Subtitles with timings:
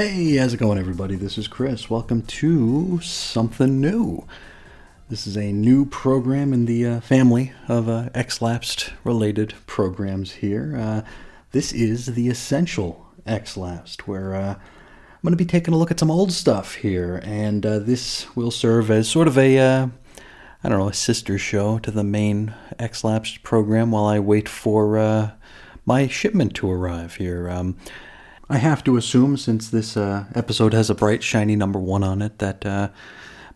[0.00, 1.14] Hey, how's it going, everybody?
[1.14, 1.90] This is Chris.
[1.90, 4.26] Welcome to Something New.
[5.10, 10.74] This is a new program in the uh, family of uh, X-Lapsed related programs here.
[10.74, 11.02] Uh,
[11.52, 16.00] this is the Essential X-Lapsed, where uh, I'm going to be taking a look at
[16.00, 19.88] some old stuff here, and uh, this will serve as sort of a, uh,
[20.64, 25.36] I don't know, a sister show to the main X-Lapsed program while I wait for
[25.84, 27.50] my shipment to arrive here.
[27.50, 27.76] Um,
[28.50, 32.20] I have to assume, since this uh, episode has a bright, shiny number one on
[32.20, 32.88] it, that uh,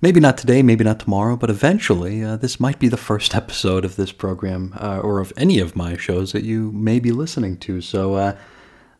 [0.01, 3.85] maybe not today, maybe not tomorrow, but eventually uh, this might be the first episode
[3.85, 7.57] of this program uh, or of any of my shows that you may be listening
[7.57, 7.81] to.
[7.81, 8.37] So uh,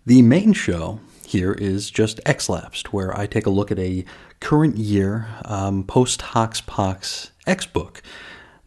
[0.05, 4.05] the main show here is just X-Lapsed, where I take a look at a
[4.41, 8.03] current year um, post Hox Pox X book.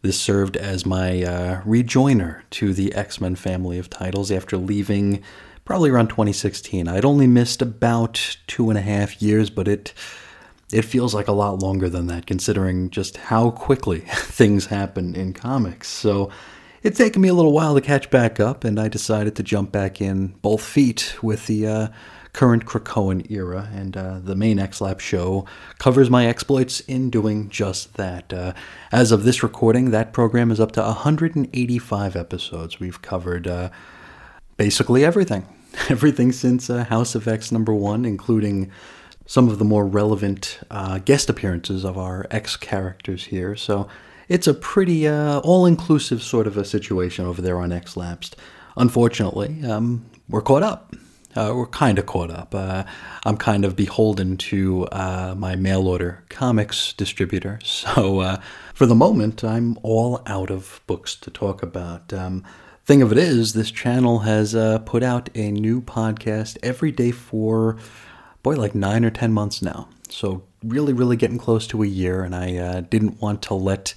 [0.00, 5.22] This served as my uh, rejoiner to the X Men family of titles after leaving
[5.68, 6.88] probably around 2016.
[6.88, 9.92] I'd only missed about two and a half years, but it
[10.72, 15.34] it feels like a lot longer than that, considering just how quickly things happen in
[15.34, 15.88] comics.
[15.88, 16.30] So
[16.82, 19.70] it's taken me a little while to catch back up, and I decided to jump
[19.70, 21.88] back in both feet with the uh,
[22.32, 25.44] current Krakoan era, and uh, the main X-Lap show
[25.78, 28.32] covers my exploits in doing just that.
[28.32, 28.54] Uh,
[28.90, 32.80] as of this recording, that program is up to 185 episodes.
[32.80, 33.68] We've covered uh,
[34.56, 35.46] basically everything.
[35.88, 38.70] everything since uh, House of X number one, including
[39.26, 43.54] some of the more relevant uh, guest appearances of our X characters here.
[43.56, 43.88] So
[44.28, 48.36] it's a pretty uh, all inclusive sort of a situation over there on X Lapsed.
[48.76, 50.94] Unfortunately, um, we're caught up.
[51.36, 52.54] Uh, we're kind of caught up.
[52.54, 52.84] Uh,
[53.24, 57.60] I'm kind of beholden to uh, my mail order comics distributor.
[57.68, 58.40] So uh,
[58.74, 62.12] for the moment, I'm all out of books to talk about.
[62.12, 62.44] Um,
[62.88, 67.10] Thing of it is, this channel has uh, put out a new podcast every day
[67.10, 67.76] for,
[68.42, 69.90] boy, like nine or ten months now.
[70.08, 73.92] So, really, really getting close to a year, and I uh, didn't want to let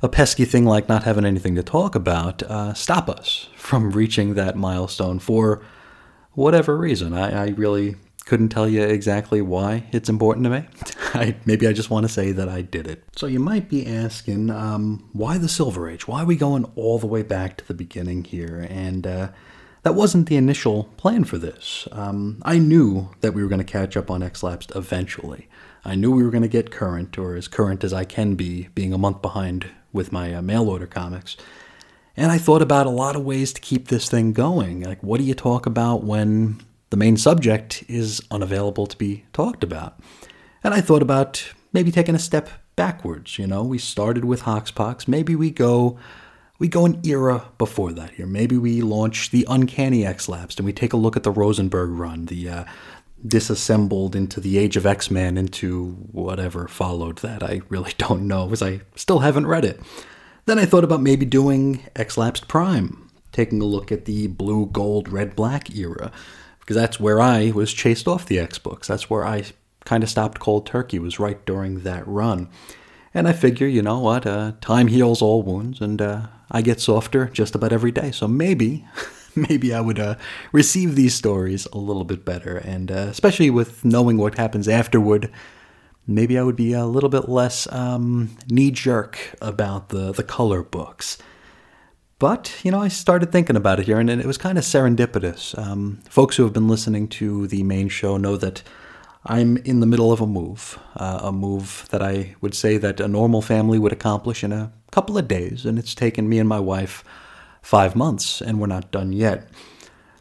[0.00, 4.34] a pesky thing like not having anything to talk about uh, stop us from reaching
[4.34, 5.60] that milestone for
[6.34, 7.14] whatever reason.
[7.14, 7.96] I, I really
[8.26, 10.66] couldn't tell you exactly why it's important to me.
[11.14, 13.04] I, maybe I just want to say that I did it.
[13.14, 16.06] So you might be asking, um, why the Silver Age?
[16.06, 18.66] Why are we going all the way back to the beginning here?
[18.68, 19.28] And uh,
[19.84, 21.86] that wasn't the initial plan for this.
[21.92, 25.48] Um, I knew that we were going to catch up on X-Lapsed eventually.
[25.84, 28.68] I knew we were going to get current, or as current as I can be,
[28.74, 31.36] being a month behind with my uh, mail order comics.
[32.16, 34.80] And I thought about a lot of ways to keep this thing going.
[34.80, 36.60] Like, what do you talk about when
[36.90, 39.98] the main subject is unavailable to be talked about.
[40.62, 43.38] And I thought about maybe taking a step backwards.
[43.38, 45.08] You know, we started with Hoxpox.
[45.08, 45.98] Maybe we go
[46.58, 48.26] we go an era before that here.
[48.26, 52.26] Maybe we launch the Uncanny X-Lapsed and we take a look at the Rosenberg run,
[52.26, 52.64] the uh,
[53.26, 57.42] disassembled into the Age of X-Men into whatever followed that.
[57.42, 59.80] I really don't know because I still haven't read it.
[60.46, 65.08] Then I thought about maybe doing X-Lapsed Prime, taking a look at the blue, gold,
[65.08, 66.12] red, black era
[66.66, 68.88] because that's where I was chased off the X books.
[68.88, 69.44] That's where I
[69.84, 72.48] kind of stopped cold turkey, was right during that run.
[73.14, 76.80] And I figure, you know what, uh, time heals all wounds, and uh, I get
[76.80, 78.10] softer just about every day.
[78.10, 78.84] So maybe,
[79.36, 80.16] maybe I would uh,
[80.50, 85.30] receive these stories a little bit better, and uh, especially with knowing what happens afterward,
[86.04, 90.64] maybe I would be a little bit less um, knee jerk about the the color
[90.64, 91.16] books.
[92.18, 95.56] But, you know, I started thinking about it here, and it was kind of serendipitous.
[95.58, 98.62] Um, folks who have been listening to the main show know that
[99.26, 103.00] I'm in the middle of a move, uh, a move that I would say that
[103.00, 106.48] a normal family would accomplish in a couple of days, and it's taken me and
[106.48, 107.04] my wife
[107.60, 109.50] five months, and we're not done yet.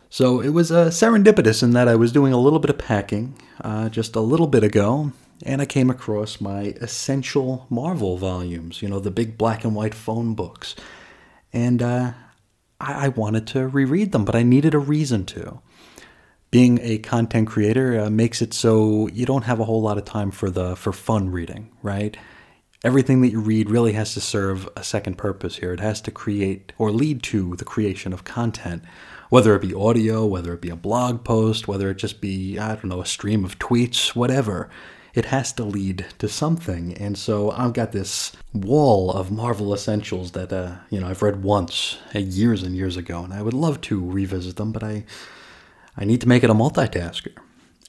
[0.10, 3.40] So it was uh, serendipitous in that I was doing a little bit of packing
[3.62, 5.14] uh, just a little bit ago,
[5.44, 9.96] and I came across my essential Marvel volumes, you know, the big black and white
[9.96, 10.76] phone books
[11.56, 12.12] and uh,
[12.80, 15.62] I-, I, wanted to reread them, but I needed a reason to.
[16.52, 20.06] Being a content creator uh, makes it so you don't have a whole lot of
[20.06, 22.16] time for the for fun reading, right?
[22.84, 25.74] Everything that you read really has to serve a second purpose here.
[25.74, 28.84] It has to create or lead to the creation of content,
[29.30, 32.76] whether it be audio, whether it be a blog post, whether it just be, I
[32.76, 34.70] don't know, a stream of tweets, whatever
[35.16, 36.94] it has to lead to something.
[36.94, 41.42] And so I've got this wall of Marvel Essentials that uh, you know I've read
[41.42, 45.06] once uh, years and years ago, and I would love to revisit them, but I
[45.98, 47.34] I need to make it a multitasker.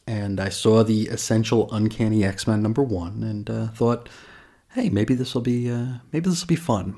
[0.06, 4.08] And I saw the Essential Uncanny X Men number one, and uh, thought,
[4.70, 6.96] hey, maybe this will be uh, maybe this will be fun.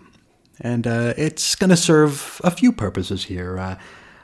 [0.61, 3.59] And uh, it's going to serve a few purposes here.
[3.59, 3.77] Uh,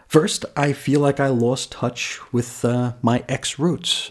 [0.09, 2.65] first, I feel like I lost touch with
[3.03, 4.11] my X roots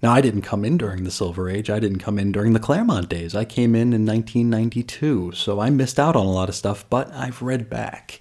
[0.00, 1.68] Now, I didn't come in during the Silver Age.
[1.70, 3.34] I didn't come in during the Claremont days.
[3.34, 7.12] I came in in 1992, so I missed out on a lot of stuff, but
[7.12, 8.20] I've read back.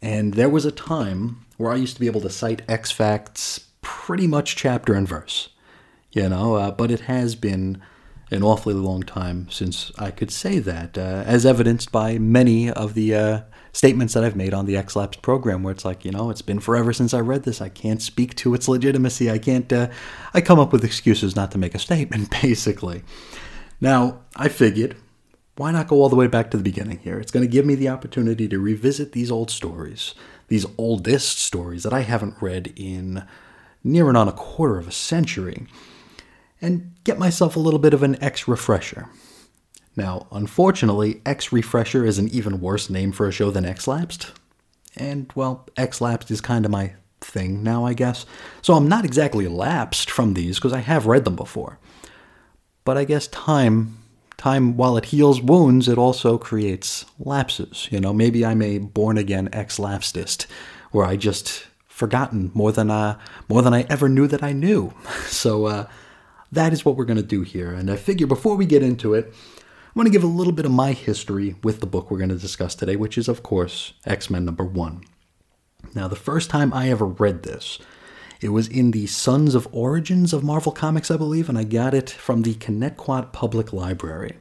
[0.00, 3.66] And there was a time where I used to be able to cite X facts
[3.82, 5.48] pretty much chapter and verse,
[6.12, 7.82] you know, uh, but it has been
[8.30, 12.94] an awfully long time since I could say that, uh, as evidenced by many of
[12.94, 13.40] the uh,
[13.72, 16.60] statements that I've made on the XLabs program, where it's like, you know, it's been
[16.60, 17.60] forever since I read this.
[17.60, 19.30] I can't speak to its legitimacy.
[19.30, 19.72] I can't.
[19.72, 19.88] Uh,
[20.34, 23.02] I come up with excuses not to make a statement, basically.
[23.80, 24.96] Now, I figured,
[25.56, 27.18] why not go all the way back to the beginning here?
[27.18, 30.14] It's going to give me the opportunity to revisit these old stories,
[30.48, 33.24] these oldest stories that I haven't read in
[33.82, 35.66] near and on a quarter of a century,
[36.60, 39.08] and get myself a little bit of an X refresher.
[40.00, 44.32] Now, unfortunately, X Refresher is an even worse name for a show than X Lapsed.
[44.96, 48.24] And, well, X Lapsed is kind of my thing now, I guess.
[48.62, 51.78] So I'm not exactly lapsed from these because I have read them before.
[52.86, 53.98] But I guess time,
[54.38, 57.86] time while it heals wounds, it also creates lapses.
[57.90, 60.46] You know, maybe I'm a born again ex lapsedist,
[60.92, 63.18] where I just forgotten more than uh,
[63.50, 64.94] more than I ever knew that I knew.
[65.26, 65.86] So uh,
[66.50, 67.72] that is what we're going to do here.
[67.72, 69.34] And I figure before we get into it,
[69.90, 72.30] I want to give a little bit of my history with the book we're going
[72.30, 75.02] to discuss today, which is, of course, X Men number one.
[75.96, 77.80] Now, the first time I ever read this,
[78.40, 81.92] it was in the Sons of Origins of Marvel Comics, I believe, and I got
[81.92, 84.36] it from the Connetquot Public Library.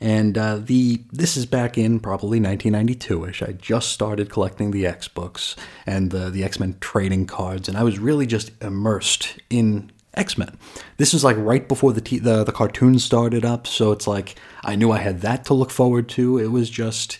[0.00, 3.48] And uh, the this is back in probably 1992ish.
[3.48, 5.54] I just started collecting the X books
[5.86, 10.38] and the the X Men trading cards, and I was really just immersed in X
[10.38, 10.56] Men.
[10.96, 14.36] This was like right before the, t- the the cartoon started up, so it's like
[14.64, 16.38] I knew I had that to look forward to.
[16.38, 17.18] It was just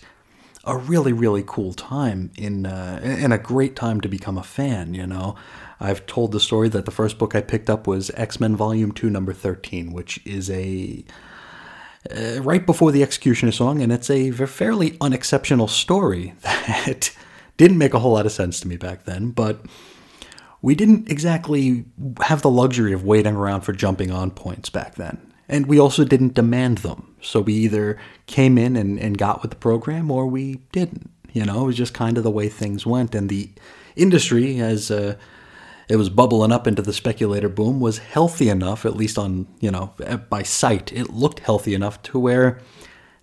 [0.63, 4.93] a really really cool time in uh, and a great time to become a fan.
[4.93, 5.35] You know,
[5.79, 8.91] I've told the story that the first book I picked up was X Men Volume
[8.91, 11.03] Two, Number Thirteen, which is a
[12.15, 17.11] uh, right before the X-Cutioner song, and it's a fairly unexceptional story that
[17.57, 19.61] didn't make a whole lot of sense to me back then, but
[20.65, 21.85] we didn't exactly
[22.21, 25.31] have the luxury of waiting around for jumping on points back then.
[25.47, 27.15] And we also didn't demand them.
[27.21, 31.11] So we either came in and, and got with the program or we didn't.
[31.33, 33.13] You know, it was just kind of the way things went.
[33.13, 33.51] And the
[33.95, 35.17] industry, as uh,
[35.87, 39.69] it was bubbling up into the speculator boom, was healthy enough, at least on, you
[39.69, 39.93] know,
[40.29, 42.59] by sight, it looked healthy enough to where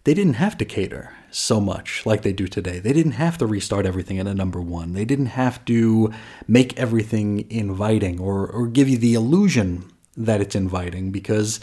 [0.05, 2.79] they didn't have to cater so much like they do today.
[2.79, 4.93] They didn't have to restart everything at a number one.
[4.93, 6.13] They didn't have to
[6.47, 11.61] make everything inviting or, or give you the illusion that it's inviting because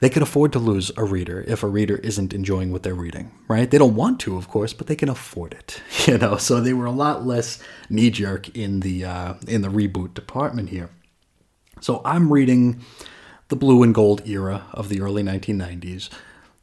[0.00, 3.32] they can afford to lose a reader if a reader isn't enjoying what they're reading,
[3.48, 3.70] right?
[3.70, 6.36] They don't want to, of course, but they can afford it, you know.
[6.36, 10.70] So they were a lot less knee jerk in the uh, in the reboot department
[10.70, 10.90] here.
[11.80, 12.80] So I'm reading
[13.48, 16.08] the blue and gold era of the early 1990s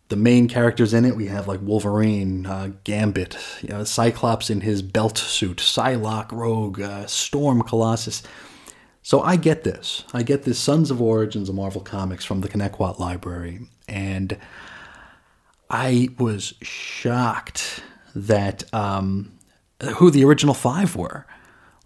[0.09, 4.61] the main characters in it, we have like Wolverine, uh, Gambit, you know, Cyclops in
[4.61, 8.21] his belt suit, Psylocke, Rogue, uh, Storm, Colossus.
[9.01, 10.03] So I get this.
[10.13, 14.37] I get this Sons of Origins of Marvel Comics from the Connetquot Library, and
[15.69, 17.81] I was shocked
[18.15, 19.31] that um,
[19.95, 21.25] who the original five were.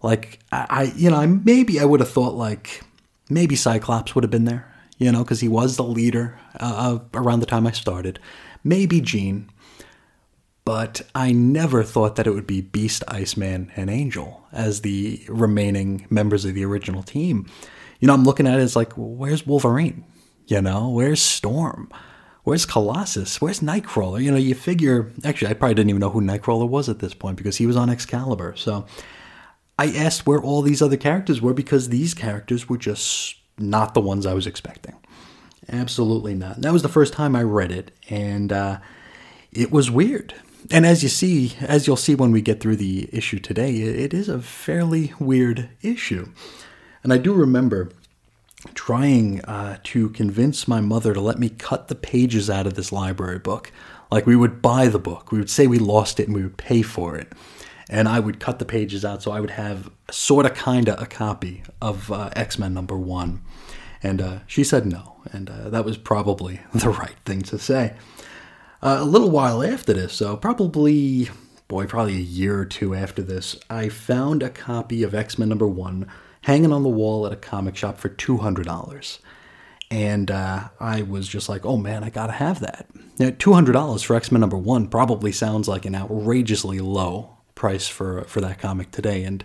[0.02, 2.82] Like I, I, you know, maybe I would have thought like
[3.28, 4.69] maybe Cyclops would have been there
[5.00, 8.20] you know, because he was the leader uh, around the time I started.
[8.62, 9.50] Maybe Jean,
[10.64, 16.06] but I never thought that it would be Beast, Iceman, and Angel as the remaining
[16.10, 17.46] members of the original team.
[17.98, 20.04] You know, I'm looking at it as like, where's Wolverine?
[20.46, 21.90] You know, where's Storm?
[22.44, 23.40] Where's Colossus?
[23.40, 24.22] Where's Nightcrawler?
[24.22, 27.14] You know, you figure, actually, I probably didn't even know who Nightcrawler was at this
[27.14, 28.54] point because he was on Excalibur.
[28.56, 28.84] So
[29.78, 34.00] I asked where all these other characters were because these characters were just not the
[34.00, 34.96] ones I was expecting.
[35.68, 36.60] Absolutely not.
[36.60, 38.78] That was the first time I read it, and uh,
[39.52, 40.34] it was weird.
[40.70, 44.12] And as you see, as you'll see when we get through the issue today, it
[44.12, 46.28] is a fairly weird issue.
[47.02, 47.90] And I do remember
[48.74, 52.92] trying uh, to convince my mother to let me cut the pages out of this
[52.92, 53.72] library book.
[54.10, 56.58] Like we would buy the book, we would say we lost it, and we would
[56.58, 57.32] pay for it.
[57.88, 61.00] And I would cut the pages out so I would have sort of, kind of
[61.00, 63.40] a copy of uh, X Men number one.
[64.02, 67.94] And uh, she said no, and uh, that was probably the right thing to say.
[68.82, 71.28] Uh, a little while after this, so probably,
[71.68, 75.50] boy, probably a year or two after this, I found a copy of X Men
[75.50, 76.08] number one
[76.42, 79.18] hanging on the wall at a comic shop for $200.
[79.90, 82.86] And uh, I was just like, oh man, I gotta have that.
[83.18, 88.22] Now, $200 for X Men number one probably sounds like an outrageously low price for,
[88.24, 89.24] for that comic today.
[89.24, 89.44] And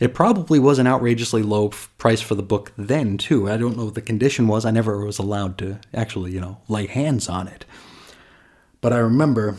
[0.00, 3.50] It probably was an outrageously low f- price for the book then, too.
[3.50, 4.64] I don't know what the condition was.
[4.64, 7.66] I never was allowed to actually, you know, lay hands on it.
[8.80, 9.56] But I remember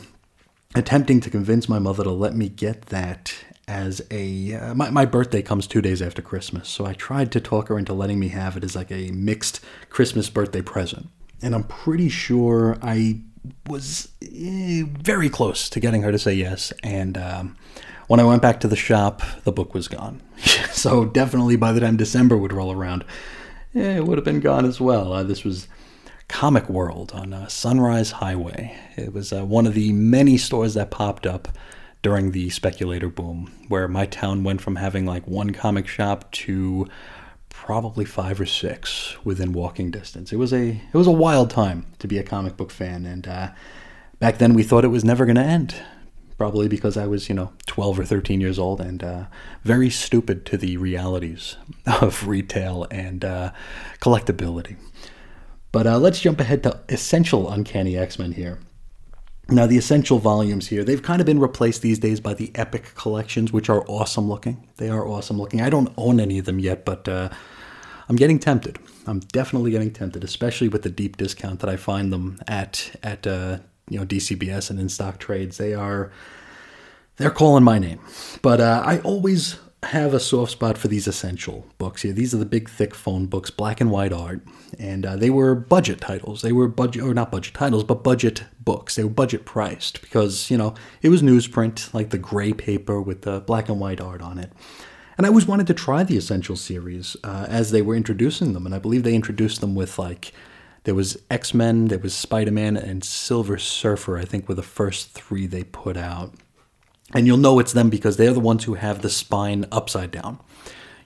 [0.73, 3.35] attempting to convince my mother to let me get that
[3.67, 4.55] as a.
[4.55, 7.77] Uh, my, my birthday comes two days after Christmas, so I tried to talk her
[7.77, 9.59] into letting me have it as like a mixed
[9.91, 11.07] Christmas birthday present.
[11.43, 13.21] And I'm pretty sure I
[13.67, 16.73] was eh, very close to getting her to say yes.
[16.83, 17.57] And um,
[18.11, 20.21] when I went back to the shop, the book was gone.
[20.73, 23.05] so definitely by the time December would roll around,
[23.73, 25.13] eh, it would have been gone as well.
[25.13, 25.69] Uh, this was
[26.27, 28.77] Comic World on uh, Sunrise Highway.
[28.97, 31.57] It was uh, one of the many stores that popped up
[32.01, 36.89] during the speculator boom, where my town went from having like one comic shop to
[37.47, 40.33] probably five or six within walking distance.
[40.33, 43.25] It was a it was a wild time to be a comic book fan, and
[43.25, 43.51] uh,
[44.19, 45.75] back then we thought it was never going to end.
[46.41, 49.25] Probably because I was, you know, 12 or 13 years old and uh,
[49.63, 51.55] very stupid to the realities
[52.01, 53.51] of retail and uh,
[53.99, 54.75] collectability.
[55.71, 58.57] But uh, let's jump ahead to Essential Uncanny X Men here.
[59.49, 62.95] Now, the essential volumes here, they've kind of been replaced these days by the Epic
[62.95, 64.67] collections, which are awesome looking.
[64.77, 65.61] They are awesome looking.
[65.61, 67.29] I don't own any of them yet, but uh,
[68.09, 68.79] I'm getting tempted.
[69.05, 73.27] I'm definitely getting tempted, especially with the deep discount that I find them at at
[73.27, 73.59] uh,
[73.91, 75.57] you know DCBS and InStockTrades.
[75.57, 76.11] They are
[77.17, 77.99] they're calling my name,
[78.41, 82.13] but uh, I always have a soft spot for these essential books here.
[82.13, 84.41] These are the big, thick phone books, black and white art,
[84.79, 86.41] and uh, they were budget titles.
[86.41, 88.95] They were budget, or not budget titles, but budget books.
[88.95, 93.23] They were budget priced because you know it was newsprint, like the gray paper with
[93.23, 94.51] the black and white art on it.
[95.17, 98.65] And I always wanted to try the essential series uh, as they were introducing them,
[98.65, 100.31] and I believe they introduced them with like
[100.83, 104.17] there was X Men, there was Spider Man, and Silver Surfer.
[104.17, 106.33] I think were the first three they put out.
[107.13, 110.39] And you'll know it's them because they're the ones who have the spine upside down.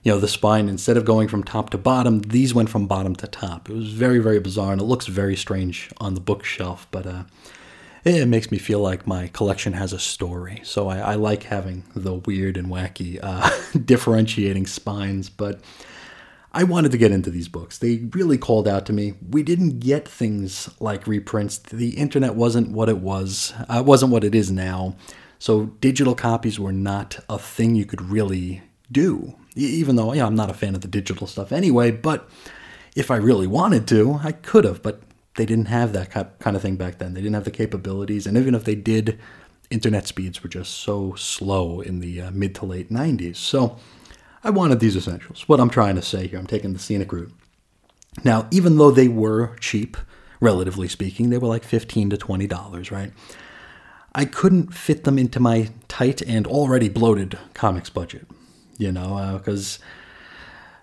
[0.02, 3.16] You know, the spine, instead of going from top to bottom, these went from bottom
[3.16, 3.68] to top.
[3.68, 7.24] It was very, very bizarre, and it looks very strange on the bookshelf, but uh,
[8.04, 10.60] it makes me feel like my collection has a story.
[10.62, 13.50] So I, I like having the weird and wacky uh,
[13.84, 15.60] differentiating spines, but
[16.56, 17.76] I wanted to get into these books.
[17.76, 19.12] They really called out to me.
[19.28, 21.58] We didn't get things like reprints.
[21.58, 24.96] The internet wasn't what it was, uh, wasn't what it is now.
[25.38, 29.34] So digital copies were not a thing you could really do.
[29.54, 32.26] Even though, yeah, I'm not a fan of the digital stuff anyway, but
[32.94, 35.02] if I really wanted to, I could have, but
[35.34, 37.12] they didn't have that kind of thing back then.
[37.12, 39.18] They didn't have the capabilities, and even if they did,
[39.68, 43.36] internet speeds were just so slow in the uh, mid to late 90s.
[43.36, 43.76] So
[44.46, 45.48] I wanted these essentials.
[45.48, 47.32] What I'm trying to say here, I'm taking the scenic route.
[48.22, 49.96] Now, even though they were cheap,
[50.40, 53.12] relatively speaking, they were like 15 to $20, right?
[54.14, 58.28] I couldn't fit them into my tight and already bloated comics budget,
[58.78, 59.84] you know, because uh,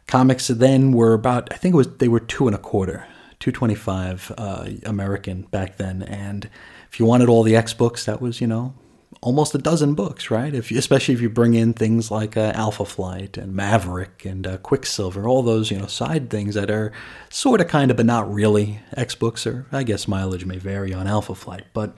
[0.08, 3.08] comics then were about, I think it was, they were two and a quarter,
[3.40, 6.04] 225 uh, American back then.
[6.04, 6.50] And
[6.92, 8.74] if you wanted all the X books, that was, you know,
[9.22, 10.54] almost a dozen books, right?
[10.54, 14.46] If you, especially if you bring in things like uh, Alpha Flight and Maverick and
[14.46, 16.92] uh, Quicksilver, all those you know side things that are
[17.30, 20.94] sort of kind of but not really X books, or I guess mileage may vary
[20.94, 21.96] on Alpha Flight, but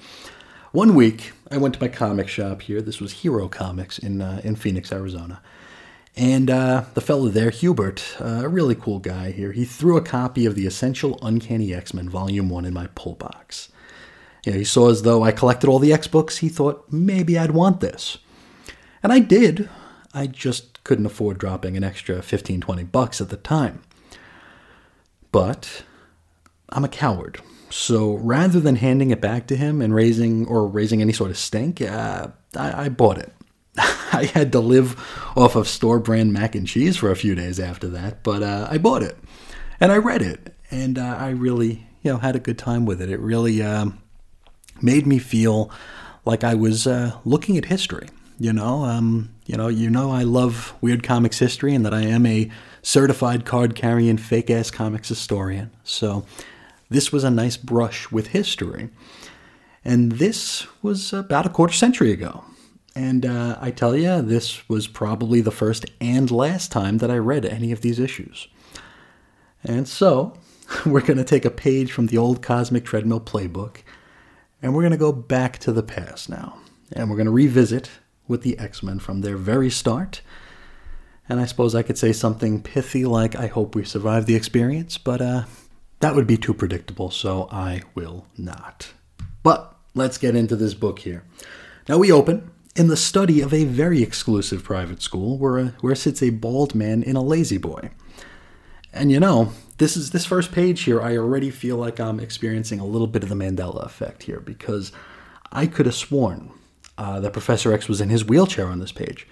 [0.76, 2.82] one week, I went to my comic shop here.
[2.82, 5.42] This was Hero Comics in uh, in Phoenix, Arizona.
[6.18, 10.02] And uh, the fellow there, Hubert, uh, a really cool guy here, he threw a
[10.02, 13.70] copy of the Essential Uncanny X Men Volume 1 in my pull box.
[14.46, 17.38] You know, he saw as though I collected all the X books, he thought maybe
[17.38, 18.20] I'd want this.
[19.02, 19.70] And I did.
[20.14, 23.82] I just couldn't afford dropping an extra 15, 20 bucks at the time.
[25.32, 25.84] But
[26.70, 27.42] I'm a coward.
[27.70, 31.38] So rather than handing it back to him and raising or raising any sort of
[31.38, 33.34] stink, uh, I, I bought it.
[33.78, 34.96] I had to live
[35.36, 38.68] off of store brand mac and cheese for a few days after that, but uh,
[38.70, 39.18] I bought it
[39.80, 43.02] and I read it, and uh, I really, you know, had a good time with
[43.02, 43.10] it.
[43.10, 44.02] It really um,
[44.82, 45.70] made me feel
[46.26, 48.10] like I was uh, looking at history.
[48.38, 52.02] You know, um, you know, you know, I love weird comics history, and that I
[52.02, 52.52] am a
[52.82, 55.72] certified card carrying fake ass comics historian.
[55.84, 56.26] So
[56.90, 58.90] this was a nice brush with history.
[59.84, 62.44] And this was about a quarter century ago.
[62.96, 67.18] And uh, I tell you, this was probably the first and last time that I
[67.18, 68.48] read any of these issues.
[69.64, 70.34] And so,
[70.86, 73.78] we're going to take a page from the old Cosmic Treadmill playbook,
[74.66, 76.58] and we're going to go back to the past now.
[76.92, 77.92] And we're going to revisit
[78.28, 80.22] with the X Men from their very start.
[81.30, 84.98] And I suppose I could say something pithy like, I hope we survive the experience,
[84.98, 85.44] but uh,
[86.00, 88.94] that would be too predictable, so I will not.
[89.44, 91.24] But let's get into this book here.
[91.88, 96.24] Now we open in the study of a very exclusive private school where, where sits
[96.24, 97.92] a bald man in a lazy boy.
[98.96, 102.80] And you know, this is this first page here, I already feel like I'm experiencing
[102.80, 104.94] a little bit of the Mandela effect here because
[105.52, 106.52] I could have sworn
[106.98, 109.28] uh, that Professor X was in his wheelchair on this page.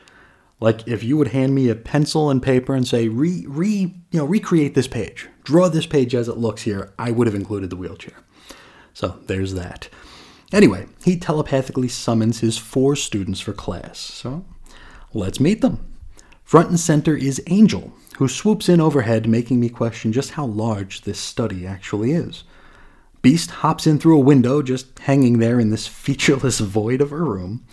[0.59, 4.19] Like if you would hand me a pencil and paper and say re re you
[4.19, 7.69] know recreate this page, draw this page as it looks here, I would have included
[7.69, 8.15] the wheelchair.
[8.93, 9.89] So there's that.
[10.51, 13.97] Anyway, he telepathically summons his four students for class.
[13.97, 14.45] So
[15.13, 15.93] let's meet them.
[16.43, 21.01] Front and center is Angel, who swoops in overhead, making me question just how large
[21.01, 22.43] this study actually is.
[23.21, 27.17] Beast hops in through a window, just hanging there in this featureless void of a
[27.17, 27.65] room.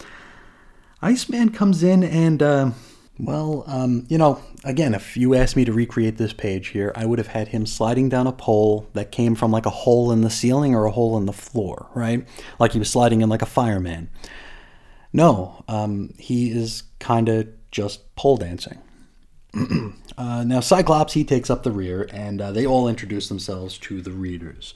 [1.03, 2.71] Iceman comes in and, uh,
[3.19, 7.05] well, um, you know, again, if you asked me to recreate this page here, I
[7.07, 10.21] would have had him sliding down a pole that came from like a hole in
[10.21, 12.27] the ceiling or a hole in the floor, right?
[12.59, 14.11] Like he was sliding in like a fireman.
[15.13, 18.79] No, um, he is kind of just pole dancing.
[20.17, 24.01] uh, now, Cyclops, he takes up the rear, and uh, they all introduce themselves to
[24.01, 24.75] the readers.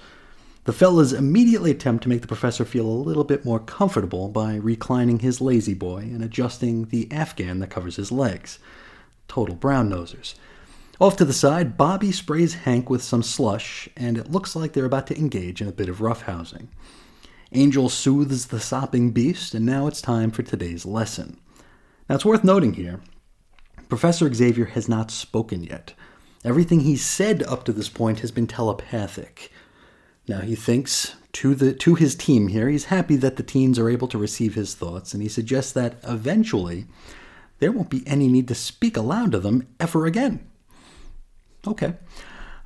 [0.65, 4.57] The fellas immediately attempt to make the professor feel a little bit more comfortable by
[4.57, 8.59] reclining his lazy boy and adjusting the afghan that covers his legs.
[9.29, 10.35] Total brown nosers.
[11.01, 14.85] Off to the side, Bobby sprays Hank with some slush, and it looks like they're
[14.87, 16.69] about to engage in a bit of roughhousing.
[17.53, 21.39] Angel soothes the sopping beast, and now it's time for today's lesson.
[22.09, 23.01] Now, it's worth noting here
[23.89, 25.95] Professor Xavier has not spoken yet.
[26.45, 29.51] Everything he's said up to this point has been telepathic.
[30.29, 33.91] Now he thinks to the to his team here, he's happy that the teens are
[33.91, 36.87] able to receive his thoughts, and he suggests that eventually
[37.59, 40.47] there won't be any need to speak aloud to them ever again.
[41.67, 41.95] Okay.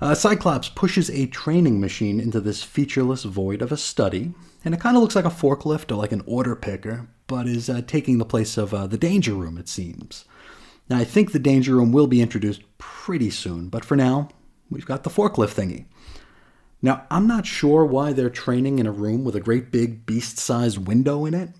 [0.00, 4.32] Uh, Cyclops pushes a training machine into this featureless void of a study,
[4.64, 7.68] and it kind of looks like a forklift or like an order picker, but is
[7.68, 10.24] uh, taking the place of uh, the danger room, it seems.
[10.88, 14.28] Now, I think the danger room will be introduced pretty soon, but for now,
[14.70, 15.86] we've got the forklift thingy.
[16.80, 20.38] Now, I'm not sure why they're training in a room with a great big beast
[20.38, 21.50] sized window in it.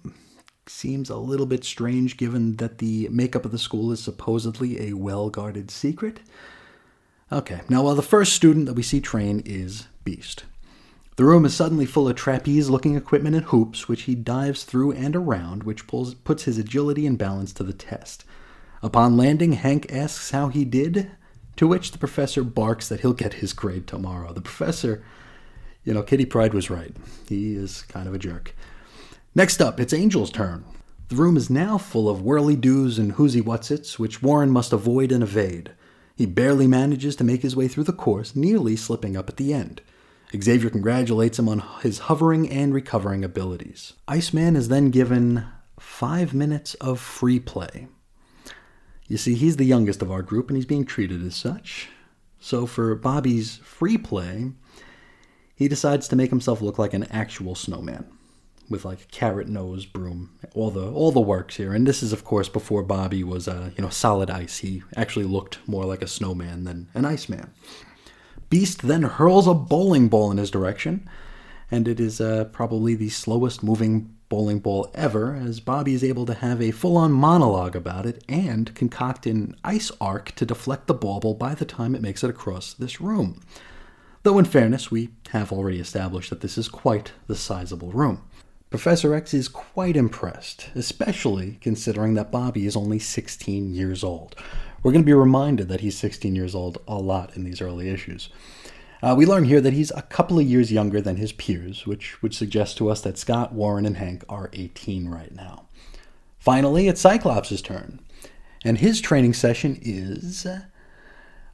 [0.66, 4.92] Seems a little bit strange given that the makeup of the school is supposedly a
[4.92, 6.20] well guarded secret.
[7.30, 10.44] Okay, now, while the first student that we see train is Beast.
[11.16, 14.92] The room is suddenly full of trapeze looking equipment and hoops, which he dives through
[14.92, 18.24] and around, which pulls, puts his agility and balance to the test.
[18.82, 21.10] Upon landing, Hank asks how he did,
[21.56, 24.32] to which the professor barks that he'll get his grade tomorrow.
[24.32, 25.02] The professor,
[25.84, 26.94] you know, Kitty Pryde was right.
[27.28, 28.54] He is kind of a jerk.
[29.34, 30.64] Next up, it's Angel's turn.
[31.08, 35.10] The room is now full of whirly doos and whoozy whatsits, which Warren must avoid
[35.10, 35.72] and evade.
[36.14, 39.54] He barely manages to make his way through the course, nearly slipping up at the
[39.54, 39.80] end.
[40.36, 43.94] Xavier congratulates him on his hovering and recovering abilities.
[44.06, 45.46] Iceman is then given
[45.80, 47.88] five minutes of free play.
[49.08, 51.88] You see, he's the youngest of our group and he's being treated as such.
[52.38, 54.52] So for Bobby's free play,
[55.56, 58.06] he decides to make himself look like an actual snowman
[58.70, 61.72] with like a carrot nose broom all the all the works here.
[61.72, 64.58] And this is of course before bobby was uh, you know solid ice.
[64.58, 67.50] He actually looked more like a snowman than an iceman.
[68.50, 71.08] Beast then hurls a bowling ball in his direction
[71.70, 76.26] and it is uh, probably the slowest moving bowling ball ever, as Bobby is able
[76.26, 80.86] to have a full on monologue about it and concoct an ice arc to deflect
[80.86, 83.40] the bauble by the time it makes it across this room.
[84.22, 88.22] Though, in fairness, we have already established that this is quite the sizable room.
[88.70, 94.36] Professor X is quite impressed, especially considering that Bobby is only 16 years old.
[94.82, 97.88] We're going to be reminded that he's 16 years old a lot in these early
[97.88, 98.28] issues.
[99.02, 102.20] Uh, we learn here that he's a couple of years younger than his peers, which
[102.20, 105.66] would suggest to us that Scott, Warren, and Hank are 18 right now.
[106.38, 108.00] Finally, it's Cyclops' turn,
[108.64, 110.46] and his training session is,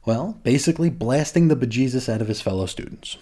[0.05, 3.17] well, basically blasting the bejesus out of his fellow students.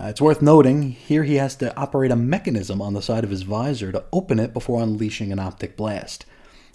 [0.00, 3.30] Uh, it's worth noting here he has to operate a mechanism on the side of
[3.30, 6.24] his visor to open it before unleashing an optic blast.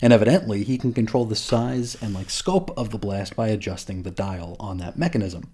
[0.01, 4.03] And evidently, he can control the size and like scope of the blast by adjusting
[4.03, 5.53] the dial on that mechanism.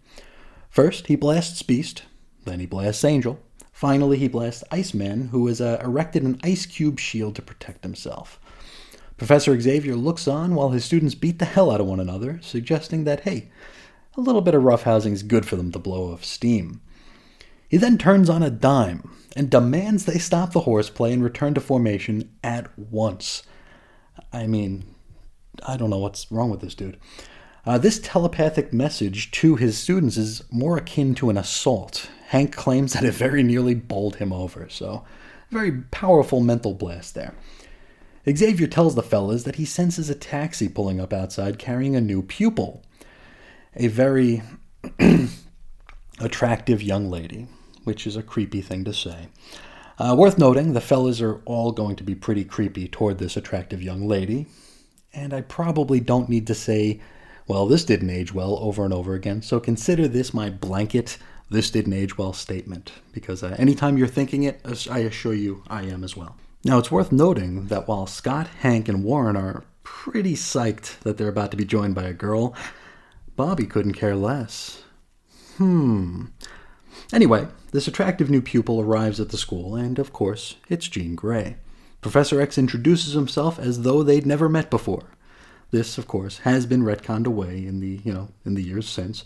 [0.70, 2.04] First, he blasts Beast,
[2.46, 3.40] then he blasts Angel.
[3.72, 8.40] Finally, he blasts Iceman, who has uh, erected an ice cube shield to protect himself.
[9.18, 13.04] Professor Xavier looks on while his students beat the hell out of one another, suggesting
[13.04, 13.50] that, hey,
[14.16, 16.82] a little bit of roughhousing is good for them to blow off steam.
[17.68, 21.62] He then turns on a dime and demands they stop the horseplay and return to
[21.62, 23.44] formation at once.
[24.34, 24.96] I mean,
[25.68, 26.98] I don't know what's wrong with this dude.
[27.66, 32.10] Uh, this telepathic message to his students is more akin to an assault.
[32.28, 35.04] Hank claims that it very nearly bowled him over, so
[35.50, 37.34] very powerful mental blast there.
[38.30, 42.22] Xavier tells the fellas that he senses a taxi pulling up outside carrying a new
[42.22, 42.84] pupil.
[43.76, 44.44] A very
[46.20, 47.48] attractive young lady,
[47.84, 49.30] which is a creepy thing to say.
[49.98, 53.82] Uh, worth noting, the fellas are all going to be pretty creepy toward this attractive
[53.82, 54.48] young lady,
[55.14, 57.02] and I probably don't need to say,
[57.50, 61.18] well, this didn't age well over and over again, so consider this my blanket,
[61.50, 65.82] this didn't age well statement, because uh, anytime you're thinking it, I assure you I
[65.82, 66.38] am as well.
[66.64, 71.28] Now, it's worth noting that while Scott, Hank, and Warren are pretty psyched that they're
[71.28, 72.56] about to be joined by a girl,
[73.36, 74.84] Bobby couldn't care less.
[75.58, 76.26] Hmm.
[77.12, 81.56] Anyway, this attractive new pupil arrives at the school, and of course, it's Jean Grey.
[82.02, 85.06] Professor X introduces himself as though they'd never met before.
[85.72, 89.24] This, of course, has been retconned away in the you know in the years since.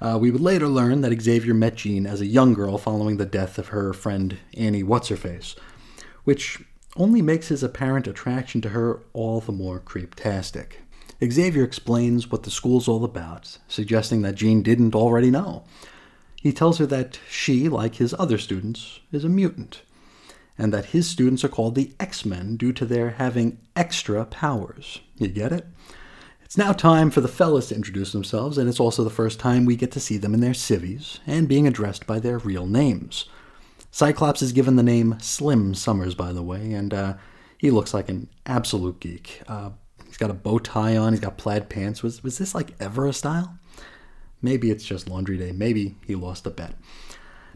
[0.00, 3.24] Uh, we would later learn that Xavier met Jean as a young girl following the
[3.24, 5.54] death of her friend Annie What's Her Face,
[6.24, 6.62] which
[6.96, 10.74] only makes his apparent attraction to her all the more creeptastic.
[11.24, 15.64] Xavier explains what the school's all about, suggesting that Jean didn't already know.
[16.40, 19.82] He tells her that she, like his other students, is a mutant,
[20.56, 25.00] and that his students are called the X Men due to their having extra powers.
[25.16, 25.66] You get it?
[26.44, 29.64] It's now time for the fellas to introduce themselves, and it's also the first time
[29.64, 33.24] we get to see them in their civvies and being addressed by their real names.
[33.90, 37.14] Cyclops is given the name Slim Summers, by the way, and uh,
[37.58, 39.42] he looks like an absolute geek.
[39.48, 39.70] Uh,
[40.06, 42.02] he's got a bow tie on, he's got plaid pants.
[42.02, 43.58] Was, was this like ever a style?
[44.42, 45.52] Maybe it's just laundry day.
[45.52, 46.74] Maybe he lost a bet.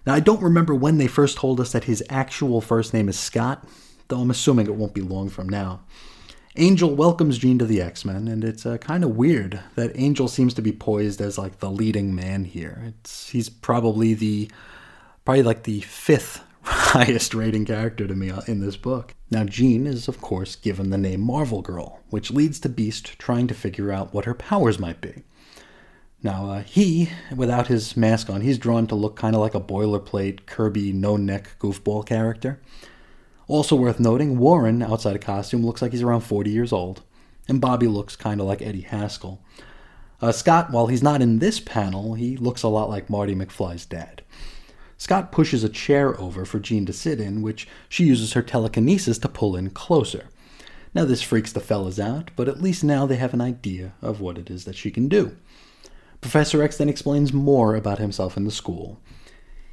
[0.08, 3.18] Now, I don't remember when they first told us that his actual first name is
[3.18, 3.68] Scott,
[4.08, 5.80] though I'm assuming it won't be long from now.
[6.56, 10.26] Angel welcomes Jean to the X Men, and it's uh, kind of weird that Angel
[10.26, 12.84] seems to be poised as like the leading man here.
[12.86, 14.50] It's he's probably the
[15.26, 19.14] probably like the fifth highest rating character to me uh, in this book.
[19.30, 23.46] Now, Jean is of course given the name Marvel Girl, which leads to Beast trying
[23.46, 25.24] to figure out what her powers might be.
[26.22, 29.61] Now, uh, he, without his mask on, he's drawn to look kind of like a
[29.61, 32.61] boilerplate Kirby no neck goofball character.
[33.46, 37.02] Also worth noting, Warren, outside of costume, looks like he's around 40 years old,
[37.48, 39.40] and Bobby looks kind of like Eddie Haskell.
[40.20, 43.87] Uh, Scott, while he's not in this panel, he looks a lot like Marty McFly's
[43.87, 44.22] dad.
[44.96, 49.18] Scott pushes a chair over for Jean to sit in, which she uses her telekinesis
[49.18, 50.28] to pull in closer.
[50.92, 54.20] Now, this freaks the fellas out, but at least now they have an idea of
[54.20, 55.37] what it is that she can do.
[56.20, 59.00] Professor X then explains more about himself and the school.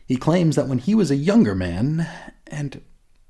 [0.06, 2.08] He claims that when he was a younger man,
[2.48, 2.82] and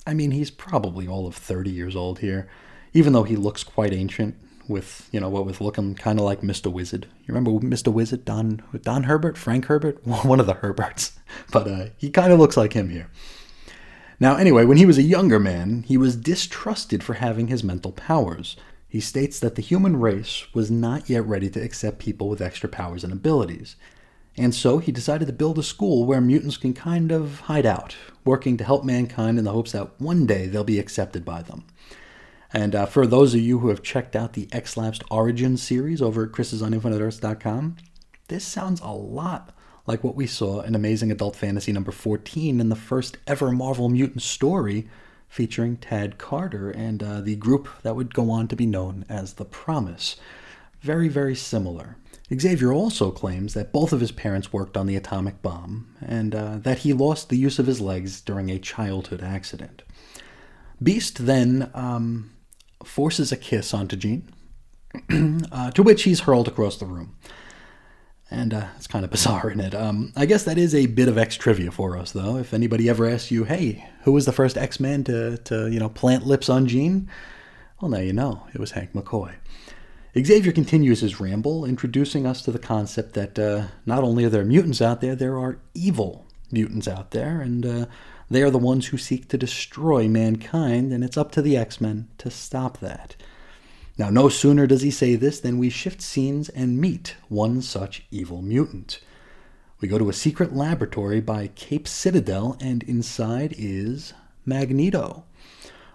[0.06, 2.50] I mean, he's probably all of 30 years old here,
[2.94, 4.36] even though he looks quite ancient
[4.68, 6.72] with, you know, what with looking kind of like Mr.
[6.72, 7.08] Wizard.
[7.22, 7.92] You remember Mr.
[7.92, 10.06] Wizard, Don, Don Herbert, Frank Herbert?
[10.26, 11.14] One of the Herberts.
[11.52, 13.10] But uh, he kind of looks like him here.
[14.20, 17.92] Now, anyway, when he was a younger man, he was distrusted for having his mental
[17.92, 18.56] powers.
[18.96, 22.70] He states that the human race was not yet ready to accept people with extra
[22.70, 23.76] powers and abilities.
[24.38, 27.98] And so he decided to build a school where mutants can kind of hide out,
[28.24, 31.66] working to help mankind in the hopes that one day they'll be accepted by them.
[32.54, 36.24] And uh, for those of you who have checked out the X-Lapsed Origins series over
[36.24, 37.76] at chrisisoninfiniteearths.com,
[38.30, 39.54] this sounds a lot
[39.86, 43.90] like what we saw in Amazing Adult Fantasy number 14 in the first ever Marvel
[43.90, 44.88] Mutant story
[45.36, 49.34] featuring Tad Carter and uh, the group that would go on to be known as
[49.34, 50.16] The Promise.
[50.80, 51.98] Very, very similar.
[52.34, 56.56] Xavier also claims that both of his parents worked on the atomic bomb and uh,
[56.60, 59.84] that he lost the use of his legs during a childhood accident.
[60.82, 62.32] Beast then um,
[62.86, 64.30] forces a kiss onto Jean,
[65.52, 67.14] uh, to which he's hurled across the room
[68.32, 69.76] and uh, it's kind of bizarre, isn't it?
[69.76, 72.38] Um, I guess that is a bit of X trivia for us, though.
[72.38, 75.80] If anybody ever asks you, "Hey, who was the first X Man to to you
[75.80, 77.10] know plant lips on Jean?"
[77.82, 79.36] Well, now you know it was Hank McCoy.
[80.18, 84.46] Xavier continues his ramble, introducing us to the concept that uh, not only are there
[84.46, 87.86] mutants out there, there are evil mutants out there, and uh,
[88.30, 91.82] they are the ones who seek to destroy mankind, and it's up to the X
[91.82, 93.18] Men to stop that.
[93.98, 98.04] Now, no sooner does he say this than we shift scenes and meet one such
[98.12, 99.00] evil mutant.
[99.80, 104.14] We go to a secret laboratory by Cape Citadel, and inside is
[104.46, 105.24] Magneto,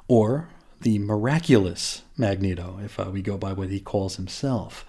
[0.08, 0.48] or
[0.80, 4.86] the miraculous Magneto, if uh, we go by what he calls himself.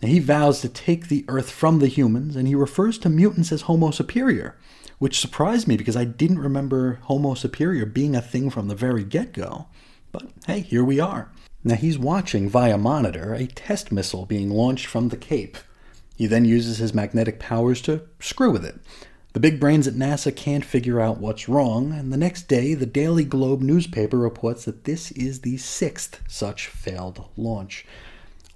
[0.00, 3.52] Now, he vows to take the Earth from the humans, and he refers to mutants
[3.52, 4.58] as Homo superior,
[4.98, 9.04] which surprised me because I didn't remember Homo superior being a thing from the very
[9.04, 9.66] get go.
[10.10, 11.30] But hey, here we are.
[11.64, 15.56] Now he's watching via monitor a test missile being launched from the Cape.
[16.16, 18.80] He then uses his magnetic powers to screw with it.
[19.32, 22.84] The big brains at NASA can't figure out what's wrong, and the next day, the
[22.84, 27.86] Daily Globe newspaper reports that this is the sixth such failed launch.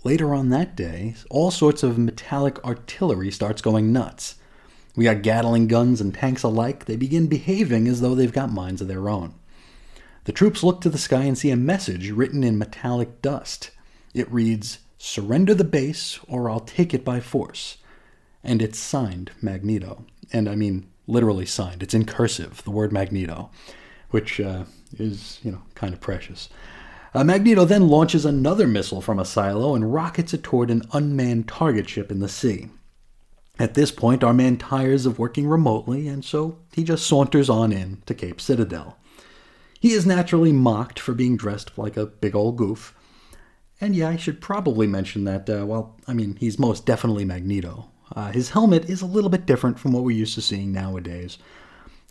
[0.04, 4.34] Later on that day, all sorts of metallic artillery starts going nuts.
[4.94, 6.84] We got Gatling guns and tanks alike.
[6.84, 9.34] They begin behaving as though they've got minds of their own.
[10.26, 13.70] The troops look to the sky and see a message written in metallic dust.
[14.12, 17.78] It reads, Surrender the base or I'll take it by force.
[18.42, 21.80] And it's signed Magneto and I mean literally signed.
[21.80, 23.50] It's in cursive, the word Magneto,
[24.10, 24.64] which uh,
[24.98, 26.48] is, you know, kind of precious.
[27.14, 31.46] Uh, Magneto then launches another missile from a silo and rockets it toward an unmanned
[31.46, 32.68] target ship in the sea.
[33.60, 37.72] At this point, our man tires of working remotely, and so he just saunters on
[37.72, 38.98] in to Cape Citadel.
[39.86, 42.92] He is naturally mocked for being dressed like a big old goof.
[43.80, 47.88] And yeah, I should probably mention that, uh, well, I mean, he's most definitely Magneto.
[48.10, 51.38] Uh, his helmet is a little bit different from what we're used to seeing nowadays.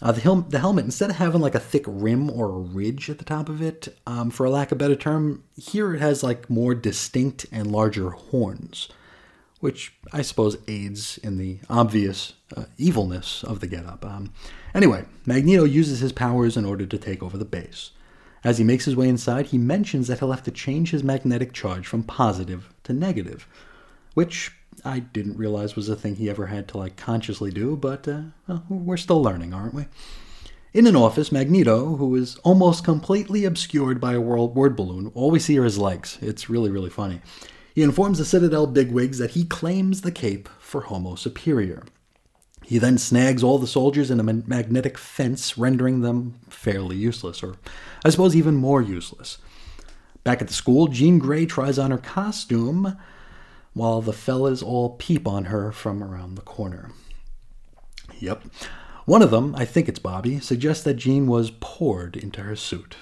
[0.01, 3.09] Uh, the, hel- the, helmet, instead of having like a thick rim or a ridge
[3.09, 5.99] at the top of it, um, for a lack of a better term, here it
[5.99, 8.87] has like more distinct and larger horns,
[9.59, 14.05] which I suppose aids in the obvious uh, evilness of the getup.
[14.05, 14.33] Um,
[14.73, 17.91] anyway, Magneto uses his powers in order to take over the base.
[18.43, 21.51] As he makes his way inside, he mentions that he'll have to change his magnetic
[21.51, 23.47] charge from positive to negative,
[24.13, 24.51] which
[24.83, 28.21] I didn't realize was a thing he ever had to like consciously do, but uh,
[28.47, 29.85] well, we're still learning, aren't we?
[30.75, 35.31] In an office, Magneto, who is almost completely obscured by a world word balloon, all
[35.31, 36.19] we see are his legs.
[36.21, 37.21] It's really, really funny.
[37.73, 41.83] He informs the Citadel bigwigs that he claims the cape for Homo Superior.
[42.65, 47.57] He then snags all the soldiers in a magnetic fence, rendering them fairly useless, or
[48.03, 49.37] I suppose even more useless.
[50.23, 52.97] Back at the school, Jean Grey tries on her costume,
[53.73, 56.89] while the fellas all peep on her from around the corner.
[58.19, 58.45] Yep.
[59.05, 62.95] One of them, I think it's Bobby, suggests that Jean was poured into her suit.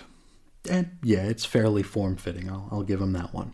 [0.69, 3.53] And yeah, it's fairly form fitting, I'll, I'll give him that one.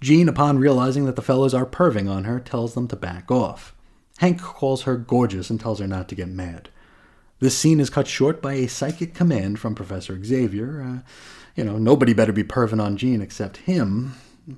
[0.00, 3.74] Jean, upon realizing that the fellows are perving on her, tells them to back off.
[4.18, 6.68] Hank calls her gorgeous and tells her not to get mad.
[7.40, 10.82] This scene is cut short by a psychic command from Professor Xavier.
[10.82, 11.08] Uh,
[11.56, 14.14] you know, nobody better be perving on Jean except him.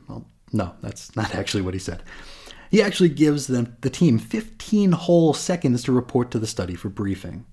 [0.08, 2.02] Well, no, that's not actually what he said.
[2.70, 6.88] He actually gives them, the team 15 whole seconds to report to the study for
[6.88, 7.46] briefing.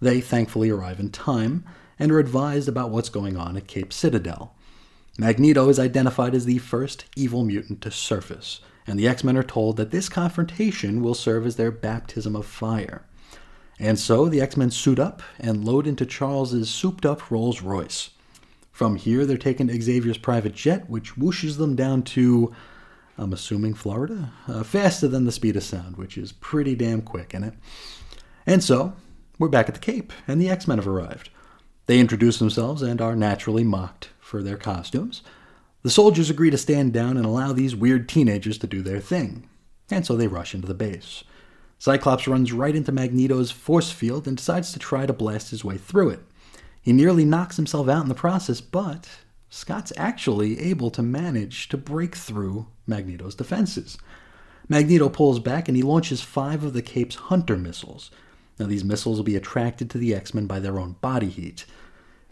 [0.00, 1.64] They thankfully arrive in time
[1.98, 4.54] and are advised about what's going on at Cape Citadel.
[5.18, 9.42] Magneto is identified as the first evil mutant to surface, and the X Men are
[9.42, 13.04] told that this confrontation will serve as their baptism of fire.
[13.78, 18.10] And so the X Men suit up and load into Charles's souped up Rolls Royce.
[18.72, 22.54] From here, they're taken to Xavier's private jet, which whooshes them down to,
[23.16, 27.34] I'm assuming, Florida, uh, faster than the speed of sound, which is pretty damn quick
[27.34, 27.54] isn't it.
[28.46, 28.94] And so,
[29.38, 31.30] we're back at the Cape, and the X Men have arrived.
[31.86, 35.22] They introduce themselves and are naturally mocked for their costumes.
[35.82, 39.48] The soldiers agree to stand down and allow these weird teenagers to do their thing,
[39.90, 41.24] and so they rush into the base.
[41.78, 45.78] Cyclops runs right into Magneto's force field and decides to try to blast his way
[45.78, 46.20] through it.
[46.82, 49.08] He nearly knocks himself out in the process, but
[49.50, 53.98] Scott's actually able to manage to break through Magneto's defenses.
[54.68, 58.10] Magneto pulls back and he launches five of the Cape's Hunter missiles.
[58.58, 61.64] Now, these missiles will be attracted to the X Men by their own body heat.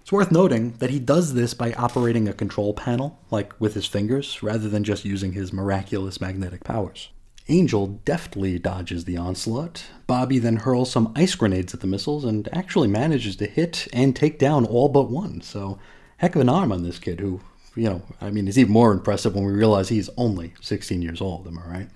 [0.07, 3.87] It's worth noting that he does this by operating a control panel, like with his
[3.87, 7.11] fingers, rather than just using his miraculous magnetic powers.
[7.49, 9.87] Angel deftly dodges the onslaught.
[10.07, 14.15] Bobby then hurls some ice grenades at the missiles and actually manages to hit and
[14.15, 15.41] take down all but one.
[15.41, 15.81] So,
[16.19, 17.41] heck of an arm on this kid who,
[17.75, 21.21] you know, I mean, is even more impressive when we realize he's only 16 years
[21.21, 21.89] old, am I right?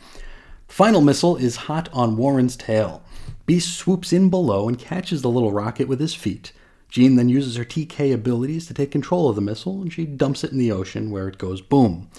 [0.66, 3.04] Final missile is hot on Warren's tail.
[3.46, 6.50] Beast swoops in below and catches the little rocket with his feet.
[6.90, 10.44] Jean then uses her TK abilities to take control of the missile and she dumps
[10.44, 12.11] it in the ocean where it goes boom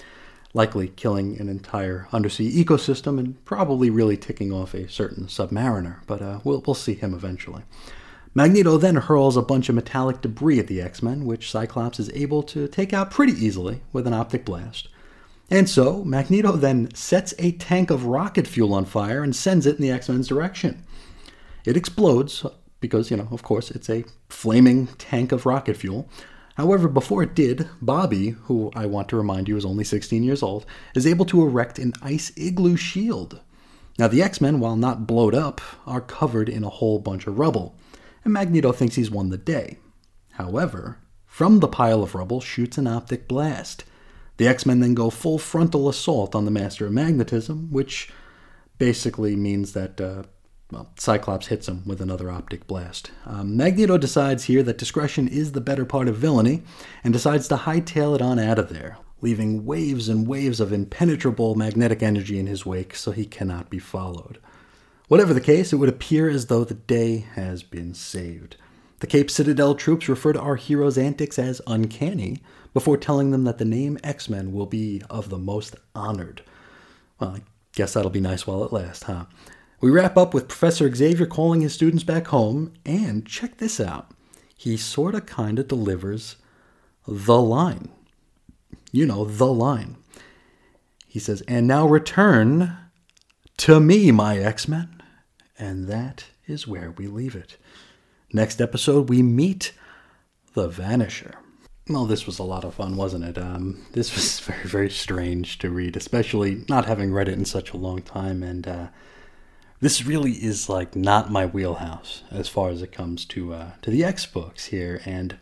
[0.54, 6.20] likely killing an entire undersea ecosystem and probably really ticking off a certain submariner, but
[6.20, 7.62] uh, we'll, we'll see him eventually.
[8.34, 12.10] Magneto then hurls a bunch of metallic debris at the X Men, which Cyclops is
[12.10, 14.88] able to take out pretty easily with an optic blast.
[15.50, 19.76] And so, Magneto then sets a tank of rocket fuel on fire and sends it
[19.76, 20.82] in the X Men's direction.
[21.66, 22.46] It explodes
[22.82, 26.06] because, you know, of course, it's a flaming tank of rocket fuel,
[26.56, 30.42] However, before it did, Bobby, who I want to remind you is only 16 years
[30.42, 33.40] old, is able to erect an ice igloo shield.
[33.98, 37.38] Now, the X Men, while not blowed up, are covered in a whole bunch of
[37.38, 37.74] rubble,
[38.24, 39.78] and Magneto thinks he's won the day.
[40.32, 43.84] However, from the pile of rubble shoots an optic blast.
[44.36, 48.10] The X Men then go full frontal assault on the Master of Magnetism, which
[48.78, 50.24] basically means that uh,
[50.72, 53.10] Well, Cyclops hits him with another optic blast.
[53.26, 56.62] Um, Magneto decides here that discretion is the better part of villainy
[57.04, 61.54] and decides to hightail it on out of there, leaving waves and waves of impenetrable
[61.56, 64.38] magnetic energy in his wake so he cannot be followed.
[65.08, 68.56] Whatever the case, it would appear as though the day has been saved.
[69.00, 72.38] The Cape Citadel troops refer to our hero's antics as uncanny
[72.72, 76.42] before telling them that the name X Men will be of the most honored.
[77.20, 77.42] Well, I
[77.74, 79.26] guess that'll be nice while it lasts, huh?
[79.82, 84.12] We wrap up with Professor Xavier calling his students back home, and check this out.
[84.56, 86.36] He sorta kinda delivers
[87.04, 87.88] the line.
[88.92, 89.96] You know, the line.
[91.08, 92.76] He says, And now return
[93.56, 95.02] to me, my X Men.
[95.58, 97.56] And that is where we leave it.
[98.32, 99.72] Next episode, we meet
[100.54, 101.34] the Vanisher.
[101.88, 103.36] Well, this was a lot of fun, wasn't it?
[103.36, 107.72] Um, this was very, very strange to read, especially not having read it in such
[107.72, 108.44] a long time.
[108.44, 108.86] And uh,
[109.82, 113.90] this really is like not my wheelhouse as far as it comes to uh, to
[113.90, 115.02] the X books here.
[115.04, 115.36] And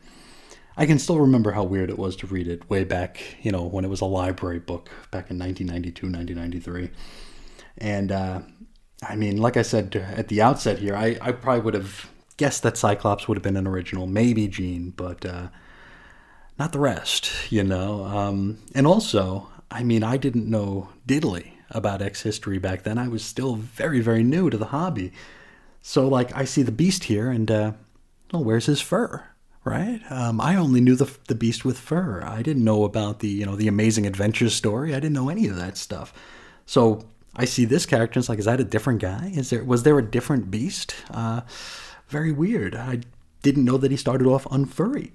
[0.79, 3.65] I can still remember how weird it was to read it way back, you know,
[3.65, 6.91] when it was a library book back in 1992, 1993.
[7.77, 8.41] And uh,
[9.07, 12.63] I mean, like I said at the outset here, I, I probably would have guessed
[12.63, 15.49] that Cyclops would have been an original, maybe Jean, but uh,
[16.59, 18.07] not the rest, you know.
[18.07, 22.99] Um, and also, I mean, I didn't know diddly about X history back then.
[22.99, 25.13] I was still very, very new to the hobby.
[25.83, 27.73] So, like, I see the Beast here, and, uh,
[28.33, 29.25] well, where's his fur?
[29.65, 30.01] Right?
[30.11, 32.23] Um, I only knew the the Beast with fur.
[32.25, 34.95] I didn't know about the you know the Amazing Adventures story.
[34.95, 36.15] I didn't know any of that stuff.
[36.65, 37.05] So
[37.37, 39.33] I see this character and it's like, is that a different guy?
[39.35, 40.95] Is there was there a different beast?
[41.11, 41.43] Uh,
[42.09, 42.75] very weird.
[42.75, 43.01] I
[43.43, 45.13] didn't know that he started off unfurry.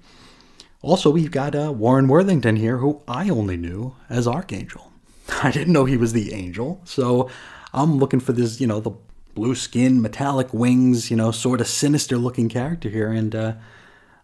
[0.80, 4.92] Also, we've got uh, Warren Worthington here, who I only knew as Archangel.
[5.42, 7.30] I didn't know he was the angel, so
[7.72, 8.92] I'm looking for this, you know, the
[9.34, 13.54] blue skin, metallic wings, you know, sort of sinister looking character here, and uh,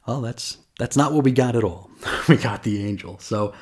[0.07, 1.91] oh, that's that's not what we got at all.
[2.29, 3.19] we got the angel.
[3.19, 3.53] So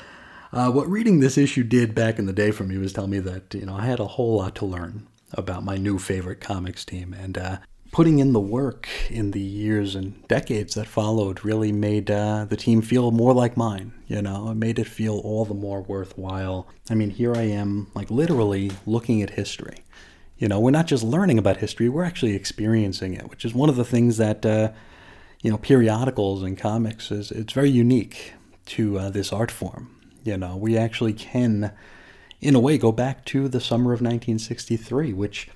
[0.53, 3.19] uh, what reading this issue did back in the day for me was tell me
[3.21, 6.85] that you know I had a whole lot to learn about my new favorite comics
[6.85, 7.59] team, and uh,
[7.93, 12.57] putting in the work in the years and decades that followed really made uh, the
[12.57, 13.93] team feel more like mine.
[14.07, 16.69] You know, it made it feel all the more worthwhile.
[16.89, 19.85] I mean, here I am, like literally looking at history.
[20.39, 23.69] You know, we're not just learning about history; we're actually experiencing it, which is one
[23.69, 24.73] of the things that uh,
[25.43, 27.31] you know periodicals and comics is.
[27.31, 28.35] It's very unique
[28.67, 31.73] to uh, this art form you know, we actually can,
[32.41, 35.49] in a way, go back to the summer of 1963, which,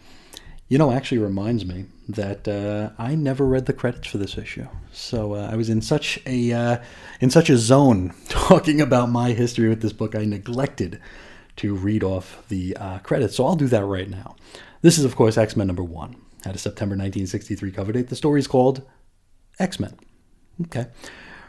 [0.69, 4.67] you know, actually reminds me that uh, I never read the credits for this issue.
[4.93, 6.79] So uh, I was in such a uh,
[7.21, 11.01] in such a zone talking about my history with this book, I neglected
[11.57, 13.37] to read off the uh, credits.
[13.37, 14.37] So I'll do that right now.
[14.83, 16.17] This is, of course, X Men number one.
[16.45, 18.09] Had a September 1963 cover date.
[18.09, 18.83] The story is called
[19.59, 19.97] X Men.
[20.63, 20.87] Okay.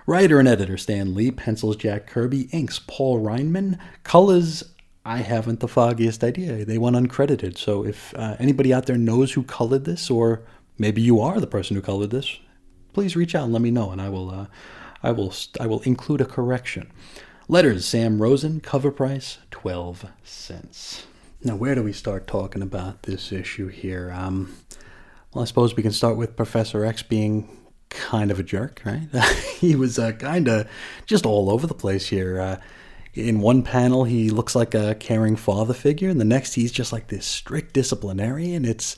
[0.07, 4.63] Writer and editor Stan Lee, pencils Jack Kirby, inks Paul Reinman, colors
[5.05, 6.65] I haven't the foggiest idea.
[6.65, 7.59] They went uncredited.
[7.59, 10.41] So if uh, anybody out there knows who colored this, or
[10.79, 12.39] maybe you are the person who colored this,
[12.91, 14.47] please reach out and let me know, and I will, uh,
[15.03, 16.91] I will, I will include a correction.
[17.47, 21.05] Letters Sam Rosen, cover price twelve cents.
[21.43, 24.11] Now, where do we start talking about this issue here?
[24.11, 24.55] Um,
[25.31, 27.47] well, I suppose we can start with Professor X being
[27.89, 29.07] kind of a jerk, right?
[29.59, 30.67] he was uh, kind of
[31.05, 32.39] just all over the place here.
[32.39, 32.57] Uh,
[33.15, 36.91] in one panel, he looks like a caring father figure, and the next, he's just
[36.93, 38.65] like this strict disciplinarian.
[38.65, 38.97] It's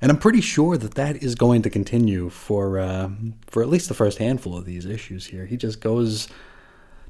[0.00, 3.10] and I'm pretty sure that that is going to continue for uh,
[3.46, 5.46] for at least the first handful of these issues here.
[5.46, 6.28] He just goes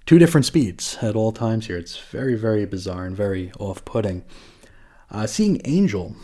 [0.05, 1.79] two different speeds at all times here.
[1.79, 4.25] It's very, very bizarre and very off-putting.
[5.11, 6.17] Uh, seeing Angel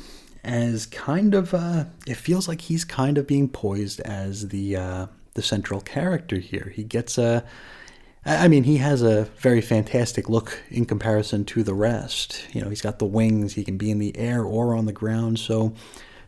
[0.45, 5.07] as kind of uh, it feels like he's kind of being poised as the uh,
[5.35, 6.73] the central character here.
[6.75, 7.45] He gets a
[8.25, 12.45] I mean, he has a very fantastic look in comparison to the rest.
[12.53, 14.93] You know, he's got the wings, he can be in the air or on the
[14.93, 15.39] ground.
[15.39, 15.73] So,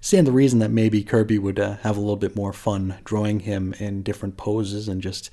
[0.01, 3.41] stand the reason that maybe Kirby would uh, have a little bit more fun drawing
[3.41, 5.31] him in different poses and just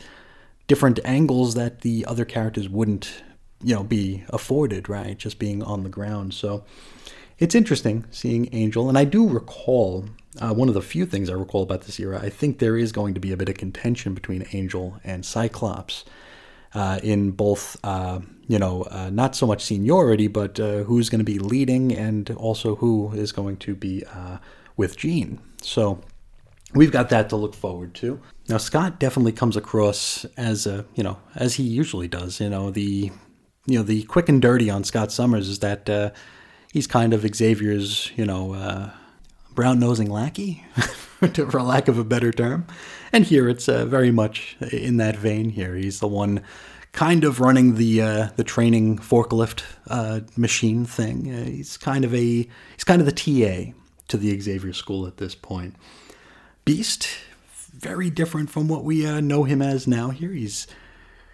[0.68, 3.24] different angles that the other characters wouldn't,
[3.64, 5.18] you know, be afforded, right?
[5.18, 6.34] Just being on the ground.
[6.34, 6.66] So,
[7.40, 10.06] it's interesting seeing Angel, and I do recall
[10.42, 12.20] uh, one of the few things I recall about this era.
[12.22, 16.04] I think there is going to be a bit of contention between Angel and Cyclops
[16.78, 21.18] uh, in both, uh, you know, uh, not so much seniority, but uh, who's going
[21.26, 24.38] to be leading, and also who is going to be uh,
[24.76, 25.40] with Jean.
[25.64, 26.00] So
[26.76, 28.22] we've got that to look forward to.
[28.48, 32.40] Now Scott definitely comes across as a, you know, as he usually does.
[32.40, 33.12] You know, the,
[33.66, 36.14] you know, the quick and dirty on Scott Summers is that
[36.72, 38.92] he's kind of Xavier's, you know, uh,
[39.58, 40.64] brown nosing lackey,
[41.50, 42.68] for lack of a better term.
[43.12, 45.50] And here it's uh, very much in that vein.
[45.50, 46.44] Here he's the one
[46.92, 51.34] kind of running the uh, the training forklift uh, machine thing.
[51.34, 53.74] Uh, he's kind of a he's kind of the TA
[54.10, 55.76] to the Xavier School at this point.
[56.64, 57.10] Beast,
[57.74, 60.12] very different from what we uh, know him as now.
[60.12, 60.68] Here he's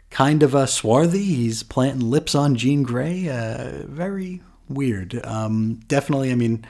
[0.09, 1.25] kind of a swarthy.
[1.25, 3.27] He's planting lips on Jean Grey.
[3.27, 5.19] Uh, very weird.
[5.25, 6.65] Um, definitely, I mean.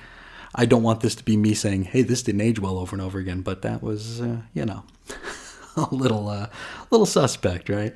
[0.56, 3.01] I don't want this to be me saying, "Hey, this didn't age well" over and
[3.01, 4.84] over again, but that was, uh, you know,
[5.76, 6.47] a little, uh,
[6.91, 7.95] little suspect, right?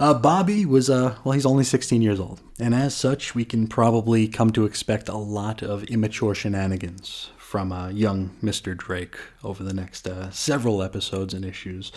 [0.00, 2.40] Uh, Bobby was, uh, well, he's only 16 years old.
[2.58, 7.70] And as such, we can probably come to expect a lot of immature shenanigans from
[7.70, 8.74] uh, young Mr.
[8.74, 11.92] Drake over the next uh, several episodes and issues.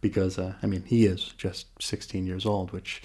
[0.00, 3.02] Because, uh, I mean, he is just 16 years old, which,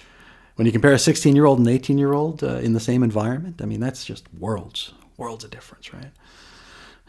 [0.56, 3.04] when you compare a 16 year old and 18 year old uh, in the same
[3.04, 6.10] environment, I mean, that's just worlds, worlds of difference, right?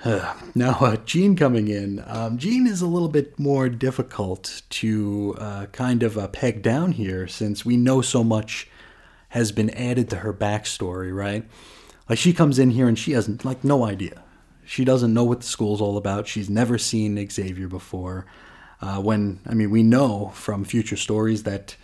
[0.55, 2.03] now, uh, Jean coming in.
[2.07, 6.93] Um, Jean is a little bit more difficult to uh, kind of uh, peg down
[6.93, 8.67] here since we know so much
[9.29, 11.47] has been added to her backstory, right?
[12.09, 14.23] Like, she comes in here and she has, like, no idea.
[14.65, 16.27] She doesn't know what the school's all about.
[16.27, 18.25] She's never seen Xavier before.
[18.81, 21.75] Uh, when, I mean, we know from future stories that,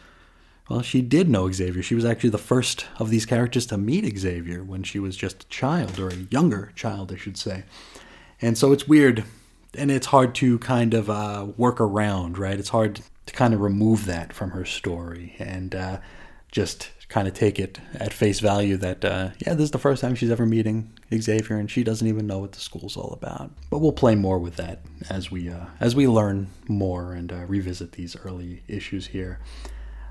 [0.69, 1.83] well, she did know Xavier.
[1.83, 5.43] She was actually the first of these characters to meet Xavier when she was just
[5.43, 7.63] a child, or a younger child, I should say.
[8.41, 9.23] And so it's weird
[9.73, 12.59] and it's hard to kind of uh, work around, right?
[12.59, 15.99] It's hard to kind of remove that from her story and uh,
[16.51, 20.01] just kind of take it at face value that, uh, yeah, this is the first
[20.01, 23.51] time she's ever meeting Xavier and she doesn't even know what the school's all about.
[23.69, 27.45] But we'll play more with that as we, uh, as we learn more and uh,
[27.45, 29.39] revisit these early issues here.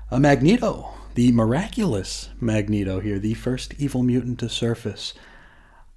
[0.09, 5.13] A Magneto, the miraculous Magneto here, the first evil mutant to surface.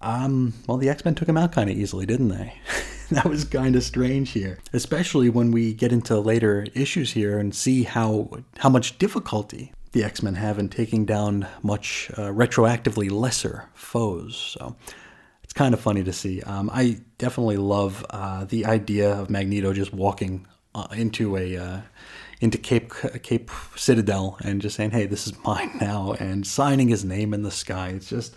[0.01, 2.55] Um, well, the X Men took him out kind of easily, didn't they?
[3.11, 7.55] that was kind of strange here, especially when we get into later issues here and
[7.55, 13.11] see how how much difficulty the X Men have in taking down much uh, retroactively
[13.11, 14.37] lesser foes.
[14.59, 14.77] So
[15.43, 16.41] it's kind of funny to see.
[16.43, 21.81] Um, I definitely love uh, the idea of Magneto just walking uh, into a uh,
[22.41, 22.93] into Cape
[23.23, 27.43] Cape Citadel and just saying, "Hey, this is mine now," and signing his name in
[27.43, 27.89] the sky.
[27.89, 28.35] It's just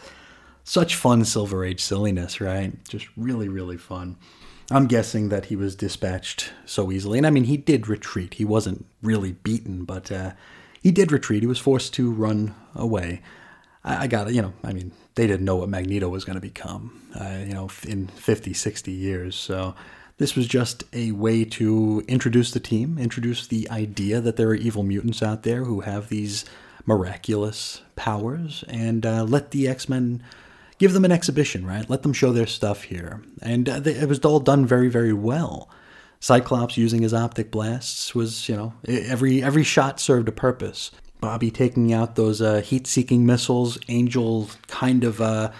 [0.63, 2.83] such fun Silver Age silliness, right?
[2.87, 4.17] Just really, really fun.
[4.71, 7.17] I'm guessing that he was dispatched so easily.
[7.17, 8.35] And I mean, he did retreat.
[8.35, 10.31] He wasn't really beaten, but uh,
[10.81, 11.43] he did retreat.
[11.43, 13.21] He was forced to run away.
[13.83, 16.35] I, I got it, you know, I mean, they didn't know what Magneto was going
[16.35, 19.35] to become, uh, you know, in 50, 60 years.
[19.35, 19.75] So
[20.17, 24.55] this was just a way to introduce the team, introduce the idea that there are
[24.55, 26.45] evil mutants out there who have these
[26.85, 30.23] miraculous powers, and uh, let the X Men
[30.83, 31.89] give them an exhibition, right?
[31.89, 33.23] Let them show their stuff here.
[33.41, 35.69] And uh, it was all done very, very well.
[36.19, 40.91] Cyclops using his optic blasts was, you know, every every shot served a purpose.
[41.21, 45.53] Bobby taking out those uh, heat-seeking missiles, Angel kind of uh,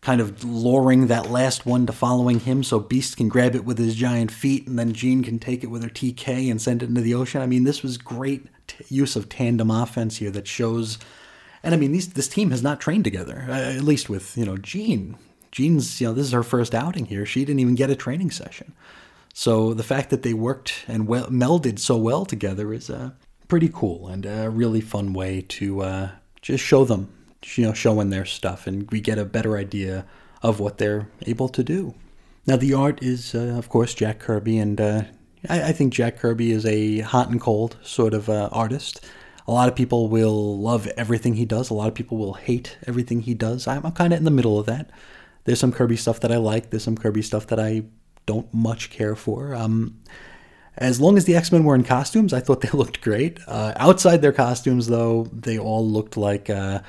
[0.00, 3.78] kind of luring that last one to following him so Beast can grab it with
[3.78, 6.88] his giant feet and then Jean can take it with her TK and send it
[6.88, 7.40] into the ocean.
[7.40, 10.98] I mean, this was great t- use of tandem offense here that shows
[11.66, 14.44] and I mean, these, this team has not trained together, uh, at least with, you
[14.44, 15.16] know, Jean.
[15.50, 17.26] Jean's, you know, this is her first outing here.
[17.26, 18.72] She didn't even get a training session.
[19.34, 23.10] So the fact that they worked and well, melded so well together is uh,
[23.48, 26.10] pretty cool and a really fun way to uh,
[26.40, 27.12] just show them,
[27.56, 30.06] you know, showing their stuff, and we get a better idea
[30.42, 31.94] of what they're able to do.
[32.46, 35.02] Now the art is, uh, of course, Jack Kirby, and uh,
[35.48, 39.04] I, I, think Jack Kirby is a hot and cold sort of uh, artist.
[39.48, 41.70] A lot of people will love everything he does.
[41.70, 43.66] A lot of people will hate everything he does.
[43.66, 44.90] I'm, kind of in the middle of that.
[45.44, 46.70] There's some Kirby stuff that I like.
[46.70, 47.84] There's some Kirby stuff that I
[48.26, 49.54] don't much care for.
[49.54, 50.00] Um,
[50.76, 53.38] as long as the X Men were in costumes, I thought they looked great.
[53.46, 56.80] Uh, outside their costumes, though, they all looked like uh,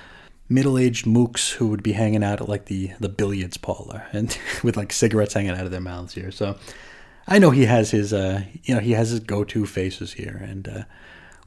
[0.49, 4.77] middle-aged mooks who would be hanging out at like the the billiards parlor and with
[4.77, 6.31] like cigarettes hanging out of their mouths here.
[6.31, 6.57] So
[7.27, 10.67] I know he has his uh, you know he has his go-to faces here, and
[10.67, 10.83] uh,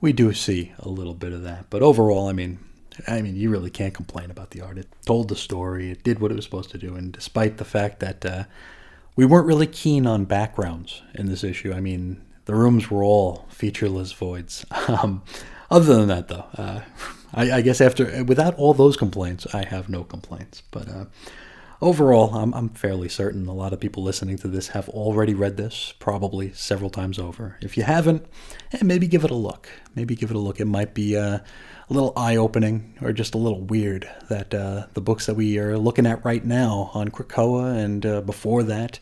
[0.00, 1.66] we do see a little bit of that.
[1.70, 2.58] But overall, I mean,
[3.06, 4.78] I mean, you really can't complain about the art.
[4.78, 5.90] It told the story.
[5.90, 6.94] It did what it was supposed to do.
[6.94, 8.44] And despite the fact that uh,
[9.16, 13.46] we weren't really keen on backgrounds in this issue, I mean, the rooms were all
[13.48, 14.64] featureless voids.
[14.88, 15.22] Um,
[15.70, 16.80] other than that, though, uh,
[17.32, 20.64] I, I, guess after without all those complaints, I have no complaints.
[20.72, 21.04] But uh,
[21.80, 25.56] overall, I'm, I'm fairly certain a lot of people listening to this have already read
[25.56, 27.56] this, probably several times over.
[27.60, 28.26] If you haven't,
[28.72, 29.68] eh, maybe give it a look.
[29.94, 30.60] Maybe give it a look.
[30.60, 34.86] It might be uh, a little eye opening or just a little weird that uh,
[34.94, 38.98] the books that we are looking at right now on Krakoa and uh, before that,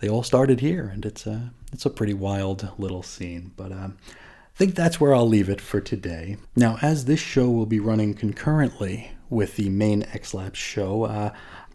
[0.00, 3.52] they all started here, and it's a it's a pretty wild little scene.
[3.56, 6.36] But um, I think that's where I'll leave it for today.
[6.54, 11.32] Now, as this show will be running concurrently with the main X Lapsed show, uh,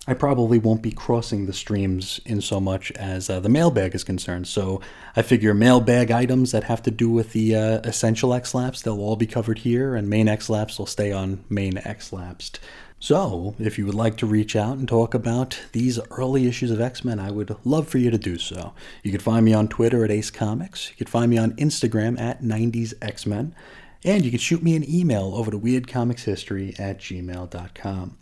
[0.08, 4.04] I probably won't be crossing the streams in so much as uh, the mailbag is
[4.04, 4.48] concerned.
[4.48, 4.82] So
[5.16, 9.00] I figure mailbag items that have to do with the uh, essential X Lapsed, they'll
[9.00, 12.60] all be covered here, and main X Lapsed will stay on main X Lapsed.
[13.00, 16.82] So, if you would like to reach out and talk about these early issues of
[16.82, 18.74] X Men, I would love for you to do so.
[19.04, 20.90] You can find me on Twitter at Ace Comics.
[20.90, 23.56] You can find me on Instagram at 90s X Men.
[24.04, 28.18] And you can shoot me an email over to weirdcomicshistory at gmail.com.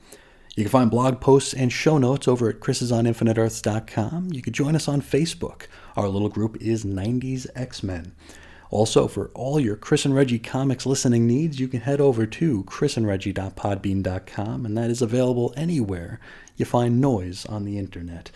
[0.60, 4.34] You can find blog posts and show notes over at chrisisoninfiniteearths.com.
[4.34, 5.68] You can join us on Facebook.
[5.96, 8.14] Our little group is 90s X Men.
[8.70, 12.66] Also, for all your Chris and Reggie comics listening needs, you can head over to
[12.66, 16.20] chrisandreggie.podbean.com, and that is available anywhere
[16.58, 18.30] you find noise on the internet.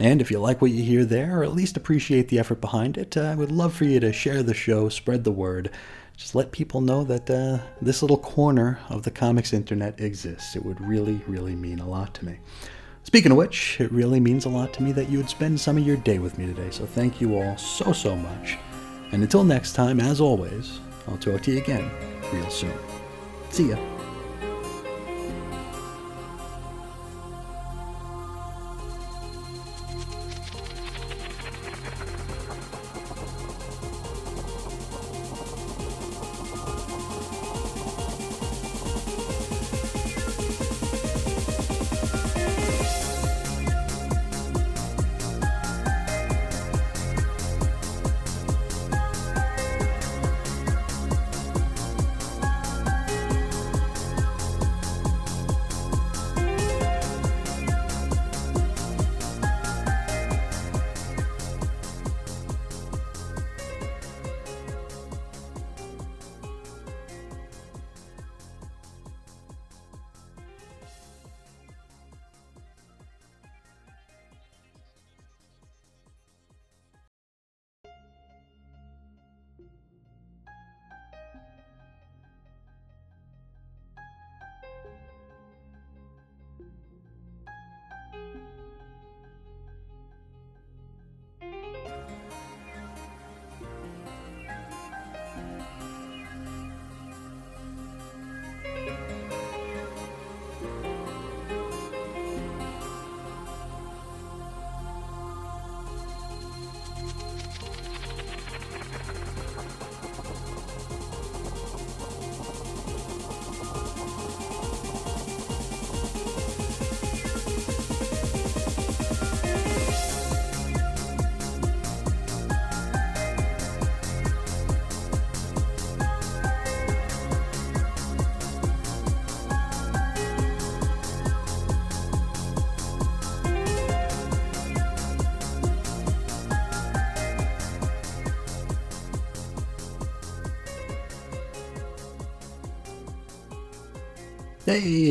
[0.00, 2.98] And if you like what you hear there, or at least appreciate the effort behind
[2.98, 5.70] it, I would love for you to share the show, spread the word.
[6.18, 10.56] Just let people know that uh, this little corner of the comics internet exists.
[10.56, 12.40] It would really, really mean a lot to me.
[13.04, 15.78] Speaking of which, it really means a lot to me that you would spend some
[15.78, 16.70] of your day with me today.
[16.70, 18.58] So thank you all so, so much.
[19.12, 21.88] And until next time, as always, I'll talk to you again
[22.32, 22.76] real soon.
[23.50, 23.97] See ya.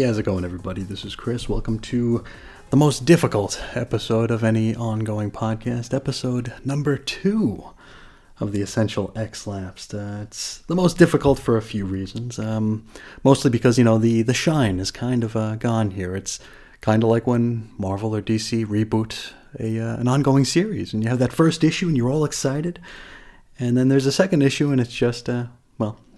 [0.08, 0.84] How's it going, everybody?
[0.84, 1.50] This is Chris.
[1.50, 2.24] Welcome to
[2.70, 7.66] the most difficult episode of any ongoing podcast, episode number two
[8.40, 9.94] of the Essential X Lapsed.
[9.94, 12.40] Uh, it's the most difficult for a few reasons.
[12.40, 12.86] Um,
[13.22, 16.16] mostly because, you know, the, the shine is kind of uh, gone here.
[16.16, 16.40] It's
[16.80, 21.10] kind of like when Marvel or DC reboot a, uh, an ongoing series, and you
[21.10, 22.80] have that first issue and you're all excited,
[23.60, 25.48] and then there's a second issue and it's just, uh,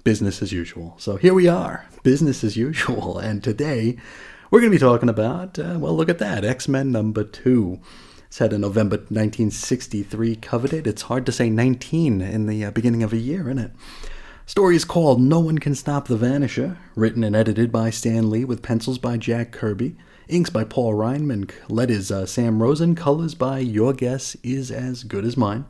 [0.09, 0.95] business as usual.
[0.97, 3.19] So here we are, business as usual.
[3.29, 3.95] And today
[4.49, 7.79] we're going to be talking about, uh, well, look at that, X Men number two.
[8.25, 10.87] It's had a November 1963 coveted.
[10.87, 13.71] It's hard to say 19 in the uh, beginning of a year, isn't it?
[14.47, 18.43] Story is called No One Can Stop the Vanisher, written and edited by Stan Lee
[18.43, 19.95] with pencils by Jack Kirby,
[20.27, 25.23] inks by Paul Reinman, letters uh, Sam Rosen, colors by Your Guess Is As Good
[25.23, 25.65] As Mine.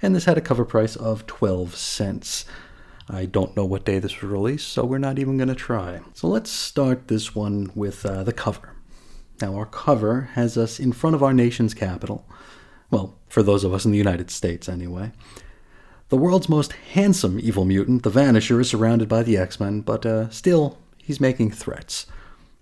[0.00, 2.44] And this had a cover price of 12 cents.
[3.08, 6.00] I don't know what day this was released, so we're not even going to try.
[6.14, 8.72] So let's start this one with uh, the cover.
[9.40, 12.26] Now, our cover has us in front of our nation's capital.
[12.90, 15.12] Well, for those of us in the United States, anyway.
[16.08, 20.06] The world's most handsome evil mutant, the Vanisher, is surrounded by the X Men, but
[20.06, 22.06] uh, still, he's making threats.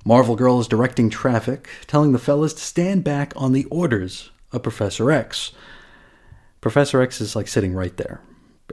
[0.05, 4.63] Marvel Girl is directing traffic, telling the fellas to stand back on the orders of
[4.63, 5.53] Professor X.
[6.61, 8.21] Professor X is like sitting right there.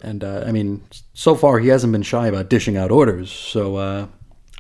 [0.01, 0.83] And uh, I mean,
[1.13, 4.07] so far he hasn't been shy about dishing out orders, so uh,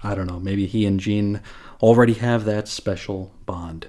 [0.03, 1.41] I don't know, maybe he and Jean
[1.81, 3.87] already have that special bond.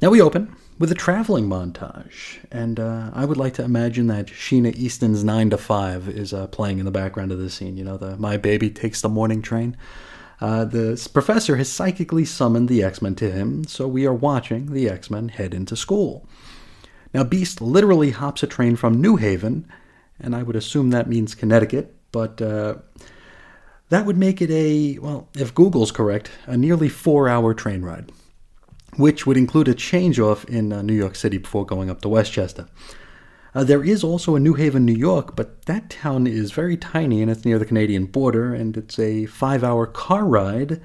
[0.00, 4.26] Now we open with a traveling montage, and uh, I would like to imagine that
[4.28, 7.76] Sheena Easton's 9 to 5 is uh, playing in the background of this scene.
[7.76, 9.76] You know, the My Baby Takes the Morning Train.
[10.40, 14.72] Uh, the professor has psychically summoned the X Men to him, so we are watching
[14.72, 16.26] the X Men head into school.
[17.12, 19.70] Now, Beast literally hops a train from New Haven,
[20.20, 22.76] and I would assume that means Connecticut, but uh,
[23.88, 28.10] that would make it a, well, if Google's correct, a nearly four hour train ride,
[28.96, 32.66] which would include a changeoff in uh, New York City before going up to Westchester.
[33.54, 37.20] Uh, there is also a New Haven, New York, but that town is very tiny
[37.20, 40.80] and it's near the Canadian border, and it's a five hour car ride,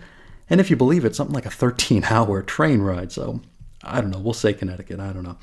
[0.50, 3.12] and if you believe it, something like a 13 hour train ride.
[3.12, 3.42] So
[3.84, 5.38] I don't know, we'll say Connecticut, I don't know.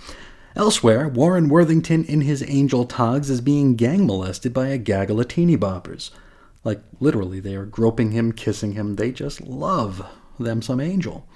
[0.54, 5.28] Elsewhere, Warren Worthington in his angel togs is being gang molested by a gaggle of
[5.28, 6.10] teeny boppers.
[6.62, 8.96] Like, literally, they are groping him, kissing him.
[8.96, 10.06] They just love
[10.38, 11.26] them some angel.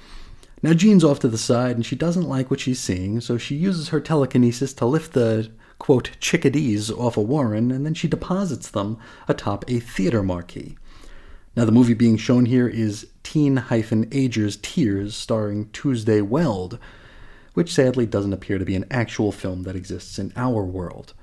[0.62, 3.54] Now, Jean's off to the side, and she doesn't like what she's seeing, so she
[3.54, 8.68] uses her telekinesis to lift the quote, chickadees off a Warren, and then she deposits
[8.68, 8.98] them
[9.28, 10.76] atop a theater marquee.
[11.54, 13.62] Now, the movie being shown here is Teen
[14.12, 16.78] Ager's Tears, starring Tuesday Weld,
[17.56, 21.14] which sadly doesn't appear to be an actual film that exists in our world.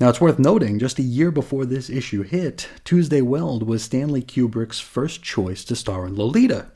[0.00, 4.22] Now, it's worth noting, just a year before this issue hit, Tuesday Weld was Stanley
[4.22, 6.66] Kubrick's first choice to star in Lolita.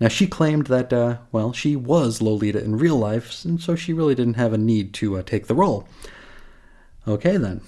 [0.00, 3.92] Now, she claimed that, uh, well, she was Lolita in real life, and so she
[3.92, 5.86] really didn't have a need to uh, take the role.
[7.06, 7.60] Okay, then.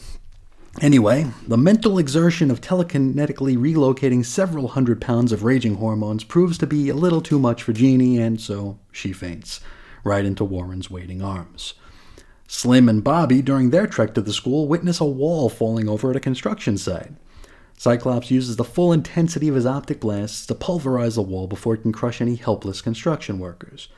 [0.81, 6.67] Anyway, the mental exertion of telekinetically relocating several hundred pounds of raging hormones proves to
[6.67, 9.61] be a little too much for Jeannie, and so she faints,
[10.05, 11.75] right into Warren's waiting arms.
[12.47, 16.17] Slim and Bobby, during their trek to the school, witness a wall falling over at
[16.17, 17.13] a construction site.
[17.77, 21.83] Cyclops uses the full intensity of his optic blasts to pulverize the wall before it
[21.83, 23.89] can crush any helpless construction workers.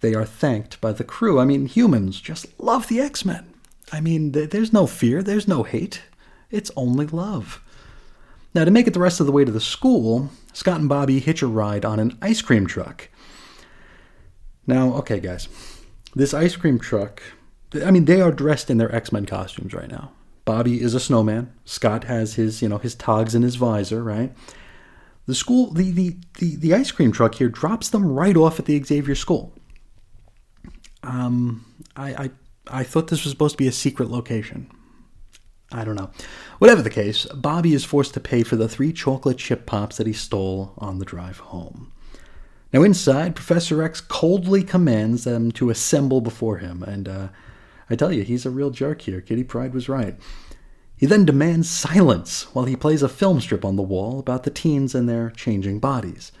[0.00, 1.38] They are thanked by the crew.
[1.38, 3.52] I mean, humans just love the X Men.
[3.92, 6.02] I mean, th- there's no fear, there's no hate.
[6.50, 7.62] It's only love.
[8.54, 11.20] Now, to make it the rest of the way to the school, Scott and Bobby
[11.20, 13.08] hitch a ride on an ice cream truck.
[14.66, 15.48] Now, okay, guys,
[16.14, 17.22] this ice cream truck,
[17.84, 20.12] I mean, they are dressed in their X Men costumes right now.
[20.44, 21.52] Bobby is a snowman.
[21.64, 24.32] Scott has his, you know, his togs and his visor, right?
[25.26, 28.66] The school, the, the, the, the ice cream truck here drops them right off at
[28.66, 29.52] the Xavier School.
[31.04, 31.64] Um,
[31.96, 32.30] I, I
[32.68, 34.70] I thought this was supposed to be a secret location.
[35.72, 36.10] I don't know.
[36.58, 40.06] Whatever the case, Bobby is forced to pay for the three chocolate chip pops that
[40.06, 41.91] he stole on the drive home.
[42.72, 47.28] Now, inside, Professor X coldly commands them to assemble before him, and uh,
[47.90, 49.20] I tell you, he's a real jerk here.
[49.20, 50.16] Kitty Pryde was right.
[50.96, 54.50] He then demands silence while he plays a film strip on the wall about the
[54.50, 56.32] teens and their changing bodies.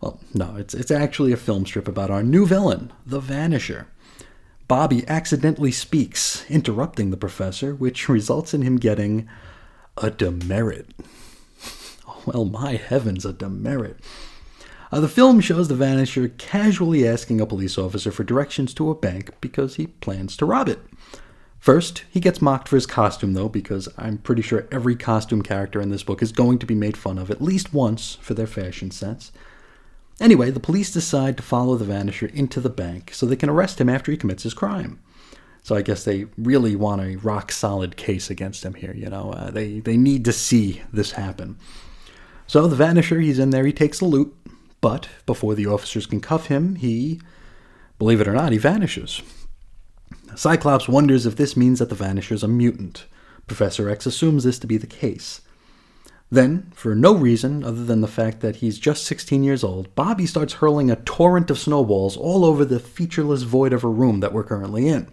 [0.00, 3.86] Well, no, it's, it's actually a film strip about our new villain, the Vanisher.
[4.66, 9.28] Bobby accidentally speaks, interrupting the professor, which results in him getting
[9.96, 10.90] a demerit.
[12.26, 14.00] Well, my heavens, a demerit.
[14.90, 18.94] Uh, the film shows the Vanisher casually asking a police officer for directions to a
[18.94, 20.80] bank because he plans to rob it.
[21.58, 25.80] First, he gets mocked for his costume, though, because I'm pretty sure every costume character
[25.80, 28.46] in this book is going to be made fun of at least once for their
[28.46, 29.32] fashion sense.
[30.20, 33.80] Anyway, the police decide to follow the Vanisher into the bank so they can arrest
[33.80, 35.00] him after he commits his crime.
[35.62, 38.94] So I guess they really want a rock solid case against him here.
[38.94, 41.58] You know, uh, they they need to see this happen.
[42.46, 43.66] So the Vanisher, he's in there.
[43.66, 44.34] He takes the loot,
[44.80, 47.20] but before the officers can cuff him, he,
[47.98, 49.22] believe it or not, he vanishes.
[50.34, 53.06] Cyclops wonders if this means that the Vanisher's a mutant.
[53.46, 55.40] Professor X assumes this to be the case.
[56.30, 60.26] Then, for no reason other than the fact that he's just 16 years old, Bobby
[60.26, 64.34] starts hurling a torrent of snowballs all over the featureless void of a room that
[64.34, 65.08] we're currently in.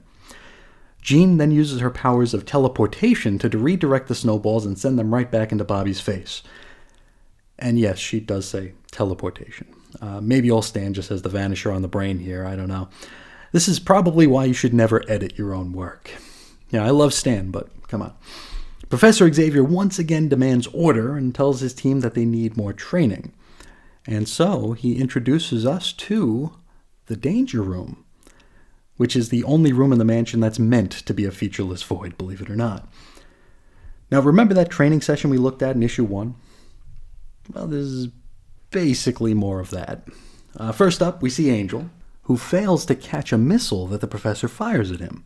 [1.01, 5.31] Jean then uses her powers of teleportation to redirect the snowballs and send them right
[5.31, 6.41] back into Bobby's face.
[7.57, 9.67] And yes, she does say teleportation.
[10.01, 12.87] Uh, maybe I'll stand just as the vanisher on the brain here, I don't know.
[13.51, 16.11] This is probably why you should never edit your own work.
[16.69, 18.13] Yeah, I love Stan, but come on.
[18.89, 23.33] Professor Xavier once again demands order and tells his team that they need more training.
[24.07, 26.53] And so he introduces us to
[27.07, 28.05] the Danger Room,
[28.95, 32.17] which is the only room in the mansion that's meant to be a featureless void,
[32.17, 32.87] believe it or not.
[34.09, 36.35] Now, remember that training session we looked at in issue one?
[37.53, 38.07] Well, this is
[38.75, 40.05] basically more of that.
[40.57, 41.89] Uh, first up, we see Angel,
[42.23, 45.23] who fails to catch a missile that the professor fires at him.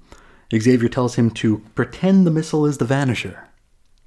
[0.55, 3.45] Xavier tells him to pretend the missile is the Vanisher.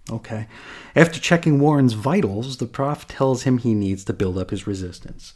[0.09, 0.47] Okay.
[0.95, 5.33] After checking Warren's vitals, the prof tells him he needs to build up his resistance.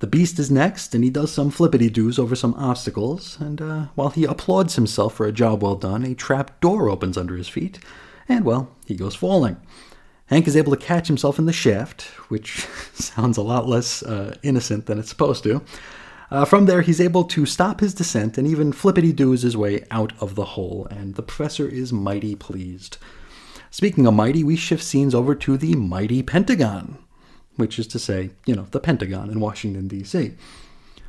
[0.00, 3.86] The beast is next, and he does some flippity doos over some obstacles, and uh,
[3.94, 7.48] while he applauds himself for a job well done, a trap door opens under his
[7.48, 7.78] feet,
[8.28, 9.56] and well, he goes falling.
[10.26, 14.34] Hank is able to catch himself in the shaft, which sounds a lot less uh,
[14.42, 15.62] innocent than it's supposed to.
[16.30, 19.84] Uh, from there, he's able to stop his descent and even flippity doos his way
[19.90, 22.96] out of the hole, and the professor is mighty pleased.
[23.70, 26.98] Speaking of mighty, we shift scenes over to the mighty Pentagon,
[27.56, 30.32] which is to say, you know, the Pentagon in Washington, D.C.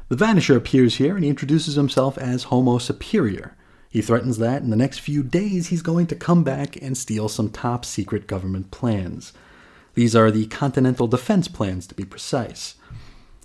[0.10, 3.56] The Vanisher appears here and he introduces himself as Homo Superior.
[3.96, 7.30] He threatens that in the next few days he's going to come back and steal
[7.30, 9.32] some top secret government plans.
[9.94, 12.76] These are the Continental Defense Plans, to be precise.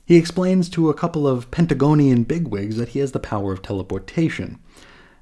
[0.04, 4.58] He explains to a couple of Pentagonian bigwigs that he has the power of teleportation.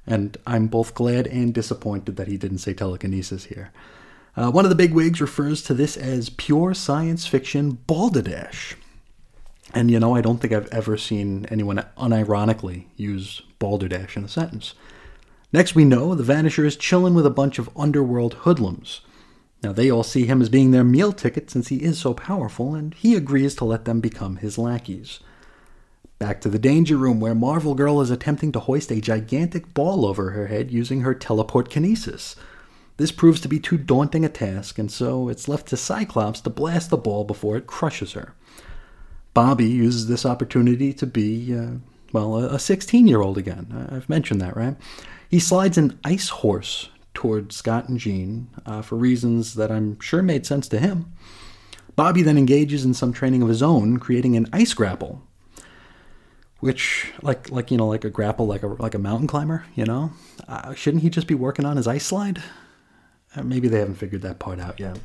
[0.07, 3.71] And I'm both glad and disappointed that he didn't say telekinesis here.
[4.35, 8.75] Uh, one of the bigwigs refers to this as pure science fiction balderdash.
[9.75, 14.27] And you know, I don't think I've ever seen anyone unironically use balderdash in a
[14.27, 14.73] sentence.
[15.51, 19.01] Next, we know the Vanisher is chilling with a bunch of underworld hoodlums.
[19.63, 22.75] Now, they all see him as being their meal ticket since he is so powerful,
[22.75, 25.19] and he agrees to let them become his lackeys.
[26.19, 30.05] Back to the danger room, where Marvel Girl is attempting to hoist a gigantic ball
[30.05, 32.35] over her head using her teleport kinesis.
[32.97, 36.49] This proves to be too daunting a task, and so it's left to Cyclops to
[36.49, 38.35] blast the ball before it crushes her.
[39.33, 41.77] Bobby uses this opportunity to be, uh,
[42.11, 43.89] well, a 16 year old again.
[43.91, 44.75] I've mentioned that, right?
[45.29, 50.23] He slides an ice horse toward Scott and Jean uh, for reasons that I'm sure
[50.23, 51.13] made sense to him.
[51.95, 55.21] Bobby then engages in some training of his own, creating an ice grapple,
[56.61, 59.65] which, like, like you know, like a grapple, like a like a mountain climber.
[59.75, 60.13] You know,
[60.47, 62.41] uh, shouldn't he just be working on his ice slide?
[63.35, 64.97] Uh, maybe they haven't figured that part out yet.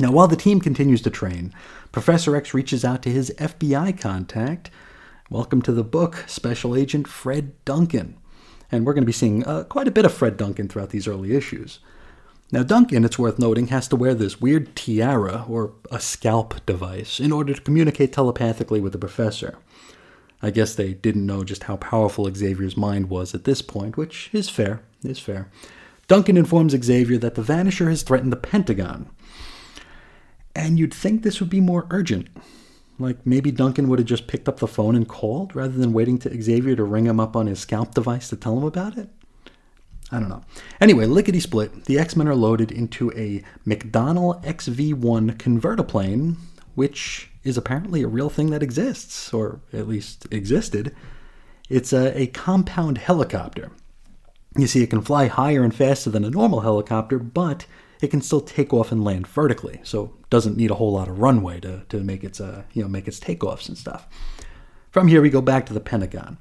[0.00, 1.54] Now, while the team continues to train,
[1.92, 4.70] Professor X reaches out to his FBI contact.
[5.30, 8.16] Welcome to the book, Special Agent Fred Duncan
[8.70, 11.08] and we're going to be seeing uh, quite a bit of Fred Duncan throughout these
[11.08, 11.80] early issues.
[12.52, 17.18] Now, Duncan, it's worth noting, has to wear this weird tiara, or a scalp device,
[17.18, 19.58] in order to communicate telepathically with the professor.
[20.42, 24.30] I guess they didn't know just how powerful Xavier's mind was at this point, which
[24.32, 25.50] is fair, is fair.
[26.08, 29.10] Duncan informs Xavier that the Vanisher has threatened the Pentagon.
[30.54, 32.28] And you'd think this would be more urgent,
[32.98, 36.18] like maybe Duncan would have just picked up the phone and called rather than waiting
[36.20, 39.08] to Xavier to ring him up on his scalp device to tell him about it.
[40.10, 40.44] I don't know.
[40.80, 46.36] Anyway, lickety split, the X Men are loaded into a McDonnell XV1 convertiplane,
[46.74, 50.94] which is apparently a real thing that exists, or at least existed.
[51.68, 53.72] It's a, a compound helicopter.
[54.56, 57.66] You see, it can fly higher and faster than a normal helicopter, but
[58.00, 61.18] it can still take off and land vertically, so doesn't need a whole lot of
[61.18, 64.06] runway to, to make its uh, you know make its takeoffs and stuff.
[64.90, 66.38] From here we go back to the Pentagon.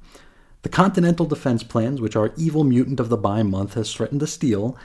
[0.62, 4.28] The Continental Defense Plans, which our evil mutant of the bi month has threatened to
[4.28, 4.76] steal,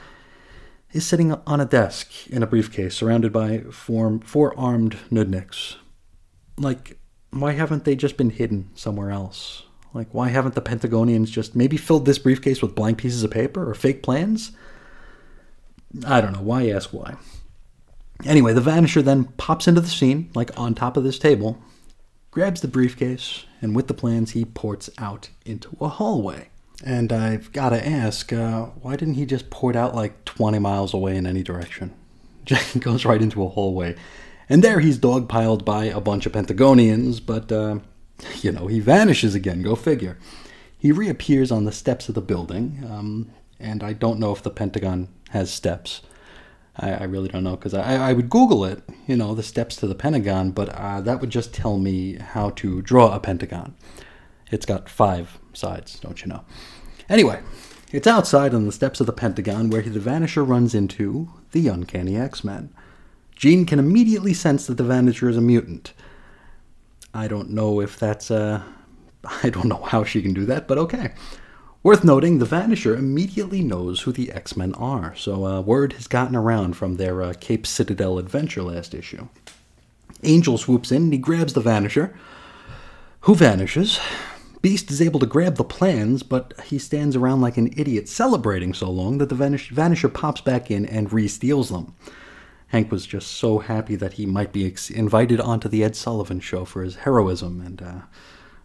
[0.93, 5.77] is sitting on a desk in a briefcase surrounded by four, four armed nudniks.
[6.57, 6.99] Like,
[7.31, 9.63] why haven't they just been hidden somewhere else?
[9.93, 13.69] Like, why haven't the Pentagonians just maybe filled this briefcase with blank pieces of paper
[13.69, 14.51] or fake plans?
[16.05, 16.41] I don't know.
[16.41, 17.15] Why ask why?
[18.25, 21.61] Anyway, the Vanisher then pops into the scene, like on top of this table,
[22.29, 26.49] grabs the briefcase, and with the plans, he ports out into a hallway.
[26.83, 30.93] And I've got to ask, uh, why didn't he just port out like 20 miles
[30.93, 31.93] away in any direction?
[32.45, 33.95] Just goes right into a hallway.
[34.49, 37.79] And there he's dogpiled by a bunch of Pentagonians, but, uh,
[38.41, 40.17] you know, he vanishes again, go figure.
[40.75, 43.29] He reappears on the steps of the building, um,
[43.59, 46.01] and I don't know if the Pentagon has steps.
[46.77, 49.75] I, I really don't know because I, I would Google it, you know, the steps
[49.77, 53.75] to the Pentagon, but uh, that would just tell me how to draw a pentagon.
[54.51, 56.43] It's got five sides, don't you know?
[57.09, 57.41] Anyway,
[57.91, 62.15] it's outside on the steps of the Pentagon where the Vanisher runs into the Uncanny
[62.15, 62.73] X Men.
[63.35, 65.93] Jean can immediately sense that the Vanisher is a mutant.
[67.13, 68.63] I don't know if that's uh
[69.43, 71.13] I don't know how she can do that, but okay.
[71.83, 76.05] Worth noting, the Vanisher immediately knows who the X Men are, so uh, word has
[76.05, 79.27] gotten around from their uh, Cape Citadel adventure last issue.
[80.21, 82.13] Angel swoops in and he grabs the Vanisher,
[83.21, 83.99] who vanishes.
[84.61, 88.75] Beast is able to grab the plans, but he stands around like an idiot celebrating
[88.75, 91.95] so long that the Vanish- Vanisher pops back in and re steals them.
[92.67, 96.41] Hank was just so happy that he might be ex- invited onto the Ed Sullivan
[96.41, 98.01] show for his heroism, and uh,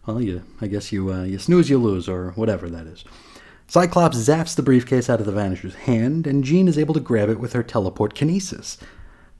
[0.07, 3.03] well, you I guess you uh, you snooze, you lose, or whatever that is.
[3.67, 7.27] Cyclops zaps the briefcase out of the Vanisher's hand, and Jean is able to grab
[7.29, 8.77] it with her teleport kinesis.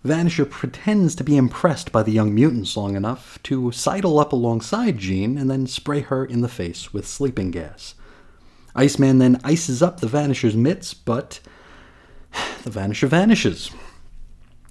[0.05, 4.97] Vanisher pretends to be impressed by the young mutants long enough to sidle up alongside
[4.97, 7.95] Jean and then spray her in the face with sleeping gas.
[8.75, 11.39] Iceman then ices up the Vanisher's mitts, but
[12.63, 13.71] the Vanisher vanishes,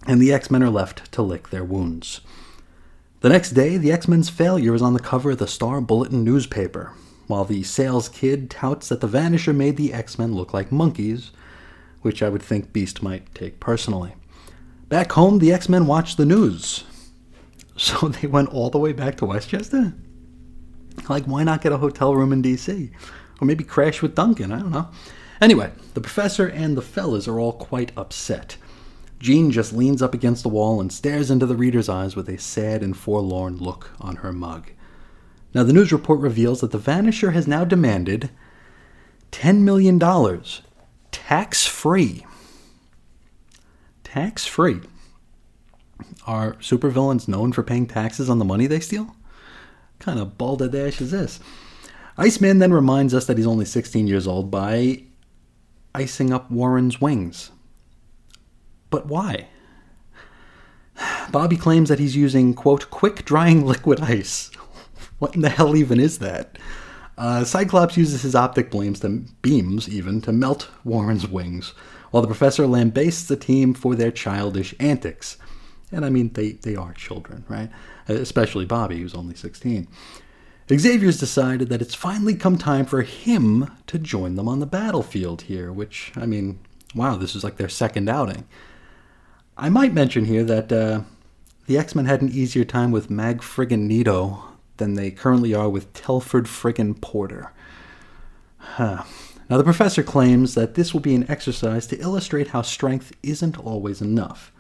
[0.06, 2.20] and the X Men are left to lick their wounds.
[3.26, 6.22] The next day, the X Men's failure is on the cover of the Star Bulletin
[6.22, 6.92] newspaper,
[7.26, 11.32] while the sales kid touts that the Vanisher made the X Men look like monkeys,
[12.02, 14.14] which I would think Beast might take personally.
[14.88, 16.84] Back home, the X Men watched the news.
[17.76, 19.92] So they went all the way back to Westchester?
[21.08, 22.92] Like, why not get a hotel room in D.C.?
[23.40, 24.52] Or maybe crash with Duncan?
[24.52, 24.88] I don't know.
[25.40, 28.56] Anyway, the professor and the fellas are all quite upset.
[29.26, 32.38] Jean just leans up against the wall and stares into the reader's eyes with a
[32.38, 34.70] sad and forlorn look on her mug.
[35.52, 38.30] Now, the news report reveals that the Vanisher has now demanded
[39.32, 39.98] $10 million,
[41.10, 42.24] tax free.
[44.04, 44.82] Tax free.
[46.24, 49.06] Are supervillains known for paying taxes on the money they steal?
[49.06, 49.16] What
[49.98, 51.40] kind of balderdash is this?
[52.16, 55.02] Iceman then reminds us that he's only 16 years old by
[55.96, 57.50] icing up Warren's wings.
[58.90, 59.48] But why?
[61.30, 64.50] Bobby claims that he's using, quote, quick drying liquid ice.
[65.18, 66.58] What in the hell even is that?
[67.16, 71.72] Uh, Cyclops uses his optic beams, to, beams even to melt Warren's wings,
[72.10, 75.38] while the professor lambasts the team for their childish antics.
[75.90, 77.70] And I mean, they, they are children, right?
[78.08, 79.88] Especially Bobby, who's only 16.
[80.70, 85.42] Xavier's decided that it's finally come time for him to join them on the battlefield
[85.42, 86.58] here, which, I mean,
[86.94, 88.46] wow, this is like their second outing.
[89.58, 91.00] I might mention here that uh,
[91.66, 94.42] the X Men had an easier time with Mag Friggin Nito
[94.76, 97.52] than they currently are with Telford Friggin Porter.
[98.58, 99.04] Huh.
[99.48, 103.58] Now, the professor claims that this will be an exercise to illustrate how strength isn't
[103.58, 104.52] always enough.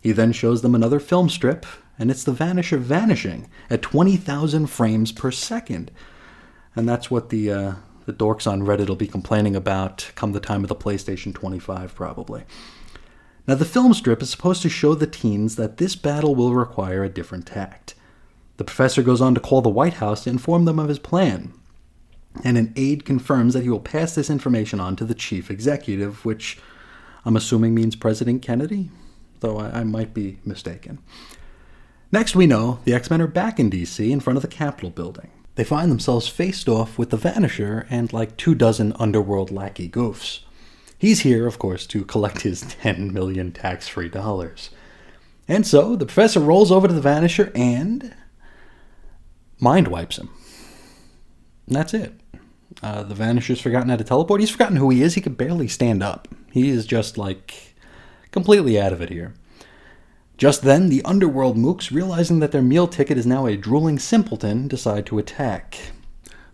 [0.00, 1.66] He then shows them another film strip,
[1.98, 5.90] and it's the Vanisher vanishing at 20,000 frames per second.
[6.74, 7.72] And that's what the, uh,
[8.06, 11.94] the dorks on Reddit will be complaining about come the time of the PlayStation 25,
[11.94, 12.44] probably.
[13.46, 17.02] Now, the film strip is supposed to show the teens that this battle will require
[17.02, 17.94] a different tact.
[18.56, 21.52] The professor goes on to call the White House to inform them of his plan,
[22.44, 26.24] and an aide confirms that he will pass this information on to the chief executive,
[26.24, 26.58] which
[27.24, 28.90] I'm assuming means President Kennedy,
[29.40, 30.98] though I, I might be mistaken.
[32.12, 34.90] Next, we know the X Men are back in DC in front of the Capitol
[34.90, 35.30] building.
[35.54, 40.40] They find themselves faced off with the Vanisher and like two dozen underworld lackey goofs.
[41.02, 44.70] He's here, of course, to collect his 10 million tax free dollars.
[45.48, 48.14] And so the professor rolls over to the Vanisher and
[49.58, 50.30] mind wipes him.
[51.66, 52.12] And that's it.
[52.84, 54.42] Uh, the Vanisher's forgotten how to teleport.
[54.42, 55.16] He's forgotten who he is.
[55.16, 56.28] He can barely stand up.
[56.52, 57.74] He is just like
[58.30, 59.34] completely out of it here.
[60.36, 64.68] Just then, the underworld mooks, realizing that their meal ticket is now a drooling simpleton,
[64.68, 65.78] decide to attack.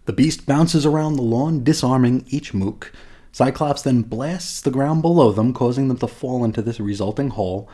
[0.07, 2.94] The beast bounces around the lawn, disarming each mook.
[3.33, 7.68] Cyclops then blasts the ground below them, causing them to fall into this resulting hole,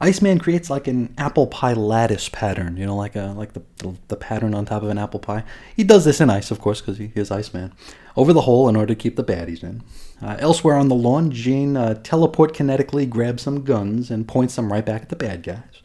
[0.00, 3.94] Iceman creates like an apple pie lattice pattern, you know, like a like the, the,
[4.08, 5.44] the pattern on top of an apple pie.
[5.76, 7.72] He does this in ice, of course, because he is Iceman,
[8.16, 9.82] over the hole in order to keep the baddies in.
[10.20, 14.72] Uh, elsewhere on the lawn, Jean uh, teleport kinetically grabs some guns and points them
[14.72, 15.82] right back at the bad guys.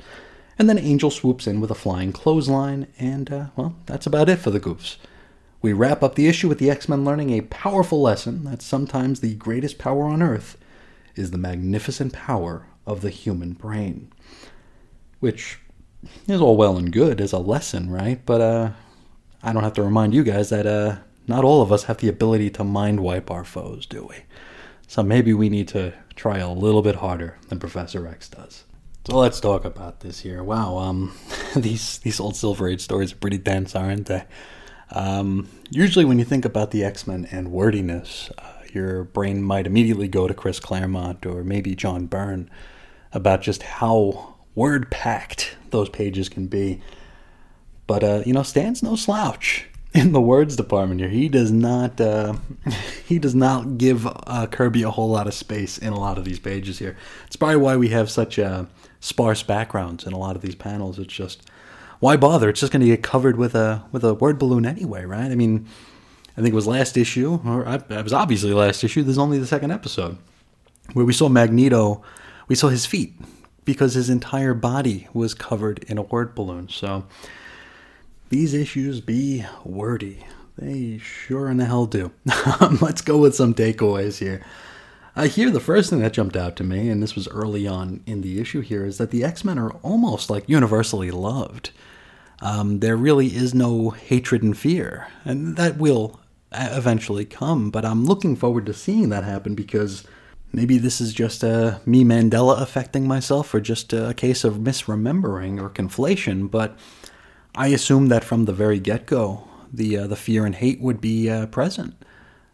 [0.57, 4.39] And then Angel swoops in with a flying clothesline, and uh, well, that's about it
[4.39, 4.97] for the goofs.
[5.62, 9.20] We wrap up the issue with the X Men learning a powerful lesson that sometimes
[9.20, 10.57] the greatest power on Earth
[11.16, 14.12] is the magnificent power of the human brain.
[15.20, 15.60] Which
[16.28, 18.26] is all well and good as a lesson, right?
[18.26, 18.72] But uh,
[19.43, 20.97] I don't have to remind you guys that uh,
[21.28, 24.16] not all of us have the ability to mind wipe our foes, do we?
[24.88, 28.64] So maybe we need to try a little bit harder than Professor X does.
[29.07, 30.43] So let's talk about this here.
[30.43, 31.14] Wow, um,
[31.55, 34.24] these these old Silver Age stories are pretty dense, aren't they?
[34.91, 39.67] Um, usually, when you think about the X Men and wordiness, uh, your brain might
[39.67, 42.49] immediately go to Chris Claremont or maybe John Byrne
[43.11, 46.81] about just how word packed those pages can be.
[47.87, 51.09] But uh, you know, Stan's no slouch in the words department here.
[51.09, 52.35] He does not uh,
[53.05, 56.25] he does not give uh, Kirby a whole lot of space in a lot of
[56.25, 56.97] these pages here.
[57.27, 58.65] It's probably why we have such uh,
[58.99, 60.99] sparse backgrounds in a lot of these panels.
[60.99, 61.43] It's just
[61.99, 62.49] why bother?
[62.49, 65.31] It's just going to get covered with a with a word balloon anyway, right?
[65.31, 65.67] I mean,
[66.37, 69.03] I think it was last issue, or uh, it was obviously last issue.
[69.03, 70.17] There's only the second episode
[70.93, 72.03] where we saw Magneto
[72.49, 73.13] we saw his feet
[73.63, 76.67] because his entire body was covered in a word balloon.
[76.67, 77.05] So
[78.29, 80.25] these issues be wordy.
[80.57, 82.11] They sure in the hell do.
[82.81, 84.43] Let's go with some takeaways here.
[85.15, 88.01] I hear the first thing that jumped out to me, and this was early on
[88.05, 91.71] in the issue here, is that the X Men are almost like universally loved.
[92.41, 96.19] Um, there really is no hatred and fear, and that will
[96.51, 97.69] eventually come.
[97.69, 100.03] But I'm looking forward to seeing that happen because
[100.53, 105.61] maybe this is just a me Mandela affecting myself, or just a case of misremembering
[105.61, 106.49] or conflation.
[106.49, 106.77] But
[107.55, 111.01] I assume that from the very get go, the uh, the fear and hate would
[111.01, 111.93] be uh, present.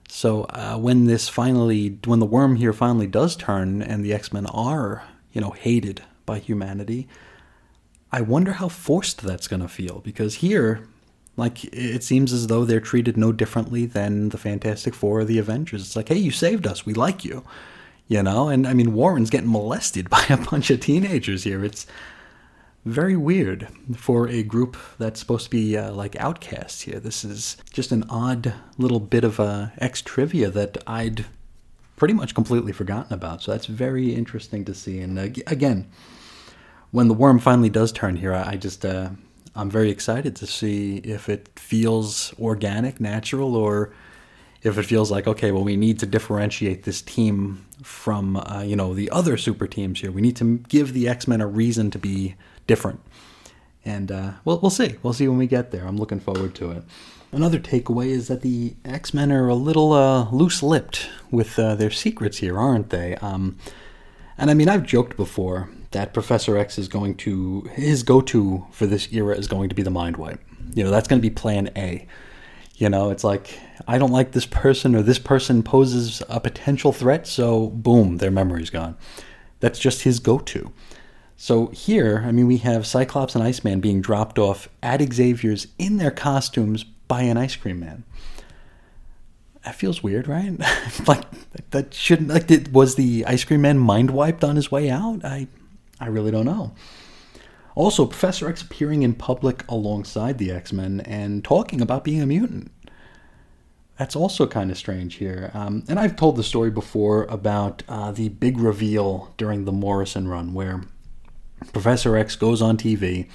[0.08, 4.34] So uh, when this finally, when the worm here finally does turn, and the X
[4.34, 7.08] Men are, you know, hated by humanity,
[8.12, 10.88] I wonder how forced that's going to feel because here,
[11.36, 15.40] like, it seems as though they're treated no differently than the Fantastic Four or the
[15.40, 15.82] Avengers.
[15.82, 17.44] It's like, hey, you saved us, we like you,
[18.08, 18.48] you know.
[18.48, 21.64] And I mean, Warren's getting molested by a bunch of teenagers here.
[21.64, 21.86] It's
[22.86, 27.00] very weird for a group that's supposed to be uh, like outcasts here.
[27.00, 31.26] This is just an odd little bit of uh, X trivia that I'd
[31.96, 33.42] pretty much completely forgotten about.
[33.42, 35.02] So that's very interesting to see.
[35.02, 35.90] And uh, again,
[36.96, 39.10] when the worm finally does turn here, I just uh,
[39.54, 43.92] I'm very excited to see if it feels organic, natural, or
[44.64, 48.78] if it feels like okay, well, we need to differentiate this team from uh, you
[48.78, 50.10] know the other super teams here.
[50.10, 52.36] We need to give the X Men a reason to be
[52.66, 53.02] different.
[53.84, 54.96] And uh, we'll, we'll see.
[55.04, 55.86] We'll see when we get there.
[55.86, 56.84] I'm looking forward to it.
[57.34, 61.76] Another takeaway is that the X Men are a little uh, loose lipped with uh,
[61.76, 63.16] their secrets here, aren't they?
[63.18, 63.58] Um,
[64.38, 68.66] and I mean, I've joked before that Professor X is going to, his go to
[68.70, 70.42] for this era is going to be the mind wipe.
[70.74, 72.06] You know, that's going to be plan A.
[72.76, 76.92] You know, it's like, I don't like this person or this person poses a potential
[76.92, 78.98] threat, so boom, their memory's gone.
[79.62, 80.74] That's just his go to.
[81.38, 85.96] So here, I mean, we have Cyclops and Iceman being dropped off at Xavier's in
[85.96, 88.04] their costumes by an ice cream man.
[89.64, 90.60] That feels weird, right?
[91.08, 91.24] like
[91.72, 95.24] that shouldn't like did, was the ice cream man mind wiped on his way out?
[95.24, 95.48] I
[96.00, 96.74] I really don't know.
[97.76, 102.26] Also, Professor X appearing in public alongside the X Men and talking about being a
[102.26, 102.72] mutant.
[103.98, 105.52] That's also kind of strange here.
[105.54, 110.28] Um, and I've told the story before about uh, the big reveal during the Morrison
[110.28, 110.84] run, where
[111.72, 113.28] Professor X goes on TV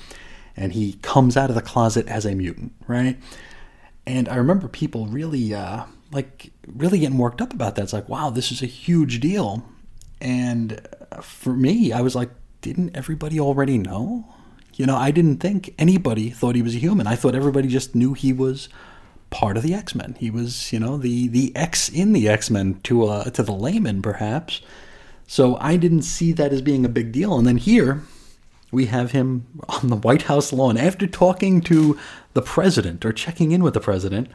[0.56, 3.18] and he comes out of the closet as a mutant, right?
[4.06, 7.82] And I remember people really, uh, like, really getting worked up about that.
[7.82, 9.64] It's like, wow, this is a huge deal.
[10.20, 10.86] And
[11.22, 12.30] for me, I was like,
[12.61, 14.32] didn't everybody already know?
[14.74, 17.06] You know, I didn't think anybody thought he was a human.
[17.06, 18.68] I thought everybody just knew he was
[19.30, 20.16] part of the X Men.
[20.18, 23.52] He was, you know, the the X in the X Men to uh, to the
[23.52, 24.61] layman, perhaps.
[25.26, 27.38] So I didn't see that as being a big deal.
[27.38, 28.02] And then here,
[28.72, 31.98] we have him on the White House lawn after talking to
[32.34, 34.28] the president or checking in with the president,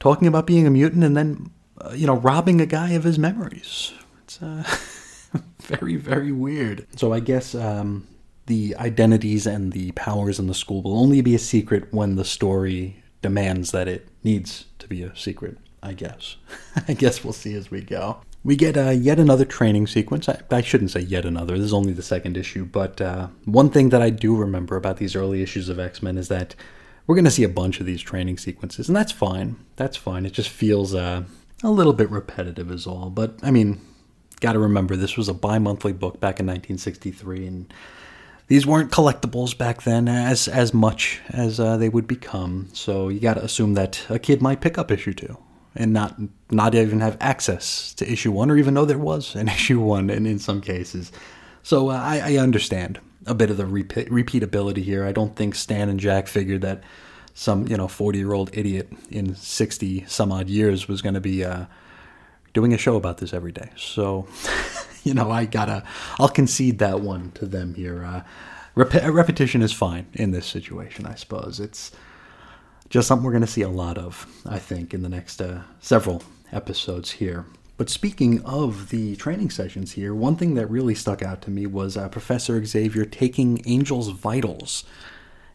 [0.00, 3.18] talking about being a mutant and then, uh, you know, robbing a guy of his
[3.18, 3.92] memories.
[4.24, 4.64] It's uh,
[5.62, 6.86] very, very weird.
[6.96, 8.06] So I guess um,
[8.46, 12.24] the identities and the powers in the school will only be a secret when the
[12.24, 15.58] story demands that it needs to be a secret.
[15.82, 16.36] I guess.
[16.88, 18.20] I guess we'll see as we go.
[18.44, 20.28] We get uh, yet another training sequence.
[20.28, 23.68] I, I, shouldn't say yet another, this is only the second issue, but uh, one
[23.70, 26.54] thing that I do remember about these early issues of X Men is that
[27.06, 29.56] we're going to see a bunch of these training sequences, and that's fine.
[29.76, 30.24] That's fine.
[30.24, 31.24] It just feels uh,
[31.64, 33.10] a little bit repetitive, is all.
[33.10, 33.80] But, I mean,
[34.38, 37.74] got to remember this was a bi monthly book back in 1963, and
[38.48, 42.68] these weren't collectibles back then as as much as uh, they would become.
[42.72, 45.38] So you got to assume that a kid might pick up issue two
[45.74, 46.16] and not
[46.50, 50.10] not even have access to issue one or even know there was an issue one
[50.10, 51.12] and in some cases.
[51.62, 55.04] So uh, I, I, understand a bit of the repeat, repeatability here.
[55.04, 56.82] I don't think Stan and Jack figured that
[57.34, 61.20] some you know 40 year old idiot in 60 some odd years was going to
[61.20, 61.66] be uh,
[62.58, 63.70] doing a show about this every day.
[63.76, 64.26] So
[65.04, 65.84] you know I gotta
[66.18, 68.04] I'll concede that one to them here.
[68.04, 68.22] Uh,
[68.74, 71.60] rep- repetition is fine in this situation, I suppose.
[71.60, 71.92] It's
[72.90, 76.24] just something we're to see a lot of, I think, in the next uh, several
[76.50, 77.46] episodes here.
[77.76, 81.64] But speaking of the training sessions here, one thing that really stuck out to me
[81.64, 84.82] was uh, Professor Xavier taking Angel's vitals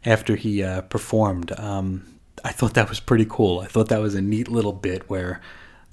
[0.06, 1.52] after he uh, performed.
[1.58, 3.60] Um, I thought that was pretty cool.
[3.60, 5.42] I thought that was a neat little bit where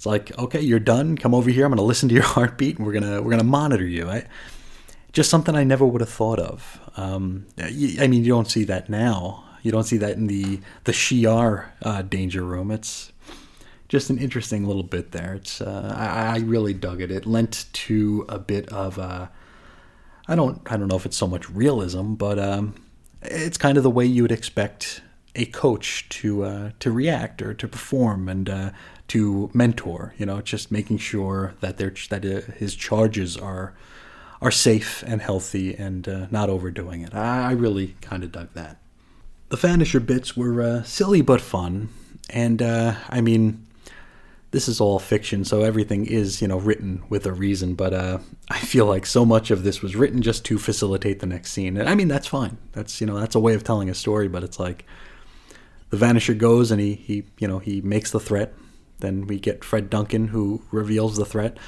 [0.02, 1.16] it's like, okay, you're done.
[1.16, 1.64] Come over here.
[1.64, 4.10] I'm to listen to your heartbeat, and we're gonna we're gonna monitor you.
[4.10, 4.26] I,
[5.12, 6.80] just something I never would have thought of.
[6.96, 9.44] Um, I mean, you don't see that now.
[9.62, 12.72] You don't see that in the the Shi'ar uh, danger room.
[12.72, 13.12] It's
[13.86, 15.34] just an interesting little bit there.
[15.34, 17.12] It's uh, I, I, really dug it.
[17.12, 19.28] It lent to a bit of uh,
[20.26, 22.74] I don't I don't know if it's so much realism, but um,
[23.22, 25.00] it's kind of the way you would expect
[25.36, 28.70] a coach to uh, to react or to perform and uh,
[29.12, 30.14] to mentor.
[30.16, 33.74] You know, just making sure that they that uh, his charges are
[34.40, 37.14] are safe and healthy and uh, not overdoing it.
[37.14, 38.78] I, I really kind of dug that.
[39.50, 41.90] The Vanisher bits were uh, silly but fun,
[42.30, 43.66] and uh, I mean,
[44.50, 47.74] this is all fiction, so everything is you know written with a reason.
[47.74, 51.26] But uh, I feel like so much of this was written just to facilitate the
[51.26, 52.56] next scene, and I mean that's fine.
[52.72, 54.86] That's you know that's a way of telling a story, but it's like
[55.90, 58.54] the Vanisher goes and he he you know he makes the threat.
[59.02, 61.58] Then we get Fred Duncan who reveals the threat.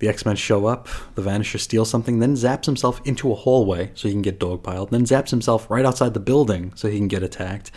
[0.00, 0.88] The X Men show up.
[1.14, 4.90] The Vanisher steals something, then zaps himself into a hallway so he can get dogpiled.
[4.90, 7.70] Then zaps himself right outside the building so he can get attacked.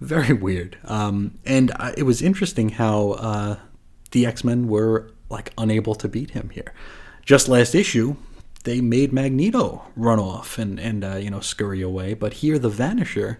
[0.00, 0.78] Very weird.
[0.84, 3.56] Um, and uh, it was interesting how uh,
[4.12, 6.72] the X Men were like unable to beat him here.
[7.24, 8.16] Just last issue,
[8.64, 12.70] they made Magneto run off and and uh, you know scurry away, but here the
[12.70, 13.38] Vanisher,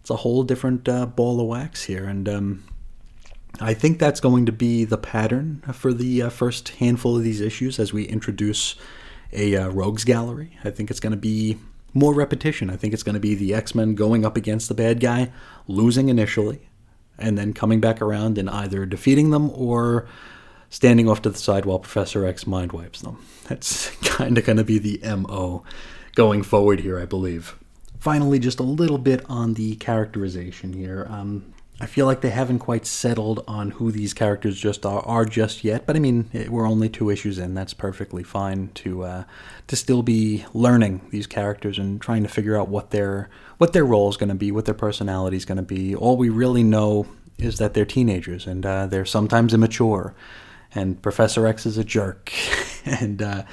[0.00, 2.64] it's a whole different uh, ball of wax here, and um,
[3.60, 7.40] I think that's going to be the pattern for the uh, first handful of these
[7.40, 8.74] issues as we introduce
[9.32, 10.58] a uh, rogues gallery.
[10.64, 11.58] I think it's going to be
[11.92, 12.70] more repetition.
[12.70, 15.30] I think it's going to be the X Men going up against the bad guy,
[15.66, 16.68] losing initially,
[17.18, 20.08] and then coming back around and either defeating them or
[20.70, 23.24] standing off to the side while Professor X mind wipes them.
[23.48, 25.64] That's kind of going to be the MO
[26.14, 27.56] going forward here, I believe.
[27.98, 31.06] Finally, just a little bit on the characterization here.
[31.10, 35.24] Um, I feel like they haven't quite settled on who these characters just are, are
[35.24, 35.86] just yet.
[35.86, 37.54] But I mean, it, we're only two issues in.
[37.54, 39.24] That's perfectly fine to uh,
[39.66, 43.84] to still be learning these characters and trying to figure out what their what their
[43.86, 45.94] role is going to be, what their personality is going to be.
[45.94, 47.06] All we really know
[47.38, 50.14] is that they're teenagers and uh, they're sometimes immature.
[50.74, 52.30] And Professor X is a jerk,
[52.84, 53.44] and uh,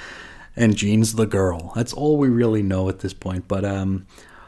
[0.58, 1.72] and Jean's the girl.
[1.76, 3.48] That's all we really know at this point.
[3.48, 4.06] But um,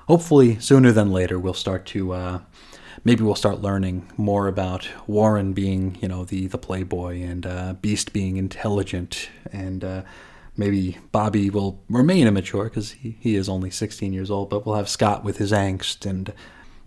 [0.07, 2.39] hopefully, sooner than later, we'll start to uh,
[3.03, 7.73] maybe we'll start learning more about Warren being, you know, the the playboy and uh,
[7.73, 10.01] Beast being intelligent, and uh,
[10.57, 14.75] maybe Bobby will remain immature because he, he is only 16 years old, but we'll
[14.75, 16.33] have Scott with his angst and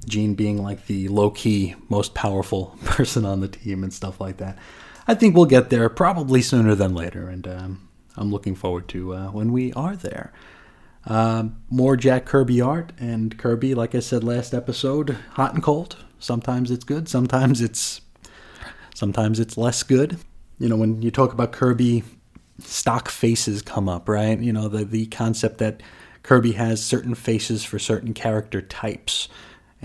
[0.06, 4.36] Jean being like the low key, most powerful person on the team and stuff like
[4.38, 4.58] that.
[5.06, 9.14] I think we'll get there probably sooner than later, and um, I'm looking forward to
[9.14, 10.32] uh, when we are there.
[11.06, 15.96] Uh, more Jack Kirby art, and Kirby, like I said last episode, hot and cold.
[16.18, 18.00] Sometimes it's good, sometimes it's
[18.94, 20.18] sometimes it's less good.
[20.58, 22.04] You know, when you talk about Kirby,
[22.60, 24.38] stock faces come up, right?
[24.38, 25.82] You know, the the concept that
[26.22, 29.28] Kirby has certain faces for certain character types.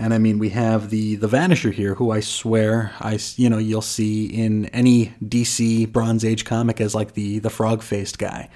[0.00, 3.58] And I mean, we have the the Vanisher here, who I swear I you know
[3.58, 8.48] you'll see in any DC Bronze Age comic as like the the frog faced guy.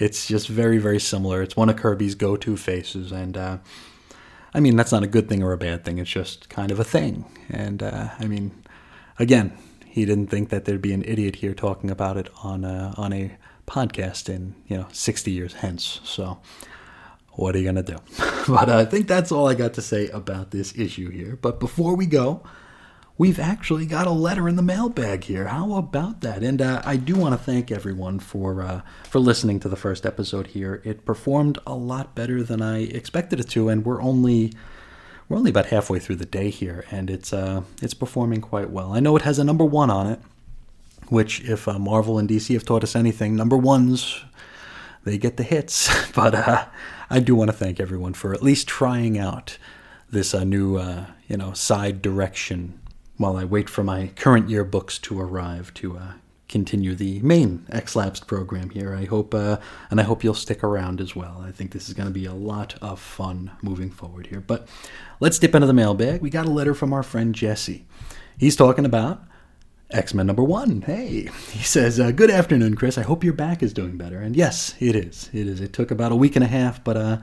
[0.00, 1.42] It's just very, very similar.
[1.42, 3.12] It's one of Kirby's go to faces.
[3.12, 3.58] And uh,
[4.54, 5.98] I mean, that's not a good thing or a bad thing.
[5.98, 7.26] It's just kind of a thing.
[7.50, 8.50] And uh, I mean,
[9.18, 9.52] again,
[9.86, 13.12] he didn't think that there'd be an idiot here talking about it on a, on
[13.12, 13.36] a
[13.66, 16.00] podcast in, you know, 60 years hence.
[16.02, 16.40] So
[17.32, 17.98] what are you going to do?
[18.48, 21.36] but I think that's all I got to say about this issue here.
[21.40, 22.42] But before we go,
[23.20, 25.48] we've actually got a letter in the mailbag here.
[25.48, 26.42] How about that?
[26.42, 30.06] And uh, I do want to thank everyone for uh, for listening to the first
[30.06, 30.80] episode here.
[30.86, 34.54] It performed a lot better than I expected it to, and we're only
[35.28, 38.94] we're only about halfway through the day here, and it's uh, it's performing quite well.
[38.94, 40.20] I know it has a number one on it,
[41.10, 44.24] which if uh, Marvel and DC have taught us anything, number ones
[45.04, 45.90] they get the hits.
[46.14, 46.64] but uh,
[47.10, 49.58] I do want to thank everyone for at least trying out
[50.08, 50.80] this uh, new
[51.28, 52.79] you know side direction
[53.20, 56.12] while I wait for my current year books to arrive to uh,
[56.48, 58.94] continue the main X-Lapsed program here.
[58.94, 59.58] I hope, uh,
[59.90, 61.44] and I hope you'll stick around as well.
[61.46, 64.40] I think this is going to be a lot of fun moving forward here.
[64.40, 64.66] But
[65.20, 66.22] let's dip into the mailbag.
[66.22, 67.84] We got a letter from our friend Jesse.
[68.38, 69.22] He's talking about
[69.90, 70.80] X Men number one.
[70.80, 72.96] Hey, he says, uh, "Good afternoon, Chris.
[72.96, 75.28] I hope your back is doing better." And yes, it is.
[75.34, 75.60] It is.
[75.60, 77.18] It took about a week and a half, but uh,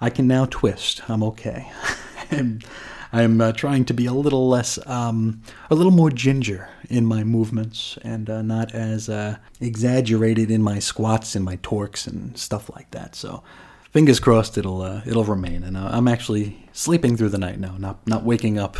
[0.00, 1.02] I can now twist.
[1.10, 1.72] I'm okay.
[2.30, 2.64] and
[3.12, 7.24] I'm uh, trying to be a little less, um, a little more ginger in my
[7.24, 12.70] movements and uh, not as uh, exaggerated in my squats and my torques and stuff
[12.70, 13.14] like that.
[13.14, 13.42] So,
[13.90, 15.64] fingers crossed, it'll uh, it'll remain.
[15.64, 18.76] And uh, I'm actually sleeping through the night now, not not waking up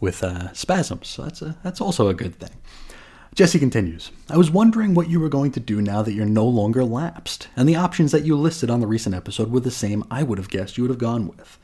[0.00, 1.08] with uh, spasms.
[1.08, 2.50] So that's a, that's also a good thing.
[3.34, 6.44] Jesse continues, I was wondering what you were going to do now that you're no
[6.44, 10.04] longer lapsed, and the options that you listed on the recent episode were the same
[10.10, 11.58] I would have guessed you would have gone with.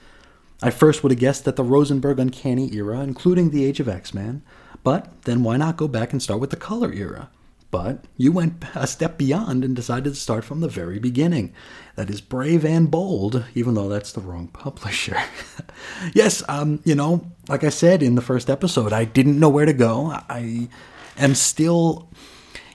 [0.62, 4.12] I first would have guessed that the Rosenberg Uncanny era, including the Age of X
[4.12, 4.42] Men,
[4.82, 7.30] but then why not go back and start with the Color era?
[7.70, 11.52] But you went a step beyond and decided to start from the very beginning.
[11.96, 15.18] That is brave and bold, even though that's the wrong publisher.
[16.14, 19.66] yes, um, you know, like I said in the first episode, I didn't know where
[19.66, 20.18] to go.
[20.30, 20.70] I
[21.18, 22.08] am still,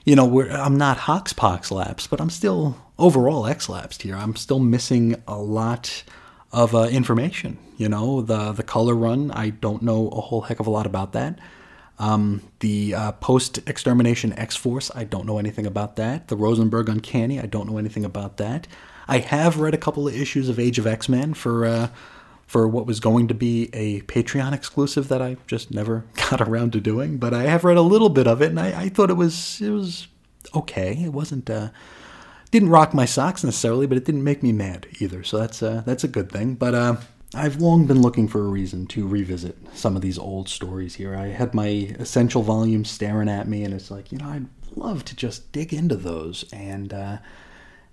[0.04, 4.14] you know, I'm not Hoxpox lapsed, but I'm still overall X lapsed here.
[4.14, 6.04] I'm still missing a lot
[6.54, 7.58] of uh, information.
[7.76, 10.86] You know, the the color run, I don't know a whole heck of a lot
[10.86, 11.38] about that.
[11.98, 16.28] Um, the uh, post extermination X Force, I don't know anything about that.
[16.28, 18.66] The Rosenberg Uncanny, I don't know anything about that.
[19.06, 21.88] I have read a couple of issues of Age of X Men for uh,
[22.46, 26.72] for what was going to be a Patreon exclusive that I just never got around
[26.74, 27.18] to doing.
[27.18, 29.60] But I have read a little bit of it, and I, I thought it was
[29.60, 30.06] it was
[30.54, 30.92] okay.
[31.04, 31.70] It wasn't uh,
[32.54, 35.24] didn't rock my socks necessarily, but it didn't make me mad either.
[35.24, 36.54] So that's uh, that's a good thing.
[36.54, 36.96] But uh,
[37.34, 41.16] I've long been looking for a reason to revisit some of these old stories here.
[41.16, 41.66] I had my
[41.98, 45.74] essential volume staring at me, and it's like, you know, I'd love to just dig
[45.74, 47.18] into those and uh,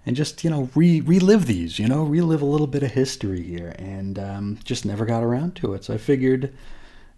[0.06, 3.42] and just you know re- relive these, you know, relive a little bit of history
[3.42, 5.86] here, and um, just never got around to it.
[5.86, 6.54] So I figured,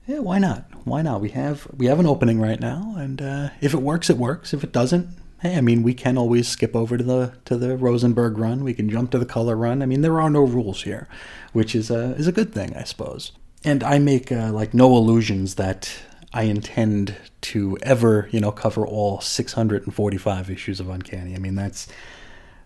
[0.07, 0.71] yeah, why not?
[0.85, 1.19] Why not?
[1.19, 4.53] We have we have an opening right now, and uh, if it works, it works.
[4.53, 5.09] If it doesn't,
[5.43, 8.63] hey, I mean, we can always skip over to the to the Rosenberg run.
[8.63, 9.83] We can jump to the color run.
[9.83, 11.07] I mean, there are no rules here,
[11.51, 13.33] which is a is a good thing, I suppose.
[13.65, 15.93] And I make uh, like no illusions that
[16.33, 21.35] I intend to ever, you know, cover all 645 issues of Uncanny.
[21.35, 21.87] I mean, that's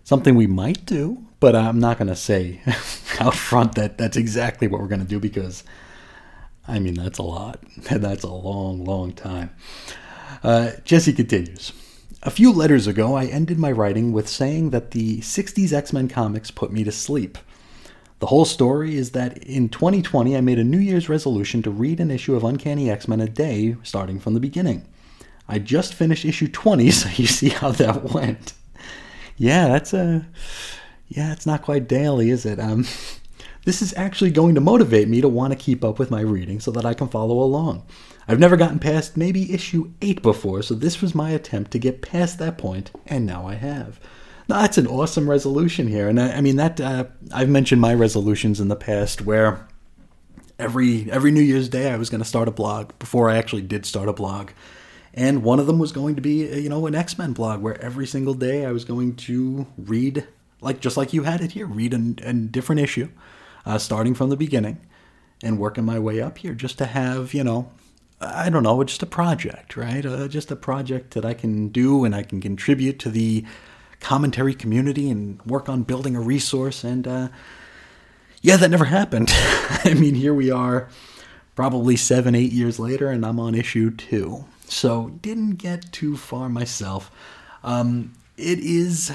[0.04, 2.62] something we might do, but I'm not going to say
[3.20, 5.64] out front that that's exactly what we're going to do because,
[6.68, 7.60] I mean, that's a lot.
[7.78, 9.52] That's a long, long time.
[10.44, 11.72] Uh, Jesse continues.
[12.28, 16.10] A few letters ago, I ended my writing with saying that the 60s X Men
[16.10, 17.38] comics put me to sleep.
[18.20, 22.02] The whole story is that in 2020, I made a New Year's resolution to read
[22.02, 24.86] an issue of Uncanny X Men a day, starting from the beginning.
[25.48, 28.52] I just finished issue 20, so you see how that went.
[29.38, 30.28] Yeah, that's a.
[31.08, 32.60] Yeah, it's not quite daily, is it?
[32.60, 32.86] Um,
[33.64, 36.60] this is actually going to motivate me to want to keep up with my reading
[36.60, 37.86] so that I can follow along.
[38.28, 42.02] I've never gotten past maybe issue 8 before, so this was my attempt to get
[42.02, 44.00] past that point, and now I have.
[44.50, 46.08] Now, that's an awesome resolution here.
[46.08, 49.68] And I, I mean, that uh, I've mentioned my resolutions in the past where
[50.58, 53.62] every every New Year's Day I was going to start a blog before I actually
[53.62, 54.52] did start a blog.
[55.14, 57.62] And one of them was going to be, uh, you know, an X Men blog
[57.62, 60.28] where every single day I was going to read,
[60.62, 63.10] like just like you had it here, read a, a different issue,
[63.66, 64.80] uh, starting from the beginning
[65.44, 67.70] and working my way up here just to have, you know,
[68.20, 70.06] I don't know, it's just a project, right?
[70.06, 73.46] Uh, just a project that I can do and I can contribute to the
[74.00, 76.84] commentary community and work on building a resource.
[76.84, 77.28] And uh,
[78.42, 79.30] yeah, that never happened.
[79.32, 80.90] I mean, here we are,
[81.56, 84.46] probably seven, eight years later, and I'm on issue two.
[84.66, 87.12] So didn't get too far myself.
[87.64, 89.12] Um, it is.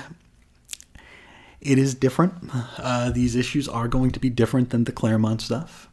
[1.60, 2.34] It is different.
[2.52, 5.88] Uh, these issues are going to be different than the Claremont stuff.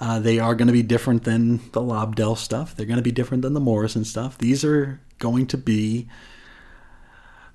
[0.00, 2.74] Uh, they are going to be different than the Lobdell stuff.
[2.74, 4.38] They're going to be different than the Morrison stuff.
[4.38, 6.08] These are going to be,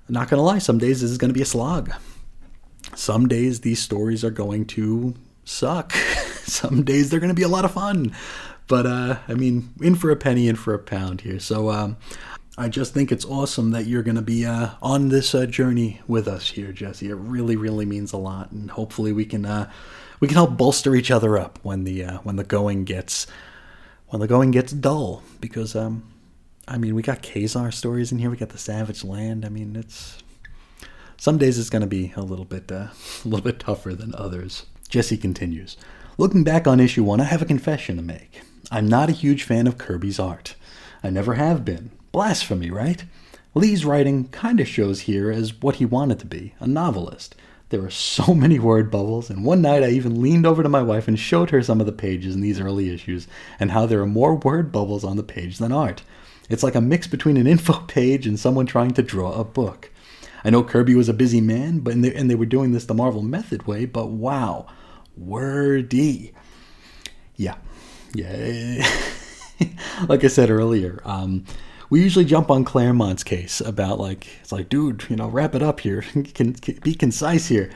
[0.08, 1.92] not going to lie, some days this is going to be a slog.
[2.94, 5.14] Some days these stories are going to
[5.44, 5.92] suck.
[6.44, 8.14] some days they're going to be a lot of fun.
[8.68, 11.40] But, uh, I mean, in for a penny, in for a pound here.
[11.40, 11.96] So, um,
[12.58, 16.00] I just think it's awesome that you're going to be uh, on this uh, journey
[16.08, 17.10] with us here, Jesse.
[17.10, 18.50] It really, really means a lot.
[18.50, 19.70] And hopefully we can uh,
[20.20, 23.26] we can help bolster each other up when the uh, when the going gets
[24.08, 25.22] when the going gets dull.
[25.40, 26.04] Because um,
[26.68, 28.30] I mean, we got Ka-Zar stories in here.
[28.30, 29.44] We got the Savage Land.
[29.44, 30.18] I mean, it's
[31.16, 32.88] some days it's going to be a little bit uh,
[33.24, 34.66] a little bit tougher than others.
[34.88, 35.76] Jesse continues.
[36.18, 38.40] Looking back on issue one, I have a confession to make.
[38.70, 40.54] I'm not a huge fan of Kirby's art.
[41.02, 41.90] I never have been.
[42.10, 43.04] Blasphemy, right?
[43.54, 47.34] Lee's writing kind of shows here as what he wanted to be a novelist.
[47.68, 50.82] There were so many word bubbles, and one night I even leaned over to my
[50.82, 53.26] wife and showed her some of the pages in these early issues
[53.58, 56.02] and how there are more word bubbles on the page than art.
[56.48, 59.90] It's like a mix between an info page and someone trying to draw a book.
[60.44, 62.84] I know Kirby was a busy man, but and they, and they were doing this
[62.84, 64.66] the Marvel method way, but wow,
[65.16, 66.32] wordy.
[67.34, 67.56] Yeah,
[68.14, 68.88] yeah.
[70.08, 71.44] like I said earlier, um,
[71.88, 75.62] we usually jump on Claremont's case about like it's like, dude, you know, wrap it
[75.62, 76.02] up here,
[76.34, 76.52] can,
[76.82, 77.70] be concise here.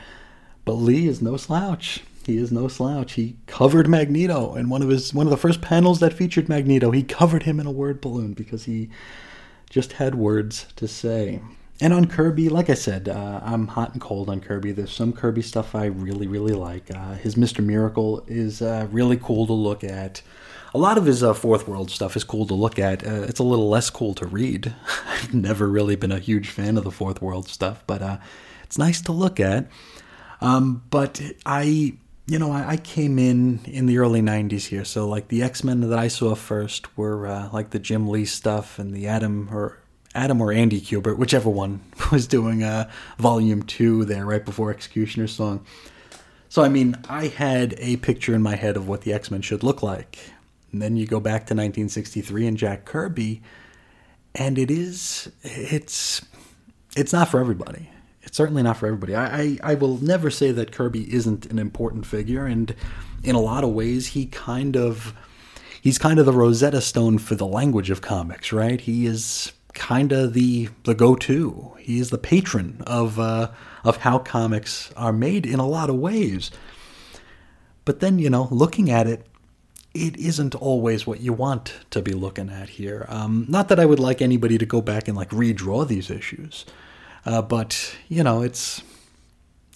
[0.65, 2.03] But Lee is no slouch.
[2.25, 3.13] He is no slouch.
[3.13, 6.91] He covered Magneto in one of his one of the first panels that featured Magneto.
[6.91, 8.89] He covered him in a word balloon because he
[9.69, 11.41] just had words to say.
[11.79, 14.71] And on Kirby, like I said, uh, I'm hot and cold on Kirby.
[14.71, 16.91] There's some Kirby stuff I really, really like.
[16.93, 17.65] Uh, his Mr.
[17.65, 20.21] Miracle is uh, really cool to look at.
[20.73, 23.05] A lot of his uh, fourth world stuff is cool to look at.
[23.05, 24.73] Uh, it's a little less cool to read.
[25.07, 28.17] I've never really been a huge fan of the fourth world stuff, but uh,
[28.63, 29.67] it's nice to look at.
[30.39, 31.93] Um, but I,
[32.25, 35.63] you know, I, I, came in in the early '90s here, so like the X
[35.63, 39.49] Men that I saw first were uh, like the Jim Lee stuff and the Adam
[39.51, 39.77] or
[40.15, 41.81] Adam or Andy Kubert, whichever one
[42.11, 42.89] was doing uh,
[43.19, 45.63] Volume Two there right before X-Cutioner's Song.
[46.49, 49.41] So I mean, I had a picture in my head of what the X Men
[49.41, 50.17] should look like,
[50.71, 53.41] and then you go back to 1963 and Jack Kirby,
[54.35, 56.25] and it is it's
[56.95, 57.89] it's not for everybody.
[58.23, 59.15] It's certainly not for everybody.
[59.15, 62.75] I, I, I will never say that Kirby isn't an important figure, and
[63.23, 65.13] in a lot of ways, he kind of
[65.81, 68.79] he's kind of the Rosetta Stone for the language of comics, right?
[68.79, 71.73] He is kind of the the go-to.
[71.79, 73.51] He is the patron of uh,
[73.83, 76.51] of how comics are made in a lot of ways.
[77.83, 79.25] But then, you know, looking at it,
[79.93, 83.05] it isn't always what you want to be looking at here.
[83.09, 86.65] Um, not that I would like anybody to go back and like redraw these issues,
[87.25, 88.81] uh, but you know, it's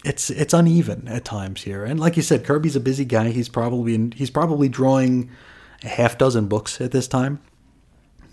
[0.04, 1.84] it's it's uneven at times here.
[1.84, 3.30] And like you said, Kirby's a busy guy.
[3.30, 5.30] He's probably in, he's probably drawing
[5.84, 7.42] a half dozen books at this time,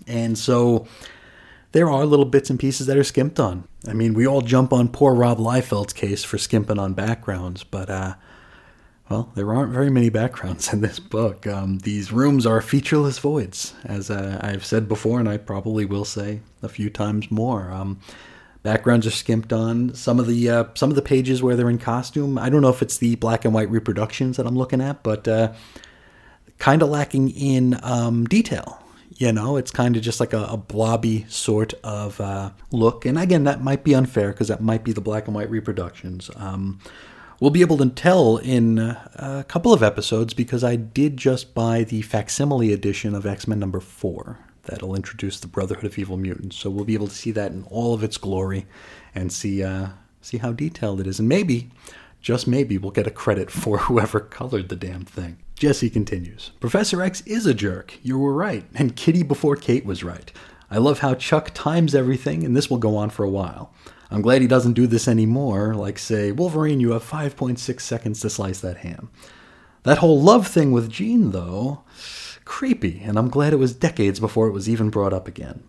[0.07, 0.87] and so
[1.73, 3.67] there are little bits and pieces that are skimped on.
[3.87, 7.89] I mean, we all jump on poor Rob Liefeld's case for skimping on backgrounds, but
[7.89, 8.15] uh,
[9.13, 11.45] well, there aren't very many backgrounds in this book.
[11.45, 16.05] Um, these rooms are featureless voids, as uh, I've said before, and I probably will
[16.05, 17.71] say a few times more.
[17.71, 17.99] Um,
[18.63, 19.93] backgrounds are skimped on.
[19.93, 22.69] Some of the uh, some of the pages where they're in costume, I don't know
[22.69, 25.53] if it's the black and white reproductions that I'm looking at, but uh,
[26.57, 28.79] kind of lacking in um, detail.
[29.15, 33.05] You know, it's kind of just like a, a blobby sort of uh, look.
[33.05, 36.31] And again, that might be unfair because that might be the black and white reproductions.
[37.43, 41.83] We'll be able to tell in a couple of episodes because I did just buy
[41.83, 46.55] the facsimile edition of X Men number four that'll introduce the Brotherhood of Evil Mutants.
[46.55, 48.65] So we'll be able to see that in all of its glory
[49.13, 49.89] and see uh,
[50.21, 51.19] see how detailed it is.
[51.19, 51.69] And maybe,
[52.21, 55.37] just maybe, we'll get a credit for whoever colored the damn thing.
[55.55, 57.99] Jesse continues Professor X is a jerk.
[58.03, 58.63] You were right.
[58.73, 60.31] And Kitty before Kate was right.
[60.71, 63.73] I love how Chuck times everything, and this will go on for a while.
[64.13, 68.29] I'm glad he doesn't do this anymore, like, say, Wolverine, you have 5.6 seconds to
[68.29, 69.09] slice that ham.
[69.81, 71.81] That whole love thing with Jean, though,
[72.45, 75.63] creepy, and I'm glad it was decades before it was even brought up again.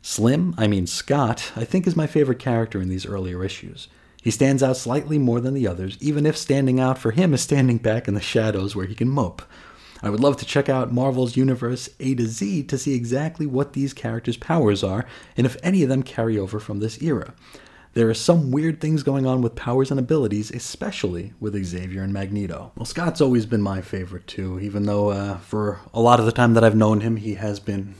[0.00, 3.88] Slim, I mean Scott, I think is my favorite character in these earlier issues.
[4.22, 7.42] He stands out slightly more than the others, even if standing out for him is
[7.42, 9.42] standing back in the shadows where he can mope.
[10.02, 13.74] I would love to check out Marvel's Universe A to Z to see exactly what
[13.74, 15.04] these characters' powers are
[15.36, 17.34] and if any of them carry over from this era.
[17.94, 22.12] There are some weird things going on with powers and abilities, especially with Xavier and
[22.12, 22.72] Magneto.
[22.74, 26.32] Well, Scott's always been my favorite too, even though uh, for a lot of the
[26.32, 27.94] time that I've known him, he has been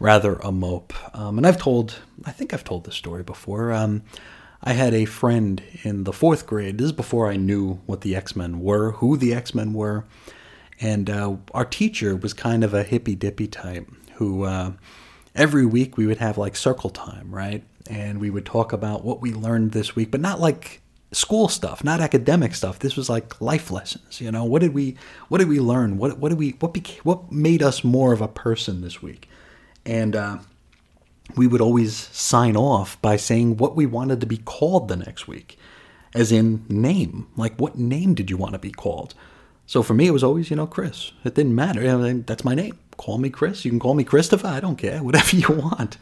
[0.00, 0.92] rather a mope.
[1.16, 3.72] Um, and I've told, I think I've told this story before.
[3.72, 4.02] Um,
[4.62, 6.78] I had a friend in the fourth grade.
[6.78, 10.04] This is before I knew what the X Men were, who the X Men were.
[10.80, 14.72] And uh, our teacher was kind of a hippy dippy type who uh,
[15.34, 17.62] every week we would have like circle time, right?
[17.88, 21.82] And we would talk about what we learned this week, but not like school stuff,
[21.82, 22.78] not academic stuff.
[22.78, 24.20] This was like life lessons.
[24.20, 24.96] You know, what did we
[25.28, 25.96] what did we learn?
[25.98, 29.28] What what did we what became, what made us more of a person this week?
[29.86, 30.38] And uh,
[31.36, 35.26] we would always sign off by saying what we wanted to be called the next
[35.26, 35.58] week,
[36.14, 37.28] as in name.
[37.36, 39.14] Like, what name did you want to be called?
[39.66, 41.12] So for me, it was always, you know, Chris.
[41.24, 42.14] It didn't matter.
[42.14, 42.78] That's my name.
[42.96, 43.64] Call me Chris.
[43.64, 44.46] You can call me Christopher.
[44.46, 45.02] I don't care.
[45.02, 45.98] Whatever you want.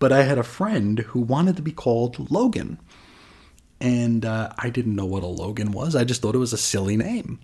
[0.00, 2.80] But I had a friend who wanted to be called Logan.
[3.80, 5.94] And uh, I didn't know what a Logan was.
[5.94, 7.38] I just thought it was a silly name.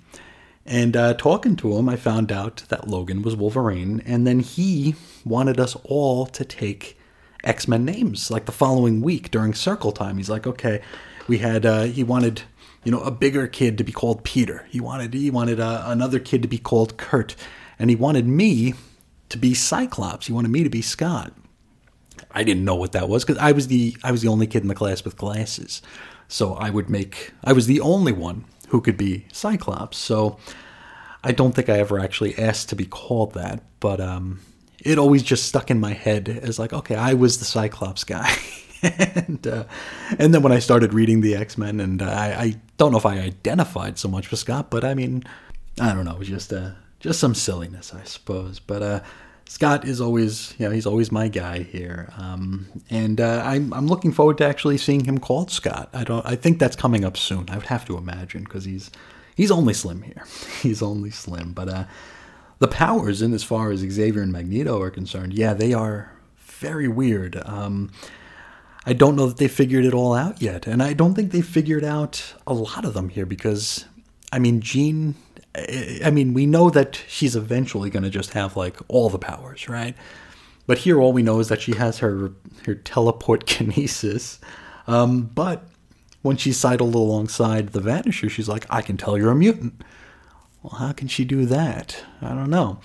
[0.67, 4.03] And uh, talking to him, I found out that Logan was Wolverine.
[4.05, 6.99] And then he wanted us all to take
[7.45, 8.31] X Men names.
[8.31, 10.83] Like the following week during Circle Time, he's like, okay,
[11.29, 12.43] we had uh, he wanted
[12.85, 14.67] you know a bigger kid to be called Peter.
[14.71, 17.37] He wanted he wanted uh, another kid to be called Kurt,
[17.79, 18.75] and he wanted me
[19.29, 20.27] to be Cyclops.
[20.27, 21.33] He wanted me to be Scott.
[22.37, 24.61] I didn't know what that was because I was the I was the only kid
[24.61, 25.81] in the class with glasses,
[26.29, 29.97] so I would make I was the only one who could be Cyclops.
[29.97, 30.39] So
[31.25, 34.41] I don't think I ever actually asked to be called that, but um,
[34.81, 38.31] it always just stuck in my head as like, okay, I was the Cyclops guy.
[38.83, 39.65] and uh,
[40.19, 42.99] and then when I started reading the X Men, and uh, I, I, don't know
[42.99, 45.25] if I identified so much with Scott, but I mean,
[45.81, 48.59] I don't know, it was just uh, just some silliness, I suppose.
[48.59, 49.01] But uh,
[49.49, 53.87] Scott is always, you know, he's always my guy here, um, and uh, I'm I'm
[53.87, 55.89] looking forward to actually seeing him called Scott.
[55.95, 57.49] I don't, I think that's coming up soon.
[57.49, 58.91] I would have to imagine because he's
[59.37, 60.25] he's only slim here.
[60.63, 61.85] he's only slim, but uh,
[62.59, 66.89] the powers, in as far as Xavier and Magneto are concerned, yeah, they are very
[66.89, 67.41] weird.
[67.45, 67.93] Um,
[68.85, 71.43] I don't know that they figured it all out yet, and I don't think they
[71.43, 73.85] figured out a lot of them here because,
[74.33, 75.15] I mean, Jean.
[76.05, 79.69] I mean, we know that she's eventually going to just have like all the powers,
[79.69, 79.95] right?
[80.67, 82.33] But here, all we know is that she has her
[82.67, 84.39] her teleport kinesis.
[84.87, 85.69] Um, but
[86.23, 89.83] when she's sidled alongside the Vanisher, she's like, "I can tell you're a mutant."
[90.63, 92.05] Well, how can she do that?
[92.21, 92.81] I don't know.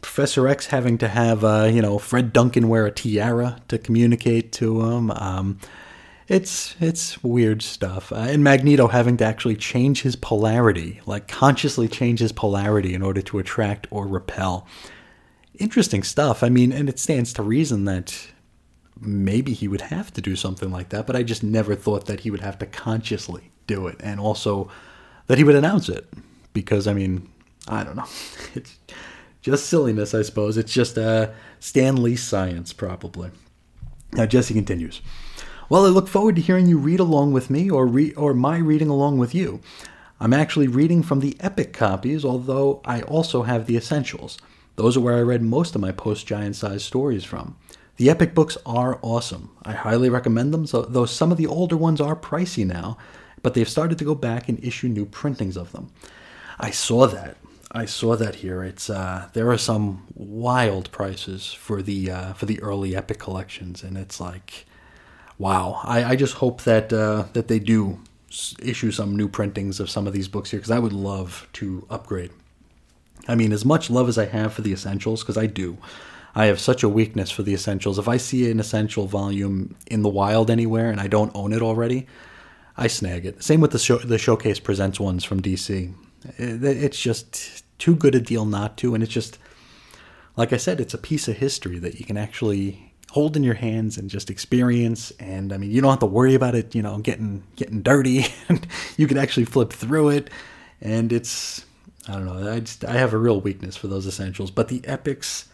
[0.00, 4.52] Professor X having to have, uh, you know, Fred Duncan wear a tiara to communicate
[4.52, 5.10] to him.
[5.12, 5.58] Um,
[6.28, 8.12] it's it's weird stuff.
[8.12, 13.02] Uh, and Magneto having to actually change his polarity, like consciously change his polarity in
[13.02, 14.66] order to attract or repel.
[15.58, 16.42] Interesting stuff.
[16.42, 18.28] I mean, and it stands to reason that
[19.00, 22.20] maybe he would have to do something like that, but I just never thought that
[22.20, 24.70] he would have to consciously do it and also
[25.26, 26.08] that he would announce it
[26.52, 27.28] because I mean,
[27.68, 28.06] I don't know.
[28.54, 28.78] It's
[29.42, 30.56] just silliness, I suppose.
[30.56, 31.30] It's just uh,
[31.60, 33.30] Stan Lee science, probably.
[34.12, 35.02] Now, Jesse continues.
[35.70, 38.58] Well, I look forward to hearing you read along with me or, re- or my
[38.58, 39.60] reading along with you.
[40.20, 44.38] I'm actually reading from the Epic copies, although I also have the Essentials.
[44.76, 47.56] Those are where I read most of my post giant size stories from.
[47.96, 49.50] The Epic books are awesome.
[49.64, 52.98] I highly recommend them, so, though some of the older ones are pricey now,
[53.42, 55.92] but they've started to go back and issue new printings of them.
[56.58, 57.36] I saw that.
[57.72, 58.62] I saw that here.
[58.62, 63.82] It's uh, there are some wild prices for the uh, for the early Epic collections,
[63.82, 64.66] and it's like,
[65.38, 65.80] wow.
[65.84, 68.00] I, I just hope that uh, that they do
[68.60, 71.86] issue some new printings of some of these books here because I would love to
[71.90, 72.32] upgrade.
[73.28, 75.78] I mean, as much love as I have for the essentials, because I do.
[76.34, 77.98] I have such a weakness for the essentials.
[77.98, 81.62] If I see an essential volume in the wild anywhere and I don't own it
[81.62, 82.08] already,
[82.76, 83.42] I snag it.
[83.42, 85.94] Same with the show, the showcase presents ones from DC.
[86.38, 89.38] It's just too good a deal not to, and it's just
[90.36, 92.83] like I said, it's a piece of history that you can actually
[93.14, 95.12] hold in your hands and just experience.
[95.20, 98.26] And I mean, you don't have to worry about it, you know, getting getting dirty.
[98.48, 98.66] And
[98.96, 100.30] you can actually flip through it,
[100.80, 101.64] and it's
[102.08, 102.52] I don't know.
[102.52, 105.48] I just I have a real weakness for those essentials, but the epics.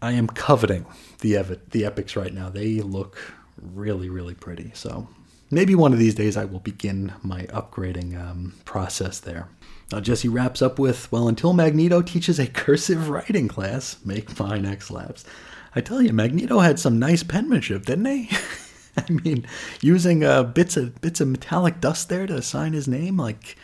[0.00, 0.86] I am coveting
[1.22, 2.48] the ev- the epics right now.
[2.48, 3.18] They look
[3.60, 4.70] really really pretty.
[4.74, 5.08] So
[5.50, 9.48] maybe one of these days I will begin my upgrading um, process there.
[9.90, 14.64] Now, Jesse wraps up with Well, until Magneto teaches a cursive writing class, make fine
[14.66, 15.26] X Lapsed.
[15.74, 18.30] I tell you, Magneto had some nice penmanship, didn't he?
[18.96, 19.46] I mean,
[19.80, 23.56] using uh, bits of bits of metallic dust there to sign his name, like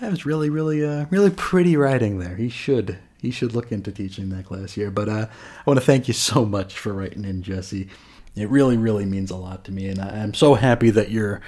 [0.00, 2.36] that was really, really, uh, really pretty writing there.
[2.36, 4.90] He should he should look into teaching that class here.
[4.90, 7.88] But uh, I want to thank you so much for writing in, Jesse.
[8.36, 11.40] It really, really means a lot to me, and I'm so happy that you're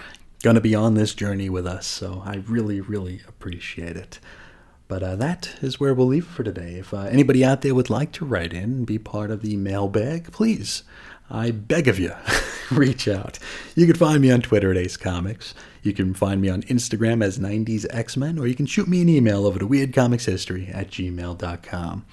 [0.42, 1.86] going to be on this journey with us.
[1.86, 4.18] So I really, really appreciate it.
[4.92, 6.74] But uh, that is where we'll leave for today.
[6.74, 9.56] If uh, anybody out there would like to write in and be part of the
[9.56, 10.82] mailbag, please,
[11.30, 12.12] I beg of you,
[12.70, 13.38] reach out.
[13.74, 15.54] You can find me on Twitter at Ace Comics.
[15.82, 19.08] You can find me on Instagram as 90s X-Men, or you can shoot me an
[19.08, 22.04] email over to weirdcomicshistory at gmail.com.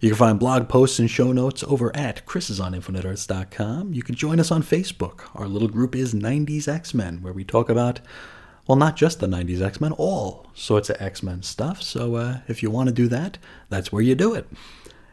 [0.00, 3.92] You can find blog posts and show notes over at chrisisoninfiniteearths.com.
[3.92, 5.28] You can join us on Facebook.
[5.34, 8.00] Our little group is 90s X-Men, where we talk about,
[8.66, 11.82] well, not just the 90s X-Men, all sorts of X-Men stuff.
[11.82, 14.46] So uh, if you want to do that, that's where you do it.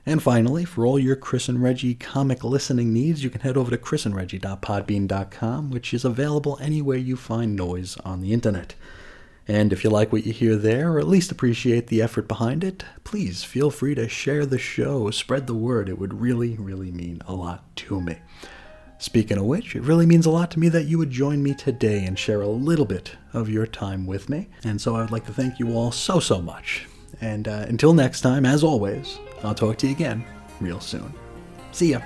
[0.05, 3.69] And finally, for all your Chris and Reggie comic listening needs, you can head over
[3.71, 8.75] to chrisandreggie.podbean.com, which is available anywhere you find noise on the internet.
[9.47, 12.63] And if you like what you hear there, or at least appreciate the effort behind
[12.63, 15.89] it, please feel free to share the show, spread the word.
[15.89, 18.17] It would really, really mean a lot to me.
[19.01, 21.53] Speaking of which, it really means a lot to me that you would join me
[21.53, 24.49] today and share a little bit of your time with me.
[24.65, 26.85] And so I would like to thank you all so, so much.
[27.21, 30.25] And uh, until next time, as always, I'll talk to you again
[30.59, 31.13] real soon.
[31.71, 32.01] See ya.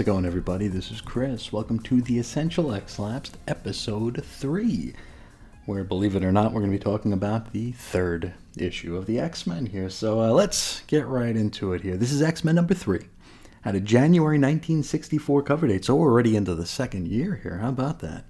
[0.00, 0.66] It going, everybody?
[0.66, 1.52] This is Chris.
[1.52, 4.94] Welcome to the Essential X Lapsed episode 3,
[5.66, 9.04] where, believe it or not, we're going to be talking about the third issue of
[9.04, 9.90] the X Men here.
[9.90, 11.98] So uh, let's get right into it here.
[11.98, 13.00] This is X Men number 3.
[13.60, 17.58] Had a January 1964 cover date, so we're already into the second year here.
[17.58, 18.24] How about that?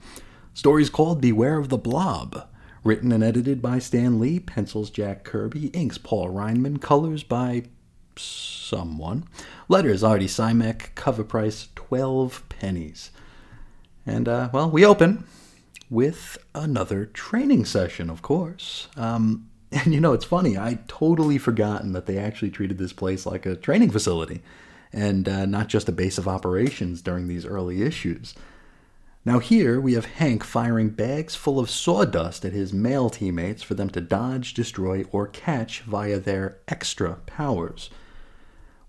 [0.53, 2.49] Story's called Beware of the Blob.
[2.83, 7.63] Written and edited by Stan Lee, pencils Jack Kirby, inks Paul Reinman, colors by
[8.17, 9.25] someone.
[9.71, 13.13] Letters Artie Simek, cover price 12 pennies.
[14.05, 15.23] And, uh, well, we open
[15.89, 18.89] with another training session, of course.
[18.97, 23.25] Um, and you know, it's funny, I totally forgotten that they actually treated this place
[23.25, 24.43] like a training facility
[24.93, 28.35] and uh, not just a base of operations during these early issues.
[29.25, 33.75] Now, here we have Hank firing bags full of sawdust at his male teammates for
[33.75, 37.89] them to dodge, destroy, or catch via their extra powers.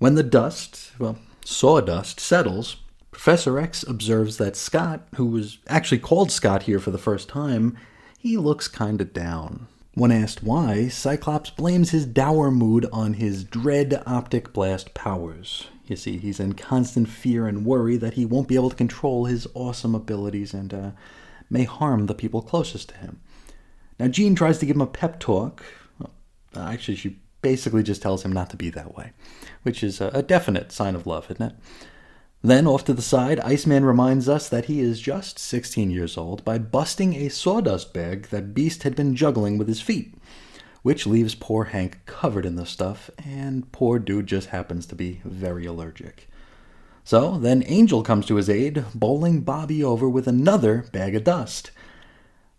[0.01, 2.77] When the dust, well, sawdust, settles,
[3.11, 7.77] Professor X observes that Scott, who was actually called Scott here for the first time,
[8.17, 9.67] he looks kinda down.
[9.93, 15.67] When asked why, Cyclops blames his dour mood on his dread optic blast powers.
[15.85, 19.25] You see, he's in constant fear and worry that he won't be able to control
[19.25, 20.91] his awesome abilities and uh,
[21.47, 23.19] may harm the people closest to him.
[23.99, 25.63] Now, Jean tries to give him a pep talk.
[25.99, 26.09] Well,
[26.55, 29.11] actually, she basically just tells him not to be that way,
[29.63, 31.55] which is a definite sign of love, isn't it?
[32.43, 36.43] Then, off to the side, Iceman reminds us that he is just 16 years old
[36.43, 40.15] by busting a sawdust bag that Beast had been juggling with his feet,
[40.81, 45.21] which leaves poor Hank covered in the stuff, and poor dude just happens to be
[45.23, 46.27] very allergic.
[47.03, 51.69] So, then Angel comes to his aid, bowling Bobby over with another bag of dust.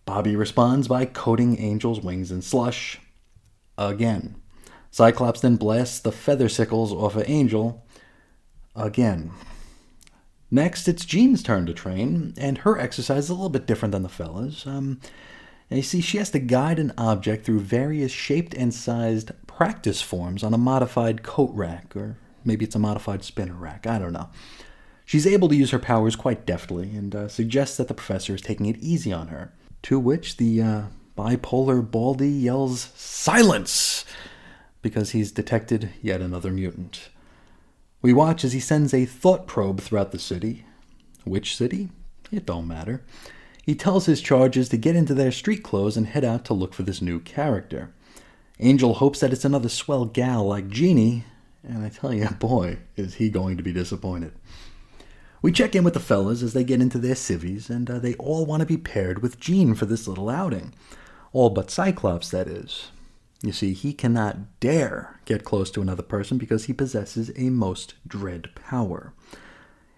[0.05, 3.01] Bobby responds by coating Angel's wings in slush.
[3.77, 4.37] Again.
[4.93, 7.83] Cyclops then blasts the feather sickles off of Angel
[8.77, 9.33] again.
[10.51, 14.03] Next, it's Jean's turn to train, and her exercise is a little bit different than
[14.03, 14.67] the fellas.
[14.67, 15.01] Um,
[15.71, 20.43] you see, she has to guide an object through various shaped and sized practice forms
[20.45, 24.29] on a modified coat rack, or maybe it's a modified spinner rack, I don't know.
[25.07, 28.43] She's able to use her powers quite deftly and uh, suggests that the professor is
[28.43, 29.55] taking it easy on her.
[29.85, 30.83] To which the uh,
[31.17, 34.05] bipolar Baldy yells, Silence!
[34.83, 37.09] Because he's detected yet another mutant.
[38.03, 40.65] We watch as he sends a thought probe throughout the city.
[41.25, 41.91] Which city?
[42.33, 43.03] It don't matter.
[43.63, 46.75] He tells his charges to get into their street clothes and head out to look
[46.75, 47.93] for this new character.
[48.59, 51.25] Angel hopes that it's another swell gal like Jeannie,
[51.63, 54.33] and I tell you, boy, is he going to be disappointed.
[55.43, 58.15] We check in with the fellas as they get into their civvies, and uh, they
[58.15, 60.75] all want to be paired with Jean for this little outing.
[61.33, 62.91] All but Cyclops, that is.
[63.43, 67.95] You see, he cannot dare get close to another person because he possesses a most
[68.07, 69.13] dread power.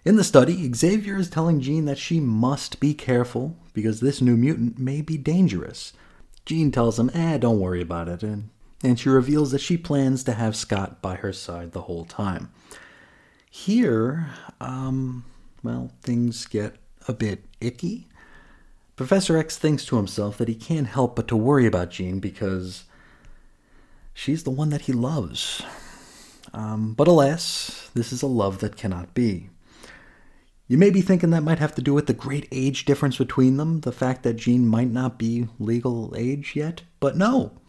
[0.03, 4.35] In the study, Xavier is telling Jean that she must be careful because this new
[4.35, 5.93] mutant may be dangerous.
[6.45, 8.49] Jean tells him, eh, don't worry about it, and,
[8.83, 12.51] and she reveals that she plans to have Scott by her side the whole time.
[13.49, 14.27] Here,
[14.59, 15.25] um,
[15.63, 16.75] well, things get
[17.07, 18.07] a bit icky.
[18.95, 22.83] Professor X thinks to himself that he can't help but to worry about Jean because
[24.17, 25.61] She's the one that he loves.
[26.53, 29.49] Um, but alas, this is a love that cannot be.
[30.67, 33.57] You may be thinking that might have to do with the great age difference between
[33.57, 37.59] them, the fact that Jean might not be legal age yet, but no.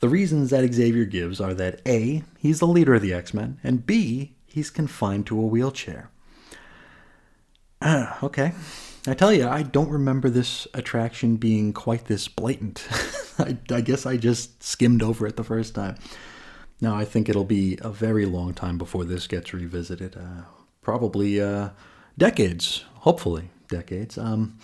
[0.00, 3.60] The reasons that Xavier gives are that A, he's the leader of the X Men,
[3.62, 6.10] and B, he's confined to a wheelchair.
[8.22, 8.52] Okay.
[9.06, 12.86] I tell you, I don't remember this attraction being quite this blatant.
[13.38, 15.96] I, I, guess I just skimmed over it the first time.
[16.82, 20.16] Now, I think it'll be a very long time before this gets revisited.
[20.16, 20.42] Uh,
[20.82, 21.70] probably uh,
[22.18, 24.18] decades, hopefully, decades.
[24.18, 24.58] Um,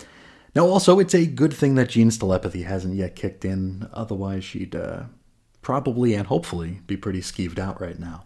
[0.55, 3.89] now, also, it's a good thing that Jean's telepathy hasn't yet kicked in.
[3.93, 5.05] Otherwise, she'd uh,
[5.63, 8.25] probably and hopefully be pretty skeeved out right now.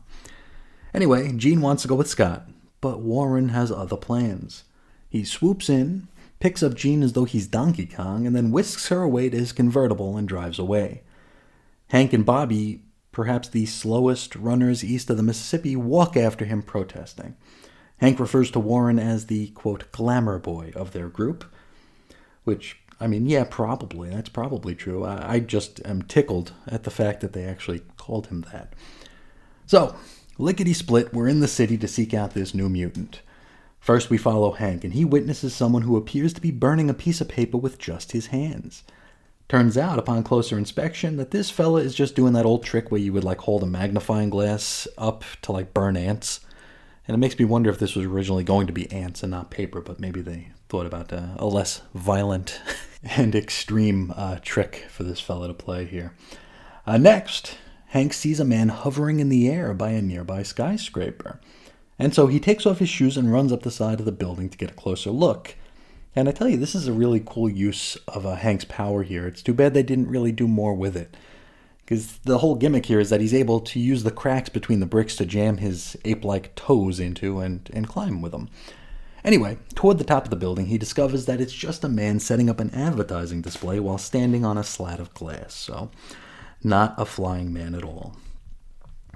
[0.92, 2.48] Anyway, Jean wants to go with Scott,
[2.80, 4.64] but Warren has other plans.
[5.10, 6.06] He swoops in,
[6.38, 9.52] picks up Jean as though he's Donkey Kong, and then whisks her away to his
[9.52, 11.02] convertible and drives away.
[11.88, 17.36] Hank and Bobby, perhaps the slowest runners east of the Mississippi, walk after him protesting.
[17.98, 21.44] Hank refers to Warren as the, quote, glamour boy of their group,
[22.44, 24.10] which, I mean, yeah, probably.
[24.10, 25.04] That's probably true.
[25.04, 28.74] I, I just am tickled at the fact that they actually called him that.
[29.66, 29.96] So,
[30.38, 33.20] lickety split, we're in the city to seek out this new mutant.
[33.80, 37.20] First, we follow Hank, and he witnesses someone who appears to be burning a piece
[37.20, 38.84] of paper with just his hands.
[39.48, 43.00] Turns out, upon closer inspection, that this fella is just doing that old trick where
[43.00, 46.40] you would like hold a magnifying glass up to like burn ants.
[47.08, 49.50] And it makes me wonder if this was originally going to be ants and not
[49.50, 52.60] paper, but maybe they thought about uh, a less violent
[53.02, 56.14] and extreme uh, trick for this fellow to play here.
[56.86, 61.40] Uh, next, Hank sees a man hovering in the air by a nearby skyscraper.
[62.00, 64.48] And so he takes off his shoes and runs up the side of the building
[64.48, 65.54] to get a closer look.
[66.16, 69.26] And I tell you, this is a really cool use of uh, Hank's power here.
[69.26, 71.14] It's too bad they didn't really do more with it.
[71.84, 74.86] Because the whole gimmick here is that he's able to use the cracks between the
[74.86, 78.48] bricks to jam his ape like toes into and, and climb with them.
[79.22, 82.48] Anyway, toward the top of the building, he discovers that it's just a man setting
[82.48, 85.90] up an advertising display while standing on a slat of glass, so
[86.64, 88.16] not a flying man at all.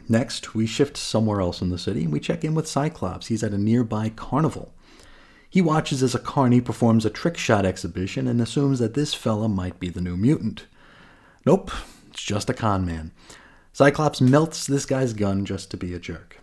[0.08, 3.28] Next, we shift somewhere else in the city and we check in with Cyclops.
[3.28, 4.74] He's at a nearby carnival.
[5.48, 9.48] He watches as a carny performs a trick shot exhibition and assumes that this fella
[9.48, 10.66] might be the new mutant.
[11.46, 11.70] Nope,
[12.10, 13.12] it's just a con man.
[13.72, 16.40] Cyclops melts this guy's gun just to be a jerk.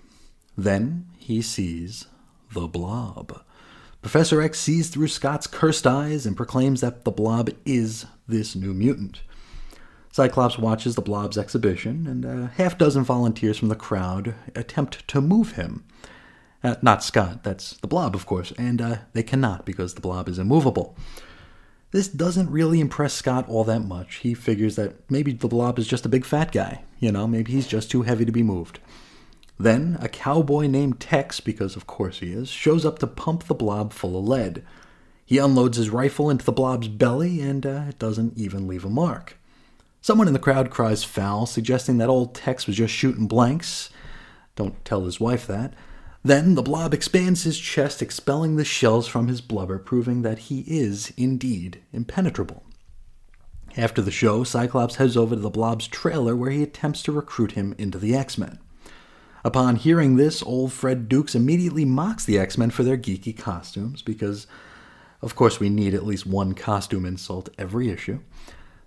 [0.58, 2.08] Then he sees
[2.54, 3.42] the blob.
[4.02, 8.74] Professor X sees through Scott's cursed eyes and proclaims that the blob is this new
[8.74, 9.22] mutant.
[10.12, 15.22] Cyclops watches the blob's exhibition, and a half dozen volunteers from the crowd attempt to
[15.22, 15.86] move him.
[16.64, 20.28] Uh, not Scott, that's the blob, of course, and uh, they cannot because the blob
[20.28, 20.96] is immovable.
[21.92, 24.18] This doesn't really impress Scott all that much.
[24.18, 26.84] He figures that maybe the blob is just a big fat guy.
[27.00, 28.80] You know, maybe he's just too heavy to be moved.
[29.60, 33.56] Then, a cowboy named Tex, because of course he is, shows up to pump the
[33.56, 34.64] blob full of lead.
[35.26, 38.90] He unloads his rifle into the blob's belly, and uh, it doesn't even leave a
[38.90, 39.38] mark.
[40.03, 43.91] Someone in the crowd cries foul, suggesting that old Tex was just shooting blanks.
[44.56, 45.76] Don't tell his wife that.
[46.23, 50.61] Then the blob expands his chest, expelling the shells from his blubber, proving that he
[50.61, 52.64] is indeed impenetrable.
[53.78, 57.53] After the show, Cyclops heads over to the blob's trailer where he attempts to recruit
[57.53, 58.60] him into the X Men.
[59.44, 64.02] Upon hearing this, old Fred Dukes immediately mocks the X Men for their geeky costumes,
[64.02, 64.45] because,
[65.22, 68.19] of course, we need at least one costume insult every issue.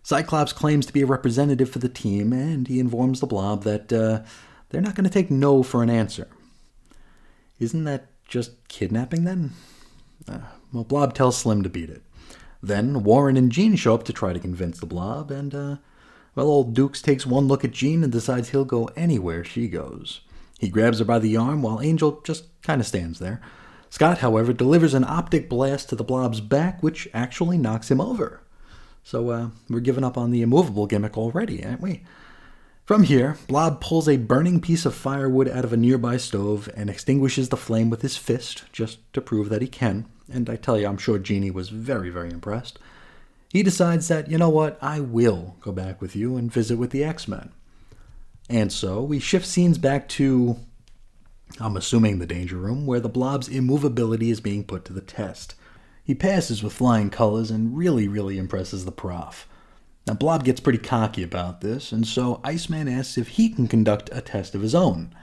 [0.05, 3.91] Cyclops claims to be a representative for the team, and he informs the blob that
[3.91, 4.21] uh,
[4.69, 6.29] they're not going to take no for an answer.
[7.59, 9.53] Isn't that just kidnapping then?
[10.29, 10.41] Uh,
[10.75, 12.03] well, Blob tells Slim to beat it.
[12.63, 15.77] Then Warren and Jean show up to try to convince the Blob, and, uh,
[16.35, 20.21] well, old Dukes takes one look at Jean and decides he'll go anywhere she goes.
[20.59, 23.41] He grabs her by the arm while Angel just kind of stands there.
[23.89, 28.43] Scott, however, delivers an optic blast to the Blob's back, which actually knocks him over.
[29.05, 32.03] So uh, we're giving up on the immovable gimmick already, aren't we?
[32.85, 36.91] From here, Blob pulls a burning piece of firewood out of a nearby stove and
[36.91, 40.07] extinguishes the flame with his fist, just to prove that he can.
[40.31, 42.79] And I tell you, I'm sure Jeanie was very, very impressed.
[43.51, 46.91] He decides that, you know what, I will go back with you and visit with
[46.91, 47.53] the X Men.
[48.51, 50.57] And so we shift scenes back to,
[51.61, 55.55] I'm assuming, the Danger Room, where the Blob's immovability is being put to the test.
[56.05, 59.49] He passes with flying colors and really, really impresses the prof.
[60.07, 64.11] Now, Blob gets pretty cocky about this, and so Iceman asks if he can conduct
[64.13, 65.15] a test of his own.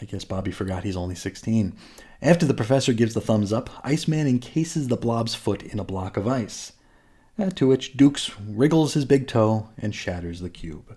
[0.00, 1.76] I guess Bobby forgot he's only 16.
[2.22, 6.16] After the professor gives the thumbs up, Iceman encases the Blob's foot in a block
[6.16, 6.72] of ice,
[7.38, 10.96] uh, to which Dukes wriggles his big toe and shatters the cube.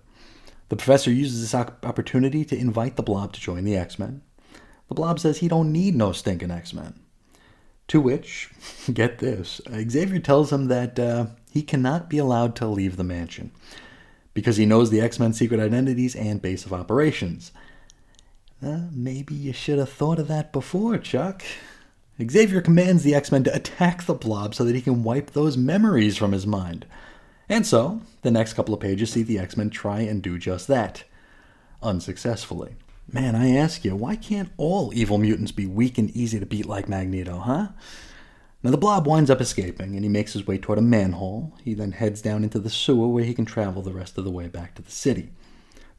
[0.70, 4.22] The professor uses this opportunity to invite the Blob to join the X Men.
[4.88, 7.00] The Blob says he don't need no stinking X Men.
[7.88, 8.50] To which,
[8.92, 13.52] get this, Xavier tells him that uh, he cannot be allowed to leave the mansion
[14.34, 17.52] because he knows the X Men's secret identities and base of operations.
[18.62, 21.42] Uh, maybe you should have thought of that before, Chuck.
[22.22, 25.56] Xavier commands the X Men to attack the blob so that he can wipe those
[25.56, 26.86] memories from his mind.
[27.48, 30.66] And so, the next couple of pages see the X Men try and do just
[30.68, 31.04] that.
[31.82, 32.76] Unsuccessfully.
[33.12, 36.66] Man, I ask you, why can't all evil mutants be weak and easy to beat
[36.66, 37.68] like Magneto, huh?
[38.64, 41.54] Now, the blob winds up escaping, and he makes his way toward a manhole.
[41.62, 44.30] He then heads down into the sewer where he can travel the rest of the
[44.30, 45.30] way back to the city.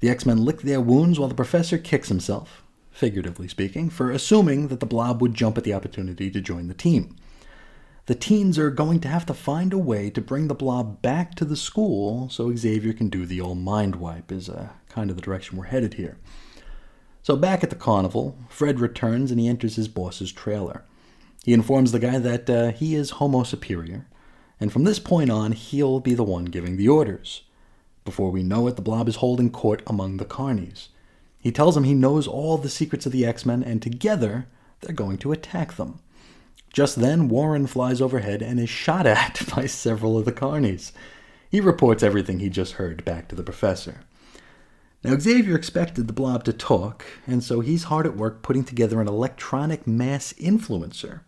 [0.01, 4.67] The X Men lick their wounds while the professor kicks himself, figuratively speaking, for assuming
[4.67, 7.15] that the blob would jump at the opportunity to join the team.
[8.07, 11.35] The teens are going to have to find a way to bring the blob back
[11.35, 15.15] to the school so Xavier can do the old mind wipe, is uh, kind of
[15.15, 16.17] the direction we're headed here.
[17.27, 20.85] So, back at the carnival, Fred returns and he enters his boss's trailer.
[21.43, 24.07] He informs the guy that uh, he is Homo superior,
[24.61, 27.41] and from this point on, he'll be the one giving the orders.
[28.05, 30.87] Before we know it, the blob is holding court among the carnies.
[31.37, 34.47] He tells him he knows all the secrets of the X Men, and together
[34.79, 35.99] they're going to attack them.
[36.71, 40.93] Just then, Warren flies overhead and is shot at by several of the carnies.
[41.51, 44.05] He reports everything he just heard back to the professor.
[45.03, 48.99] Now, Xavier expected the blob to talk, and so he's hard at work putting together
[48.99, 51.21] an electronic mass influencer.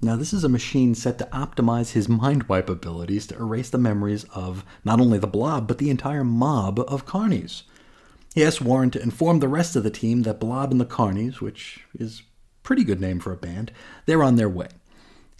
[0.00, 3.78] Now, this is a machine set to optimize his mind wipe abilities to erase the
[3.78, 7.62] memories of not only the blob, but the entire mob of carnies.
[8.34, 11.40] He asked Warren to inform the rest of the team that Blob and the Carnies,
[11.40, 12.22] which is
[12.62, 13.72] pretty good name for a band,
[14.06, 14.68] they're on their way.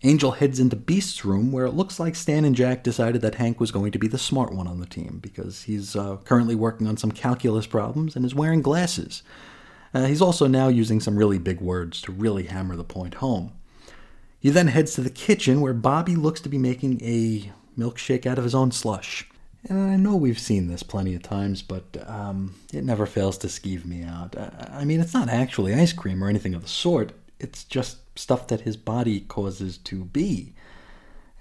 [0.04, 3.58] Angel heads into Beast's room, where it looks like Stan and Jack decided that Hank
[3.58, 6.86] was going to be the smart one on the team because he's uh, currently working
[6.86, 9.24] on some calculus problems and is wearing glasses.
[9.92, 13.52] Uh, he's also now using some really big words to really hammer the point home.
[14.38, 18.38] He then heads to the kitchen where Bobby looks to be making a milkshake out
[18.38, 19.28] of his own slush.
[19.68, 23.48] And I know we've seen this plenty of times, but um, it never fails to
[23.48, 24.36] skeeve me out.
[24.38, 27.98] I, I mean, it's not actually ice cream or anything of the sort, it's just
[28.18, 30.54] stuff that his body causes to be.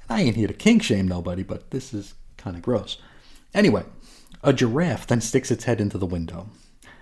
[0.07, 2.97] And I ain't here to kink shame nobody, but this is kind of gross.
[3.53, 3.83] Anyway,
[4.43, 6.49] a giraffe then sticks its head into the window.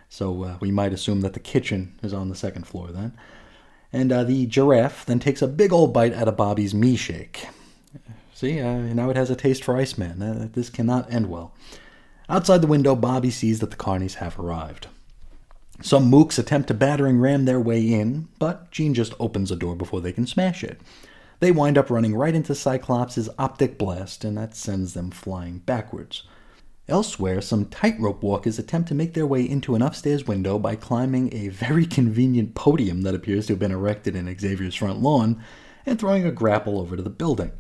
[0.10, 3.18] So uh, we might assume that the kitchen is on the second floor then.
[3.92, 7.48] And uh, the giraffe then takes a big old bite out of Bobby's me shake.
[8.34, 10.22] See, uh, now it has a taste for Iceman.
[10.22, 11.54] Uh, this cannot end well.
[12.28, 14.88] Outside the window, Bobby sees that the carnies have arrived.
[15.82, 19.76] Some mooks attempt to battering ram their way in, but Jean just opens the door
[19.76, 20.80] before they can smash it.
[21.40, 26.24] They wind up running right into Cyclops' optic blast, and that sends them flying backwards.
[26.88, 31.34] Elsewhere, some tightrope walkers attempt to make their way into an upstairs window by climbing
[31.34, 35.44] a very convenient podium that appears to have been erected in Xavier's front lawn
[35.86, 37.52] and throwing a grapple over to the building.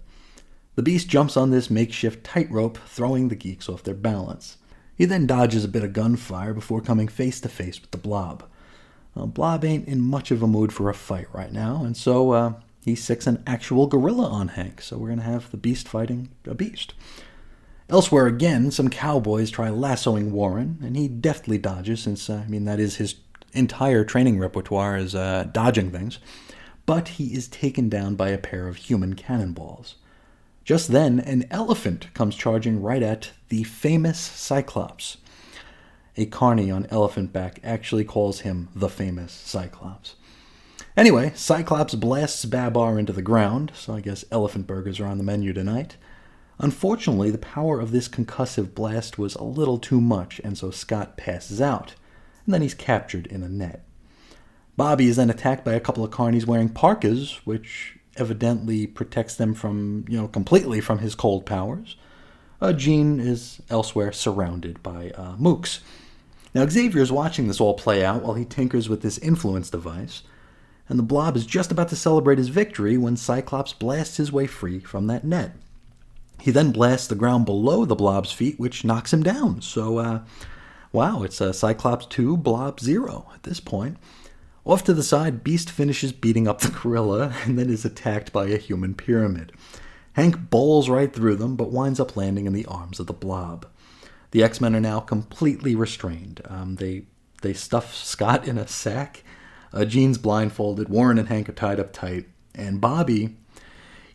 [0.75, 4.57] The beast jumps on this makeshift tightrope, throwing the geeks off their balance.
[4.95, 8.43] He then dodges a bit of gunfire before coming face to face with the blob.
[9.13, 12.31] Well, blob ain't in much of a mood for a fight right now, and so
[12.31, 12.53] uh,
[12.83, 16.29] he sicks an actual gorilla on Hank, so we're going to have the beast fighting
[16.45, 16.93] a beast.
[17.89, 22.65] Elsewhere again, some cowboys try lassoing Warren, and he deftly dodges, since, uh, I mean,
[22.65, 23.15] that is his
[23.53, 26.19] entire training repertoire is uh, dodging things.
[26.85, 29.95] But he is taken down by a pair of human cannonballs.
[30.65, 35.17] Just then, an elephant comes charging right at the famous Cyclops.
[36.17, 40.15] A carny on elephant back actually calls him the famous Cyclops.
[40.97, 45.23] Anyway, Cyclops blasts Babar into the ground, so I guess elephant burgers are on the
[45.23, 45.97] menu tonight.
[46.57, 51.15] Unfortunately, the power of this concussive blast was a little too much, and so Scott
[51.15, 51.93] passes out,
[52.45, 53.85] and then he's captured in a net.
[54.77, 59.53] Bobby is then attacked by a couple of carnies wearing parkas, which evidently protects them
[59.53, 61.97] from, you know, completely from his cold powers.
[62.61, 65.79] Uh, Jean is elsewhere surrounded by uh, mooks.
[66.53, 70.23] Now, Xavier is watching this all play out while he tinkers with this influence device,
[70.87, 74.47] and the blob is just about to celebrate his victory when Cyclops blasts his way
[74.47, 75.51] free from that net.
[76.39, 79.61] He then blasts the ground below the blob's feet, which knocks him down.
[79.61, 80.19] So, uh,
[80.91, 83.97] wow, it's a Cyclops 2, Blob 0 at this point.
[84.65, 88.47] Off to the side, Beast finishes beating up the gorilla and then is attacked by
[88.47, 89.51] a human pyramid.
[90.13, 93.67] Hank bowls right through them, but winds up landing in the arms of the blob.
[94.31, 96.41] The X Men are now completely restrained.
[96.45, 97.05] Um, they
[97.41, 99.23] they stuff Scott in a sack.
[99.71, 100.89] Uh, Jean's blindfolded.
[100.89, 103.35] Warren and Hank are tied up tight, and Bobby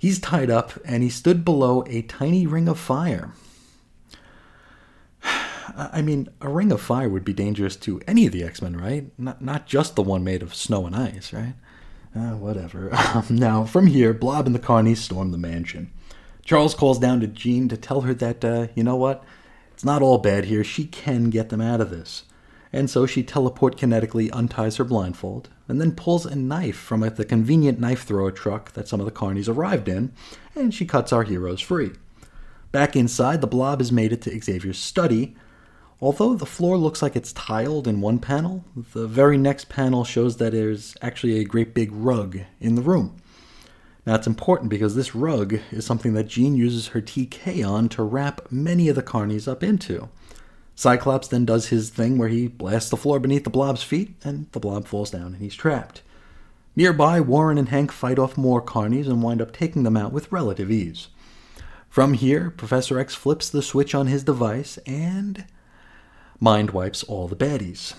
[0.00, 3.34] He's tied up and he stood below a tiny ring of fire.
[5.76, 8.76] I mean, a ring of fire would be dangerous to any of the X Men,
[8.76, 9.10] right?
[9.18, 11.54] Not, not just the one made of snow and ice, right?
[12.14, 12.90] Uh, whatever.
[13.30, 15.92] Now, from here, Blob and the Carnies storm the mansion.
[16.44, 19.22] Charles calls down to Jean to tell her that, uh, you know what?
[19.72, 20.64] It's not all bad here.
[20.64, 22.24] She can get them out of this
[22.72, 27.78] and so she telekinetically unties her blindfold and then pulls a knife from the convenient
[27.80, 30.12] knife thrower truck that some of the carnies arrived in,
[30.56, 31.92] and she cuts our heroes free.
[32.72, 35.36] Back inside, the blob has made it to Xavier's study.
[36.02, 38.64] Although the floor looks like it's tiled in one panel,
[38.94, 43.16] the very next panel shows that there's actually a great big rug in the room.
[44.06, 48.02] Now, it's important because this rug is something that Jean uses her TK on to
[48.02, 50.08] wrap many of the carnies up into.
[50.74, 54.50] Cyclops then does his thing where he blasts the floor beneath the blob's feet, and
[54.52, 56.00] the blob falls down and he's trapped.
[56.74, 60.32] Nearby, Warren and Hank fight off more carnies and wind up taking them out with
[60.32, 61.08] relative ease.
[61.90, 65.44] From here, Professor X flips the switch on his device and
[66.40, 67.94] mind wipes all the baddies.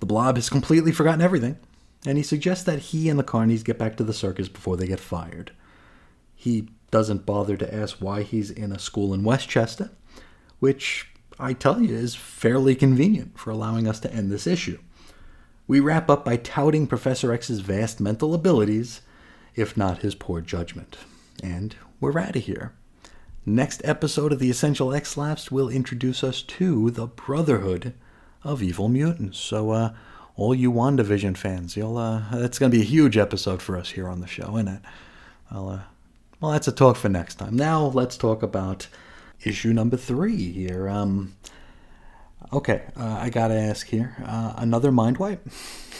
[0.00, 1.58] The blob has completely forgotten everything,
[2.06, 4.86] and he suggests that he and the carnies get back to the circus before they
[4.86, 5.52] get fired.
[6.34, 9.90] He doesn't bother to ask why he's in a school in Westchester,
[10.58, 11.08] which
[11.38, 14.78] I tell you, is fairly convenient for allowing us to end this issue.
[15.66, 19.02] We wrap up by touting Professor X's vast mental abilities,
[19.54, 20.96] if not his poor judgment.
[21.42, 22.74] And we're out of here.
[23.48, 27.94] Next episode of the Essential X Lapsed will introduce us to the Brotherhood
[28.42, 29.38] of Evil Mutants.
[29.38, 29.92] So, uh,
[30.34, 33.90] all you WandaVision fans, you'll uh, it's going to be a huge episode for us
[33.90, 34.82] here on the show, isn't it?
[35.52, 35.80] Well, uh,
[36.40, 37.54] well, that's a talk for next time.
[37.54, 38.88] Now let's talk about
[39.44, 40.88] issue number three here.
[40.88, 41.36] Um,
[42.52, 45.46] okay, uh, I gotta ask here, uh, another mind wipe.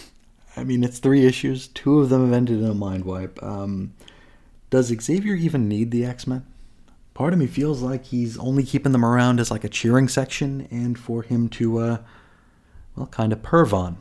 [0.56, 1.68] I mean, it's three issues.
[1.68, 3.40] Two of them have ended in a mind wipe.
[3.40, 3.94] Um,
[4.68, 6.44] does Xavier even need the X Men?
[7.16, 10.68] Part of me feels like he's only keeping them around as like a cheering section
[10.70, 11.98] and for him to, uh,
[12.94, 13.96] well, kind of perv on.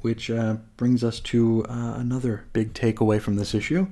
[0.00, 3.88] Which uh, brings us to uh, another big takeaway from this issue.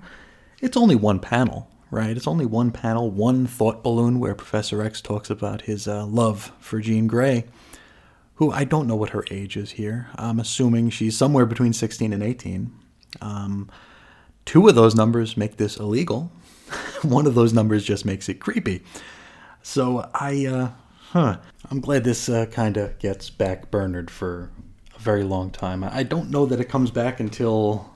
[0.62, 2.16] It's only one panel, right?
[2.16, 6.50] It's only one panel, one thought balloon where Professor X talks about his uh, love
[6.58, 7.44] for Jean Grey,
[8.36, 10.08] who I don't know what her age is here.
[10.16, 12.72] I'm assuming she's somewhere between 16 and 18.
[13.20, 13.70] Um,
[14.46, 16.32] two of those numbers make this illegal.
[17.02, 18.82] one of those numbers just makes it creepy.
[19.62, 20.70] So I, uh,
[21.10, 21.38] huh,
[21.70, 24.50] I'm glad this uh, kind of gets back burnered for
[24.94, 25.82] a very long time.
[25.84, 27.90] I don't know that it comes back until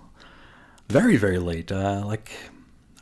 [0.89, 1.71] very, very late.
[1.71, 2.33] Uh, like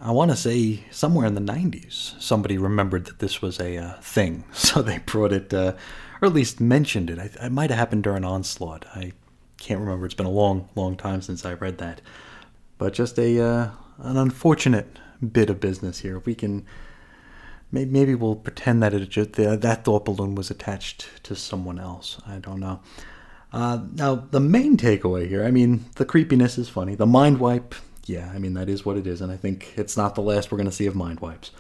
[0.01, 4.01] I want to say somewhere in the 90s, somebody remembered that this was a uh,
[4.01, 4.45] thing.
[4.53, 5.75] So they brought it, uh,
[6.21, 7.19] or at least mentioned it.
[7.19, 8.85] I, it might have happened during Onslaught.
[8.95, 9.13] I
[9.59, 10.07] can't remember.
[10.07, 12.01] It's been a long, long time since I read that.
[12.79, 16.21] But just a uh, an unfortunate bit of business here.
[16.21, 16.67] We can,
[17.71, 22.21] maybe, we'll pretend that it just that thought balloon was attached to someone else.
[22.27, 22.81] I don't know.
[23.53, 26.95] Uh, now, the main takeaway here, I mean, the creepiness is funny.
[26.95, 27.75] The mind wipe,
[28.05, 30.51] yeah, I mean, that is what it is, and I think it's not the last
[30.51, 31.53] we're going to see of mind wipes.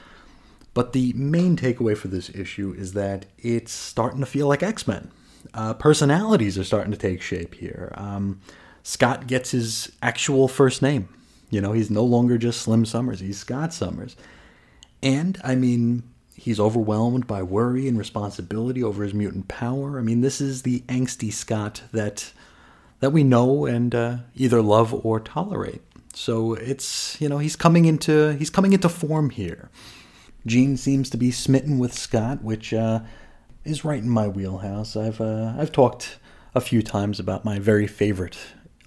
[0.74, 4.86] But the main takeaway for this issue is that it's starting to feel like X
[4.86, 5.10] Men.
[5.54, 7.94] Uh, personalities are starting to take shape here.
[7.94, 8.42] Um,
[8.82, 11.08] Scott gets his actual first name.
[11.50, 14.16] You know, he's no longer just Slim Summers, he's Scott Summers.
[15.02, 16.02] And, I mean,
[16.34, 19.98] he's overwhelmed by worry and responsibility over his mutant power.
[19.98, 22.32] I mean, this is the angsty Scott that
[23.00, 25.82] that we know and uh, either love or tolerate.
[26.14, 29.70] So it's you know he's coming into he's coming into form here.
[30.46, 33.00] Jean seems to be smitten with Scott, which uh,
[33.64, 34.96] is right in my wheelhouse.
[34.96, 36.18] I've uh, I've talked
[36.54, 38.38] a few times about my very favorite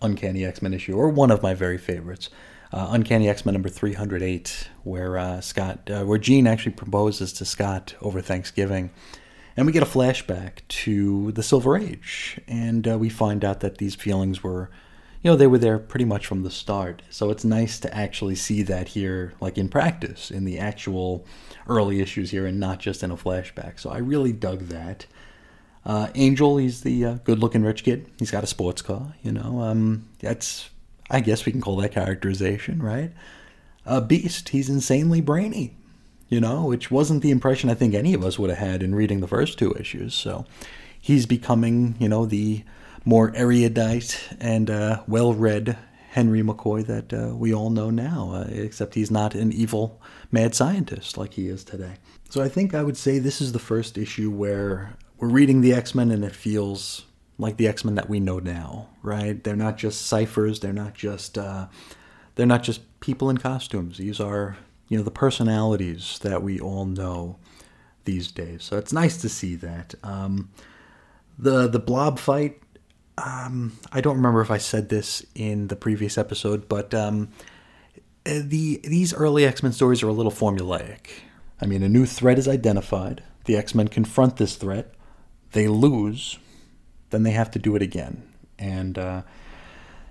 [0.01, 2.29] Uncanny X Men issue, or one of my very favorites,
[2.71, 6.73] uh, Uncanny X Men number three hundred eight, where uh, Scott, uh, where Jean actually
[6.73, 8.91] proposes to Scott over Thanksgiving,
[9.55, 13.77] and we get a flashback to the Silver Age, and uh, we find out that
[13.77, 14.69] these feelings were
[15.21, 17.01] you know, they were there pretty much from the start.
[17.09, 21.25] So it's nice to actually see that here, like in practice, in the actual
[21.67, 23.79] early issues here, and not just in a flashback.
[23.79, 25.05] So I really dug that.
[25.85, 28.09] Uh, Angel, he's the uh, good-looking rich kid.
[28.17, 29.15] He's got a sports car.
[29.21, 30.69] You know, um, that's
[31.09, 33.11] I guess we can call that characterization, right?
[33.85, 35.75] A Beast, he's insanely brainy.
[36.27, 38.93] You know, which wasn't the impression I think any of us would have had in
[38.93, 40.13] reading the first two issues.
[40.13, 40.45] So
[41.01, 42.63] he's becoming, you know, the
[43.03, 45.75] more erudite and uh, well read
[46.11, 49.99] Henry McCoy that uh, we all know now, uh, except he's not an evil
[50.31, 51.93] mad scientist like he is today.
[52.29, 55.73] So I think I would say this is the first issue where we're reading the
[55.73, 57.05] X Men and it feels
[57.39, 59.43] like the X Men that we know now, right?
[59.43, 60.59] They're not just ciphers.
[60.59, 61.67] They're not just uh,
[62.35, 63.97] they're not just people in costumes.
[63.97, 64.57] These are
[64.87, 67.37] you know the personalities that we all know
[68.05, 68.63] these days.
[68.63, 69.95] So it's nice to see that.
[70.03, 70.49] Um,
[71.37, 72.61] the the blob fight
[73.25, 77.29] um, I don't remember if I said this in the previous episode, but um,
[78.25, 81.07] eh, the these early X Men stories are a little formulaic.
[81.61, 83.23] I mean, a new threat is identified.
[83.45, 84.93] The X Men confront this threat.
[85.51, 86.39] They lose.
[87.09, 88.23] Then they have to do it again.
[88.57, 89.21] And uh,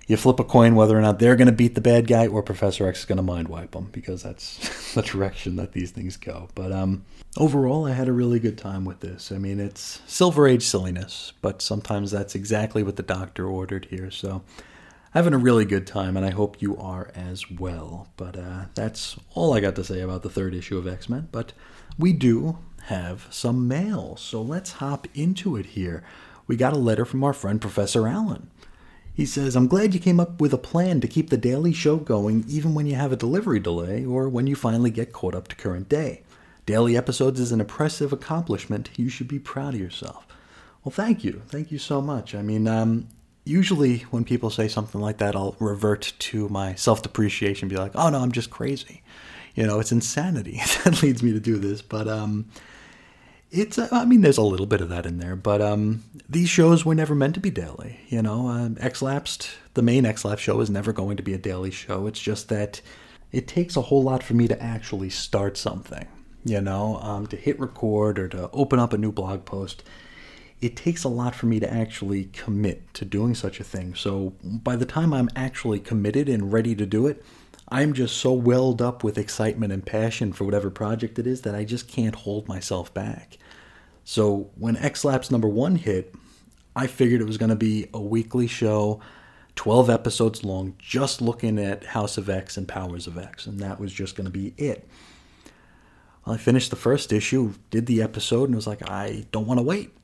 [0.09, 2.43] you flip a coin whether or not they're going to beat the bad guy or
[2.43, 6.17] Professor X is going to mind wipe them because that's the direction that these things
[6.17, 6.49] go.
[6.55, 7.05] But um,
[7.37, 9.31] overall, I had a really good time with this.
[9.31, 14.11] I mean, it's Silver Age silliness, but sometimes that's exactly what the doctor ordered here.
[14.11, 14.43] So
[15.13, 18.09] having a really good time, and I hope you are as well.
[18.17, 21.29] But uh, that's all I got to say about the third issue of X Men.
[21.31, 21.53] But
[21.99, 26.03] we do have some mail, so let's hop into it here.
[26.49, 28.51] We got a letter from our friend Professor Allen.
[29.15, 31.97] He says, I'm glad you came up with a plan to keep the daily show
[31.97, 35.49] going even when you have a delivery delay or when you finally get caught up
[35.49, 36.23] to current day.
[36.67, 38.91] Daily episodes is an impressive accomplishment.
[38.97, 40.27] You should be proud of yourself.
[40.83, 41.43] Well, thank you.
[41.49, 42.35] Thank you so much.
[42.35, 43.09] I mean, um,
[43.45, 47.93] usually when people say something like that, I'll revert to my self depreciation, be like,
[47.95, 49.03] oh no, I'm just crazy.
[49.55, 51.83] You know, it's insanity that leads me to do this.
[51.83, 52.47] But um,
[53.51, 56.49] it's uh, I mean there's a little bit of that in there, but um, these
[56.49, 58.01] shows were never meant to be daily.
[58.09, 61.71] You know, uh, X-Lapsed, the main X-Lapsed show is never going to be a daily
[61.71, 62.07] show.
[62.07, 62.81] It's just that
[63.33, 66.07] it takes a whole lot for me to actually start something.
[66.45, 69.83] You know, um, to hit record or to open up a new blog post.
[70.61, 73.95] it takes a lot for me to actually commit to doing such a thing.
[73.95, 77.25] So by the time I'm actually committed and ready to do it,
[77.71, 81.55] I'm just so welled up with excitement and passion for whatever project it is that
[81.55, 83.37] I just can't hold myself back.
[84.05, 86.15] So when X Lapsed number one hit,
[86.75, 89.01] I figured it was going to be a weekly show,
[89.57, 93.79] 12 episodes long, just looking at House of X and Powers of X, and that
[93.79, 94.89] was just going to be it.
[96.25, 99.59] Well, I finished the first issue, did the episode, and was like, I don't want
[99.59, 99.95] to wait.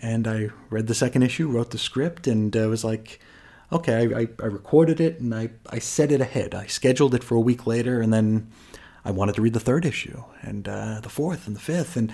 [0.00, 3.20] And I read the second issue, wrote the script, and uh, was like,
[3.72, 6.54] okay, I, I, recorded it and I, I set it ahead.
[6.54, 8.50] I scheduled it for a week later, and then
[9.04, 11.96] I wanted to read the third issue and uh, the fourth and the fifth.
[11.96, 12.12] And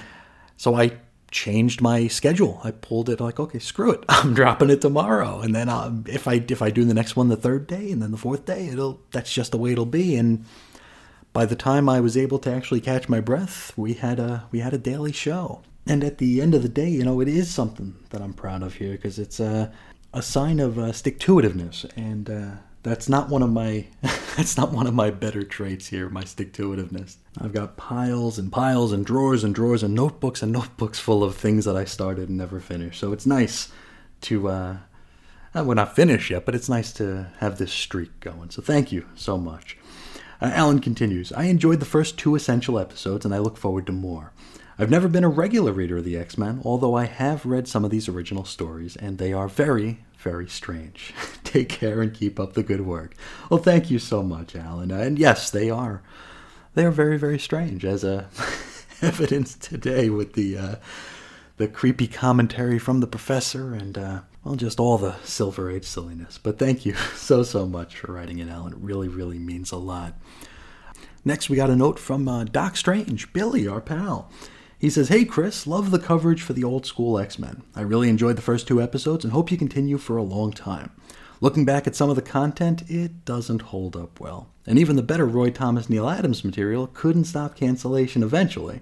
[0.57, 0.93] so I
[1.31, 2.61] changed my schedule.
[2.65, 5.41] I pulled it like, okay, screw it, I'm dropping it tomorrow.
[5.41, 8.01] And then um, if I if I do the next one the third day and
[8.01, 10.17] then the fourth day, it'll that's just the way it'll be.
[10.17, 10.45] And
[11.33, 14.61] by the time I was able to actually catch my breath, we had a we
[14.61, 15.63] had a daily show.
[15.87, 18.63] And at the end of the day, you know, it is something that I'm proud
[18.63, 19.71] of here because it's uh,
[20.13, 22.51] a sign of uh, stick to itiveness, and uh,
[22.83, 23.87] that's not one of my
[24.37, 26.09] that's not one of my better traits here.
[26.09, 27.17] My stick to itiveness.
[27.39, 31.37] I've got piles and piles and drawers and drawers and notebooks and notebooks full of
[31.37, 33.01] things that I started and never finished.
[33.01, 33.71] So it's nice
[34.23, 34.77] to uh
[35.55, 38.51] we're not finished yet, but it's nice to have this streak going.
[38.51, 39.77] So thank you so much.
[40.41, 41.33] Uh, Alan continues.
[41.33, 44.33] I enjoyed the first two essential episodes, and I look forward to more.
[44.79, 47.85] I've never been a regular reader of the X Men, although I have read some
[47.85, 51.13] of these original stories, and they are very, very strange.
[51.45, 53.15] Take care and keep up the good work.
[53.51, 54.93] Well, thank you so much, Alan.
[54.93, 56.01] And yes, they are.
[56.75, 58.29] They are very, very strange, as a
[59.03, 60.75] evidence today with the uh,
[61.57, 66.39] the creepy commentary from the professor and uh, well, just all the Silver Age silliness.
[66.39, 68.75] But thank you so, so much for writing it, Alan.
[68.75, 70.15] It really, really means a lot.
[71.25, 74.31] Next, we got a note from uh, Doc Strange, Billy, our pal.
[74.79, 77.63] He says, Hey Chris, love the coverage for the old school X Men.
[77.75, 80.93] I really enjoyed the first two episodes and hope you continue for a long time.
[81.41, 84.49] Looking back at some of the content, it doesn't hold up well.
[84.67, 88.81] And even the better Roy Thomas Neal Adams material couldn't stop cancellation eventually.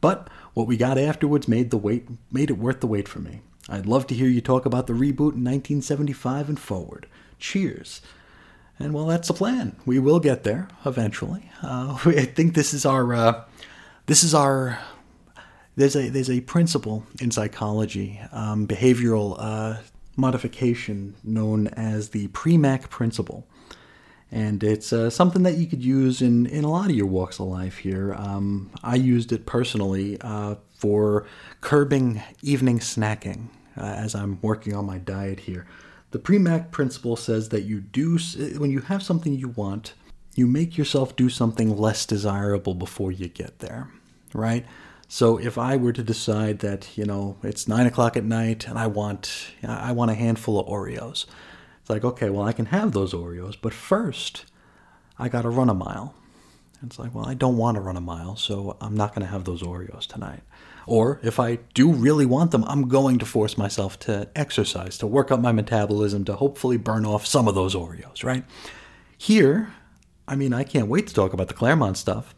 [0.00, 3.40] But what we got afterwards made the wait made it worth the wait for me.
[3.68, 7.06] I'd love to hear you talk about the reboot in 1975 and forward.
[7.38, 8.02] Cheers.
[8.78, 9.76] And well, that's the plan.
[9.86, 11.50] We will get there eventually.
[11.62, 13.44] Uh, I think this is our uh,
[14.06, 14.78] this is our
[15.76, 19.78] there's a there's a principle in psychology, um, behavioral uh,
[20.16, 23.46] modification known as the Premack principle,
[24.30, 27.38] and it's uh, something that you could use in in a lot of your walks
[27.38, 27.78] of life.
[27.78, 31.26] Here, um, I used it personally uh, for
[31.60, 35.66] curbing evening snacking uh, as I'm working on my diet here.
[36.10, 38.18] The Premack principle says that you do
[38.58, 39.94] when you have something you want,
[40.34, 43.90] you make yourself do something less desirable before you get there,
[44.34, 44.66] right?
[45.12, 48.78] So if I were to decide that you know it's nine o'clock at night and
[48.78, 51.26] I want I want a handful of Oreos,
[51.82, 54.46] it's like okay, well I can have those Oreos, but first
[55.18, 56.14] I got to run a mile.
[56.82, 59.30] It's like well I don't want to run a mile, so I'm not going to
[59.30, 60.44] have those Oreos tonight.
[60.86, 65.06] Or if I do really want them, I'm going to force myself to exercise, to
[65.06, 68.44] work up my metabolism, to hopefully burn off some of those Oreos, right?
[69.18, 69.74] Here,
[70.26, 72.34] I mean, I can't wait to talk about the Claremont stuff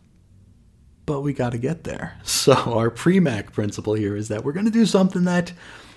[1.06, 2.18] but we got to get there.
[2.24, 5.52] So, our Premack principle here is that we're going to do something that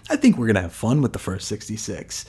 [0.10, 2.26] I think we're going to have fun with the first 66.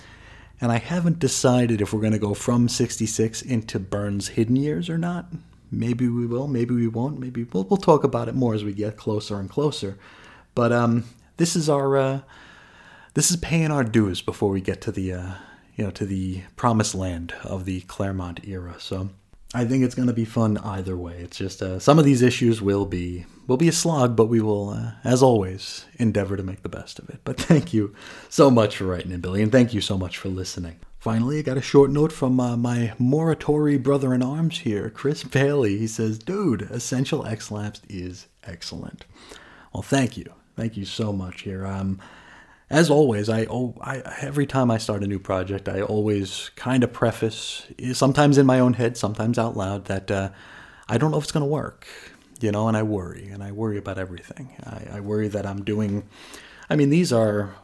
[0.60, 4.90] And I haven't decided if we're going to go from 66 into Byrne's hidden years
[4.90, 5.32] or not.
[5.70, 7.20] Maybe we will, maybe we won't.
[7.20, 9.98] Maybe we'll, we'll talk about it more as we get closer and closer.
[10.54, 11.04] But um,
[11.36, 12.20] this is our uh,
[13.14, 15.30] this is paying our dues before we get to the uh,
[15.76, 18.74] you know to the promised land of the Claremont era.
[18.78, 19.10] So
[19.54, 21.20] I think it's going to be fun either way.
[21.20, 24.42] It's just uh, some of these issues will be will be a slog, but we
[24.42, 27.20] will, uh, as always, endeavor to make the best of it.
[27.24, 27.94] But thank you
[28.28, 30.80] so much for writing in, Billy, and thank you so much for listening.
[30.98, 35.24] Finally, I got a short note from uh, my moratory brother in arms here, Chris
[35.24, 35.78] Bailey.
[35.78, 39.06] He says, "Dude, Essential X Lapsed is excellent."
[39.72, 41.66] Well, thank you, thank you so much here.
[41.66, 41.98] Um,
[42.70, 46.84] as always, I, oh, I every time I start a new project, I always kind
[46.84, 50.30] of preface, sometimes in my own head, sometimes out loud, that uh,
[50.88, 51.86] I don't know if it's going to work,
[52.40, 54.50] you know, and I worry, and I worry about everything.
[54.64, 56.08] I, I worry that I'm doing.
[56.68, 57.54] I mean, these are.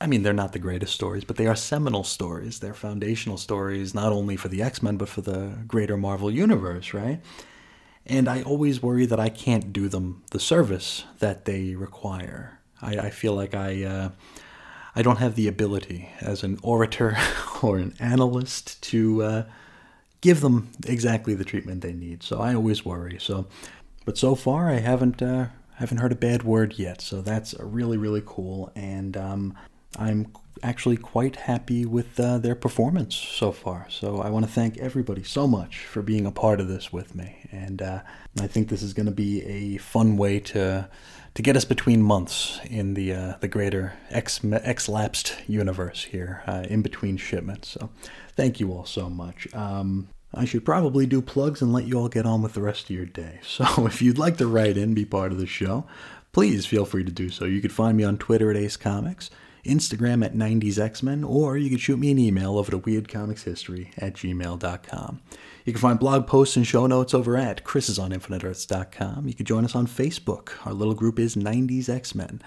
[0.00, 2.58] I mean, they're not the greatest stories, but they are seminal stories.
[2.58, 6.92] They're foundational stories, not only for the X Men, but for the greater Marvel universe,
[6.92, 7.20] right?
[8.04, 12.58] And I always worry that I can't do them the service that they require.
[12.80, 13.82] I, I feel like I.
[13.84, 14.08] Uh,
[14.94, 17.16] I don't have the ability as an orator
[17.62, 19.44] or an analyst to uh,
[20.20, 22.22] give them exactly the treatment they need.
[22.22, 23.18] So I always worry.
[23.20, 23.46] So,
[24.04, 25.46] but so far I haven't uh,
[25.76, 27.00] haven't heard a bad word yet.
[27.00, 28.70] So that's really, really cool.
[28.74, 29.54] And um,
[29.98, 30.32] I'm
[30.62, 33.86] actually quite happy with uh, their performance so far.
[33.90, 37.14] So I want to thank everybody so much for being a part of this with
[37.14, 37.36] me.
[37.50, 38.02] And uh,
[38.40, 40.88] I think this is going to be a fun way to
[41.34, 46.42] to get us between months in the uh, the greater X X lapsed universe here,
[46.46, 47.68] uh, in between shipments.
[47.68, 47.90] So
[48.36, 49.52] thank you all so much.
[49.54, 52.84] Um, I should probably do plugs and let you all get on with the rest
[52.84, 53.40] of your day.
[53.46, 55.86] So if you'd like to write in, be part of the show,
[56.32, 57.44] please feel free to do so.
[57.44, 59.30] You could find me on Twitter at Ace Comics.
[59.64, 64.14] Instagram at 90s X-Men, or you can shoot me an email over to weirdcomicshistory at
[64.14, 65.20] gmail.com.
[65.64, 69.28] You can find blog posts and show notes over at chrisisoninfiniteearths.com.
[69.28, 70.50] You can join us on Facebook.
[70.66, 72.42] Our little group is 90s X-Men.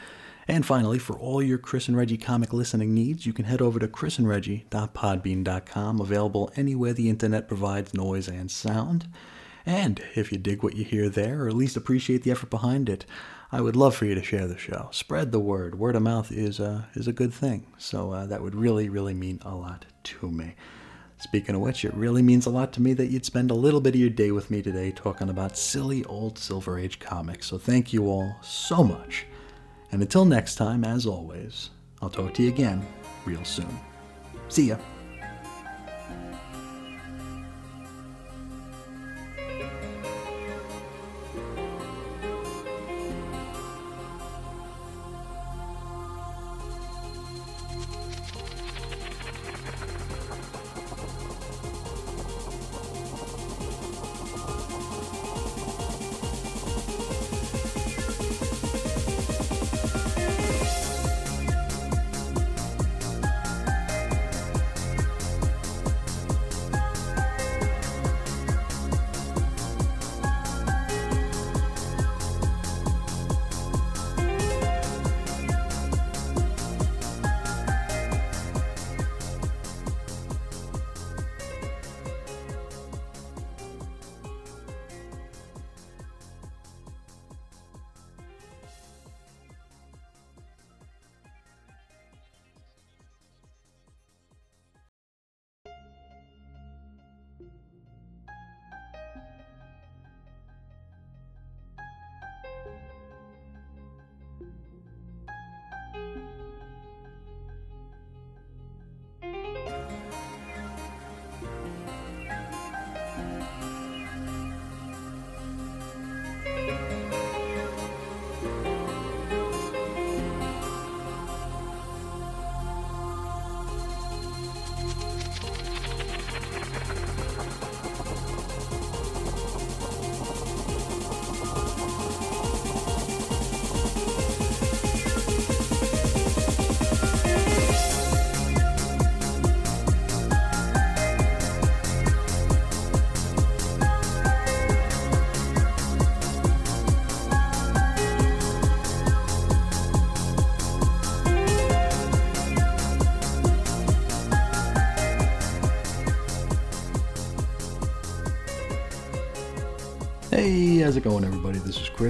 [0.48, 3.80] And finally, for all your Chris and Reggie comic listening needs, you can head over
[3.80, 9.08] to chrisandreggie.podbean.com, available anywhere the internet provides noise and sound.
[9.66, 12.90] And if you dig what you hear there, or at least appreciate the effort behind
[12.90, 13.06] it,
[13.52, 14.90] I would love for you to share the show.
[14.92, 15.78] Spread the word.
[15.80, 17.68] Word of mouth is a, is a good thing.
[17.78, 20.56] So uh, that would really, really mean a lot to me.
[21.18, 23.80] Speaking of which, it really means a lot to me that you'd spend a little
[23.80, 27.48] bit of your day with me today talking about silly old Silver Age comics.
[27.48, 29.26] So thank you all so much.
[29.92, 31.70] And until next time, as always,
[32.02, 32.86] I'll talk to you again
[33.26, 33.80] real soon.
[34.50, 34.78] See ya.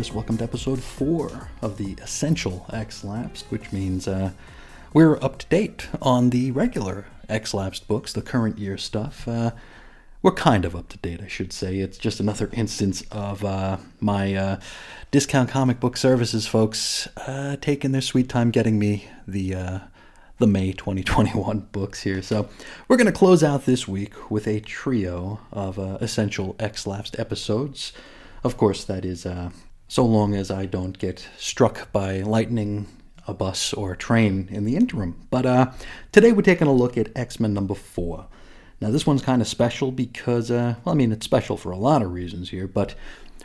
[0.06, 0.14] Chris.
[0.14, 4.32] Welcome to episode four of the Essential X Lapsed, which means uh,
[4.94, 9.28] we're up to date on the regular X Lapsed books, the current year stuff.
[9.28, 9.52] Uh,
[10.22, 11.78] we're kind of up to date, I should say.
[11.78, 14.60] It's just another instance of uh, my uh,
[15.10, 19.80] discount comic book services folks uh, taking their sweet time getting me the uh,
[20.38, 22.22] the May 2021 books here.
[22.22, 22.50] So
[22.88, 27.18] we're going to close out this week with a trio of uh, essential X Lapsed
[27.18, 27.92] episodes.
[28.44, 29.50] Of course, that is uh,
[29.88, 32.88] so long as I don't get struck by lightning,
[33.28, 35.28] a bus, or a train in the interim.
[35.30, 35.72] But uh,
[36.12, 38.28] today we're taking a look at X Men number four.
[38.82, 41.78] Now, this one's kind of special because, uh, well, I mean, it's special for a
[41.78, 42.94] lot of reasons here, but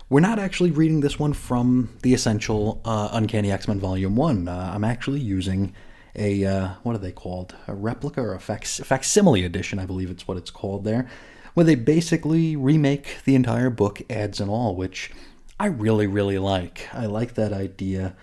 [0.08, 4.48] we're not actually reading this one from the essential uh, Uncanny X Men Volume 1.
[4.48, 5.72] Uh, I'm actually using
[6.16, 7.54] a, uh, what are they called?
[7.68, 11.08] A replica or a fac- facsimile edition, I believe it's what it's called there
[11.54, 15.10] where they basically remake the entire book, ads and all, which
[15.60, 16.88] I really, really like.
[16.94, 18.16] I like that idea.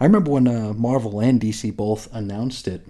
[0.00, 2.88] I remember when uh, Marvel and DC both announced it,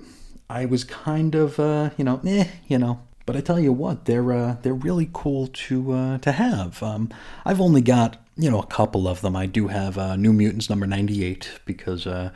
[0.49, 3.01] I was kind of, uh, you know, eh, you know.
[3.27, 6.81] But I tell you what, they're uh, they're really cool to uh, to have.
[6.85, 7.11] Um,
[7.45, 9.35] I've only got you know a couple of them.
[9.35, 12.31] I do have uh, New Mutants number ninety eight because uh,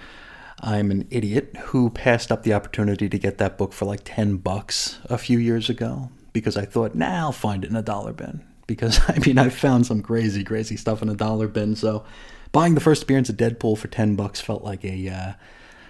[0.59, 4.39] I'm an idiot who passed up the opportunity to get that book for like 10
[4.39, 8.13] bucks a few years ago because I thought, nah, I'll find it in a dollar
[8.13, 8.45] bin.
[8.67, 11.77] Because, I mean, I found some crazy, crazy stuff in a dollar bin.
[11.77, 12.05] So
[12.53, 15.33] buying the first appearance of Deadpool for ten bucks felt like a uh,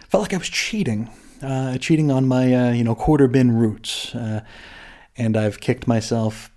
[0.09, 1.11] felt like I was cheating,
[1.43, 4.41] uh, cheating on my uh, you know quarter bin roots, uh,
[5.17, 6.51] and I've kicked myself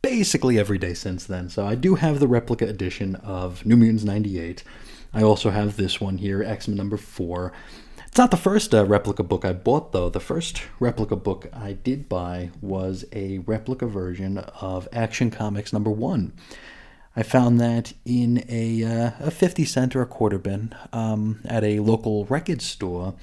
[0.00, 1.50] basically every day since then.
[1.50, 4.62] So I do have the replica edition of New Mutants '98.
[5.12, 7.52] I also have this one here, X Men number four.
[8.18, 10.10] It's not the first uh, replica book I bought, though.
[10.10, 15.92] The first replica book I did buy was a replica version of Action Comics number
[15.92, 16.32] one.
[17.14, 21.62] I found that in a, uh, a 50 cent or a quarter bin um, at
[21.62, 23.14] a local record store.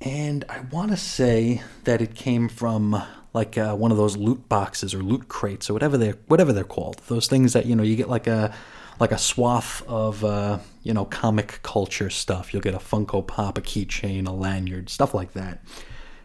[0.00, 4.48] And I want to say that it came from like uh, one of those loot
[4.48, 7.00] boxes or loot crates or whatever they're whatever they're called.
[7.08, 8.54] Those things that you know you get like a
[9.00, 12.52] like a swath of uh, you know comic culture stuff.
[12.52, 15.62] You'll get a Funko Pop, a keychain, a lanyard, stuff like that.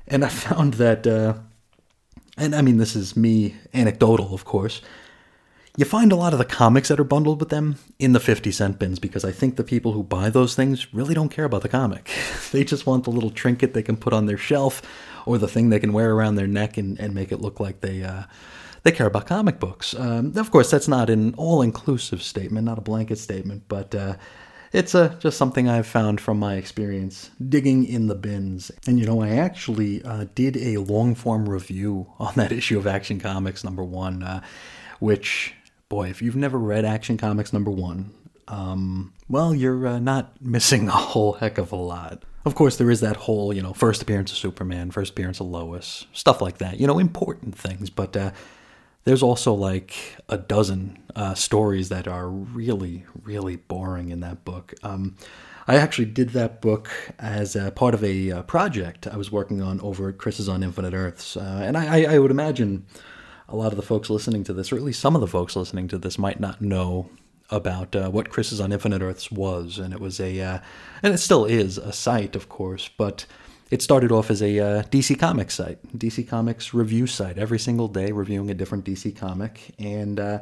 [0.07, 1.35] And I found that, uh,
[2.37, 4.81] and I mean this is me anecdotal, of course.
[5.77, 8.51] You find a lot of the comics that are bundled with them in the 50
[8.51, 11.61] cent bins because I think the people who buy those things really don't care about
[11.61, 12.09] the comic.
[12.51, 14.81] they just want the little trinket they can put on their shelf
[15.25, 17.79] or the thing they can wear around their neck and, and make it look like
[17.79, 18.23] they uh,
[18.83, 19.93] they care about comic books.
[19.95, 24.15] Um, of course, that's not an all inclusive statement, not a blanket statement, but uh,
[24.71, 28.71] it's uh, just something I've found from my experience digging in the bins.
[28.87, 32.87] And you know, I actually uh, did a long form review on that issue of
[32.87, 34.41] Action Comics number one, uh,
[34.99, 35.53] which,
[35.89, 38.11] boy, if you've never read Action Comics number one,
[38.47, 42.23] um, well, you're uh, not missing a whole heck of a lot.
[42.45, 45.47] Of course, there is that whole, you know, first appearance of Superman, first appearance of
[45.47, 46.79] Lois, stuff like that.
[46.79, 48.31] You know, important things, but uh,
[49.03, 54.73] there's also like a dozen uh, stories that are really, really boring in that book.
[54.83, 55.15] Um,
[55.67, 56.89] I actually did that book
[57.19, 60.63] as part of a uh, project I was working on over at Chris is on
[60.63, 62.87] Infinite Earths, uh, and I, I, would imagine
[63.47, 65.55] a lot of the folks listening to this, or at least some of the folks
[65.55, 67.11] listening to this, might not know
[67.51, 70.59] about uh, what Chris is on Infinite Earths was, and it was a, uh,
[71.03, 73.27] and it still is a site, of course, but
[73.71, 77.87] it started off as a uh, DC Comics site, DC Comics review site, every single
[77.87, 79.75] day reviewing a different DC comic.
[79.77, 80.39] And uh,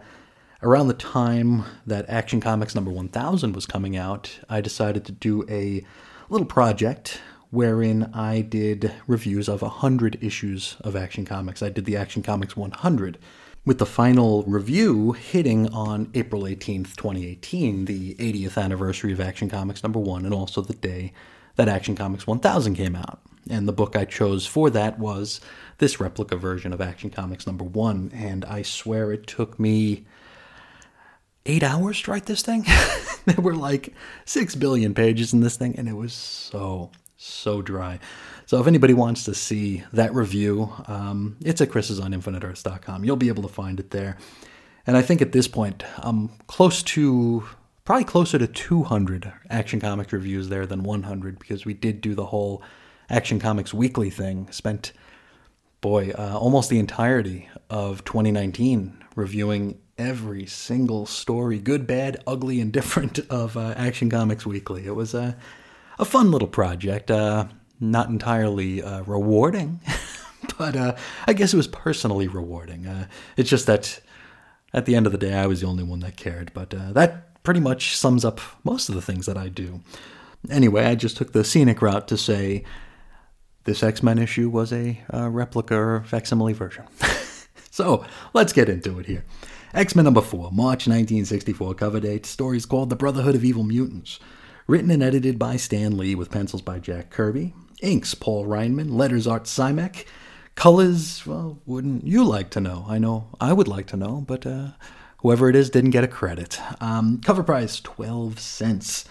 [0.63, 5.45] around the time that Action Comics number 1000 was coming out, I decided to do
[5.49, 5.85] a
[6.29, 11.61] little project wherein I did reviews of 100 issues of Action Comics.
[11.61, 13.17] I did the Action Comics 100,
[13.65, 19.83] with the final review hitting on April 18th, 2018, the 80th anniversary of Action Comics
[19.83, 21.11] number 1, and also the day
[21.57, 23.19] that Action Comics 1000 came out.
[23.49, 25.41] And the book I chose for that was
[25.77, 28.11] this replica version of Action Comics number one.
[28.13, 30.05] And I swear it took me
[31.45, 32.65] eight hours to write this thing.
[33.25, 33.93] there were like
[34.25, 37.99] six billion pages in this thing, and it was so, so dry.
[38.45, 43.03] So if anybody wants to see that review, um, it's at Chris's on infiniteearths.com.
[43.03, 44.17] You'll be able to find it there.
[44.85, 47.45] And I think at this point, I'm close to
[47.87, 52.25] probably closer to 200 Action Comics reviews there than 100 because we did do the
[52.25, 52.61] whole
[53.09, 54.51] Action Comics Weekly thing.
[54.51, 54.91] Spent,
[55.79, 62.73] boy, uh, almost the entirety of 2019 reviewing every single story, good, bad, ugly, and
[62.73, 64.85] different, of uh, Action Comics Weekly.
[64.85, 65.37] It was a,
[65.97, 67.09] a fun little project.
[67.09, 67.45] Uh,
[67.79, 69.79] not entirely uh, rewarding,
[70.57, 70.95] but uh,
[71.25, 72.85] I guess it was personally rewarding.
[72.85, 73.07] Uh,
[73.37, 74.01] it's just that
[74.73, 76.51] at the end of the day, I was the only one that cared.
[76.53, 79.79] But that pretty much sums up most of the things that I do.
[80.49, 82.65] Anyway, I just took the scenic route to say
[83.63, 86.83] this X Men issue was a uh, replica or facsimile version.
[87.71, 89.23] so let's get into it here.
[89.73, 92.25] X Men number 4, March 1964 cover date.
[92.25, 94.19] Story is called The Brotherhood of Evil Mutants.
[94.67, 97.53] Written and edited by Stan Lee with pencils by Jack Kirby.
[97.81, 98.91] Inks Paul Reinman.
[98.91, 100.05] Letters Art Simek.
[100.55, 102.85] Colors, well, wouldn't you like to know?
[102.89, 104.71] I know I would like to know, but uh,
[105.27, 106.57] Whoever it is didn't get a credit.
[106.79, 109.03] Um, cover price twelve cents.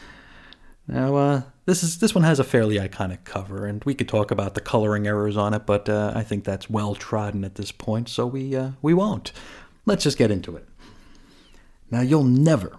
[0.88, 4.30] Now, uh, this is this one has a fairly iconic cover, and we could talk
[4.30, 7.70] about the coloring errors on it, but uh, I think that's well trodden at this
[7.70, 9.30] point, so we uh, we won't.
[9.84, 10.66] Let's just get into it.
[11.90, 12.78] Now, you'll never,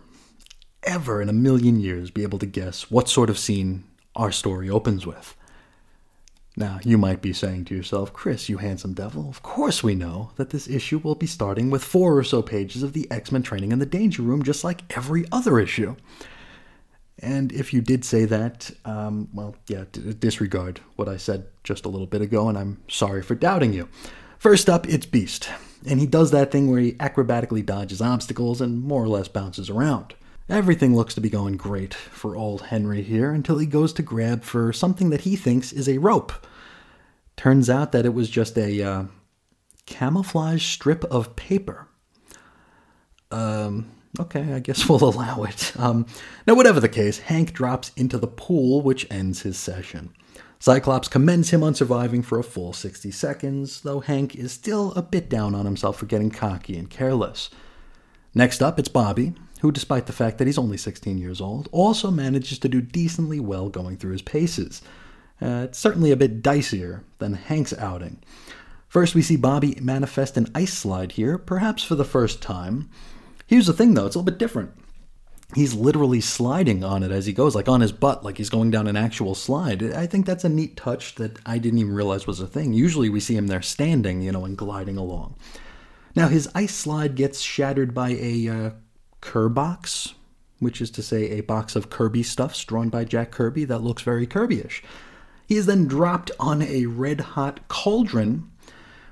[0.82, 3.84] ever in a million years be able to guess what sort of scene
[4.16, 5.37] our story opens with.
[6.60, 10.32] Now, you might be saying to yourself, Chris, you handsome devil, of course we know
[10.38, 13.44] that this issue will be starting with four or so pages of the X Men
[13.44, 15.96] training in the Danger Room, just like every other issue.
[17.20, 21.86] And if you did say that, um, well, yeah, d- disregard what I said just
[21.86, 23.88] a little bit ago, and I'm sorry for doubting you.
[24.40, 25.50] First up, it's Beast.
[25.88, 29.70] And he does that thing where he acrobatically dodges obstacles and more or less bounces
[29.70, 30.16] around.
[30.50, 34.44] Everything looks to be going great for old Henry here until he goes to grab
[34.44, 36.32] for something that he thinks is a rope.
[37.36, 39.04] Turns out that it was just a uh,
[39.86, 41.88] camouflage strip of paper.
[43.30, 45.74] Um, Okay, I guess we'll allow it.
[45.78, 46.06] Um,
[46.46, 50.14] now, whatever the case, Hank drops into the pool, which ends his session.
[50.60, 55.04] Cyclops commends him on surviving for a full 60 seconds, though Hank is still a
[55.04, 57.52] bit down on himself for getting cocky and careless.
[58.34, 62.12] Next up, it's Bobby, who, despite the fact that he's only 16 years old, also
[62.12, 64.82] manages to do decently well going through his paces.
[65.42, 68.22] Uh, it's certainly a bit dicier than Hank's outing.
[68.88, 72.90] First, we see Bobby manifest an ice slide here, perhaps for the first time.
[73.46, 74.72] Here's the thing, though, it's a little bit different
[75.56, 78.72] he's literally sliding on it as he goes, like on his butt, like he's going
[78.72, 79.82] down an actual slide.
[79.94, 82.74] I think that's a neat touch that I didn't even realize was a thing.
[82.74, 85.36] Usually we see him there standing, you know, and gliding along.
[86.16, 88.70] Now his ice slide gets shattered by a uh,
[89.22, 90.14] Kirbox,
[90.60, 94.02] which is to say a box of Kirby stuffs drawn by Jack Kirby that looks
[94.02, 94.82] very Kirbyish.
[95.48, 98.52] He is then dropped on a red hot cauldron,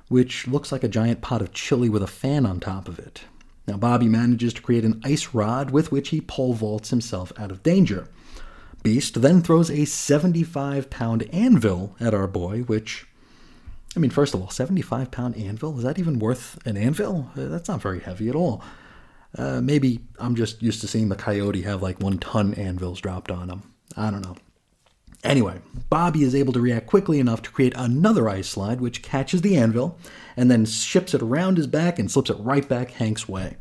[0.10, 3.22] which looks like a giant pot of chili with a fan on top of it.
[3.68, 7.52] Now, Bobby manages to create an ice rod with which he pole vaults himself out
[7.52, 8.08] of danger.
[8.84, 13.08] Beast then throws a 75 pound anvil at our boy, which,
[13.96, 15.78] I mean, first of all, 75 pound anvil?
[15.78, 17.32] Is that even worth an anvil?
[17.36, 18.62] Uh, that's not very heavy at all.
[19.38, 23.32] Uh, maybe I'm just used to seeing the coyote have like one ton anvils dropped
[23.32, 23.64] on him.
[23.98, 24.36] I don't know.
[25.24, 25.60] Anyway,
[25.90, 29.58] Bobby is able to react quickly enough to create another ice slide, which catches the
[29.58, 29.98] anvil
[30.38, 33.58] and then ships it around his back and slips it right back Hank's way.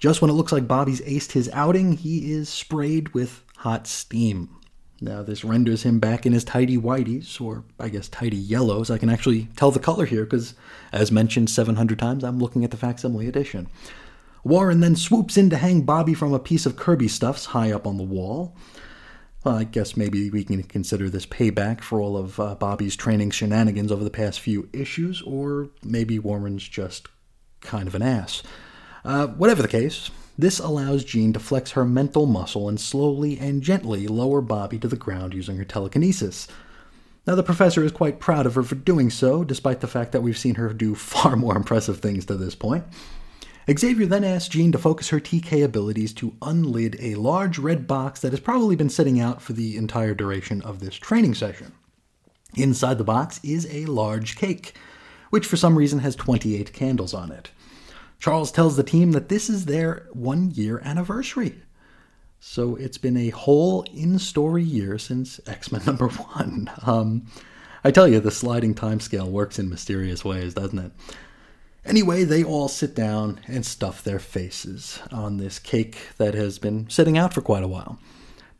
[0.00, 4.48] Just when it looks like Bobby's aced his outing, he is sprayed with hot steam.
[5.00, 8.90] Now, this renders him back in his tidy whiteys, or I guess tidy yellows.
[8.90, 10.54] I can actually tell the color here because,
[10.92, 13.68] as mentioned 700 times, I'm looking at the facsimile edition.
[14.44, 17.86] Warren then swoops in to hang Bobby from a piece of Kirby stuffs high up
[17.86, 18.56] on the wall.
[19.44, 23.30] Well, I guess maybe we can consider this payback for all of uh, Bobby's training
[23.30, 27.08] shenanigans over the past few issues, or maybe Warren's just
[27.60, 28.42] kind of an ass.
[29.04, 33.62] Uh, whatever the case, this allows Jean to flex her mental muscle and slowly and
[33.62, 36.48] gently lower Bobby to the ground using her telekinesis.
[37.26, 40.22] Now, the professor is quite proud of her for doing so, despite the fact that
[40.22, 42.84] we've seen her do far more impressive things to this point.
[43.76, 48.20] Xavier then asks Jean to focus her TK abilities to unlid a large red box
[48.20, 51.72] that has probably been sitting out for the entire duration of this training session.
[52.56, 54.74] Inside the box is a large cake,
[55.28, 57.50] which for some reason has 28 candles on it.
[58.18, 61.62] Charles tells the team that this is their one year anniversary.
[62.40, 66.70] So it's been a whole in story year since X Men number one.
[66.86, 67.26] Um,
[67.84, 70.92] I tell you, the sliding timescale works in mysterious ways, doesn't it?
[71.88, 76.88] Anyway, they all sit down and stuff their faces on this cake that has been
[76.90, 77.98] sitting out for quite a while.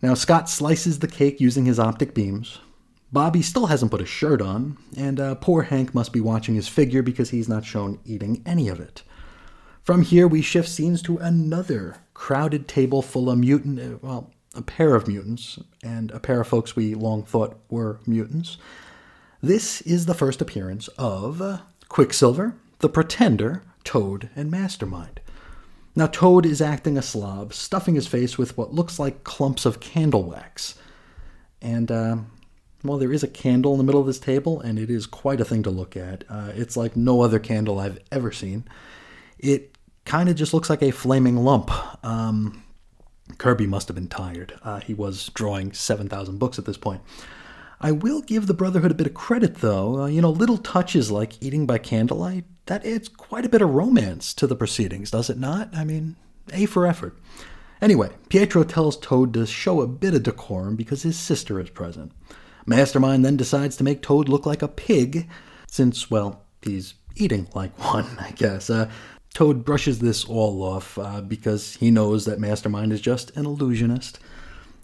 [0.00, 2.58] Now, Scott slices the cake using his optic beams.
[3.12, 6.68] Bobby still hasn't put a shirt on, and uh, poor Hank must be watching his
[6.68, 9.02] figure because he's not shown eating any of it.
[9.82, 14.62] From here, we shift scenes to another crowded table full of mutant, uh, well, a
[14.62, 18.56] pair of mutants, and a pair of folks we long thought were mutants.
[19.42, 25.20] This is the first appearance of Quicksilver, the Pretender, Toad, and Mastermind.
[25.96, 29.80] Now, Toad is acting a slob, stuffing his face with what looks like clumps of
[29.80, 30.78] candle wax.
[31.60, 32.18] And, uh,
[32.84, 35.40] well, there is a candle in the middle of this table, and it is quite
[35.40, 36.22] a thing to look at.
[36.28, 38.64] Uh, it's like no other candle I've ever seen.
[39.38, 41.70] It kind of just looks like a flaming lump.
[42.04, 42.62] Um,
[43.38, 44.58] Kirby must have been tired.
[44.62, 47.02] Uh, he was drawing 7,000 books at this point.
[47.80, 50.02] I will give the Brotherhood a bit of credit, though.
[50.02, 53.70] Uh, you know, little touches like eating by candlelight, that adds quite a bit of
[53.70, 55.74] romance to the proceedings, does it not?
[55.74, 56.16] I mean,
[56.52, 57.18] A for effort.
[57.80, 62.12] Anyway, Pietro tells Toad to show a bit of decorum because his sister is present.
[62.66, 65.28] Mastermind then decides to make Toad look like a pig,
[65.70, 68.68] since, well, he's eating like one, I guess.
[68.68, 68.90] Uh,
[69.34, 74.18] Toad brushes this all off uh, because he knows that Mastermind is just an illusionist.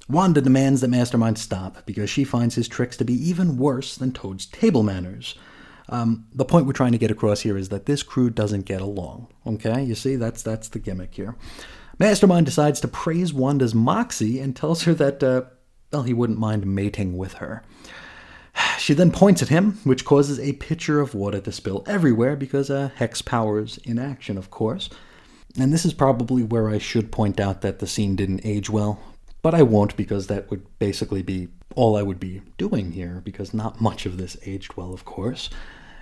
[0.09, 4.13] Wanda demands that Mastermind stop because she finds his tricks to be even worse than
[4.13, 5.35] Toad's table manners.
[5.89, 8.81] Um, the point we're trying to get across here is that this crew doesn't get
[8.81, 9.29] along.
[9.47, 11.37] Okay, you see, that's that's the gimmick here.
[11.99, 15.43] Mastermind decides to praise Wanda's moxie and tells her that, uh,
[15.93, 17.63] well, he wouldn't mind mating with her.
[18.79, 22.71] She then points at him, which causes a pitcher of water to spill everywhere because
[22.71, 24.91] uh, hex powers in action, of course.
[25.59, 29.01] And this is probably where I should point out that the scene didn't age well
[29.45, 33.53] but I won't because that would basically be all I would be doing here, because
[33.53, 35.51] not much of this aged well, of course.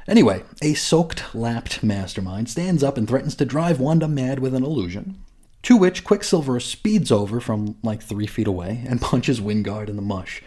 [0.07, 4.63] Anyway, a soaked, lapped mastermind stands up and threatens to drive Wanda mad with an
[4.63, 5.19] illusion,
[5.65, 10.03] to which Quicksilver speeds over from like three feet away and punches Wyngarde in the
[10.03, 10.41] mush.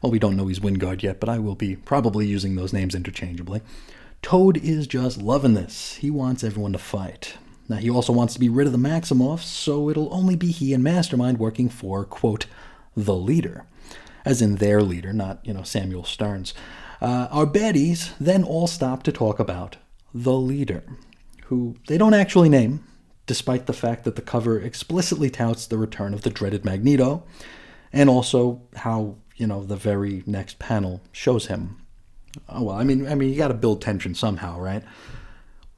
[0.00, 2.94] Well, we don't know he's Wyngarde yet, but I will be probably using those names
[2.94, 3.60] interchangeably.
[4.22, 5.96] Toad is just loving this.
[5.96, 7.38] He wants everyone to fight.
[7.68, 10.72] Now, he also wants to be rid of the Maximoffs, so it'll only be he
[10.72, 12.46] and Mastermind working for, quote,
[12.96, 13.66] the leader.
[14.24, 16.54] As in their leader, not, you know, Samuel Sterns.
[17.00, 19.76] Uh, our baddies then all stop to talk about
[20.14, 20.82] the leader,
[21.44, 22.84] who they don't actually name,
[23.26, 27.24] despite the fact that the cover explicitly touts the return of the dreaded Magneto,
[27.92, 31.76] and also how, you know, the very next panel shows him.
[32.48, 34.82] Oh, well, I mean, I mean, you got to build tension somehow, right?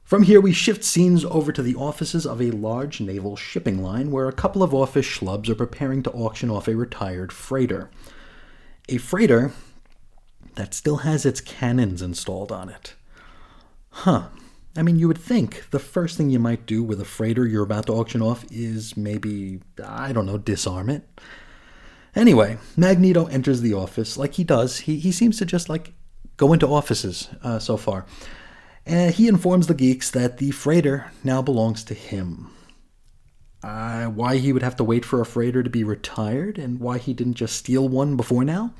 [0.09, 4.09] From here, we shift scenes over to the offices of a large naval shipping line
[4.09, 7.91] where a couple of office schlubs are preparing to auction off a retired freighter.
[8.89, 9.51] A freighter
[10.55, 12.95] that still has its cannons installed on it.
[13.91, 14.29] Huh.
[14.75, 17.61] I mean, you would think the first thing you might do with a freighter you're
[17.61, 21.07] about to auction off is maybe, I don't know, disarm it.
[22.15, 24.79] Anyway, Magneto enters the office like he does.
[24.79, 25.93] He, he seems to just like
[26.35, 28.07] go into offices uh, so far
[28.89, 32.49] and he informs the geeks that the freighter now belongs to him.
[33.61, 36.97] Uh, why he would have to wait for a freighter to be retired, and why
[36.97, 38.73] he didn't just steal one before now,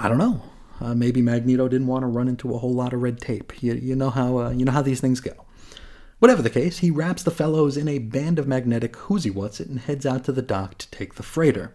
[0.00, 0.42] I don't know.
[0.80, 3.62] Uh, maybe Magneto didn't want to run into a whole lot of red tape.
[3.62, 5.46] You, you know how uh, you know how these things go.
[6.18, 9.68] Whatever the case, he wraps the fellows in a band of magnetic whoozy what's it
[9.68, 11.72] and heads out to the dock to take the freighter.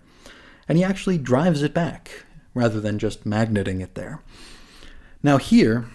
[0.67, 4.21] And he actually drives it back rather than just magneting it there.
[5.23, 5.85] Now here,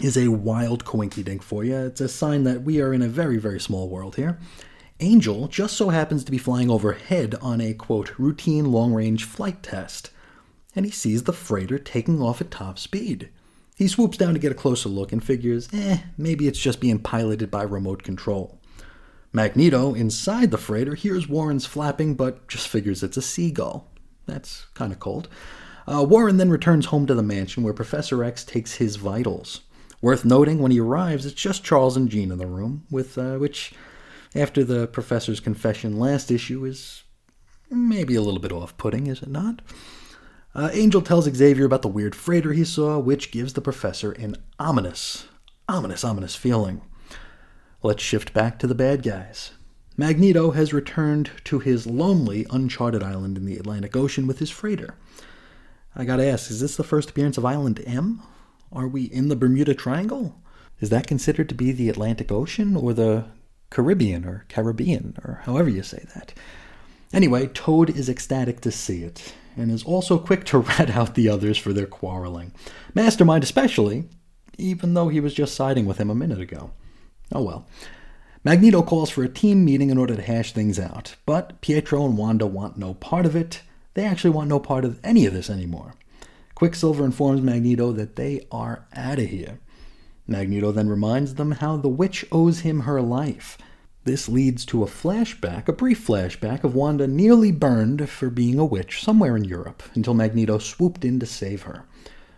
[0.00, 1.76] is a wild coinky dink for you.
[1.76, 4.38] It's a sign that we are in a very, very small world here.
[5.00, 9.62] Angel just so happens to be flying overhead on a quote routine long range flight
[9.62, 10.10] test,
[10.74, 13.28] and he sees the freighter taking off at top speed.
[13.76, 17.00] He swoops down to get a closer look and figures, eh, maybe it's just being
[17.00, 18.58] piloted by remote control.
[19.32, 23.90] Magneto, inside the freighter, hears Warren's flapping, but just figures it's a seagull.
[24.26, 25.28] That's kind of cold.
[25.86, 29.62] Uh, Warren then returns home to the mansion where Professor X takes his vitals.
[30.02, 33.36] Worth noting, when he arrives, it's just Charles and Jean in the room, with uh,
[33.36, 33.72] which,
[34.34, 37.04] after the professor's confession last issue, is
[37.70, 39.62] maybe a little bit off-putting, is it not?
[40.56, 44.36] Uh, Angel tells Xavier about the weird freighter he saw, which gives the professor an
[44.58, 45.28] ominous,
[45.68, 46.82] ominous, ominous feeling.
[47.82, 49.52] Let's shift back to the bad guys.
[49.96, 54.96] Magneto has returned to his lonely, uncharted island in the Atlantic Ocean with his freighter.
[55.94, 58.20] I gotta ask, is this the first appearance of Island M?
[58.72, 60.40] Are we in the Bermuda Triangle?
[60.80, 63.26] Is that considered to be the Atlantic Ocean or the
[63.70, 66.32] Caribbean or Caribbean or however you say that?
[67.12, 71.28] Anyway, Toad is ecstatic to see it and is also quick to rat out the
[71.28, 72.52] others for their quarreling.
[72.94, 74.08] Mastermind, especially,
[74.56, 76.70] even though he was just siding with him a minute ago.
[77.30, 77.66] Oh well.
[78.42, 82.16] Magneto calls for a team meeting in order to hash things out, but Pietro and
[82.16, 83.62] Wanda want no part of it.
[83.94, 85.94] They actually want no part of any of this anymore.
[86.62, 89.58] Quicksilver informs Magneto that they are out of here.
[90.28, 93.58] Magneto then reminds them how the witch owes him her life.
[94.04, 98.64] This leads to a flashback, a brief flashback, of Wanda nearly burned for being a
[98.64, 101.84] witch somewhere in Europe until Magneto swooped in to save her.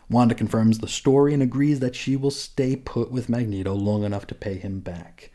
[0.09, 4.27] Wanda confirms the story and agrees that she will stay put with Magneto long enough
[4.29, 5.33] to pay him back.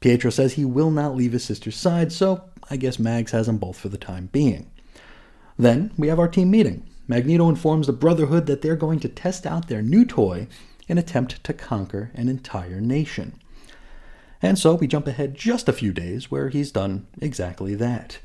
[0.00, 3.58] Pietro says he will not leave his sister's side, so I guess Mags has them
[3.58, 4.70] both for the time being.
[5.58, 6.86] Then we have our team meeting.
[7.10, 10.46] Magneto informs the Brotherhood that they're going to test out their new toy
[10.88, 13.34] and attempt to conquer an entire nation.
[14.40, 18.20] And so we jump ahead just a few days where he's done exactly that.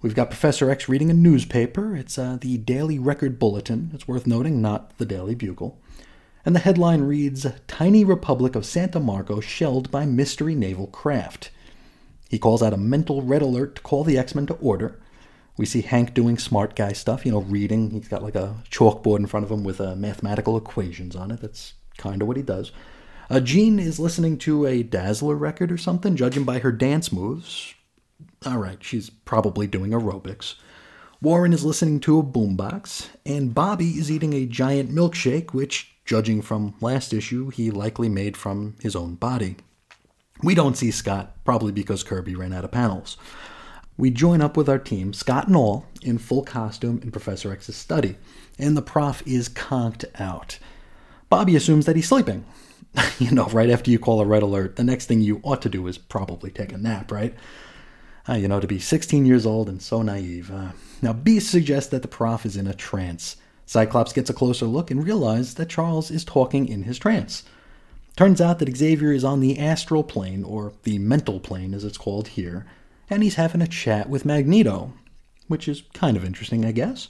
[0.00, 1.96] We've got Professor X reading a newspaper.
[1.96, 3.90] It's uh, the Daily Record Bulletin.
[3.94, 5.76] It's worth noting, not the Daily Bugle.
[6.46, 11.50] And the headline reads Tiny Republic of Santa Marco shelled by mystery naval craft.
[12.28, 15.00] He calls out a mental red alert to call the X Men to order,
[15.60, 17.90] we see Hank doing smart guy stuff, you know, reading.
[17.90, 21.42] He's got like a chalkboard in front of him with uh, mathematical equations on it.
[21.42, 22.72] That's kind of what he does.
[23.28, 27.74] Uh, Jean is listening to a Dazzler record or something, judging by her dance moves.
[28.46, 30.54] All right, she's probably doing aerobics.
[31.20, 36.40] Warren is listening to a boombox, and Bobby is eating a giant milkshake, which, judging
[36.40, 39.56] from last issue, he likely made from his own body.
[40.42, 43.18] We don't see Scott, probably because Kirby ran out of panels.
[44.00, 47.76] We join up with our team, Scott and all, in full costume in Professor X's
[47.76, 48.16] study,
[48.58, 50.58] and the prof is conked out.
[51.28, 52.46] Bobby assumes that he's sleeping.
[53.18, 55.68] you know, right after you call a red alert, the next thing you ought to
[55.68, 57.34] do is probably take a nap, right?
[58.26, 60.50] Uh, you know, to be 16 years old and so naive.
[60.50, 60.70] Uh,
[61.02, 63.36] now, Beast suggests that the prof is in a trance.
[63.66, 67.42] Cyclops gets a closer look and realizes that Charles is talking in his trance.
[68.16, 71.98] Turns out that Xavier is on the astral plane, or the mental plane as it's
[71.98, 72.64] called here,
[73.10, 74.92] and he's having a chat with Magneto,
[75.48, 77.08] which is kind of interesting, I guess.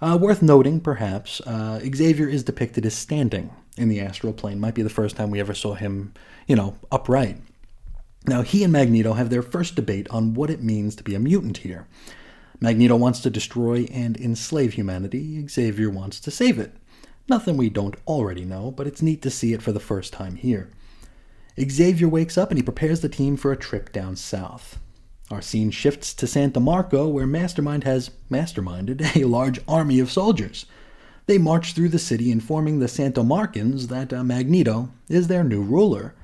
[0.00, 4.60] Uh, worth noting, perhaps, uh, Xavier is depicted as standing in the astral plane.
[4.60, 6.12] Might be the first time we ever saw him,
[6.46, 7.38] you know, upright.
[8.26, 11.20] Now, he and Magneto have their first debate on what it means to be a
[11.20, 11.86] mutant here.
[12.60, 16.76] Magneto wants to destroy and enslave humanity, Xavier wants to save it.
[17.28, 20.34] Nothing we don't already know, but it's neat to see it for the first time
[20.34, 20.70] here.
[21.60, 24.78] Xavier wakes up and he prepares the team for a trip down south.
[25.30, 30.64] Our scene shifts to Santa Marco, where Mastermind has masterminded a large army of soldiers.
[31.26, 35.60] They march through the city, informing the Santo Marcans that uh, Magneto is their new
[35.60, 36.14] ruler.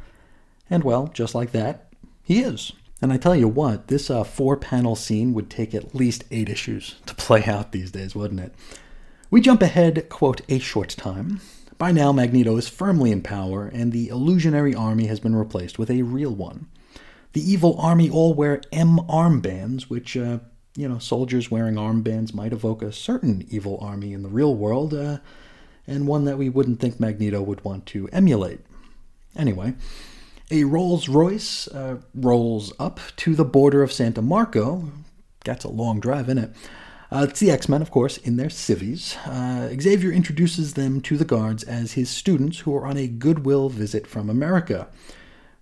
[0.71, 2.73] And well, just like that, he is.
[3.03, 6.49] And I tell you what, this uh, four panel scene would take at least eight
[6.49, 8.55] issues to play out these days, wouldn't it?
[9.31, 11.41] We jump ahead, quote, a short time.
[11.77, 15.91] By now, Magneto is firmly in power, and the illusionary army has been replaced with
[15.91, 16.69] a real one.
[17.35, 20.39] The evil army all wear M armbands, which, uh,
[20.77, 24.95] you know, soldiers wearing armbands might evoke a certain evil army in the real world,
[24.95, 25.19] uh,
[25.85, 28.61] and one that we wouldn't think Magneto would want to emulate.
[29.37, 29.75] Anyway,
[30.53, 34.93] a Rolls Royce uh, rolls up to the border of Santa Marco.
[35.45, 36.51] That's a long drive, isn't it?
[37.11, 39.17] Uh, it's the X Men, of course, in their civvies.
[39.27, 43.69] Uh, Xavier introduces them to the guards as his students who are on a goodwill
[43.71, 44.87] visit from America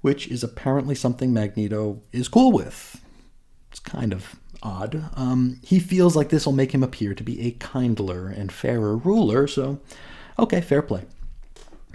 [0.02, 3.00] which is apparently something Magneto is cool with.
[3.70, 5.04] It's kind of odd.
[5.16, 8.96] Um, he feels like this will make him appear to be a kindler and fairer
[8.96, 9.80] ruler, so
[10.38, 11.04] okay, fair play.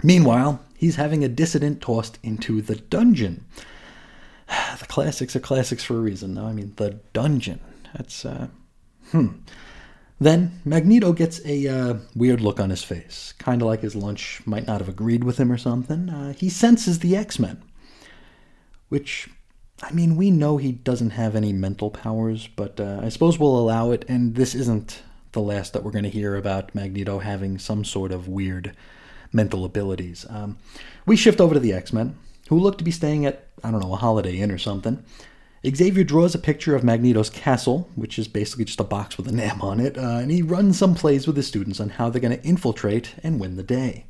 [0.02, 3.44] Meanwhile, he's having a dissident tossed into the dungeon.
[4.78, 6.34] The classics are classics for a reason.
[6.34, 7.60] No, I mean the dungeon.
[7.94, 8.48] That's uh,
[9.10, 9.28] hmm.
[10.20, 14.40] Then Magneto gets a uh, weird look on his face, kind of like his lunch
[14.46, 16.08] might not have agreed with him or something.
[16.08, 17.62] Uh, he senses the X Men
[18.88, 19.28] which
[19.82, 23.58] I mean, we know he doesn't have any mental powers, but uh, I suppose we'll
[23.58, 24.04] allow it.
[24.08, 25.02] And this isn't
[25.32, 28.74] the last that we're going to hear about Magneto having some sort of weird
[29.32, 30.26] mental abilities.
[30.28, 30.58] Um,
[31.06, 32.16] we shift over to the X Men,
[32.48, 35.04] who look to be staying at, I don't know, a Holiday Inn or something.
[35.66, 39.32] Xavier draws a picture of Magneto's castle, which is basically just a box with a
[39.32, 42.20] name on it, uh, and he runs some plays with his students on how they're
[42.20, 44.06] going to infiltrate and win the day.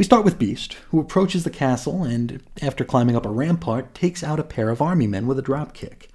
[0.00, 4.24] We start with Beast, who approaches the castle and, after climbing up a rampart, takes
[4.24, 6.08] out a pair of army men with a drop kick.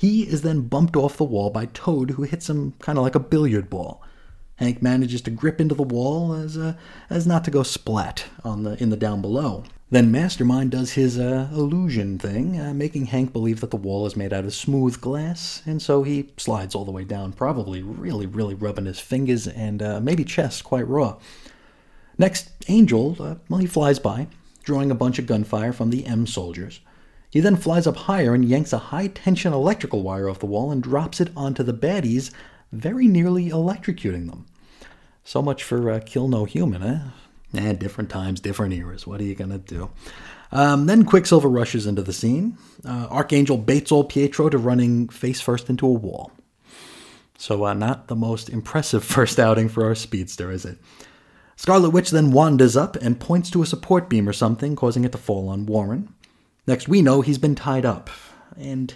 [0.00, 3.14] He is then bumped off the wall by Toad, who hits him kind of like
[3.14, 4.02] a billiard ball.
[4.56, 6.72] Hank manages to grip into the wall as uh,
[7.10, 9.62] as not to go splat on the in the down below.
[9.90, 14.16] Then Mastermind does his uh, illusion thing, uh, making Hank believe that the wall is
[14.16, 18.24] made out of smooth glass, and so he slides all the way down, probably really,
[18.24, 21.18] really rubbing his fingers and uh, maybe chest quite raw.
[22.18, 24.26] Next, Angel, uh, well, he flies by,
[24.64, 26.80] drawing a bunch of gunfire from the M soldiers.
[27.30, 30.72] He then flies up higher and yanks a high tension electrical wire off the wall
[30.72, 32.32] and drops it onto the baddies,
[32.72, 34.46] very nearly electrocuting them.
[35.24, 37.00] So much for uh, Kill No Human, eh?
[37.54, 39.06] Eh, different times, different eras.
[39.06, 39.90] What are you going to do?
[40.52, 42.58] Um, then Quicksilver rushes into the scene.
[42.84, 46.32] Uh, Archangel baits old Pietro to running face first into a wall.
[47.36, 50.78] So, uh, not the most impressive first outing for our speedster, is it?
[51.58, 55.10] Scarlet Witch then wanders up and points to a support beam or something, causing it
[55.10, 56.14] to fall on Warren.
[56.68, 58.10] Next, we know he's been tied up.
[58.56, 58.94] And,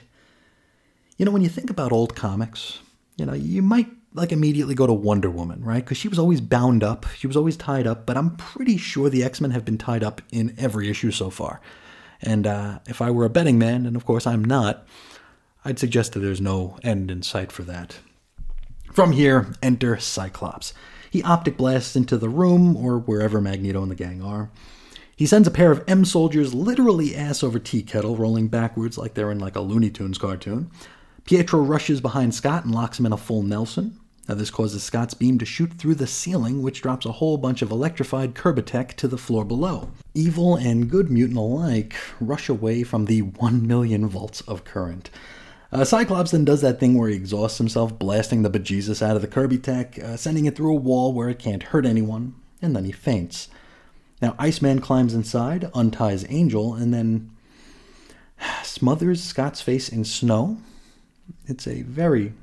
[1.19, 2.79] you know, when you think about old comics,
[3.17, 5.85] you know, you might like immediately go to Wonder Woman, right?
[5.85, 9.11] Because she was always bound up, she was always tied up, but I'm pretty sure
[9.11, 11.61] the X Men have been tied up in every issue so far.
[12.21, 14.87] And uh, if I were a betting man, and of course I'm not,
[15.65, 17.97] I'd suggest that there's no end in sight for that.
[18.93, 20.73] From here, enter Cyclops.
[21.13, 24.49] He optic blasts into the room, or wherever Magneto and the gang are.
[25.15, 29.13] He sends a pair of M soldiers literally ass over tea kettle, rolling backwards like
[29.13, 30.71] they're in like a Looney Tunes cartoon.
[31.27, 34.01] Pietro rushes behind Scott and locks him in a full Nelson.
[34.27, 37.61] Now, this causes Scott's beam to shoot through the ceiling, which drops a whole bunch
[37.61, 39.91] of electrified Kirby tech to the floor below.
[40.15, 45.11] Evil and good mutant alike rush away from the 1 million volts of current.
[45.73, 49.23] Uh, Cyclops then does that thing where he exhausts himself, blasting the bejesus out of
[49.23, 52.77] the Kirby tech, uh, sending it through a wall where it can't hurt anyone, and
[52.77, 53.49] then he faints.
[54.21, 57.31] Now, Iceman climbs inside, unties Angel, and then
[58.63, 60.59] smothers Scott's face in snow.
[61.47, 62.35] It's a very,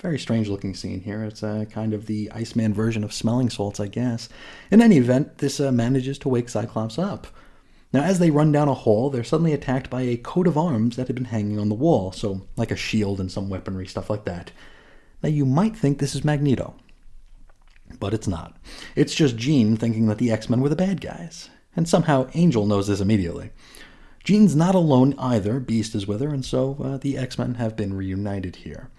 [0.00, 1.22] very strange looking scene here.
[1.22, 4.28] It's uh, kind of the Iceman version of smelling salts, I guess.
[4.72, 7.28] In any event, this uh, manages to wake Cyclops up.
[7.92, 10.96] Now, as they run down a hall, they're suddenly attacked by a coat of arms
[10.96, 14.08] that had been hanging on the wall, so like a shield and some weaponry, stuff
[14.08, 14.50] like that.
[15.22, 16.74] Now, you might think this is Magneto,
[18.00, 18.56] but it's not.
[18.96, 22.66] It's just Jean thinking that the X Men were the bad guys, and somehow Angel
[22.66, 23.50] knows this immediately.
[24.24, 27.76] Jean's not alone either, Beast is with her, and so uh, the X Men have
[27.76, 28.90] been reunited here.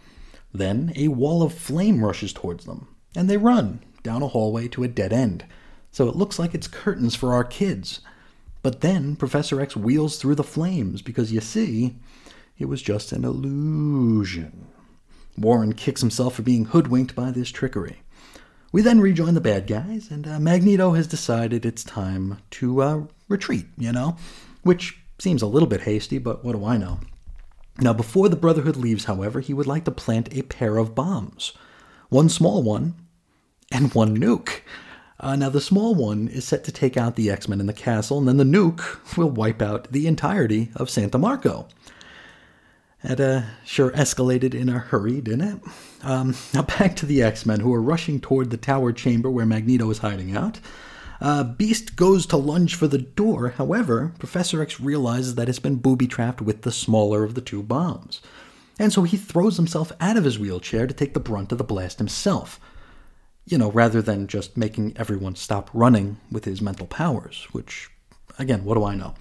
[0.54, 4.84] Then a wall of flame rushes towards them, and they run down a hallway to
[4.84, 5.46] a dead end.
[5.92, 8.02] So it looks like it's curtains for our kids.
[8.64, 11.98] But then Professor X wheels through the flames because you see,
[12.58, 14.68] it was just an illusion.
[15.38, 18.02] Warren kicks himself for being hoodwinked by this trickery.
[18.72, 23.02] We then rejoin the bad guys, and uh, Magneto has decided it's time to uh,
[23.28, 24.18] retreat, you know?
[24.64, 27.00] Which seems a little bit hasty, but what do I know?
[27.80, 31.54] Now, before the Brotherhood leaves, however, he would like to plant a pair of bombs
[32.10, 32.94] one small one
[33.72, 34.62] and one nuke.
[35.24, 37.72] Uh, now, the small one is set to take out the X Men in the
[37.72, 41.70] castle, and then the nuke will wipe out the entirety of Santa Marco.
[43.06, 45.62] That uh, sure escalated in a hurry, didn't it?
[46.04, 49.46] Um, now, back to the X Men, who are rushing toward the tower chamber where
[49.46, 50.60] Magneto is hiding out.
[51.22, 53.50] Uh, Beast goes to lunge for the door.
[53.52, 57.64] However, Professor X realizes that it's been booby trapped with the smaller of the two
[57.64, 58.20] bombs.
[58.78, 61.64] And so he throws himself out of his wheelchair to take the brunt of the
[61.64, 62.60] blast himself.
[63.46, 67.90] You know, rather than just making everyone stop running with his mental powers, which,
[68.40, 69.16] again, what do I know?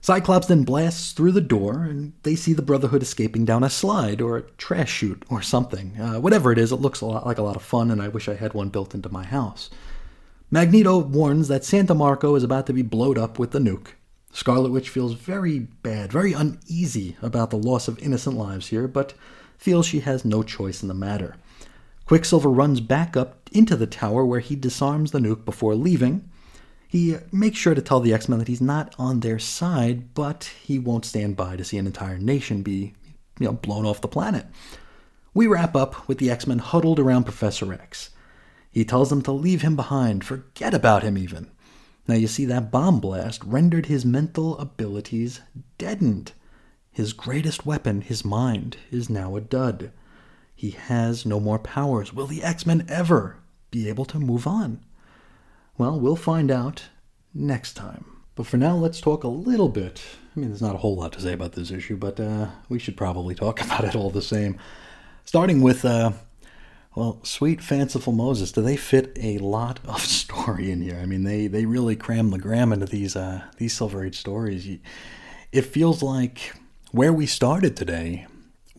[0.00, 4.20] Cyclops then blasts through the door, and they see the Brotherhood escaping down a slide
[4.20, 6.00] or a trash chute or something.
[6.00, 8.08] Uh, whatever it is, it looks a lot like a lot of fun, and I
[8.08, 9.68] wish I had one built into my house.
[10.48, 13.94] Magneto warns that Santa Marco is about to be blowed up with the nuke.
[14.32, 19.14] Scarlet Witch feels very bad, very uneasy about the loss of innocent lives here, but
[19.58, 21.34] feels she has no choice in the matter.
[22.06, 26.28] Quicksilver runs back up into the tower where he disarms the nuke before leaving.
[26.86, 30.52] He makes sure to tell the X Men that he's not on their side, but
[30.62, 32.94] he won't stand by to see an entire nation be,
[33.40, 34.46] you know, blown off the planet.
[35.34, 38.10] We wrap up with the X Men huddled around Professor X.
[38.70, 41.50] He tells them to leave him behind, forget about him even.
[42.06, 45.40] Now you see that bomb blast rendered his mental abilities
[45.76, 46.32] deadened.
[46.92, 49.90] His greatest weapon, his mind, is now a dud.
[50.56, 52.14] He has no more powers.
[52.14, 53.36] Will the X Men ever
[53.70, 54.80] be able to move on?
[55.76, 56.84] Well, we'll find out
[57.34, 58.06] next time.
[58.34, 60.02] But for now, let's talk a little bit.
[60.34, 62.78] I mean, there's not a whole lot to say about this issue, but uh, we
[62.78, 64.58] should probably talk about it all the same.
[65.26, 66.12] Starting with uh,
[66.94, 70.98] well, sweet fanciful Moses, do they fit a lot of story in here?
[70.98, 74.78] I mean, they they really cram the gram into these uh, these Silver Age stories.
[75.52, 76.54] It feels like
[76.92, 78.26] where we started today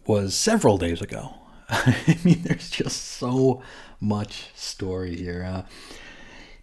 [0.08, 1.36] was several days ago.
[1.70, 3.62] I mean, there's just so
[4.00, 5.44] much story here.
[5.44, 5.64] Uh,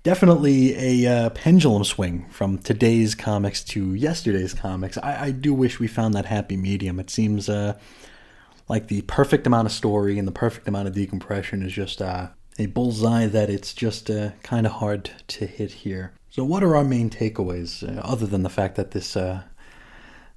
[0.03, 4.97] definitely a uh, pendulum swing from today's comics to yesterday's comics.
[4.99, 7.01] I, I, do wish we found that happy medium.
[7.01, 7.77] It seems uh,
[8.69, 12.29] like the perfect amount of story and the perfect amount of decompression is just uh,
[12.59, 16.13] a bullseye that it's just uh, kind of hard to hit here.
[16.31, 19.17] So, what are our main takeaways uh, other than the fact that this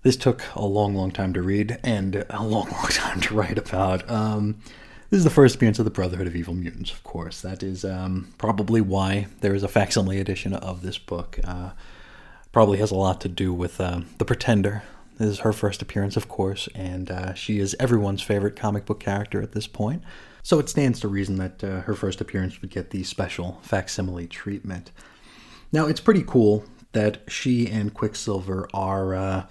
[0.07, 3.57] this took a long, long time to read and a long, long time to write
[3.57, 4.09] about?
[4.09, 4.55] Um,
[5.09, 7.41] this is the first appearance of the Brotherhood of Evil Mutants, of course.
[7.41, 11.37] That is um, probably why there is a facsimile edition of this book.
[11.43, 11.71] Uh,
[12.53, 14.83] probably has a lot to do with uh, the Pretender,
[15.17, 19.01] this is her first appearance, of course, and uh, she is everyone's favorite comic book
[19.01, 20.03] character at this point.
[20.41, 24.27] So it stands to reason that uh, her first appearance would get the special facsimile
[24.27, 24.91] treatment.
[25.73, 26.63] Now, it's pretty cool
[26.93, 29.45] that she and Quicksilver are, uh,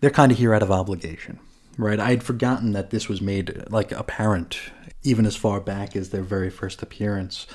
[0.00, 1.38] they're kind of here out of obligation,
[1.78, 2.00] right?
[2.00, 4.58] I'd forgotten that this was made, like, apparent
[5.02, 7.46] even as far back as their very first appearance.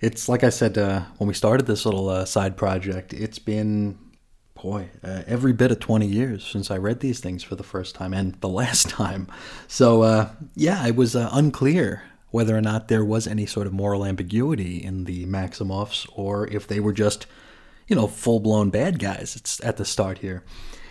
[0.00, 3.98] It's like I said uh, when we started this little uh, side project, it's been
[4.54, 7.96] boy, uh, every bit of 20 years since I read these things for the first
[7.96, 9.26] time and the last time.
[9.66, 13.72] So, uh, yeah, it was uh, unclear whether or not there was any sort of
[13.72, 17.26] moral ambiguity in the Maximoffs or if they were just,
[17.88, 20.42] you know, full blown bad guys it's at the start here.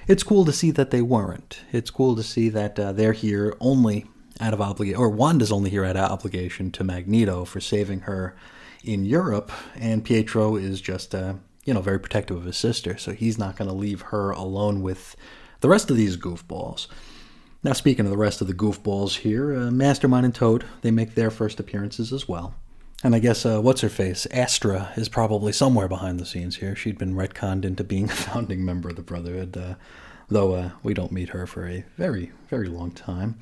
[0.07, 1.61] It's cool to see that they weren't.
[1.71, 4.05] It's cool to see that uh, they're here only
[4.39, 8.35] out of obligation, or Wanda's only here out of obligation to Magneto for saving her
[8.83, 13.11] in Europe, and Pietro is just uh, you know, very protective of his sister, so
[13.11, 15.15] he's not going to leave her alone with
[15.59, 16.87] the rest of these goofballs.
[17.63, 21.13] Now, speaking of the rest of the goofballs here, uh, Mastermind and Toad, they make
[21.13, 22.55] their first appearances as well.
[23.03, 24.27] And I guess, uh, what's her face?
[24.27, 26.75] Astra is probably somewhere behind the scenes here.
[26.75, 29.75] She'd been retconned into being a founding member of the Brotherhood, uh,
[30.29, 33.39] though uh, we don't meet her for a very, very long time.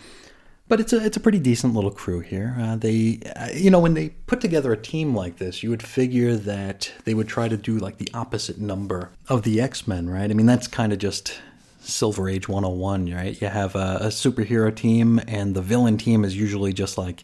[0.69, 2.55] But it's a it's a pretty decent little crew here.
[2.59, 5.81] Uh, they, uh, you know, when they put together a team like this, you would
[5.81, 10.07] figure that they would try to do like the opposite number of the X Men,
[10.07, 10.29] right?
[10.29, 11.41] I mean, that's kind of just
[11.79, 13.41] Silver Age 101, right?
[13.41, 17.23] You have a, a superhero team, and the villain team is usually just like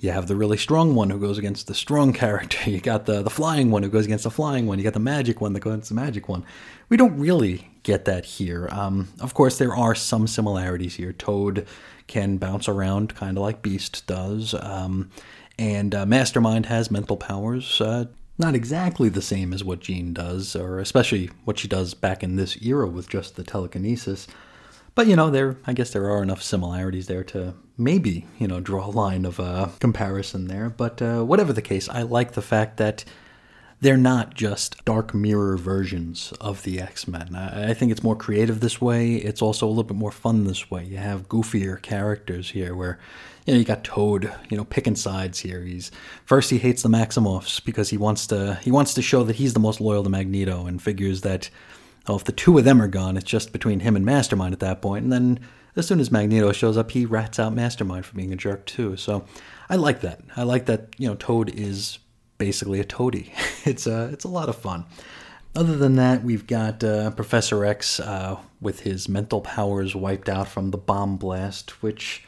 [0.00, 2.58] you have the really strong one who goes against the strong character.
[2.70, 4.78] You got the the flying one who goes against the flying one.
[4.78, 6.44] You got the magic one that goes against the magic one.
[6.88, 8.68] We don't really get that here.
[8.70, 11.12] Um, of course, there are some similarities here.
[11.12, 11.66] Toad
[12.06, 14.54] can bounce around kind of like Beast does.
[14.54, 15.10] Um,
[15.58, 18.04] and uh, Mastermind has mental powers, uh,
[18.38, 22.36] not exactly the same as what Jean does, or especially what she does back in
[22.36, 24.28] this era with just the telekinesis.
[24.98, 28.58] But you know, there I guess there are enough similarities there to maybe you know
[28.58, 30.70] draw a line of uh, comparison there.
[30.70, 33.04] But uh, whatever the case, I like the fact that
[33.80, 37.36] they're not just dark mirror versions of the X Men.
[37.36, 39.14] I, I think it's more creative this way.
[39.14, 40.84] It's also a little bit more fun this way.
[40.84, 42.98] You have goofier characters here, where
[43.46, 45.62] you know you got Toad, you know, picking sides here.
[45.62, 45.92] He's
[46.24, 49.54] first he hates the Maximoffs because he wants to he wants to show that he's
[49.54, 51.50] the most loyal to Magneto and figures that
[52.08, 54.60] oh if the two of them are gone, it's just between him and Mastermind at
[54.60, 55.04] that point.
[55.04, 55.40] And then
[55.76, 58.96] as soon as Magneto shows up, he rats out Mastermind for being a jerk too.
[58.96, 59.24] So
[59.70, 60.20] I like that.
[60.36, 61.98] I like that you know Toad is
[62.38, 63.32] basically a toady.
[63.64, 64.86] it's a it's a lot of fun.
[65.54, 70.46] Other than that, we've got uh, Professor X uh, with his mental powers wiped out
[70.46, 72.24] from the bomb blast, which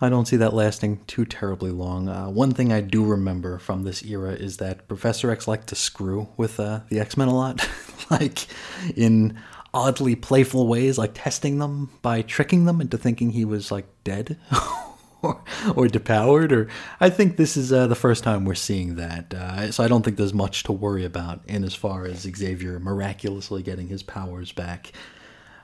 [0.00, 2.08] I don't see that lasting too terribly long.
[2.08, 5.74] Uh, one thing I do remember from this era is that Professor X liked to
[5.74, 7.66] screw with uh, the X Men a lot,
[8.10, 8.46] like
[8.94, 9.38] in
[9.72, 14.38] oddly playful ways, like testing them by tricking them into thinking he was like dead
[15.22, 15.42] or,
[15.74, 16.52] or depowered.
[16.52, 16.68] Or
[17.00, 19.32] I think this is uh, the first time we're seeing that.
[19.32, 22.78] Uh, so I don't think there's much to worry about in as far as Xavier
[22.78, 24.92] miraculously getting his powers back.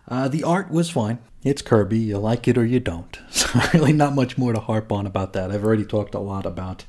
[0.08, 1.18] Uh, the art was fine.
[1.42, 1.98] It's Kirby.
[1.98, 3.18] You like it or you don't.
[3.30, 5.50] So really, not much more to harp on about that.
[5.50, 6.86] I've already talked a lot about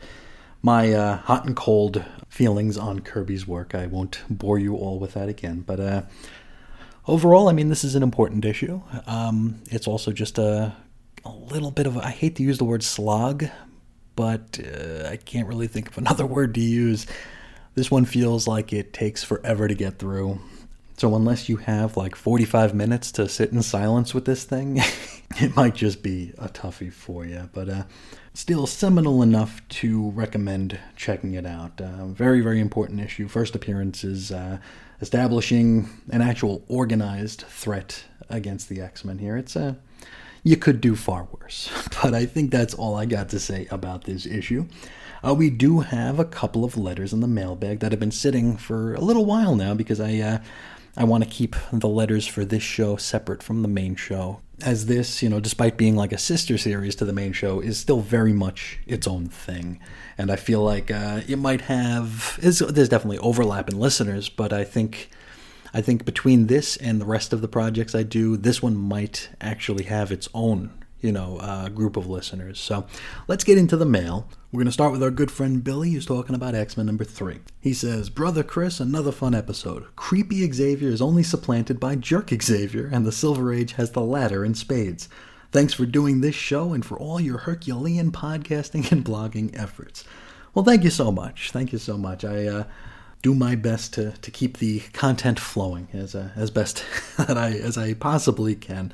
[0.62, 3.76] my uh, hot and cold feelings on Kirby's work.
[3.76, 5.60] I won't bore you all with that again.
[5.60, 6.02] But uh,
[7.06, 8.82] overall, I mean, this is an important issue.
[9.08, 10.74] Um, it's also just a
[11.26, 13.46] a little bit of, I hate to use the word slog,
[14.16, 17.08] but uh, I can't really think of another word to use.
[17.76, 20.40] This one feels like it takes forever to get through.
[20.98, 24.78] So, unless you have like 45 minutes to sit in silence with this thing,
[25.38, 27.50] it might just be a toughie for you.
[27.52, 27.84] But uh,
[28.34, 31.80] still seminal enough to recommend checking it out.
[31.82, 33.28] Uh, very, very important issue.
[33.28, 34.60] First appearance is uh,
[35.02, 39.36] establishing an actual organized threat against the X Men here.
[39.36, 39.78] It's a
[40.44, 41.70] you could do far worse.
[42.04, 44.66] But I think that's all I got to say about this issue.
[45.26, 48.58] Uh, we do have a couple of letters in the mailbag that have been sitting
[48.58, 50.40] for a little while now because I uh,
[50.96, 54.42] I want to keep the letters for this show separate from the main show.
[54.62, 57.80] As this, you know, despite being like a sister series to the main show, is
[57.80, 59.80] still very much its own thing.
[60.18, 64.64] And I feel like uh, it might have, there's definitely overlap in listeners, but I
[64.64, 65.10] think
[65.74, 69.30] I think between this and the rest of the projects I do, this one might
[69.42, 70.70] actually have its own,
[71.04, 72.60] you know, uh, group of listeners.
[72.60, 72.88] So
[73.28, 74.28] let's get into the mail.
[74.52, 77.04] We're going to start with our good friend Billy, who's talking about X Men number
[77.04, 77.40] three.
[77.60, 79.86] He says, Brother Chris, another fun episode.
[79.96, 84.46] Creepy Xavier is only supplanted by Jerk Xavier, and the Silver Age has the latter
[84.46, 85.10] in spades.
[85.52, 90.04] Thanks for doing this show and for all your Herculean podcasting and blogging efforts.
[90.54, 91.52] Well, thank you so much.
[91.52, 92.24] Thank you so much.
[92.24, 92.64] I, uh,
[93.24, 96.84] do my best to, to keep the content flowing as uh, as best
[97.18, 98.94] that I as I possibly can.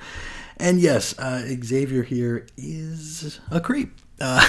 [0.60, 3.98] And yes, uh, Xavier here is a creep.
[4.20, 4.46] Uh,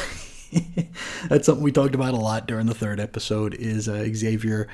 [1.29, 3.55] that's something we talked about a lot during the third episode.
[3.55, 4.67] Is uh, Xavier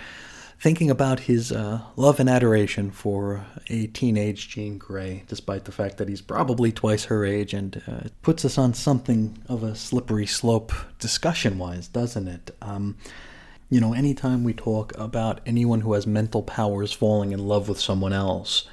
[0.58, 5.98] thinking about his uh, love and adoration for a teenage Jean Grey, despite the fact
[5.98, 10.26] that he's probably twice her age, and uh, puts us on something of a slippery
[10.26, 12.56] slope discussion-wise, doesn't it?
[12.62, 12.96] Um,
[13.68, 17.80] you know, anytime we talk about anyone who has mental powers falling in love with
[17.80, 18.66] someone else,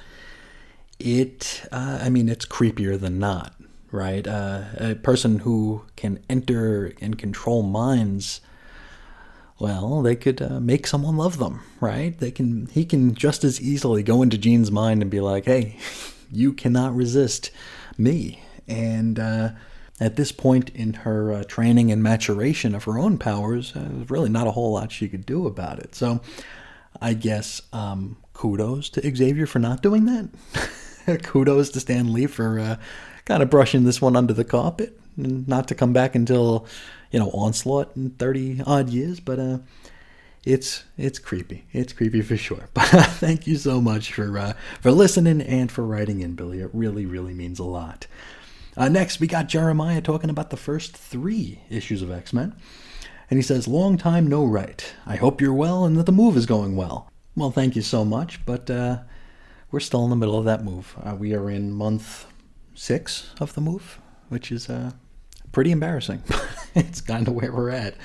[0.98, 3.54] it, uh, I mean, it's creepier than not,
[3.90, 4.26] right?
[4.26, 8.40] Uh, a person who can enter and control minds,
[9.58, 12.18] well, they could uh, make someone love them, right?
[12.18, 15.78] They can, he can just as easily go into Jean's mind and be like, hey,
[16.30, 17.50] you cannot resist
[17.98, 18.40] me.
[18.66, 19.50] And, uh,
[20.00, 24.10] at this point in her uh, training and maturation of her own powers, uh, there's
[24.10, 25.94] really not a whole lot she could do about it.
[25.94, 26.20] So
[27.00, 30.28] I guess um, kudos to Xavier for not doing that.
[31.22, 32.76] kudos to Stan Lee for uh,
[33.24, 36.66] kind of brushing this one under the carpet and not to come back until,
[37.10, 39.20] you know, Onslaught in 30 odd years.
[39.20, 39.58] But uh,
[40.44, 41.64] it's it's creepy.
[41.72, 42.68] It's creepy for sure.
[42.74, 46.60] But uh, thank you so much for uh, for listening and for writing in, Billy.
[46.60, 48.06] It really, really means a lot.
[48.76, 52.54] Uh, next, we got Jeremiah talking about the first three issues of X Men.
[53.30, 54.94] And he says, Long time no right.
[55.06, 57.10] I hope you're well and that the move is going well.
[57.36, 58.98] Well, thank you so much, but uh,
[59.74, 60.94] we're still in the middle of that move.
[61.02, 62.26] Uh, we are in month
[62.76, 64.92] six of the move, which is uh,
[65.50, 66.22] pretty embarrassing.
[66.76, 67.96] it's kind of where we're at.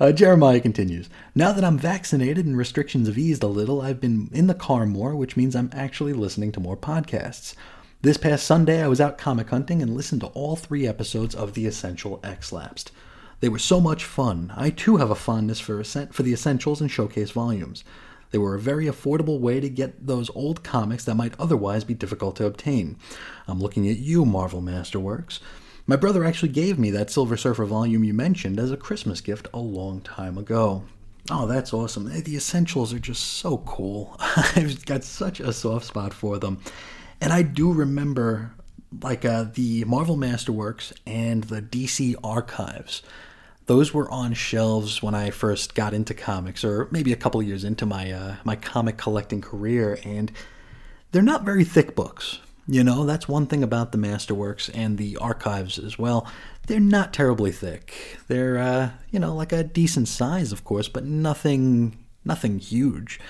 [0.00, 4.30] Uh, Jeremiah continues Now that I'm vaccinated and restrictions have eased a little, I've been
[4.32, 7.54] in the car more, which means I'm actually listening to more podcasts.
[8.00, 11.54] This past Sunday, I was out comic hunting and listened to all three episodes of
[11.54, 12.90] The Essential X Lapsed.
[13.38, 14.52] They were so much fun.
[14.56, 17.84] I too have a fondness for, for the essentials and showcase volumes.
[18.32, 21.94] They were a very affordable way to get those old comics that might otherwise be
[21.94, 22.96] difficult to obtain.
[23.46, 25.38] I'm looking at you, Marvel Masterworks.
[25.86, 29.48] My brother actually gave me that Silver Surfer volume you mentioned as a Christmas gift
[29.52, 30.84] a long time ago.
[31.30, 32.08] Oh, that's awesome.
[32.08, 34.16] The essentials are just so cool.
[34.20, 36.60] I've got such a soft spot for them.
[37.20, 38.52] And I do remember
[39.00, 43.02] like uh, the Marvel Masterworks and the DC Archives
[43.66, 47.64] those were on shelves when I first got into comics, or maybe a couple years
[47.64, 50.32] into my uh, my comic collecting career, and
[51.12, 52.40] they're not very thick books.
[52.66, 56.26] You know, that's one thing about the Masterworks and the archives as well.
[56.68, 58.18] They're not terribly thick.
[58.28, 63.20] They're uh, you know like a decent size, of course, but nothing nothing huge.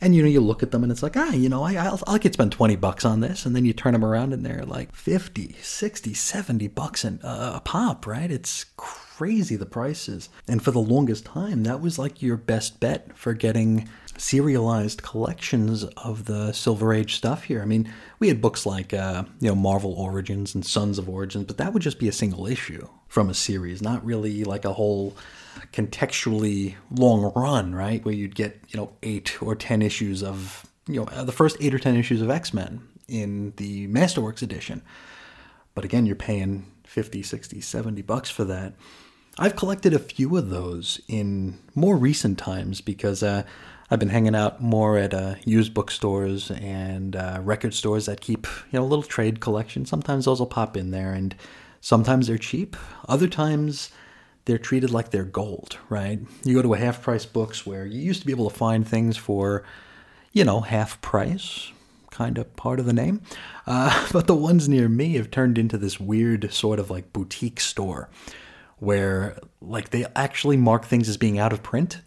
[0.00, 2.00] And you know, you look at them and it's like, ah, you know, I, I'll,
[2.06, 3.44] I could spend 20 bucks on this.
[3.44, 7.52] And then you turn them around and they're like 50, 60, 70 bucks an, uh,
[7.56, 8.30] a pop, right?
[8.30, 10.28] It's crazy the prices.
[10.46, 15.84] And for the longest time, that was like your best bet for getting serialized collections
[15.84, 17.62] of the Silver Age stuff here.
[17.62, 21.44] I mean, we had books like, uh, you know, Marvel Origins and Sons of Origins,
[21.44, 24.72] but that would just be a single issue from a series, not really like a
[24.72, 25.16] whole
[25.72, 28.04] contextually long run, right?
[28.04, 31.74] Where you'd get, you know, eight or ten issues of, you know, the first eight
[31.74, 34.82] or ten issues of X Men in the Masterworks edition.
[35.74, 38.74] But again, you're paying 50, 60, 70 bucks for that.
[39.38, 43.44] I've collected a few of those in more recent times because uh,
[43.90, 48.46] I've been hanging out more at uh, used bookstores and uh, record stores that keep
[48.72, 49.86] you know a little trade collection.
[49.86, 51.36] Sometimes those will pop in there, and
[51.80, 52.76] sometimes they're cheap.
[53.08, 53.90] Other times
[54.48, 55.78] they're treated like they're gold.
[55.88, 56.18] Right?
[56.42, 58.88] You go to a half price books where you used to be able to find
[58.88, 59.62] things for
[60.32, 61.70] you know half price,
[62.10, 63.20] kind of part of the name.
[63.66, 67.60] Uh, but the ones near me have turned into this weird sort of like boutique
[67.60, 68.08] store
[68.78, 72.00] where like they actually mark things as being out of print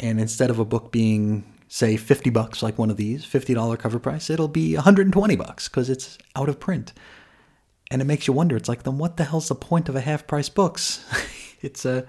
[0.00, 3.98] and instead of a book being say 50 bucks like one of these $50 cover
[3.98, 6.92] price it'll be 120 bucks because it's out of print
[7.90, 10.00] and it makes you wonder it's like then what the hell's the point of a
[10.00, 11.04] half price books
[11.62, 12.02] it's uh,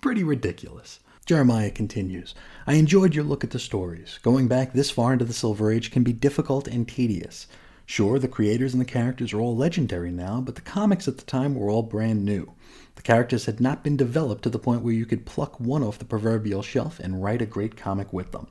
[0.00, 2.34] pretty ridiculous jeremiah continues
[2.66, 5.90] i enjoyed your look at the stories going back this far into the silver age
[5.90, 7.46] can be difficult and tedious
[7.86, 11.24] sure the creators and the characters are all legendary now but the comics at the
[11.24, 12.52] time were all brand new
[13.00, 15.98] the characters had not been developed to the point where you could pluck one off
[15.98, 18.46] the proverbial shelf and write a great comic with them.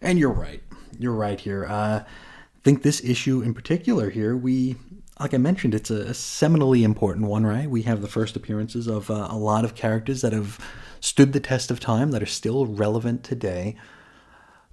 [0.00, 0.60] And you're right.
[0.98, 1.64] You're right here.
[1.64, 4.74] Uh, I think this issue in particular here, we,
[5.20, 7.68] like I mentioned, it's a, a seminally important one, right?
[7.68, 10.58] We have the first appearances of uh, a lot of characters that have
[11.00, 13.76] stood the test of time, that are still relevant today.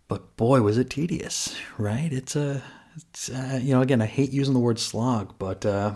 [0.08, 2.12] But boy, was it tedious, right?
[2.12, 2.64] It's a,
[2.96, 5.96] it's, uh, you know, again, I hate using the word slog, but uh,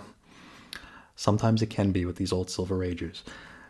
[1.19, 3.23] Sometimes it can be with these old Silver Ages.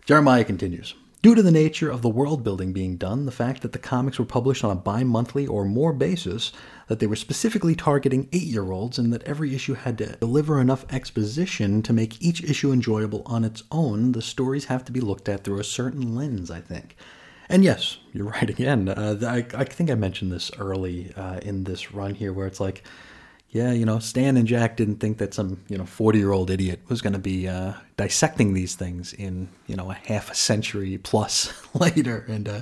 [0.06, 0.94] Jeremiah continues.
[1.22, 4.18] Due to the nature of the world building being done, the fact that the comics
[4.18, 6.54] were published on a bi monthly or more basis,
[6.88, 10.62] that they were specifically targeting eight year olds, and that every issue had to deliver
[10.62, 15.02] enough exposition to make each issue enjoyable on its own, the stories have to be
[15.02, 16.96] looked at through a certain lens, I think.
[17.50, 18.88] And yes, you're right again.
[18.88, 22.62] Uh, I, I, think I mentioned this early uh, in this run here, where it's
[22.62, 22.86] like,
[23.52, 26.52] yeah, you know, Stan and Jack didn't think that some, you know, 40 year old
[26.52, 30.36] idiot was going to be uh, dissecting these things in, you know, a half a
[30.36, 32.26] century plus later.
[32.28, 32.62] And uh,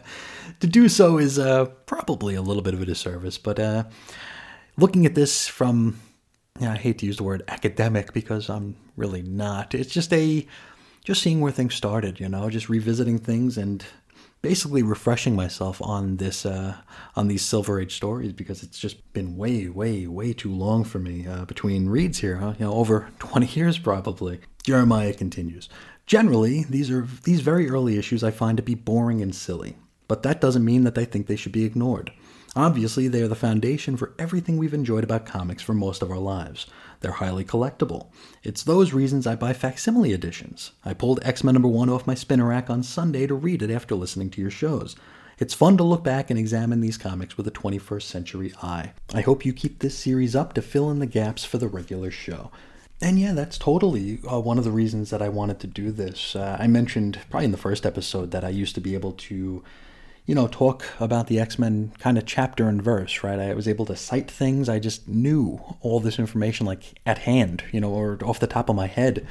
[0.62, 3.38] to do so is uh, probably a little bit of a disservice.
[3.38, 3.84] But uh,
[4.78, 6.00] looking at this from,
[6.58, 9.76] yeah, I hate to use the word academic because I'm really not.
[9.76, 10.48] It's just a,
[11.04, 13.86] just seeing where things started, you know, just revisiting things and
[14.42, 16.76] basically refreshing myself on this uh,
[17.16, 21.00] on these Silver Age stories because it's just been way, way, way too long for
[21.00, 22.38] me uh, between reads here.
[22.38, 22.54] Huh?
[22.60, 24.40] You know, over 20 years probably.
[24.64, 25.70] Jeremiah continues.
[26.06, 30.24] Generally, these are these very early issues I find to be boring and silly, but
[30.24, 32.12] that doesn't mean that I think they should be ignored.
[32.56, 36.18] Obviously, they are the foundation for everything we've enjoyed about comics for most of our
[36.18, 36.66] lives.
[37.00, 38.08] They're highly collectible.
[38.43, 40.72] It's those reasons I buy facsimile editions.
[40.84, 43.72] I pulled X Men number one off my spinner rack on Sunday to read it
[43.72, 44.95] after listening to your shows.
[45.40, 48.93] It's fun to look back and examine these comics with a 21st century eye.
[49.14, 52.09] I hope you keep this series up to fill in the gaps for the regular
[52.09, 52.50] show.
[53.00, 56.35] And yeah, that's totally uh, one of the reasons that I wanted to do this.
[56.35, 59.64] Uh, I mentioned probably in the first episode that I used to be able to
[60.28, 63.40] you know, talk about the X Men kind of chapter and verse, right?
[63.40, 64.68] I was able to cite things.
[64.70, 68.70] I just knew all this information like at hand, you know, or off the top
[68.70, 69.26] of my head.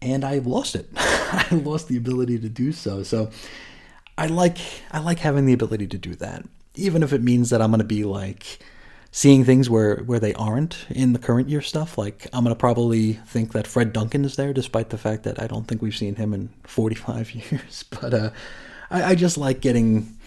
[0.00, 0.88] And I lost it.
[0.96, 3.02] I lost the ability to do so.
[3.02, 3.30] So
[4.16, 4.58] I like
[4.92, 6.44] I like having the ability to do that.
[6.74, 8.60] Even if it means that I'm going to be like
[9.10, 11.96] seeing things where, where they aren't in the current year stuff.
[11.96, 15.42] Like, I'm going to probably think that Fred Duncan is there, despite the fact that
[15.42, 17.84] I don't think we've seen him in 45 years.
[17.84, 18.30] But uh,
[18.90, 20.17] I, I just like getting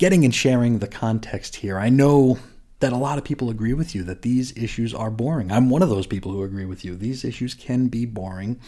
[0.00, 1.78] getting and sharing the context here.
[1.78, 2.38] I know
[2.78, 5.52] that a lot of people agree with you that these issues are boring.
[5.52, 6.96] I'm one of those people who agree with you.
[6.96, 8.58] These issues can be boring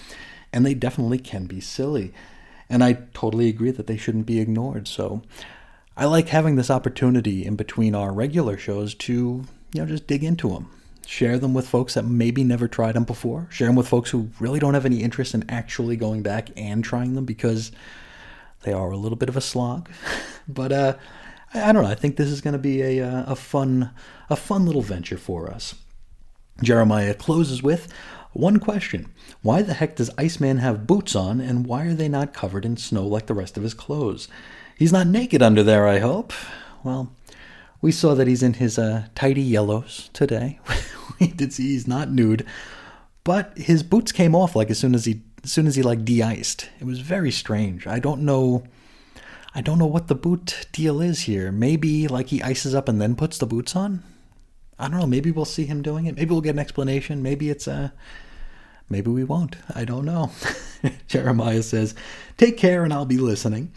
[0.52, 2.12] and they definitely can be silly.
[2.69, 4.86] And I totally agree that they shouldn't be ignored.
[4.86, 5.23] So
[5.97, 10.23] I like having this opportunity in between our regular shows to, you know, just dig
[10.23, 10.69] into them.
[11.07, 13.49] Share them with folks that maybe never tried them before.
[13.51, 16.85] Share them with folks who really don't have any interest in actually going back and
[16.85, 17.73] trying them because
[18.65, 19.89] they are a little bit of a slog.
[20.47, 20.97] but uh,
[21.55, 21.91] I, don't know.
[21.91, 23.91] I think this is going to be a, uh, a fun
[24.31, 25.75] a fun little venture for us.
[26.63, 27.93] Jeremiah closes with
[28.33, 32.33] one question Why the heck does Iceman have boots on, and why are they not
[32.33, 34.29] covered in snow like the rest of his clothes?
[34.77, 36.33] He's not naked under there, I hope.
[36.83, 37.13] Well,
[37.81, 40.59] we saw that he's in his uh, tidy yellows today.
[41.21, 42.47] we did see he's not nude,
[43.25, 46.05] but his boots came off like as soon as he as soon as he like
[46.05, 46.69] de-iced.
[46.81, 47.87] It was very strange.
[47.87, 48.63] I don't know
[49.55, 51.53] I don't know what the boot deal is here.
[51.53, 54.03] Maybe like he ices up and then puts the boots on.
[54.79, 55.07] I don't know.
[55.07, 56.17] Maybe we'll see him doing it.
[56.17, 57.23] Maybe we'll get an explanation.
[57.23, 57.73] Maybe it's a.
[57.73, 57.89] Uh,
[58.89, 59.57] maybe we won't.
[59.75, 60.31] I don't know.
[61.07, 61.95] Jeremiah says,
[62.37, 63.73] "Take care, and I'll be listening."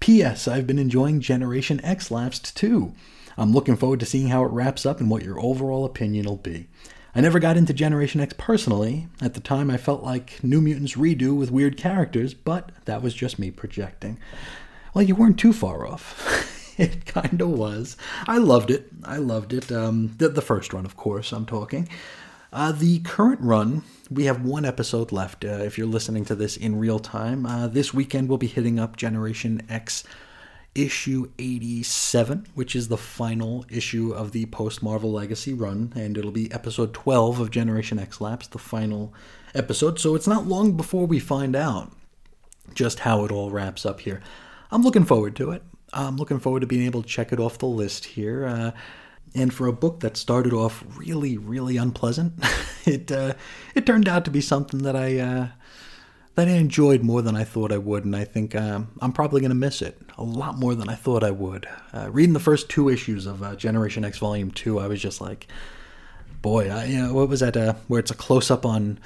[0.00, 0.48] P.S.
[0.48, 2.94] I've been enjoying Generation X Lapsed too.
[3.36, 6.36] I'm looking forward to seeing how it wraps up and what your overall opinion will
[6.36, 6.68] be.
[7.14, 9.08] I never got into Generation X personally.
[9.20, 13.14] At the time, I felt like New Mutants redo with weird characters, but that was
[13.14, 14.18] just me projecting.
[14.94, 16.74] Well, you weren't too far off.
[16.78, 17.96] it kind of was.
[18.26, 18.88] I loved it.
[19.04, 19.70] I loved it.
[19.70, 21.88] Um, the, the first run, of course, I'm talking.
[22.52, 25.44] Uh, the current run, we have one episode left.
[25.44, 28.78] Uh, if you're listening to this in real time, uh, this weekend we'll be hitting
[28.78, 30.02] up Generation X
[30.74, 36.30] issue 87, which is the final issue of the post Marvel Legacy run, and it'll
[36.30, 39.12] be episode 12 of Generation X Lapse, the final
[39.54, 39.98] episode.
[39.98, 41.92] So it's not long before we find out
[42.74, 44.22] just how it all wraps up here.
[44.70, 45.62] I'm looking forward to it.
[45.92, 48.46] I'm looking forward to being able to check it off the list here.
[48.46, 48.70] Uh,
[49.34, 52.34] and for a book that started off really, really unpleasant,
[52.84, 53.34] it uh,
[53.74, 55.48] it turned out to be something that I uh,
[56.34, 59.40] that I enjoyed more than I thought I would, and I think um, I'm probably
[59.40, 61.68] going to miss it a lot more than I thought I would.
[61.92, 65.20] Uh, reading the first two issues of uh, Generation X Volume Two, I was just
[65.20, 65.46] like,
[66.42, 67.56] boy, I, you know, what was that?
[67.86, 68.98] Where it's a close up on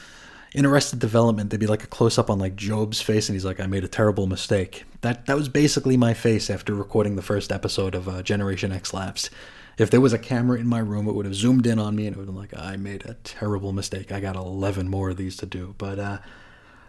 [0.55, 3.45] in Arrested Development, there'd be like a close up on like Gob's face, and he's
[3.45, 7.23] like, "I made a terrible mistake." That that was basically my face after recording the
[7.23, 9.31] first episode of uh, Generation X Lapsed.
[9.77, 12.07] If there was a camera in my room, it would have zoomed in on me,
[12.07, 14.13] and it would have been like, "I made a terrible mistake.
[14.13, 16.19] I got eleven more of these to do." But uh,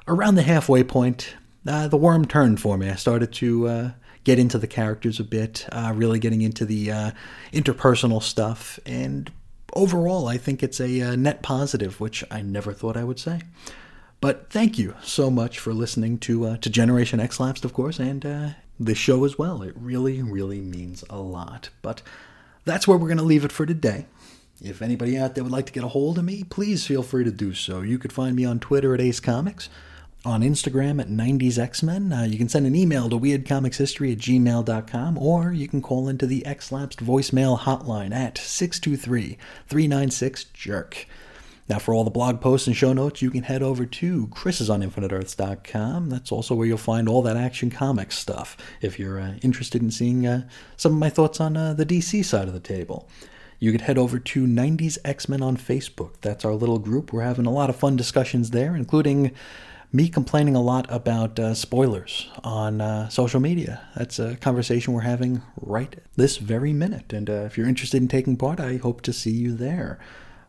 [0.08, 1.36] around the halfway point,
[1.68, 2.90] uh, the worm turned for me.
[2.90, 3.92] I started to uh,
[4.24, 7.12] get into the characters a bit, uh, really getting into the uh,
[7.52, 9.32] interpersonal stuff, and
[9.76, 13.42] overall, I think it's a uh, net positive, which I never thought I would say.
[14.22, 18.00] But thank you so much for listening to uh, to Generation X Lapsed, of course,
[18.00, 19.62] and uh, the show as well.
[19.62, 21.70] It really, really means a lot.
[21.82, 22.02] But
[22.64, 24.06] that's where we're going to leave it for today.
[24.64, 27.26] If anybody out there would like to get a hold of me, please feel free
[27.26, 27.82] to do so.
[27.82, 29.70] You could find me on Twitter at Ace Comics
[30.26, 32.12] on Instagram at 90s X-Men.
[32.12, 36.26] Uh, you can send an email to weirdcomicshistory at gmail.com or you can call into
[36.26, 41.06] the X-Lapsed voicemail hotline at 623-396-JERK.
[41.68, 46.10] Now, for all the blog posts and show notes, you can head over to chrisisoninfiniteearths.com.
[46.10, 49.90] That's also where you'll find all that Action Comics stuff if you're uh, interested in
[49.90, 50.48] seeing uh,
[50.78, 53.10] some of my thoughts on uh, the DC side of the table.
[53.58, 56.22] You could head over to 90s X-Men on Facebook.
[56.22, 57.12] That's our little group.
[57.12, 59.32] We're having a lot of fun discussions there, including
[59.96, 63.82] me complaining a lot about uh, spoilers on uh, social media.
[63.96, 67.14] That's a conversation we're having right this very minute.
[67.14, 69.98] And uh, if you're interested in taking part, I hope to see you there.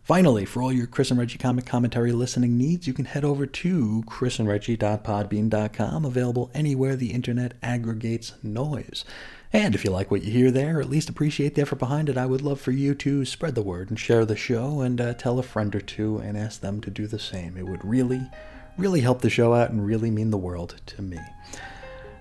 [0.03, 3.45] Finally, for all your Chris and Reggie comic commentary listening needs, you can head over
[3.45, 9.05] to chrisandreggie.podbean.com, available anywhere the internet aggregates noise.
[9.53, 12.09] And if you like what you hear there, or at least appreciate the effort behind
[12.09, 15.01] it, I would love for you to spread the word and share the show and
[15.01, 17.57] uh, tell a friend or two and ask them to do the same.
[17.57, 18.29] It would really,
[18.79, 21.19] really help the show out and really mean the world to me.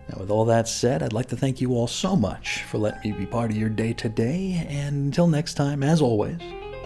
[0.09, 3.11] Now, with all that said, I'd like to thank you all so much for letting
[3.11, 4.65] me be part of your day today.
[4.69, 6.39] And until next time, as always,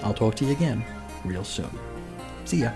[0.04, 0.84] I'll talk to you again
[1.26, 1.70] real soon.
[2.46, 2.72] See ya.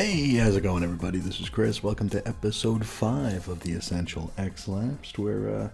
[0.00, 1.18] Hey, how's it going, everybody?
[1.18, 1.82] This is Chris.
[1.82, 5.68] Welcome to episode 5 of the Essential X Lapsed, where uh,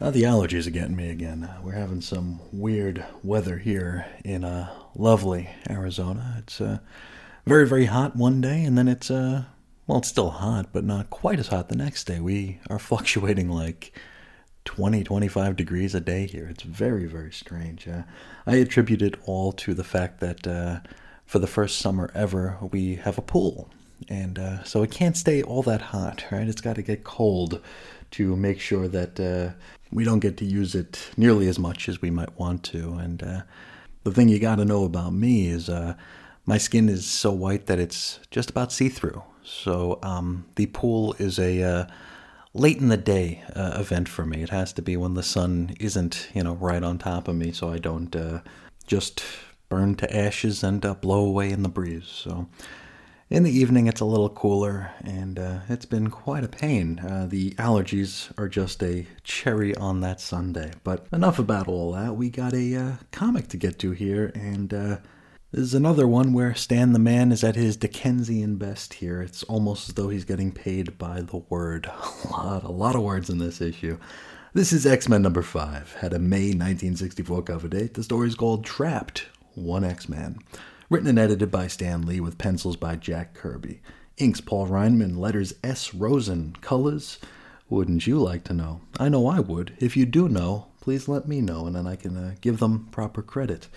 [0.00, 1.44] uh, the allergies are getting me again.
[1.44, 6.36] Uh, we're having some weird weather here in uh, lovely Arizona.
[6.38, 6.78] It's uh,
[7.44, 9.44] very, very hot one day, and then it's, uh,
[9.86, 12.20] well, it's still hot, but not quite as hot the next day.
[12.20, 13.92] We are fluctuating like
[14.64, 16.48] 20, 25 degrees a day here.
[16.48, 17.86] It's very, very strange.
[17.86, 18.04] Uh,
[18.46, 20.80] I attribute it all to the fact that uh,
[21.32, 23.70] for the first summer ever, we have a pool.
[24.10, 26.46] And uh, so it can't stay all that hot, right?
[26.46, 27.58] It's got to get cold
[28.10, 29.54] to make sure that uh,
[29.90, 32.92] we don't get to use it nearly as much as we might want to.
[33.00, 33.40] And uh,
[34.04, 35.94] the thing you got to know about me is uh,
[36.44, 39.22] my skin is so white that it's just about see through.
[39.42, 41.86] So um, the pool is a uh,
[42.52, 44.42] late in the day uh, event for me.
[44.42, 47.52] It has to be when the sun isn't, you know, right on top of me,
[47.52, 48.40] so I don't uh,
[48.86, 49.22] just
[49.72, 52.04] burn to ashes and uh, blow away in the breeze.
[52.04, 52.46] So
[53.30, 56.98] in the evening, it's a little cooler, and uh, it's been quite a pain.
[56.98, 60.72] Uh, the allergies are just a cherry on that Sunday.
[60.84, 62.16] But enough about all that.
[62.16, 64.96] We got a uh, comic to get to here, and uh,
[65.52, 69.22] this is another one where Stan the Man is at his Dickensian best here.
[69.22, 71.86] It's almost as though he's getting paid by the word.
[72.26, 73.98] A lot, a lot of words in this issue.
[74.52, 75.94] This is X Men number 5.
[75.94, 77.94] Had a May 1964 cover date.
[77.94, 80.38] The story is called Trapped One X Man.
[80.90, 83.80] Written and edited by Stan Lee with pencils by Jack Kirby.
[84.18, 85.94] Inks Paul Reinman, letters S.
[85.94, 87.18] Rosen, colors.
[87.68, 88.82] Wouldn't you like to know?
[89.00, 89.74] I know I would.
[89.78, 92.88] If you do know, please let me know and then I can uh, give them
[92.90, 93.68] proper credit.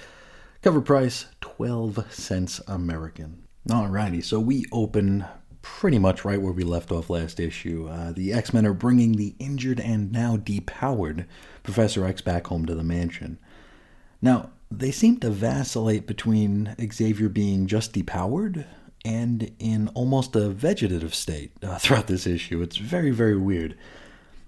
[0.61, 3.43] Cover price 12 cents American.
[3.69, 5.25] Alrighty, so we open
[5.61, 7.87] pretty much right where we left off last issue.
[7.89, 11.25] Uh, the X Men are bringing the injured and now depowered
[11.63, 13.39] Professor X back home to the mansion.
[14.21, 18.65] Now, they seem to vacillate between Xavier being just depowered
[19.03, 22.61] and in almost a vegetative state uh, throughout this issue.
[22.61, 23.77] It's very, very weird.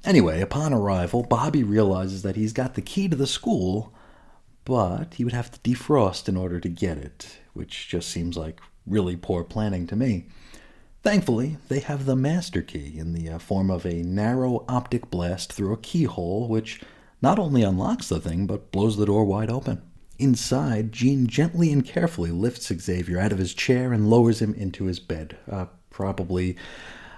[0.04, 3.94] Anyway, upon arrival, Bobby realizes that he's got the key to the school,
[4.66, 8.62] but he would have to defrost in order to get it, which just seems like
[8.86, 10.28] really poor planning to me.
[11.04, 15.54] Thankfully, they have the master key in the uh, form of a narrow optic blast
[15.54, 16.82] through a keyhole, which
[17.22, 19.82] not only unlocks the thing, but blows the door wide open.
[20.20, 24.86] Inside, Jean gently and carefully lifts Xavier out of his chair and lowers him into
[24.86, 25.38] his bed.
[25.50, 26.56] Uh, probably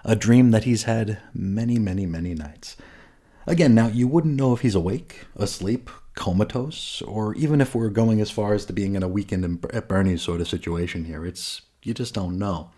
[0.04, 2.76] a dream that he's had many, many, many nights.
[3.48, 8.20] Again, now you wouldn't know if he's awake, asleep, comatose, or even if we're going
[8.20, 11.26] as far as to being in a weekend at Bernie's sort of situation here.
[11.26, 12.72] It's you just don't know.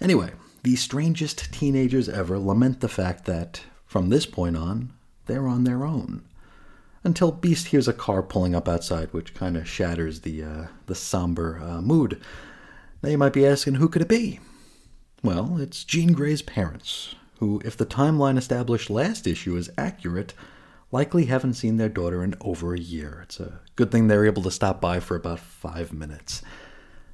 [0.00, 0.32] Anyway,
[0.64, 4.92] the strangest teenagers ever lament the fact that from this point on,
[5.26, 6.24] they're on their own
[7.04, 10.94] until Beast hears a car pulling up outside, which kind of shatters the uh, the
[10.94, 12.20] somber uh, mood.
[13.02, 14.40] Now you might be asking, who could it be?
[15.22, 20.34] Well, it's Jean Grey's parents, who, if the timeline established last issue is accurate,
[20.90, 23.20] likely haven't seen their daughter in over a year.
[23.24, 26.42] It's a good thing they're able to stop by for about five minutes.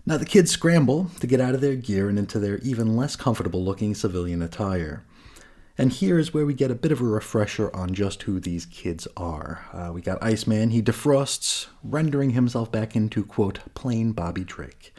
[0.06, 3.16] Now the kids scramble to get out of their gear and into their even less
[3.16, 5.04] comfortable looking civilian attire.
[5.80, 8.66] And here is where we get a bit of a refresher on just who these
[8.66, 9.64] kids are.
[9.72, 14.94] Uh, we got Iceman, he defrosts, rendering himself back into, quote, plain Bobby Drake.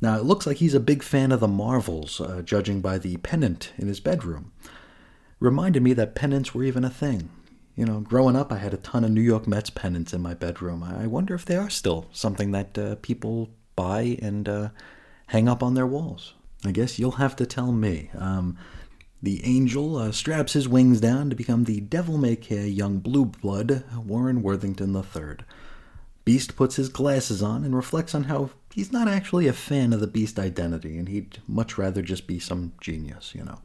[0.00, 3.16] Now, it looks like he's a big fan of the Marvels, uh, judging by the
[3.16, 4.52] pennant in his bedroom.
[5.40, 7.28] Reminded me that pennants were even a thing.
[7.74, 10.34] You know, growing up, I had a ton of New York Mets pennants in my
[10.34, 10.84] bedroom.
[10.84, 14.68] I wonder if they are still something that uh, people buy and uh,
[15.26, 16.34] hang up on their walls.
[16.64, 18.10] I guess you'll have to tell me.
[18.16, 18.56] Um,
[19.26, 23.24] the angel uh, straps his wings down to become the devil may care young blue
[23.24, 25.38] blood Warren Worthington III.
[26.24, 29.98] Beast puts his glasses on and reflects on how he's not actually a fan of
[29.98, 33.58] the Beast identity, and he'd much rather just be some genius, you know.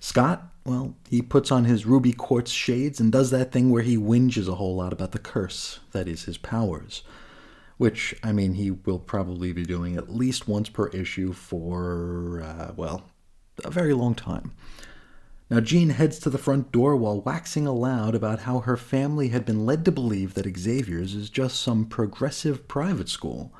[0.00, 3.96] Scott, well, he puts on his ruby quartz shades and does that thing where he
[3.96, 7.04] whinges a whole lot about the curse that is his powers.
[7.76, 12.72] Which, I mean, he will probably be doing at least once per issue for, uh,
[12.74, 13.04] well,
[13.64, 14.52] a very long time.
[15.50, 19.44] Now, Jean heads to the front door while waxing aloud about how her family had
[19.44, 23.52] been led to believe that Xavier's is just some progressive private school,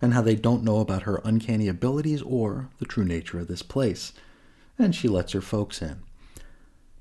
[0.00, 3.62] and how they don't know about her uncanny abilities or the true nature of this
[3.62, 4.12] place.
[4.78, 6.02] And she lets her folks in.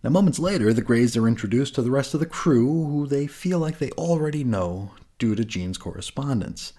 [0.03, 3.27] Now, moments later, the Greys are introduced to the rest of the crew, who they
[3.27, 6.73] feel like they already know due to Jean's correspondence.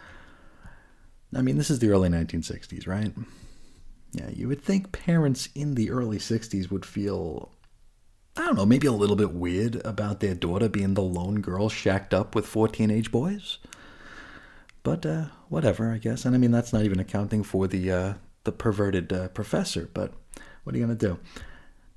[1.35, 3.13] I mean, this is the early 1960s, right?
[4.15, 7.51] Yeah, you would think parents in the early 60s would feel,
[8.37, 11.69] I don't know, maybe a little bit weird about their daughter being the lone girl
[11.69, 13.59] shacked up with four teenage boys.
[14.85, 16.25] But uh, whatever, I guess.
[16.25, 20.13] And I mean, that's not even accounting for the uh, the perverted uh, professor, but
[20.63, 21.19] what are you going to do?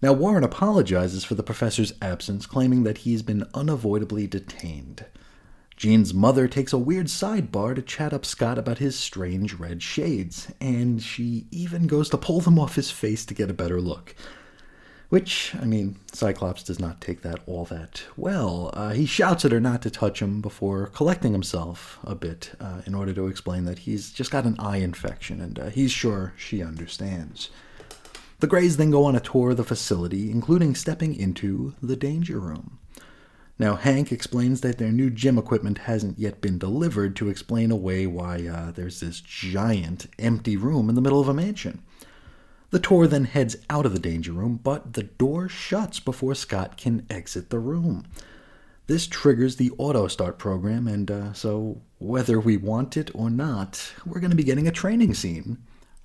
[0.01, 5.05] Now, Warren apologizes for the professor's absence, claiming that he's been unavoidably detained.
[5.77, 10.51] Jean's mother takes a weird sidebar to chat up Scott about his strange red shades,
[10.59, 14.15] and she even goes to pull them off his face to get a better look.
[15.09, 18.72] Which, I mean, Cyclops does not take that all that well.
[18.73, 22.81] Uh, he shouts at her not to touch him before collecting himself a bit uh,
[22.88, 26.33] in order to explain that he's just got an eye infection and uh, he's sure
[26.35, 27.51] she understands.
[28.39, 32.39] The Greys then go on a tour of the facility, including stepping into the danger
[32.39, 32.80] room.
[33.59, 38.05] Now, Hank explains that their new gym equipment hasn't yet been delivered to explain away
[38.05, 41.81] why uh, there's this giant empty room in the middle of a mansion.
[42.69, 46.77] The tour then heads out of the danger room, but the door shuts before Scott
[46.77, 48.05] can exit the room.
[48.85, 53.93] This triggers the auto start program, and uh, so whether we want it or not,
[54.05, 55.57] we're going to be getting a training scene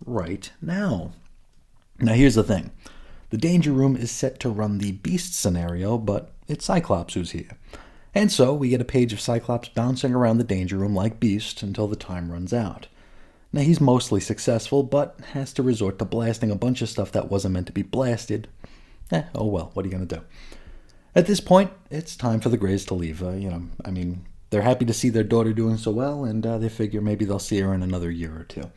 [0.06, 1.12] right now.
[1.98, 2.70] Now, here's the thing
[3.30, 7.58] the danger room is set to run the Beast scenario, but it's Cyclops who's here.
[8.14, 11.62] And so we get a page of Cyclops bouncing around the danger room like Beast
[11.62, 12.88] until the time runs out.
[13.52, 17.30] Now he's mostly successful, but has to resort to blasting a bunch of stuff that
[17.30, 18.48] wasn't meant to be blasted.
[19.10, 20.22] Eh, oh well, what are you to do?
[21.14, 23.22] At this point, it's time for the Greys to leave.
[23.22, 26.46] Uh, you know, I mean, they're happy to see their daughter doing so well, and
[26.46, 28.70] uh, they figure maybe they'll see her in another year or two.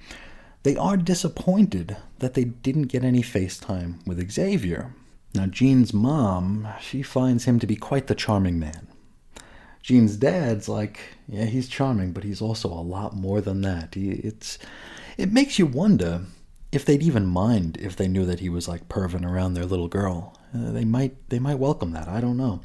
[0.63, 4.93] They are disappointed that they didn't get any FaceTime with Xavier.
[5.35, 8.87] Now, Jean's mom, she finds him to be quite the charming man.
[9.81, 13.93] Jean's dad's like, yeah, he's charming, but he's also a lot more than that.
[13.93, 14.57] He, it's,
[15.17, 16.21] it makes you wonder
[16.71, 19.87] if they'd even mind if they knew that he was like perving around their little
[19.87, 20.39] girl.
[20.53, 22.07] Uh, they might, they might welcome that.
[22.07, 22.61] I don't know.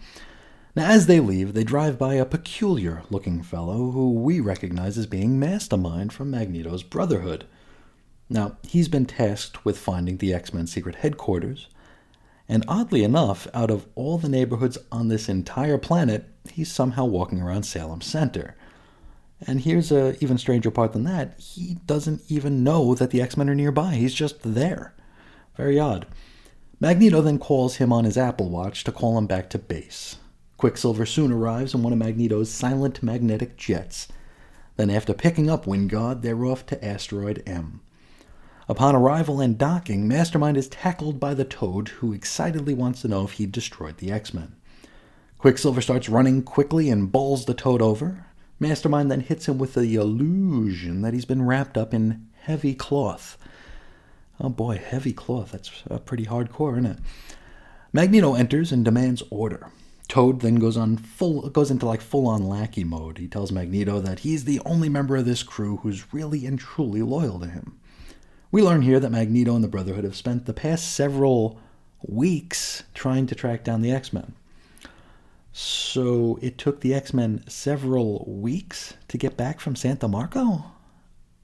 [0.76, 5.39] Now, as they leave, they drive by a peculiar-looking fellow who we recognize as being
[5.39, 7.44] Mastermind from Magneto's Brotherhood.
[8.28, 11.66] Now, he's been tasked with finding the X Men secret headquarters,
[12.51, 17.41] and oddly enough, out of all the neighborhoods on this entire planet, he's somehow walking
[17.41, 18.57] around Salem Center.
[19.47, 21.39] And here's a even stranger part than that.
[21.39, 23.95] He doesn't even know that the X-Men are nearby.
[23.95, 24.95] He's just there.
[25.57, 26.09] Very odd.
[26.81, 30.17] Magneto then calls him on his Apple Watch to call him back to base.
[30.57, 34.09] Quicksilver soon arrives in one of Magneto's silent magnetic jets.
[34.77, 37.81] Then after picking up Wyngarde, they're off to Asteroid M.
[38.70, 43.24] Upon arrival and docking, Mastermind is tackled by the Toad, who excitedly wants to know
[43.24, 44.55] if he destroyed the X Men.
[45.39, 48.26] Quicksilver starts running quickly and bowls the Toad over.
[48.60, 53.36] Mastermind then hits him with the illusion that he's been wrapped up in heavy cloth.
[54.40, 55.50] Oh boy, heavy cloth.
[55.50, 56.99] That's pretty hardcore, isn't it?
[57.92, 59.73] Magneto enters and demands order.
[60.07, 63.18] Toad then goes on full goes into like full on lackey mode.
[63.18, 67.02] He tells Magneto that he's the only member of this crew who's really and truly
[67.02, 67.80] loyal to him.
[68.53, 71.61] We learn here that Magneto and the Brotherhood have spent the past several
[72.03, 74.35] weeks trying to track down the X Men.
[75.53, 80.65] So it took the X Men several weeks to get back from Santo Marco?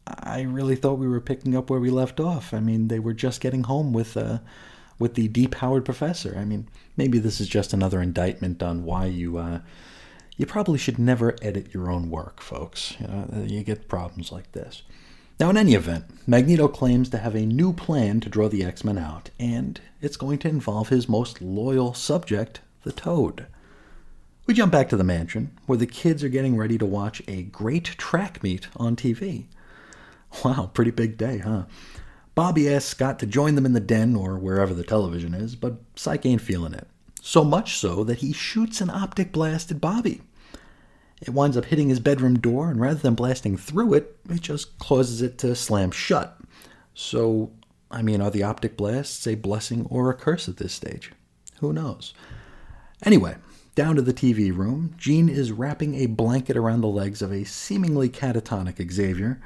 [0.07, 2.55] I really thought we were picking up where we left off.
[2.55, 4.39] I mean, they were just getting home with uh,
[4.99, 6.37] with the depowered professor.
[6.39, 9.61] I mean, maybe this is just another indictment on why you uh,
[10.37, 12.95] you probably should never edit your own work, folks.
[13.01, 14.83] You, know, you get problems like this.
[15.39, 18.85] Now, in any event, Magneto claims to have a new plan to draw the X
[18.85, 23.47] Men out, and it's going to involve his most loyal subject, the Toad.
[24.47, 27.43] We jump back to the mansion, where the kids are getting ready to watch a
[27.43, 29.45] great track meet on TV.
[30.43, 31.65] Wow, pretty big day, huh?
[32.35, 35.77] Bobby asks Scott to join them in the den or wherever the television is, but
[35.97, 36.87] Cyke ain't feeling it.
[37.21, 40.23] So much so that he shoots an optic blast at Bobby.
[41.21, 44.79] It winds up hitting his bedroom door, and rather than blasting through it, it just
[44.79, 46.39] causes it to slam shut.
[46.95, 47.53] So,
[47.91, 51.13] I mean, are the optic blasts a blessing or a curse at this stage?
[51.61, 52.13] Who knows?
[53.03, 53.37] Anyway,
[53.75, 57.45] down to the TV room, Jean is wrapping a blanket around the legs of a
[57.45, 59.41] seemingly catatonic Xavier.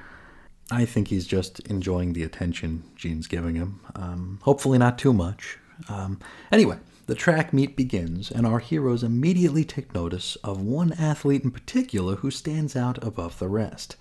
[0.70, 3.80] I think he's just enjoying the attention Jean's giving him.
[3.96, 5.58] Um, hopefully, not too much.
[5.88, 6.20] Um,
[6.52, 6.78] anyway,
[7.10, 12.14] the track meet begins, and our heroes immediately take notice of one athlete in particular
[12.14, 13.96] who stands out above the rest.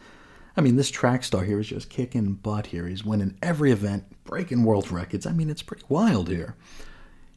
[0.55, 2.85] I mean, this track star here is just kicking butt here.
[2.85, 5.25] He's winning every event, breaking world records.
[5.25, 6.55] I mean, it's pretty wild here.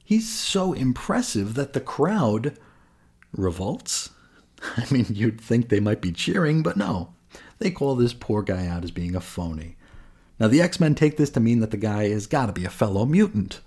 [0.05, 2.59] He's so impressive that the crowd
[3.35, 4.11] revolts.
[4.77, 7.15] I mean, you'd think they might be cheering, but no.
[7.61, 9.79] They call this poor guy out as being a phony.
[10.39, 12.67] Now, the X Men take this to mean that the guy has got to be
[12.67, 13.63] a fellow mutant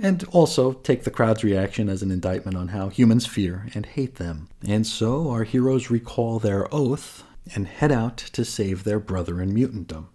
[0.00, 4.16] and also take the crowd's reaction as an indictment on how humans fear and hate
[4.16, 4.48] them.
[4.66, 9.54] And so our heroes recall their oath and head out to save their brother in
[9.54, 10.06] mutantdom.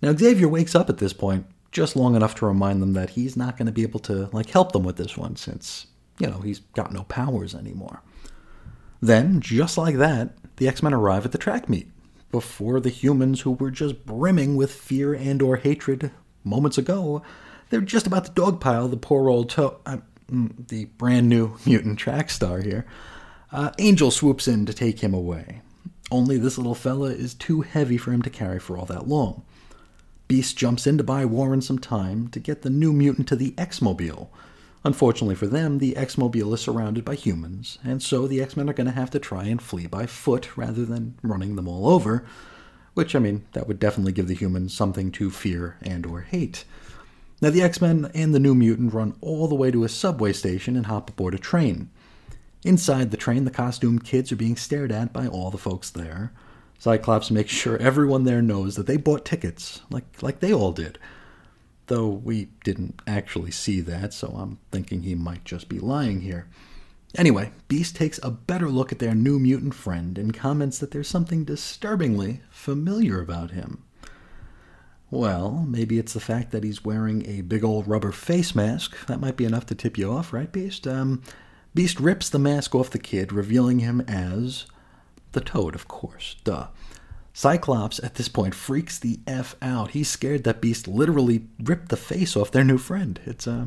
[0.00, 3.36] Now, Xavier wakes up at this point just long enough to remind them that he's
[3.36, 5.86] not going to be able to like help them with this one since,
[6.18, 8.02] you know, he's got no powers anymore.
[9.00, 11.90] Then, just like that, the X-Men arrive at the track meet
[12.30, 16.10] before the humans who were just brimming with fear and or hatred
[16.44, 17.22] moments ago,
[17.70, 19.98] they're just about to dogpile the poor old to- uh,
[20.30, 22.86] mm, the brand new mutant track star here.
[23.50, 25.62] Uh, Angel swoops in to take him away.
[26.10, 29.42] Only this little fella is too heavy for him to carry for all that long.
[30.26, 33.54] Beast jumps in to buy Warren some time to get the new mutant to the
[33.56, 34.30] X-Mobile.
[34.84, 38.86] Unfortunately for them, the X-Mobile is surrounded by humans, and so the X-Men are going
[38.86, 42.24] to have to try and flee by foot rather than running them all over,
[42.94, 46.64] which, I mean, that would definitely give the humans something to fear and or hate.
[47.40, 50.76] Now, the X-Men and the new mutant run all the way to a subway station
[50.76, 51.90] and hop aboard a train.
[52.64, 56.32] Inside the train, the costumed kids are being stared at by all the folks there.
[56.78, 60.98] Cyclops makes sure everyone there knows that they bought tickets, like, like they all did.
[61.86, 66.48] Though we didn't actually see that, so I'm thinking he might just be lying here.
[67.16, 71.08] Anyway, Beast takes a better look at their new mutant friend and comments that there's
[71.08, 73.84] something disturbingly familiar about him.
[75.10, 79.06] Well, maybe it's the fact that he's wearing a big old rubber face mask.
[79.06, 80.86] That might be enough to tip you off, right, Beast?
[80.86, 81.22] Um,
[81.74, 84.66] Beast rips the mask off the kid, revealing him as
[85.32, 86.36] the toad, of course.
[86.44, 86.68] Duh.
[87.32, 89.92] Cyclops, at this point, freaks the F out.
[89.92, 93.20] He's scared that Beast literally ripped the face off their new friend.
[93.24, 93.66] It's, uh,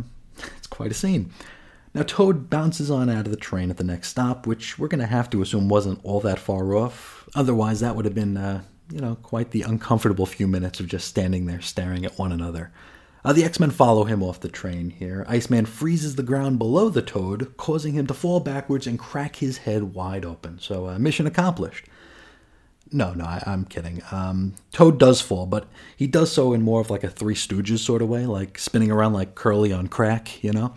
[0.58, 1.32] it's quite a scene.
[1.94, 5.00] Now, Toad bounces on out of the train at the next stop, which we're going
[5.00, 7.28] to have to assume wasn't all that far off.
[7.34, 8.62] Otherwise, that would have been, uh,
[8.92, 12.72] you know, quite the uncomfortable few minutes of just standing there staring at one another.
[13.24, 15.26] Uh, the X Men follow him off the train here.
[15.28, 19.60] Iceman freezes the ground below the Toad, causing him to fall backwards and crack his
[19.60, 20.60] head wide open.
[20.60, 21.86] So, uh, mission accomplished.
[22.92, 24.02] No, no, I, am kidding.
[24.12, 27.80] Um, Toad does fall, but he does so in more of like a Three Stooges
[27.80, 30.74] sort of way, like spinning around like Curly on crack, you know?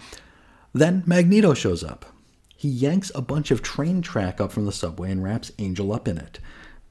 [0.73, 2.07] Then Magneto shows up.
[2.57, 6.07] He yanks a bunch of train track up from the subway and wraps Angel up
[6.07, 6.39] in it,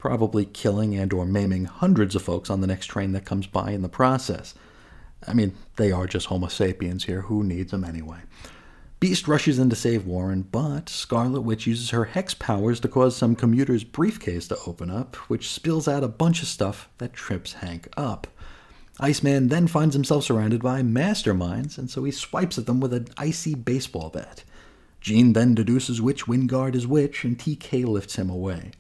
[0.04, 3.72] probably killing and or maiming hundreds of folks on the next train that comes by
[3.72, 4.54] in the process.
[5.26, 7.22] I mean, they are just Homo sapiens here.
[7.22, 8.18] Who needs them anyway?
[9.00, 13.16] Beast rushes in to save Warren, but Scarlet Witch uses her hex powers to cause
[13.16, 17.54] some commuter's briefcase to open up, which spills out a bunch of stuff that trips
[17.54, 18.28] Hank up.
[19.00, 23.08] Iceman then finds himself surrounded by masterminds, and so he swipes at them with an
[23.18, 24.44] icy baseball bat.
[25.00, 28.72] Jean then deduces which Wyngarde is which, and TK lifts him away.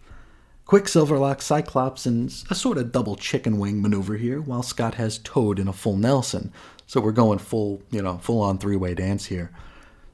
[0.65, 5.17] Quicksilver locks Cyclops in a sort of double chicken wing maneuver here, while Scott has
[5.17, 6.53] Toad in a full Nelson.
[6.87, 9.51] So we're going full, you know, full on three way dance here.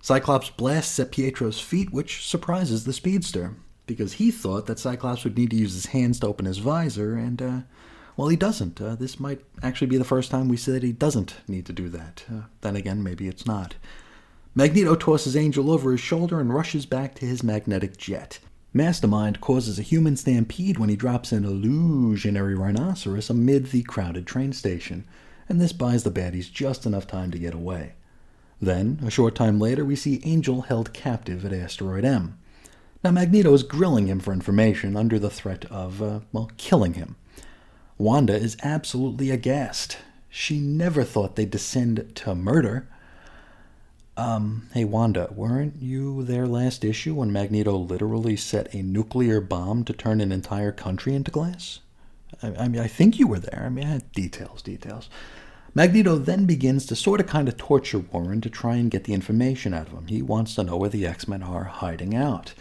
[0.01, 3.55] Cyclops blasts at Pietro's feet, which surprises the speedster,
[3.85, 7.15] because he thought that Cyclops would need to use his hands to open his visor,
[7.15, 7.59] and, uh,
[8.15, 8.81] well, he doesn't.
[8.81, 11.73] Uh, this might actually be the first time we see that he doesn't need to
[11.73, 12.23] do that.
[12.31, 13.75] Uh, then again, maybe it's not.
[14.55, 18.39] Magneto tosses Angel over his shoulder and rushes back to his magnetic jet.
[18.71, 24.53] Mastermind causes a human stampede when he drops an illusionary rhinoceros amid the crowded train
[24.53, 25.05] station,
[25.47, 27.93] and this buys the baddies just enough time to get away.
[28.61, 32.37] Then, a short time later, we see Angel held captive at Asteroid M.
[33.03, 37.15] Now, Magneto is grilling him for information under the threat of, uh, well, killing him.
[37.97, 39.97] Wanda is absolutely aghast.
[40.29, 42.87] She never thought they'd descend to murder.
[44.19, 49.85] Um, hey Wanda, weren't you there last issue when Magneto literally set a nuclear bomb
[49.85, 51.79] to turn an entire country into glass?
[52.43, 53.63] I, I mean, I think you were there.
[53.65, 55.09] I mean, details, details.
[55.73, 59.13] Magneto then begins to sort of kind of torture Warren to try and get the
[59.13, 60.07] information out of him.
[60.07, 62.53] He wants to know where the X Men are hiding out.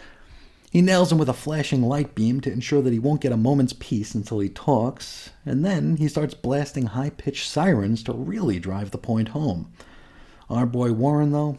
[0.71, 3.37] He nails him with a flashing light beam to ensure that he won't get a
[3.37, 8.59] moment's peace until he talks, and then he starts blasting high pitched sirens to really
[8.59, 9.73] drive the point home.
[10.49, 11.57] Our boy Warren, though,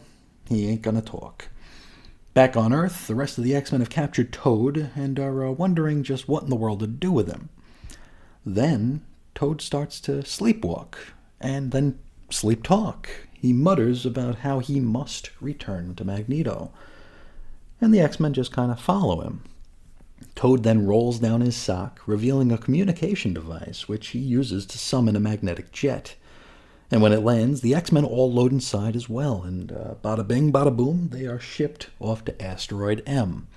[0.49, 1.47] he ain't gonna talk.
[2.33, 5.51] Back on Earth, the rest of the X Men have captured Toad and are uh,
[5.51, 7.49] wondering just what in the world to do with him.
[8.45, 9.01] Then,
[9.35, 10.95] Toad starts to sleepwalk,
[11.39, 13.09] and then sleep talk.
[13.33, 16.71] He mutters about how he must return to Magneto.
[17.79, 19.43] And the X Men just kind of follow him.
[20.35, 25.15] Toad then rolls down his sock, revealing a communication device which he uses to summon
[25.15, 26.15] a magnetic jet.
[26.91, 30.27] And when it lands, the X Men all load inside as well, and uh, bada
[30.27, 33.47] bing, bada boom, they are shipped off to Asteroid M.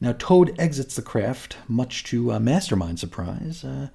[0.00, 3.64] Now, Toad exits the craft, much to uh, Mastermind's surprise.
[3.64, 3.88] Uh,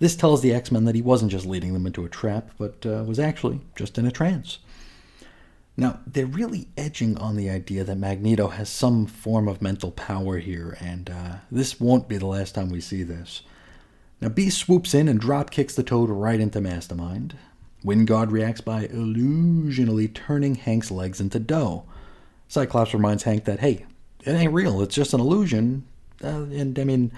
[0.00, 2.84] this tells the X Men that he wasn't just leading them into a trap, but
[2.84, 4.58] uh, was actually just in a trance.
[5.76, 10.38] Now, they're really edging on the idea that Magneto has some form of mental power
[10.38, 13.42] here, and uh, this won't be the last time we see this.
[14.20, 17.36] Now, Beast swoops in and drop kicks the toad right into Mastermind.
[17.84, 21.84] Wyngarde reacts by illusionally turning Hank's legs into dough.
[22.48, 23.84] Cyclops reminds Hank that, hey,
[24.24, 25.84] it ain't real, it's just an illusion.
[26.22, 27.12] Uh, and I mean,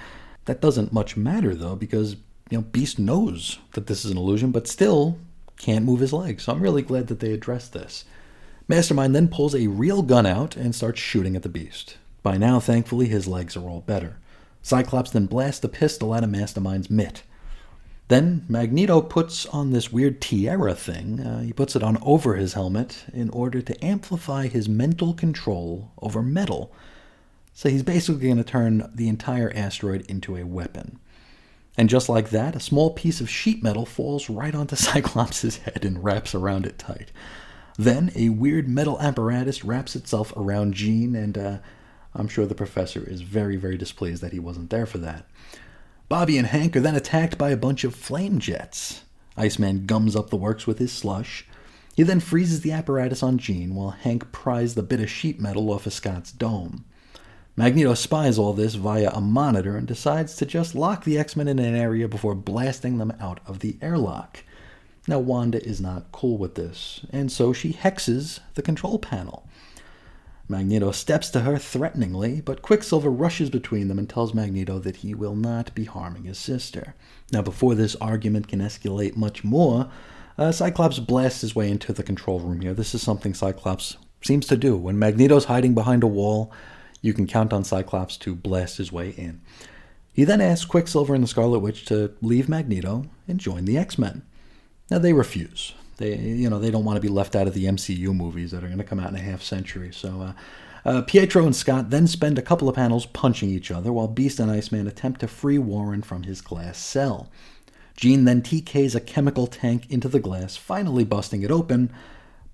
[0.47, 2.15] that doesn't much matter though, because,
[2.51, 5.19] you know, Beast knows that this is an illusion, but still
[5.59, 6.45] can't move his legs.
[6.45, 8.05] So I'm really glad that they addressed this.
[8.69, 11.99] Mastermind then pulls a real gun out and starts shooting at the Beast.
[12.23, 14.17] By now, thankfully, his legs are all better.
[14.62, 17.23] Cyclops then blasts a pistol out of Mastermind's mitt.
[18.09, 21.20] Then Magneto puts on this weird tiara thing.
[21.20, 25.91] Uh, he puts it on over his helmet in order to amplify his mental control
[26.01, 26.73] over metal.
[27.52, 31.01] So he's basically going to turn the entire asteroid into a weapon.
[31.76, 35.85] And just like that, a small piece of sheet metal falls right onto Cyclops' head
[35.85, 37.10] and wraps around it tight.
[37.76, 41.59] Then a weird metal apparatus wraps itself around Jean and uh,
[42.15, 45.26] I'm sure the professor is very, very displeased that he wasn't there for that.
[46.09, 49.02] Bobby and Hank are then attacked by a bunch of flame jets.
[49.36, 51.44] Iceman gums up the works with his slush.
[51.97, 55.68] He then freezes the apparatus on Jean while Hank pries the bit of sheet metal
[55.73, 56.85] off of Scott's dome.
[57.57, 61.49] Magneto spies all this via a monitor and decides to just lock the X Men
[61.49, 64.44] in an area before blasting them out of the airlock.
[65.09, 69.49] Now, Wanda is not cool with this, and so she hexes the control panel.
[70.49, 75.15] Magneto steps to her threateningly, but Quicksilver rushes between them and tells Magneto that he
[75.15, 76.94] will not be harming his sister.
[77.33, 79.91] Now, before this argument can escalate much more,
[80.39, 82.75] uh, Cyclops blasts his way into the control room here.
[82.75, 84.76] This is something Cyclops seems to do.
[84.76, 86.52] When Magneto's hiding behind a wall,
[87.02, 89.41] you can count on Cyclops to blast his way in.
[90.12, 93.99] He then asks Quicksilver and the Scarlet Witch to leave Magneto and join the X
[93.99, 94.23] Men.
[94.91, 95.75] Now, they refuse.
[95.97, 98.62] They, you know, they don't want to be left out of the MCU movies that
[98.62, 99.92] are going to come out in a half century.
[99.92, 100.33] So, uh,
[100.84, 104.39] uh, Pietro and Scott then spend a couple of panels punching each other while Beast
[104.39, 107.28] and Iceman attempt to free Warren from his glass cell.
[107.97, 111.92] Jean then TKs a chemical tank into the glass, finally busting it open,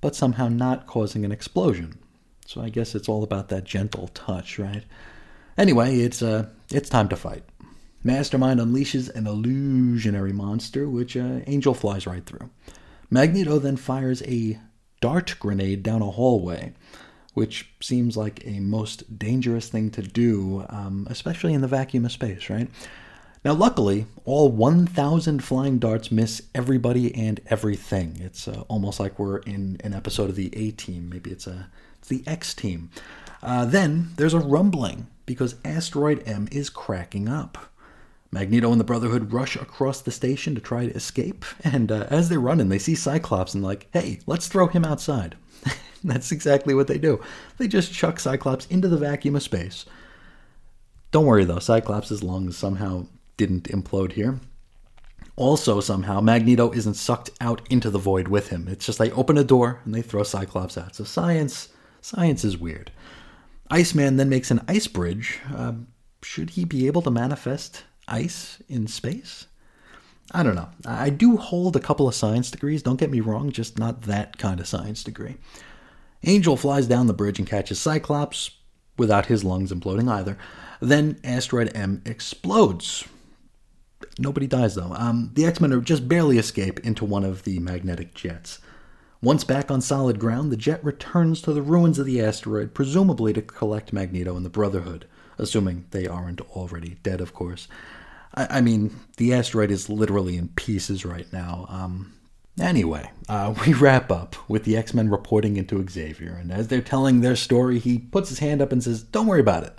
[0.00, 1.98] but somehow not causing an explosion.
[2.46, 4.84] So I guess it's all about that gentle touch, right?
[5.58, 7.42] Anyway, it's uh, it's time to fight.
[8.04, 12.50] Mastermind unleashes an illusionary monster, which uh, Angel flies right through.
[13.12, 14.58] Magneto then fires a
[15.02, 16.73] dart grenade down a hallway,
[17.34, 22.12] which seems like a most dangerous thing to do, um, especially in the vacuum of
[22.12, 22.70] space, right?
[23.44, 28.16] Now, luckily, all 1,000 flying darts miss everybody and everything.
[28.18, 31.10] It's uh, almost like we're in an episode of the A Team.
[31.10, 31.68] Maybe it's a
[31.99, 32.89] it's the X Team.
[33.42, 37.72] Uh, then there's a rumbling because Asteroid M is cracking up.
[38.33, 42.28] Magneto and the Brotherhood rush across the station to try to escape, and uh, as
[42.31, 45.36] they're running, they see Cyclops and, like, hey, let's throw him outside.
[46.05, 47.20] That's exactly what they do.
[47.59, 49.85] They just chuck Cyclops into the vacuum of space.
[51.11, 54.41] Don't worry though, Cyclops' lungs somehow didn't implode here.
[55.36, 58.67] Also, somehow, Magneto isn't sucked out into the void with him.
[58.67, 60.97] It's just they open a door and they throw Cyclops out.
[60.97, 61.69] So science,
[62.01, 62.91] science is weird.
[63.70, 65.39] Iceman then makes an ice bridge.
[65.55, 65.73] Uh,
[66.23, 69.47] should he be able to manifest ice in space?
[70.31, 70.68] I don't know.
[70.86, 74.39] I do hold a couple of science degrees, don't get me wrong, just not that
[74.39, 75.36] kind of science degree.
[76.24, 78.50] Angel flies down the bridge and catches Cyclops,
[78.97, 80.39] without his lungs imploding either.
[80.81, 83.05] Then Asteroid M explodes.
[84.18, 84.92] Nobody dies though.
[84.94, 88.58] Um, the X Men just barely escape into one of the magnetic jets.
[89.22, 93.32] Once back on solid ground, the jet returns to the ruins of the asteroid, presumably
[93.32, 95.06] to collect Magneto and the Brotherhood,
[95.39, 97.69] assuming they aren't already dead, of course.
[98.35, 101.67] I, I mean, the asteroid is literally in pieces right now.
[101.69, 102.12] Um,
[102.61, 106.81] anyway, uh, we wrap up with the X Men reporting into Xavier, and as they're
[106.81, 109.77] telling their story, he puts his hand up and says, Don't worry about it.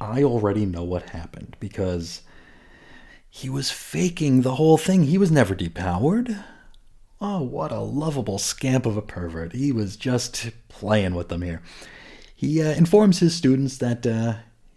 [0.00, 2.20] I already know what happened because
[3.30, 5.04] he was faking the whole thing.
[5.04, 6.42] He was never depowered.
[7.20, 9.54] Oh, what a lovable scamp of a pervert.
[9.54, 11.62] He was just playing with them here.
[12.34, 14.34] He uh, informs his students that uh,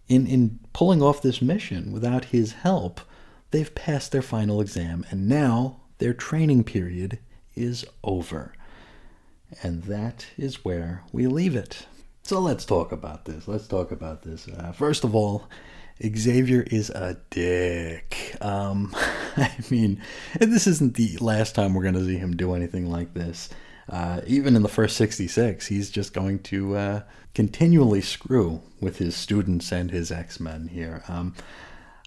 [0.09, 2.99] in, in pulling off this mission without his help,
[3.51, 7.19] they've passed their final exam, and now their training period
[7.55, 8.53] is over.
[9.63, 11.85] And that is where we leave it.
[12.23, 13.47] So let's talk about this.
[13.47, 14.47] Let's talk about this.
[14.47, 15.47] Uh, first of all,
[16.01, 18.35] Xavier is a dick.
[18.41, 18.93] Um,
[19.37, 20.01] I mean,
[20.39, 23.49] this isn't the last time we're going to see him do anything like this.
[23.89, 27.01] Uh, even in the first 66, he's just going to uh,
[27.33, 31.03] continually screw with his students and his X Men here.
[31.07, 31.33] Um,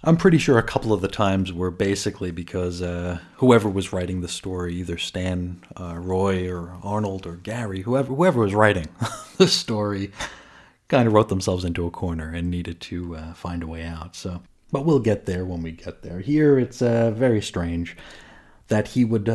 [0.04, 4.20] I'm pretty sure a couple of the times were basically because uh, whoever was writing
[4.20, 8.88] the story, either Stan, uh, Roy, or Arnold, or Gary, whoever whoever was writing
[9.38, 10.10] the story,
[10.88, 14.16] kind of wrote themselves into a corner and needed to uh, find a way out.
[14.16, 16.18] So But we'll get there when we get there.
[16.18, 17.96] Here, it's very strange
[18.68, 19.28] that he would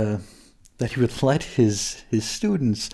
[0.78, 2.90] that he would let his his students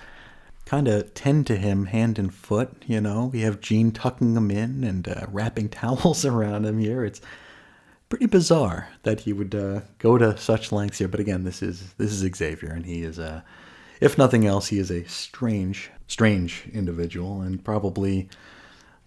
[0.66, 2.72] kind of tend to him hand and foot.
[2.88, 7.04] You know, we have Jean tucking him in and uh, wrapping towels around him here.
[7.04, 7.22] It's
[8.10, 11.08] pretty bizarre that he would uh, go to such lengths here.
[11.08, 13.44] But again, this is this is Xavier, and he is a,
[14.00, 18.30] if nothing else, he is a strange, strange individual, and probably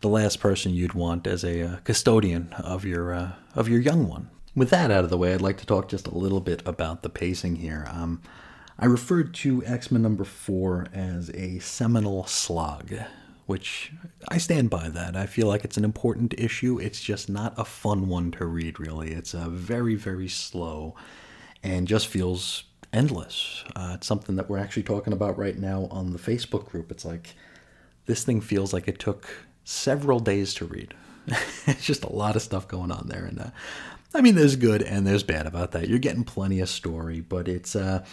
[0.00, 4.08] the last person you'd want as a uh, custodian of your uh, of your young
[4.08, 4.28] one.
[4.54, 7.02] With that out of the way, I'd like to talk just a little bit about
[7.02, 7.86] the pacing here.
[7.90, 8.22] Um,
[8.78, 12.92] I referred to X Men number four as a seminal slog,
[13.46, 13.92] which
[14.28, 15.16] I stand by that.
[15.16, 16.78] I feel like it's an important issue.
[16.78, 19.12] It's just not a fun one to read, really.
[19.12, 20.94] It's a very, very slow
[21.62, 23.64] and just feels endless.
[23.74, 26.90] Uh, it's something that we're actually talking about right now on the Facebook group.
[26.90, 27.34] It's like
[28.04, 29.28] this thing feels like it took
[29.64, 30.92] several days to read.
[31.66, 33.50] it's just a lot of stuff going on there, and uh,
[34.14, 35.88] I mean, there's good and there's bad about that.
[35.88, 38.04] You're getting plenty of story, but it's uh,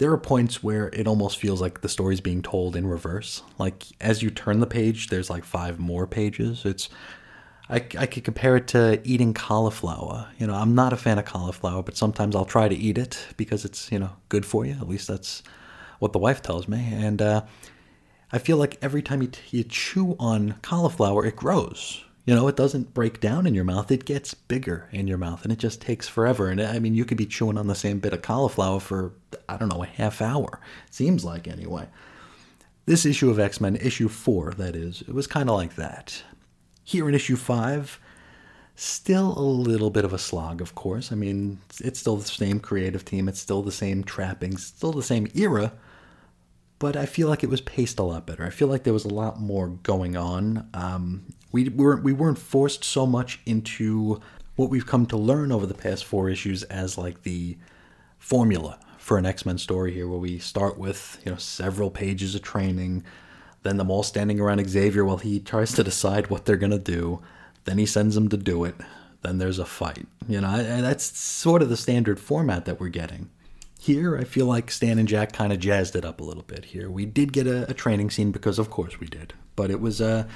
[0.00, 3.42] there are points where it almost feels like the story's being told in reverse.
[3.58, 6.64] Like as you turn the page, there's like five more pages.
[6.64, 6.88] It's
[7.68, 10.28] I, I could compare it to eating cauliflower.
[10.38, 13.28] You know, I'm not a fan of cauliflower, but sometimes I'll try to eat it
[13.36, 14.72] because it's you know good for you.
[14.72, 15.42] At least that's
[15.98, 16.88] what the wife tells me.
[16.90, 17.42] And uh,
[18.32, 22.02] I feel like every time you, t- you chew on cauliflower, it grows.
[22.26, 25.42] You know, it doesn't break down in your mouth, it gets bigger in your mouth,
[25.42, 26.48] and it just takes forever.
[26.48, 29.12] And I mean, you could be chewing on the same bit of cauliflower for,
[29.48, 30.60] I don't know, a half hour.
[30.90, 31.88] Seems like, anyway.
[32.86, 36.22] This issue of X Men, issue four, that is, it was kind of like that.
[36.84, 38.00] Here in issue five,
[38.74, 41.12] still a little bit of a slog, of course.
[41.12, 45.02] I mean, it's still the same creative team, it's still the same trappings, still the
[45.02, 45.72] same era,
[46.78, 48.44] but I feel like it was paced a lot better.
[48.44, 50.68] I feel like there was a lot more going on.
[50.74, 54.20] Um, we weren't we weren't forced so much into
[54.56, 57.56] what we've come to learn over the past four issues as like the
[58.18, 62.34] formula for an X Men story here, where we start with you know several pages
[62.34, 63.04] of training,
[63.62, 67.20] then them all standing around Xavier while he tries to decide what they're gonna do,
[67.64, 68.74] then he sends them to do it,
[69.22, 70.06] then there's a fight.
[70.28, 73.30] You know, and that's sort of the standard format that we're getting.
[73.80, 76.66] Here, I feel like Stan and Jack kind of jazzed it up a little bit.
[76.66, 79.80] Here, we did get a, a training scene because, of course, we did, but it
[79.80, 80.28] was uh,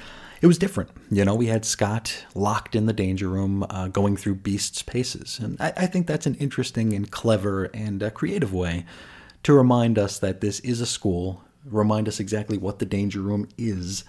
[0.45, 0.91] it was different.
[1.09, 5.39] You know, we had Scott locked in the danger room, uh, going through Beast's paces,
[5.39, 8.85] and I, I, think that's an interesting and clever and uh, creative way
[9.41, 13.49] to remind us that this is a school, remind us exactly what the danger room
[13.57, 14.03] is,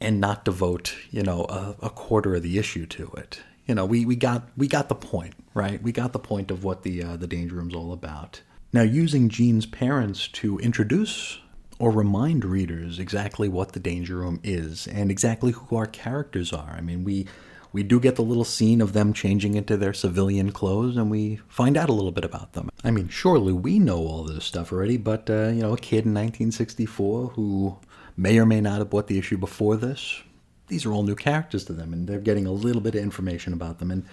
[0.00, 3.84] and not devote you know a, a quarter of the issue to it you know,
[3.84, 5.80] we, we got we got the point, right?
[5.82, 8.40] We got the point of what the uh, the danger room's all about.
[8.72, 11.38] Now, using Jean's parents to introduce
[11.82, 16.76] or remind readers exactly what the danger room is and exactly who our characters are.
[16.78, 17.26] I mean, we
[17.72, 21.40] we do get the little scene of them changing into their civilian clothes, and we
[21.48, 22.68] find out a little bit about them.
[22.84, 26.04] I mean, surely we know all this stuff already, but uh, you know, a kid
[26.04, 27.76] in 1964 who
[28.16, 30.22] may or may not have bought the issue before this
[30.68, 33.52] these are all new characters to them, and they're getting a little bit of information
[33.52, 33.90] about them.
[33.90, 34.04] And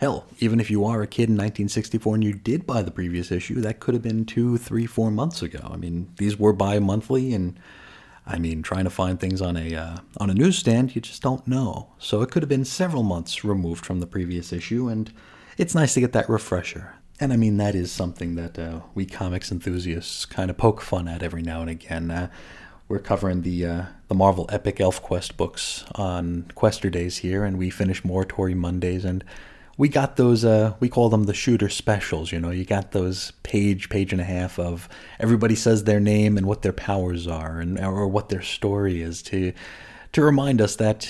[0.00, 3.30] hell, even if you are a kid in 1964 and you did buy the previous
[3.30, 5.70] issue, that could have been two, three, four months ago.
[5.72, 7.58] I mean, these were bi-monthly, and
[8.26, 11.46] I mean, trying to find things on a uh, on a newsstand, you just don't
[11.46, 11.90] know.
[11.98, 15.12] So it could have been several months removed from the previous issue, and
[15.56, 16.96] it's nice to get that refresher.
[17.18, 21.08] And I mean, that is something that uh, we comics enthusiasts kind of poke fun
[21.08, 22.10] at every now and again.
[22.10, 22.28] Uh,
[22.88, 27.58] we're covering the uh, the Marvel Epic Elf Quest books on Quester days here, and
[27.58, 29.24] we finish Morituri Mondays, and
[29.76, 30.44] we got those.
[30.44, 32.32] Uh, we call them the shooter specials.
[32.32, 34.88] You know, you got those page, page and a half of
[35.20, 39.22] everybody says their name and what their powers are, and or what their story is
[39.24, 39.52] to
[40.12, 41.08] to remind us that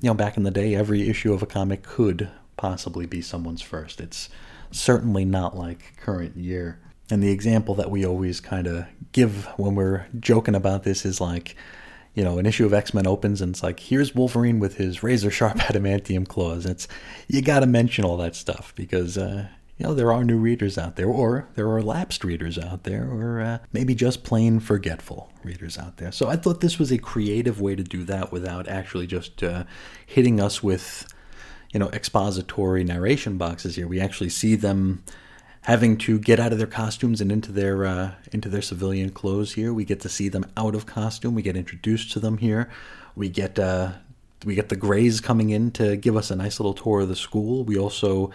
[0.00, 3.62] you know back in the day, every issue of a comic could possibly be someone's
[3.62, 4.00] first.
[4.00, 4.28] It's
[4.70, 6.80] certainly not like current year.
[7.10, 11.20] And the example that we always kind of give when we're joking about this is
[11.20, 11.54] like,
[12.14, 15.02] you know, an issue of X Men opens and it's like, here's Wolverine with his
[15.02, 16.64] razor sharp adamantium claws.
[16.64, 16.86] It's
[17.28, 20.78] you got to mention all that stuff because uh, you know there are new readers
[20.78, 25.32] out there, or there are lapsed readers out there, or uh, maybe just plain forgetful
[25.42, 26.12] readers out there.
[26.12, 29.64] So I thought this was a creative way to do that without actually just uh,
[30.06, 31.12] hitting us with,
[31.72, 33.74] you know, expository narration boxes.
[33.74, 35.02] Here we actually see them
[35.64, 39.52] having to get out of their costumes and into their uh, into their civilian clothes
[39.52, 39.72] here.
[39.72, 41.34] We get to see them out of costume.
[41.34, 42.70] We get introduced to them here.
[43.16, 43.92] We get uh,
[44.44, 47.16] we get the Greys coming in to give us a nice little tour of the
[47.16, 47.64] school.
[47.64, 48.30] We also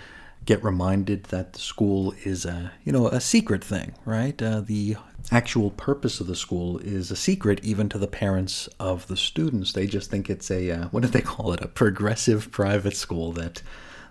[0.46, 4.40] get reminded that the school is a you know a secret thing, right?
[4.42, 4.98] Uh, the
[5.32, 9.74] actual purpose of the school is a secret even to the parents of the students.
[9.74, 11.62] They just think it's a uh, what do they call it?
[11.62, 13.62] A progressive private school that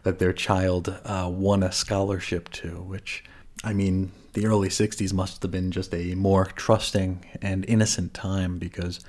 [0.03, 3.25] that their child uh, won a scholarship to, which,
[3.65, 8.59] I mean, the early 60s must have been just a more trusting and innocent time
[8.59, 9.01] because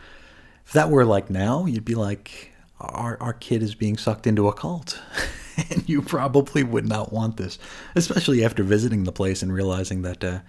[0.66, 4.48] if that were like now, you'd be like, our, our kid is being sucked into
[4.48, 5.00] a cult.
[5.70, 7.60] and you probably would not want this,
[7.96, 10.40] especially after visiting the place and realizing that uh,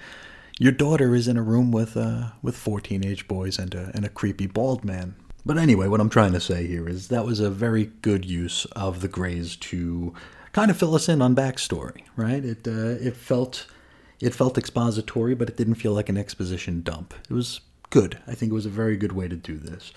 [0.58, 4.04] your daughter is in a room with uh, with four teenage boys and a, and
[4.04, 5.14] a creepy bald man.
[5.44, 8.66] But anyway, what I'm trying to say here is that was a very good use
[8.72, 10.14] of the Greys to
[10.52, 12.44] kind of fill us in on backstory, right?
[12.44, 13.66] It uh, it felt
[14.20, 17.14] it felt expository, but it didn't feel like an exposition dump.
[17.28, 18.18] It was good.
[18.26, 19.92] I think it was a very good way to do this.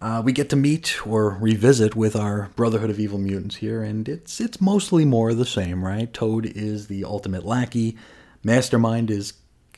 [0.00, 4.08] Uh, we get to meet or revisit with our Brotherhood of Evil Mutants here, and
[4.08, 6.12] it's it's mostly more the same, right?
[6.12, 7.96] Toad is the ultimate lackey.
[8.44, 9.32] Mastermind is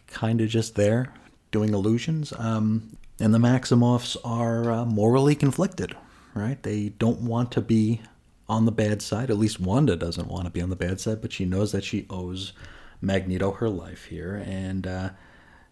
[0.09, 1.15] kind of just there
[1.51, 2.33] doing illusions.
[2.39, 5.94] Um, and the Maximoffs are uh, morally conflicted,
[6.34, 6.60] right?
[6.62, 8.00] They don't want to be
[8.49, 9.31] on the bad side.
[9.31, 11.84] At least Wanda doesn't want to be on the bad side, but she knows that
[11.84, 12.52] she owes
[13.00, 15.10] Magneto her life here, and uh,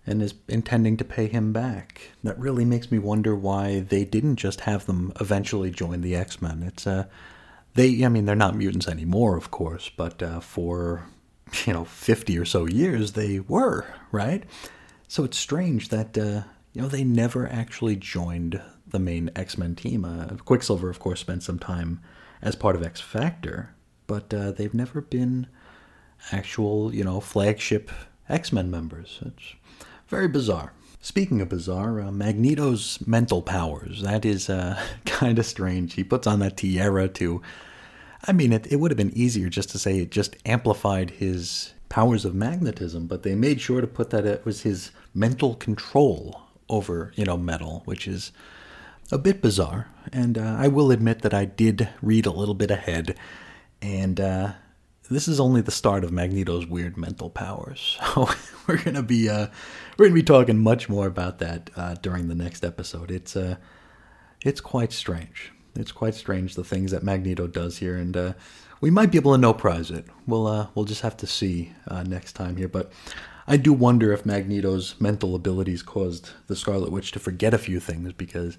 [0.06, 2.12] and is intending to pay him back.
[2.22, 6.40] That really makes me wonder why they didn't just have them eventually join the X
[6.40, 6.62] Men.
[6.62, 7.06] It's uh,
[7.74, 8.04] they.
[8.04, 11.06] I mean, they're not mutants anymore, of course, but uh, for
[11.66, 14.44] you know fifty or so years they were right.
[15.08, 19.74] So it's strange that uh, you know they never actually joined the main X Men
[19.74, 20.04] team.
[20.04, 22.00] Uh, Quicksilver, of course, spent some time
[22.42, 23.74] as part of X Factor,
[24.06, 25.46] but uh, they've never been
[26.32, 27.90] actual, you know, flagship
[28.28, 29.20] X Men members.
[29.24, 29.54] It's
[30.08, 30.72] very bizarre.
[31.00, 35.94] Speaking of bizarre, uh, Magneto's mental powers, that is uh, kind of strange.
[35.94, 37.42] He puts on that tiara to.
[38.26, 41.72] I mean, it, it would have been easier just to say it just amplified his
[41.88, 46.47] powers of magnetism, but they made sure to put that it was his mental control
[46.68, 48.32] over, you know, metal, which is
[49.10, 49.88] a bit bizarre.
[50.12, 53.16] And uh, I will admit that I did read a little bit ahead,
[53.80, 54.52] and uh,
[55.10, 57.98] this is only the start of Magneto's weird mental powers.
[58.14, 58.28] So
[58.66, 59.46] we're gonna be uh,
[59.96, 63.10] we're gonna be talking much more about that uh, during the next episode.
[63.10, 63.56] It's uh,
[64.44, 65.52] it's quite strange.
[65.74, 68.32] It's quite strange the things that Magneto does here, and uh,
[68.82, 70.04] we might be able to no prize it.
[70.26, 71.72] We'll uh, we'll just have to see
[72.06, 72.92] next time here, but.
[73.50, 77.80] I do wonder if Magneto's mental abilities caused the Scarlet Witch to forget a few
[77.80, 78.58] things because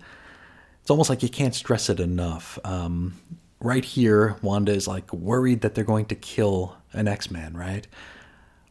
[0.82, 2.58] it's almost like you can't stress it enough.
[2.64, 3.22] Um,
[3.59, 7.85] right here, Wanda is like worried that they're going to kill an X Man, right?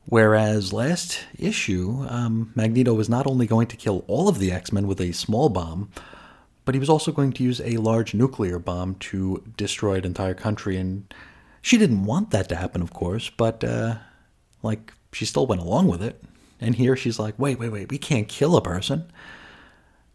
[0.06, 4.72] Whereas last issue, um, Magneto was not only going to kill all of the X
[4.72, 5.88] Men with a small bomb,
[6.64, 10.34] but he was also going to use a large nuclear bomb to destroy an entire
[10.34, 10.76] country.
[10.78, 11.14] And
[11.62, 13.98] she didn't want that to happen, of course, but uh,
[14.64, 16.22] like she still went along with it.
[16.60, 19.10] And here she's like, wait, wait, wait, we can't kill a person.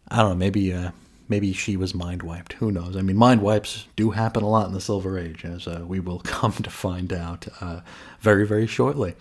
[0.08, 0.90] I don't know, maybe uh,
[1.28, 2.54] maybe she was mind wiped.
[2.54, 2.96] Who knows?
[2.96, 6.00] I mean, mind wipes do happen a lot in the Silver Age, as uh, we
[6.00, 7.80] will come to find out uh,
[8.20, 9.14] very, very shortly.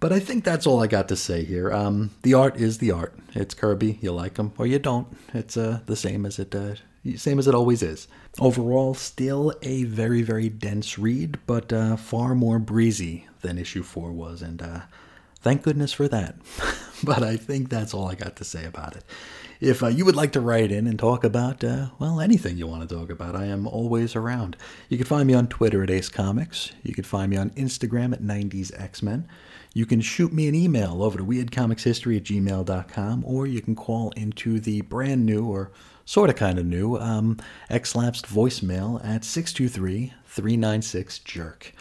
[0.00, 1.70] But I think that's all I got to say here.
[1.70, 3.14] Um, the art is the art.
[3.34, 3.98] It's Kirby.
[4.00, 5.06] You like him or you don't.
[5.34, 6.76] It's uh, the same as it uh,
[7.16, 8.08] same as it always is.
[8.38, 14.12] Overall, still a very, very dense read, but uh, far more breezy than issue four
[14.12, 14.80] was, and uh,
[15.40, 16.36] thank goodness for that.
[17.04, 19.04] but I think that's all I got to say about it.
[19.60, 22.66] If uh, you would like to write in and talk about, uh, well, anything you
[22.66, 24.56] want to talk about, I am always around.
[24.88, 26.72] You can find me on Twitter at Ace Comics.
[26.82, 29.28] You can find me on Instagram at 90s X-Men.
[29.74, 34.10] You can shoot me an email over to weirdcomicshistory at gmail.com, or you can call
[34.12, 35.70] into the brand new, or
[36.06, 37.36] sort of kind of new, um,
[37.68, 41.72] X-Lapsed voicemail at 623 396 Jerk.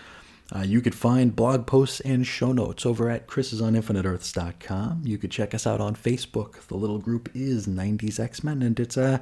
[0.56, 5.02] Uh, you could find blog posts and show notes over at chrisisoninfiniteearths.com.
[5.04, 6.66] You could check us out on Facebook.
[6.68, 9.20] The little group is 90s X-Men, and it's uh,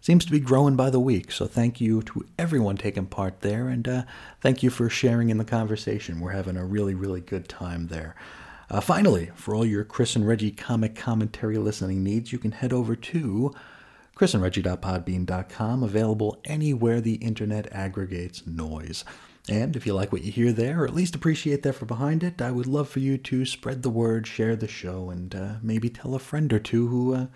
[0.00, 1.30] seems to be growing by the week.
[1.30, 4.02] So thank you to everyone taking part there, and uh,
[4.40, 6.20] thank you for sharing in the conversation.
[6.20, 8.16] We're having a really, really good time there.
[8.68, 12.72] Uh, finally, for all your Chris and Reggie comic commentary listening needs, you can head
[12.72, 13.54] over to
[14.16, 19.04] chrisandreggie.podbean.com, available anywhere the internet aggregates noise.
[19.48, 22.22] And if you like what you hear there, or at least appreciate the effort behind
[22.22, 25.54] it, I would love for you to spread the word, share the show, and uh,
[25.62, 27.26] maybe tell a friend or two who uh,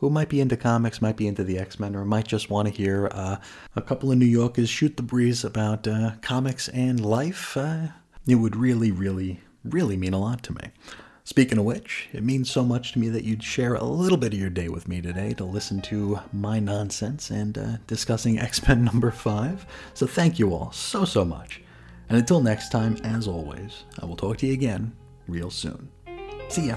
[0.00, 2.66] who might be into comics, might be into the X Men, or might just want
[2.66, 3.36] to hear uh,
[3.76, 7.56] a couple of New Yorkers shoot the breeze about uh, comics and life.
[7.56, 7.88] Uh,
[8.26, 10.72] it would really, really, really mean a lot to me.
[11.26, 14.34] Speaking of which, it means so much to me that you'd share a little bit
[14.34, 18.66] of your day with me today to listen to my nonsense and uh, discussing X
[18.68, 19.66] Men number 5.
[19.94, 21.62] So thank you all so, so much.
[22.10, 24.94] And until next time, as always, I will talk to you again
[25.26, 25.88] real soon.
[26.48, 26.76] See ya.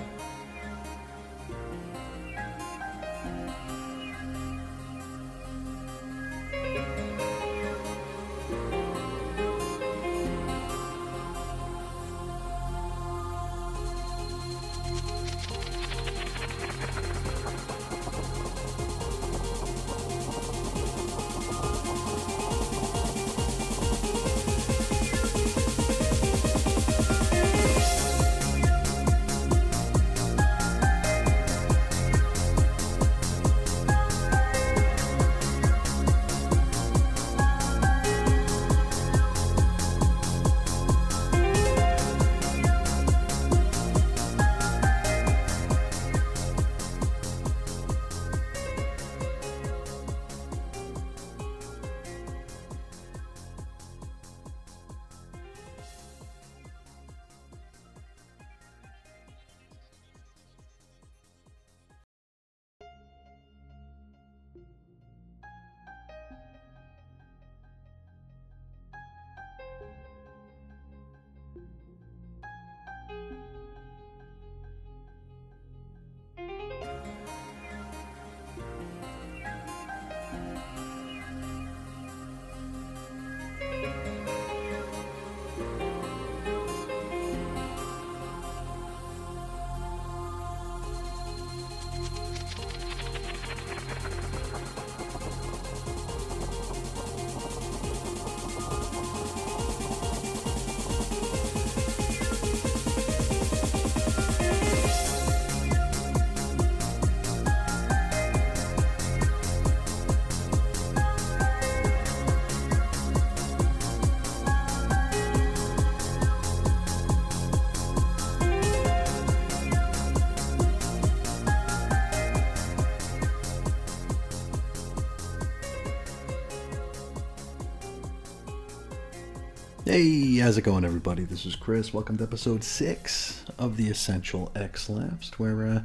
[130.47, 131.25] How's it going, everybody?
[131.25, 131.93] This is Chris.
[131.93, 135.81] Welcome to episode six of the Essential X Lapsed, where uh,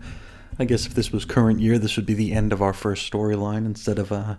[0.57, 3.11] I guess if this was current year, this would be the end of our first
[3.11, 4.37] storyline instead of, uh,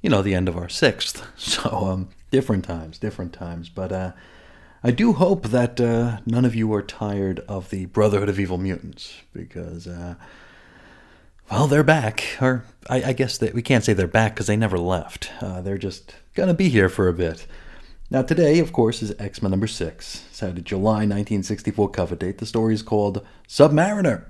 [0.00, 1.22] you know, the end of our sixth.
[1.36, 3.68] So, um, different times, different times.
[3.68, 4.12] But uh,
[4.82, 8.56] I do hope that uh, none of you are tired of the Brotherhood of Evil
[8.56, 10.14] Mutants, because, uh,
[11.50, 12.24] well, they're back.
[12.40, 15.30] Or I, I guess that we can't say they're back because they never left.
[15.42, 17.46] Uh, they're just gonna be here for a bit.
[18.12, 20.24] Now, today, of course, is X Men number 6.
[20.30, 22.38] It's had a July 1964 cover date.
[22.38, 24.24] The story is called Submariner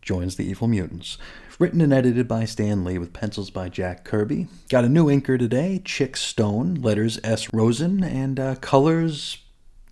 [0.00, 1.18] Joins the Evil Mutants.
[1.58, 4.48] Written and edited by Stan Lee with pencils by Jack Kirby.
[4.70, 7.52] Got a new inker today, Chick Stone, letters S.
[7.52, 9.36] Rosen, and uh, colors,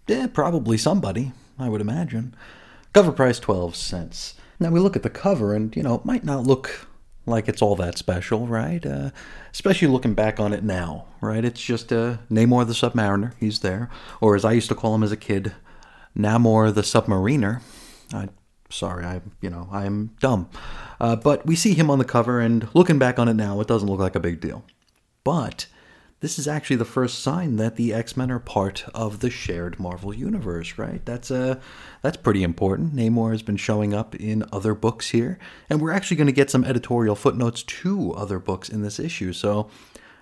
[0.08, 2.34] eh, probably somebody, I would imagine.
[2.94, 4.36] Cover price 12 cents.
[4.58, 6.88] Now, we look at the cover, and, you know, it might not look
[7.26, 8.84] like it's all that special, right?
[8.84, 9.10] Uh,
[9.52, 11.44] especially looking back on it now, right?
[11.44, 13.32] It's just uh, Namor the Submariner.
[13.38, 13.90] He's there,
[14.20, 15.54] or as I used to call him as a kid,
[16.16, 17.60] Namor the Submariner.
[18.12, 18.28] I,
[18.70, 20.48] sorry, I you know I am dumb,
[21.00, 23.66] uh, but we see him on the cover, and looking back on it now, it
[23.66, 24.64] doesn't look like a big deal.
[25.24, 25.66] But
[26.20, 30.14] this is actually the first sign that the X-Men are part of the shared Marvel
[30.14, 31.04] universe, right?
[31.04, 31.60] That's uh
[32.02, 32.94] that's pretty important.
[32.94, 35.38] Namor has been showing up in other books here,
[35.68, 39.32] and we're actually going to get some editorial footnotes to other books in this issue.
[39.32, 39.68] So,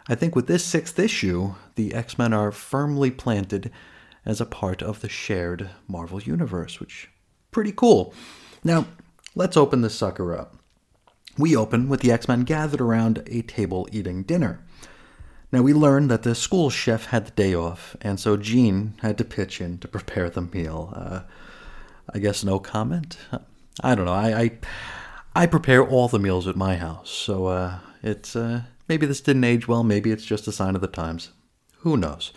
[0.08, 3.70] I think with this 6th issue, the X-Men are firmly planted
[4.26, 7.08] as a part of the shared Marvel universe, which
[7.50, 8.12] pretty cool.
[8.62, 8.86] Now,
[9.34, 10.56] let's open this sucker up.
[11.39, 14.60] We open with the X-Men gathered around a table eating dinner.
[15.55, 19.16] Now, we learned that the school chef had the day off, and so Jean had
[19.18, 20.92] to pitch in to prepare the meal.
[20.97, 21.20] Uh,
[22.12, 23.16] I guess no comment?
[23.81, 24.12] I don't know.
[24.12, 24.50] I, I,
[25.36, 29.44] I prepare all the meals at my house, so uh, it's uh, maybe this didn't
[29.44, 29.84] age well.
[29.84, 31.31] Maybe it's just a sign of the times.
[31.83, 32.33] Who knows?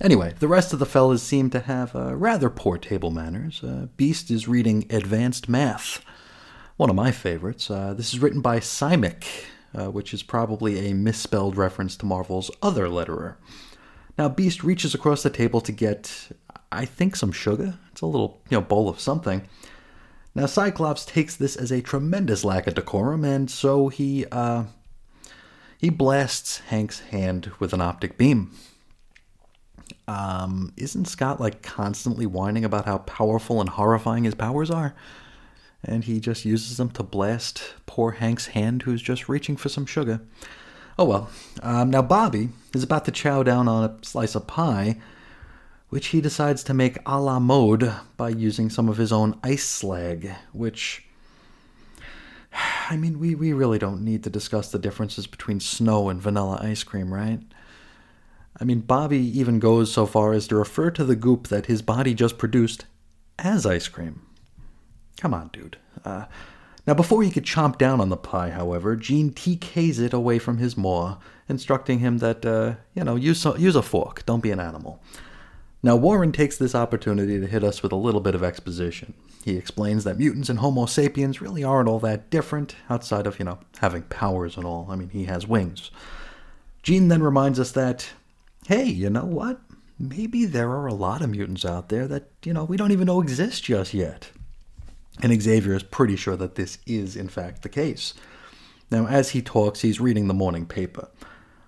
[0.00, 3.64] Anyway, the rest of the fellas seem to have uh, rather poor table manners.
[3.64, 6.04] Uh, Beast is reading Advanced Math,
[6.76, 7.68] one of my favorites.
[7.68, 9.24] Uh, this is written by Simic,
[9.74, 13.36] uh, which is probably a misspelled reference to Marvel's other letterer.
[14.18, 16.30] Now, Beast reaches across the table to get,
[16.70, 17.78] I think, some sugar.
[17.92, 19.48] It's a little, you know, bowl of something.
[20.34, 24.64] Now, Cyclops takes this as a tremendous lack of decorum, and so he, uh,
[25.78, 28.52] he blasts Hank's hand with an optic beam.
[30.06, 34.94] Um, isn't Scott like constantly whining about how powerful and horrifying his powers are?
[35.84, 39.86] And he just uses them to blast poor Hank's hand, who's just reaching for some
[39.86, 40.20] sugar.
[40.98, 41.30] Oh well.
[41.62, 45.00] Um, now, Bobby is about to chow down on a slice of pie,
[45.88, 49.64] which he decides to make a la mode by using some of his own ice
[49.64, 51.04] slag, which.
[52.90, 56.58] I mean, we, we really don't need to discuss the differences between snow and vanilla
[56.60, 57.40] ice cream, right?
[58.60, 61.80] I mean, Bobby even goes so far as to refer to the goop that his
[61.80, 62.86] body just produced
[63.38, 64.22] as ice cream.
[65.20, 65.76] Come on, dude.
[66.02, 66.24] Uh,
[66.86, 70.56] now, before he could chomp down on the pie, however, Jean TKs it away from
[70.56, 74.50] his maw, instructing him that, uh, you know, use, a, use a fork, don't be
[74.50, 74.98] an animal.
[75.82, 79.12] Now, Warren takes this opportunity to hit us with a little bit of exposition.
[79.44, 83.44] He explains that mutants and Homo sapiens really aren't all that different, outside of, you
[83.44, 84.88] know, having powers and all.
[84.90, 85.90] I mean, he has wings.
[86.82, 88.08] Jean then reminds us that,
[88.66, 89.60] hey, you know what?
[89.98, 93.06] Maybe there are a lot of mutants out there that, you know, we don't even
[93.06, 94.30] know exist just yet.
[95.22, 98.14] And Xavier is pretty sure that this is, in fact, the case.
[98.90, 101.08] Now, as he talks, he's reading the morning paper.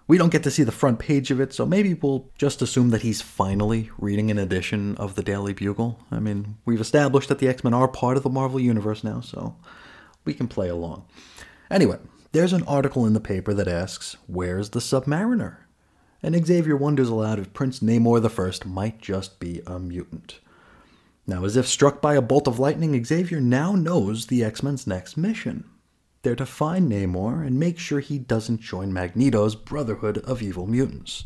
[0.08, 2.90] We don't get to see the front page of it, so maybe we'll just assume
[2.90, 6.00] that he's finally reading an edition of the Daily Bugle.
[6.10, 9.20] I mean, we've established that the X Men are part of the Marvel Universe now,
[9.20, 9.56] so
[10.24, 11.04] we can play along.
[11.70, 11.98] Anyway,
[12.32, 15.58] there's an article in the paper that asks, Where's the Submariner?
[16.22, 20.40] And Xavier wonders aloud if Prince Namor I might just be a mutant.
[21.26, 24.86] Now, as if struck by a bolt of lightning, Xavier now knows the X Men's
[24.86, 25.65] next mission.
[26.23, 31.25] They're to find Namor and make sure he doesn't join Magneto's Brotherhood of Evil Mutants.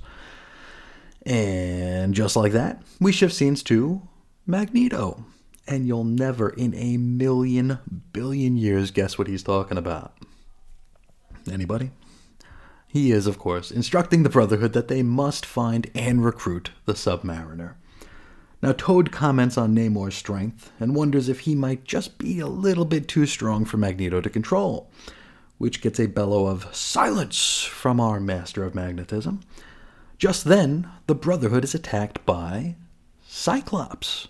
[1.25, 4.09] And just like that, we shift scenes to
[4.47, 5.25] Magneto.
[5.67, 7.79] And you'll never in a million
[8.13, 10.15] billion years guess what he's talking about.
[11.51, 11.91] Anybody?
[12.87, 17.75] He is, of course, instructing the Brotherhood that they must find and recruit the Submariner.
[18.63, 22.85] Now, Toad comments on Namor's strength and wonders if he might just be a little
[22.87, 24.91] bit too strong for Magneto to control,
[25.59, 29.41] which gets a bellow of silence from our master of magnetism.
[30.19, 32.77] Just then, the Brotherhood is attacked by
[33.27, 34.29] Cyclops.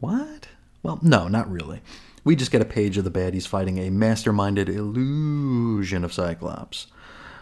[0.00, 0.48] What?
[0.82, 1.80] Well, no, not really.
[2.24, 6.86] We just get a page of the baddies fighting a masterminded illusion of Cyclops.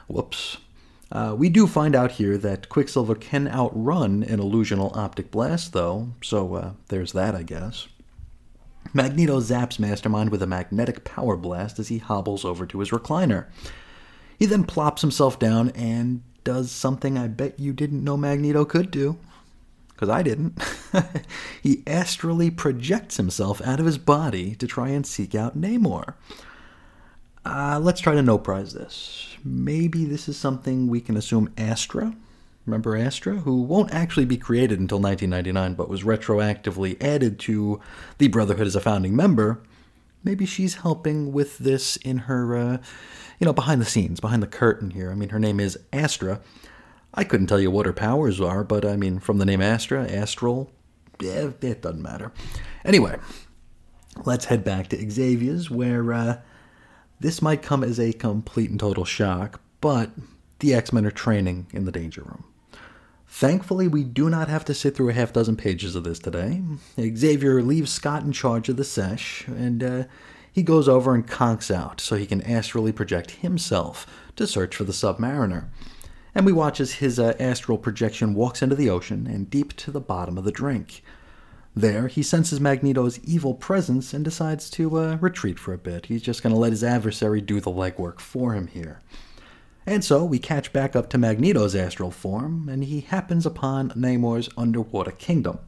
[0.07, 0.59] Whoops.
[1.13, 6.15] Uh, we do find out here that Quicksilver can outrun an illusional optic blast, though,
[6.23, 7.87] so uh, there's that, I guess.
[8.95, 13.47] Magneto zaps Mastermind with a magnetic power blast as he hobbles over to his recliner.
[14.39, 18.91] He then plops himself down and does something I bet you didn't know Magneto could
[18.91, 19.19] do.
[19.89, 20.61] Because I didn't.
[21.63, 26.15] he astrally projects himself out of his body to try and seek out Namor.
[27.45, 29.37] Uh, let's try to no prize this.
[29.45, 32.15] Maybe this is something we can assume Astra,
[32.67, 37.81] remember Astra, who won't actually be created until 1999 but was retroactively added to
[38.19, 39.61] the Brotherhood as a founding member.
[40.23, 42.79] Maybe she's helping with this in her, uh,
[43.41, 45.11] you know, behind the scenes, behind the curtain here.
[45.11, 46.41] I mean, her name is Astra.
[47.12, 50.09] I couldn't tell you what her powers are, but I mean, from the name Astra,
[50.09, 50.71] Astral,
[51.21, 52.33] yeah, it doesn't matter.
[52.85, 53.19] Anyway,
[54.25, 56.39] let's head back to Xavier's, where uh,
[57.23, 60.10] this might come as a complete and total shock, but
[60.59, 62.44] the X Men are training in the Danger Room.
[63.26, 66.62] Thankfully, we do not have to sit through a half dozen pages of this today.
[67.01, 70.05] Xavier leaves Scott in charge of the sesh, and uh,
[70.52, 74.84] he goes over and conks out so he can astrally project himself to search for
[74.84, 75.68] the Submariner.
[76.34, 79.91] And we watch as his uh, astral projection walks into the ocean and deep to
[79.91, 81.02] the bottom of the drink.
[81.75, 86.07] There, he senses Magneto's evil presence and decides to uh, retreat for a bit.
[86.07, 89.01] He's just going to let his adversary do the legwork for him here.
[89.86, 94.51] And so we catch back up to Magneto's astral form, and he happens upon Namor's
[94.57, 95.59] underwater kingdom.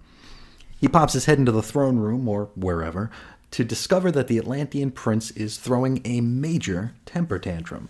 [0.78, 3.10] He pops his head into the throne room, or wherever,
[3.52, 7.88] to discover that the Atlantean prince is throwing a major temper tantrum.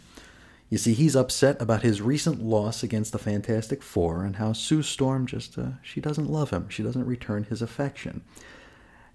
[0.75, 4.83] You see, he's upset about his recent loss against the Fantastic Four and how Sue
[4.83, 6.69] Storm just, uh, she doesn't love him.
[6.69, 8.25] She doesn't return his affection.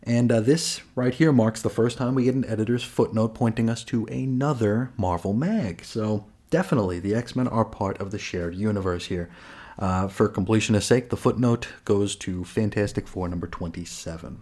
[0.02, 3.70] And uh, this right here marks the first time we get an editor's footnote pointing
[3.70, 5.84] us to another Marvel mag.
[5.84, 9.30] So definitely the X Men are part of the shared universe here.
[9.78, 14.40] Uh, for completionist sake, the footnote goes to Fantastic Four number 27.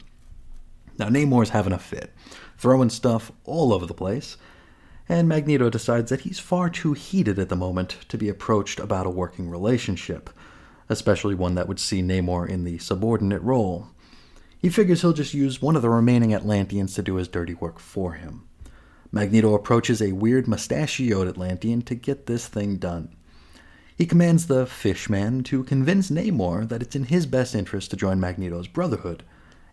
[0.99, 2.13] Now, Namor's having a fit,
[2.59, 4.37] throwing stuff all over the place
[5.09, 9.05] and Magneto decides that he's far too heated at the moment to be approached about
[9.05, 10.29] a working relationship,
[10.89, 13.87] especially one that would see Namor in the subordinate role.
[14.59, 17.79] He figures he'll just use one of the remaining Atlanteans to do his dirty work
[17.79, 18.47] for him.
[19.11, 23.15] Magneto approaches a weird mustachioed Atlantean to get this thing done.
[23.95, 28.19] He commands the Fishman to convince Namor that it's in his best interest to join
[28.19, 29.23] Magneto's Brotherhood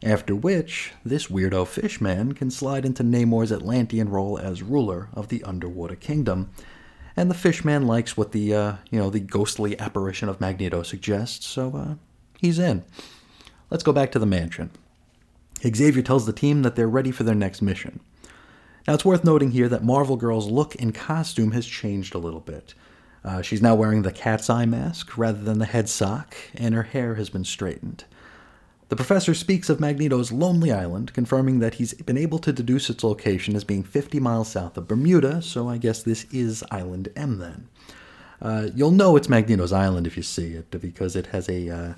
[0.05, 5.43] after which, this weirdo fishman can slide into Namor's Atlantean role as ruler of the
[5.45, 6.51] underwater kingdom.
[7.17, 11.47] And the fishman likes what the, uh, you know, the ghostly apparition of Magneto suggests,
[11.47, 11.95] so uh,
[12.39, 12.85] he's in.
[13.71, 14.71] Let's go back to the mansion.
[15.63, 18.01] Xavier tells the team that they're ready for their next mission.
[18.87, 22.41] Now, it's worth noting here that Marvel Girl's look and costume has changed a little
[22.41, 22.75] bit.
[23.25, 26.83] Uh, she's now wearing the cat's eye mask rather than the head sock, and her
[26.83, 28.05] hair has been straightened.
[28.91, 33.03] The professor speaks of Magneto's lonely island, confirming that he's been able to deduce its
[33.03, 37.39] location as being 50 miles south of Bermuda, so I guess this is Island M
[37.39, 37.69] then.
[38.43, 41.95] Uh, you'll know it's Magneto's island if you see it, because it has a, uh,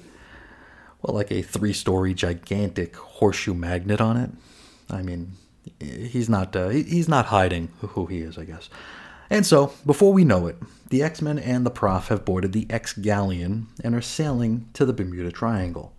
[1.03, 4.31] well, like a three story gigantic horseshoe magnet on it.
[4.89, 5.33] I mean,
[5.81, 8.71] he's not, uh, he's not hiding who he is, I guess.
[9.29, 10.57] And so, before we know it,
[10.91, 14.85] the X Men and the Prof have boarded the X Galleon and are sailing to
[14.85, 15.96] the Bermuda Triangle.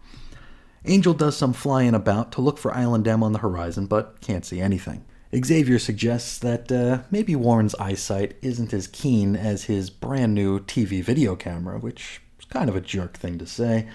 [0.88, 4.46] Angel does some flying about to look for Island M on the horizon, but can't
[4.46, 5.04] see anything.
[5.36, 11.04] Xavier suggests that uh, maybe Warren's eyesight isn't as keen as his brand new TV
[11.04, 13.88] video camera, which is kind of a jerk thing to say.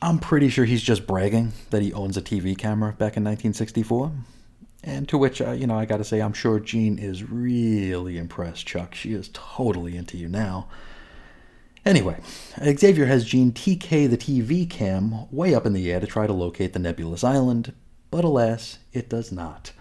[0.00, 4.12] I'm pretty sure he's just bragging that he owns a TV camera back in 1964.
[4.84, 8.66] And to which, uh, you know, I gotta say, I'm sure Jean is really impressed,
[8.66, 8.94] Chuck.
[8.94, 10.68] She is totally into you now.
[11.86, 12.18] Anyway,
[12.62, 16.32] Xavier has Jean TK the TV cam way up in the air to try to
[16.32, 17.74] locate the nebulous island,
[18.10, 19.72] but alas, it does not.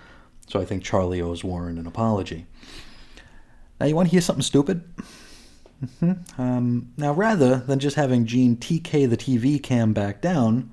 [0.47, 2.45] So I think Charlie owes Warren an apology.
[3.79, 4.83] Now, you want to hear something stupid?
[5.83, 6.41] Mm-hmm.
[6.41, 10.71] Um, now, rather than just having Jean TK the TV cam back down,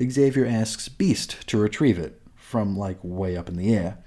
[0.00, 3.98] Xavier asks Beast to retrieve it from like way up in the air.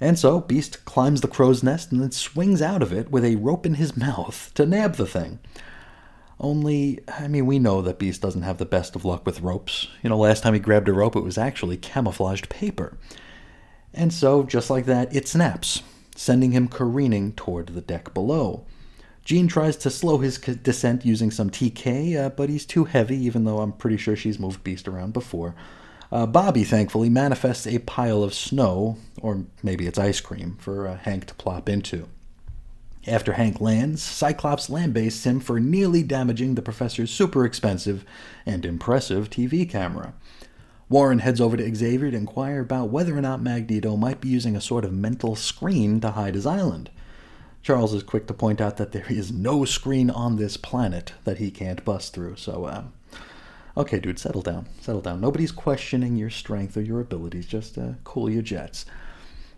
[0.00, 3.36] And so Beast climbs the crow's nest and then swings out of it with a
[3.36, 5.38] rope in his mouth to nab the thing.
[6.40, 9.88] Only, I mean, we know that Beast doesn't have the best of luck with ropes.
[10.02, 12.96] You know, last time he grabbed a rope, it was actually camouflaged paper.
[13.92, 15.82] And so, just like that, it snaps,
[16.16, 18.66] sending him careening toward the deck below.
[19.24, 23.44] Jean tries to slow his descent using some TK, uh, but he's too heavy, even
[23.44, 25.54] though I'm pretty sure she's moved Beast around before.
[26.12, 30.98] Uh, Bobby, thankfully, manifests a pile of snow, or maybe it's ice cream, for uh,
[30.98, 32.08] Hank to plop into.
[33.06, 38.04] After Hank lands, Cyclops lambastes him for nearly damaging the professor's super expensive
[38.46, 40.14] and impressive TV camera.
[40.88, 44.56] Warren heads over to Xavier to inquire about whether or not Magneto might be using
[44.56, 46.90] a sort of mental screen to hide his island.
[47.62, 51.38] Charles is quick to point out that there is no screen on this planet that
[51.38, 52.36] he can't bust through.
[52.36, 52.84] So, uh,
[53.76, 54.66] okay, dude, settle down.
[54.80, 55.20] Settle down.
[55.20, 57.46] Nobody's questioning your strength or your abilities.
[57.46, 58.84] Just uh, cool your jets.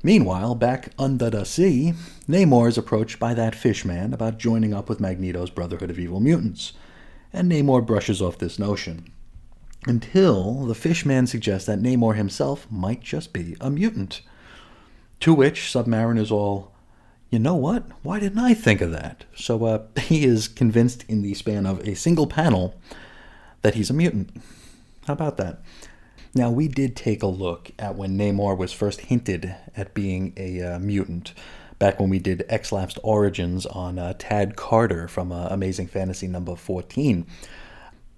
[0.07, 1.93] Meanwhile, back under the sea,
[2.29, 6.75] Namor is approached by that fishman about joining up with Magneto's Brotherhood of Evil Mutants.
[7.33, 9.13] And Namor brushes off this notion.
[9.85, 14.21] Until the fishman suggests that Namor himself might just be a mutant.
[15.19, 16.73] To which Submariner's all,
[17.29, 17.83] you know what?
[18.05, 19.25] Why didn't I think of that?
[19.35, 22.77] So uh, he is convinced in the span of a single panel
[23.63, 24.31] that he's a mutant.
[25.09, 25.63] How about that?
[26.37, 30.61] Now, we did take a look at when Namor was first hinted at being a
[30.61, 31.33] uh, mutant,
[31.79, 36.55] back when we did X-Lapsed Origins on uh, Tad Carter from uh, Amazing Fantasy number
[36.55, 37.27] 14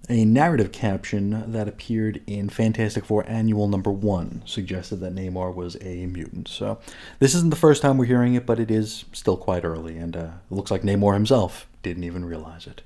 [0.09, 5.77] a narrative caption that appeared in Fantastic Four Annual Number One suggested that Namor was
[5.81, 6.47] a mutant.
[6.47, 6.79] So
[7.19, 10.17] this isn't the first time we're hearing it, but it is still quite early, and
[10.17, 12.81] uh, it looks like Namor himself didn't even realize it.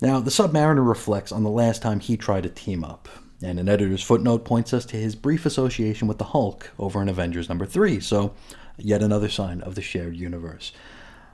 [0.00, 3.08] Now, the Submariner reflects on the last time he tried to team up,
[3.42, 7.08] and an editor's footnote points us to his brief association with the Hulk over in
[7.08, 8.34] Avengers number 3, so
[8.76, 10.72] yet another sign of the shared universe.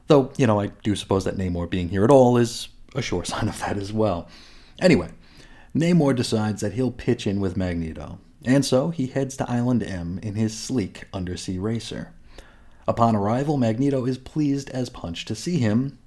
[0.07, 3.25] Though, you know, I do suppose that Namor being here at all is a sure
[3.27, 4.28] sign of that as well.
[4.81, 5.11] Anyway,
[5.75, 10.19] Namor decides that he'll pitch in with Magneto, and so he heads to Island M
[10.23, 12.12] in his sleek undersea racer.
[12.87, 15.99] Upon arrival, Magneto is pleased as punch to see him,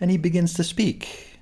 [0.00, 1.33] and he begins to speak,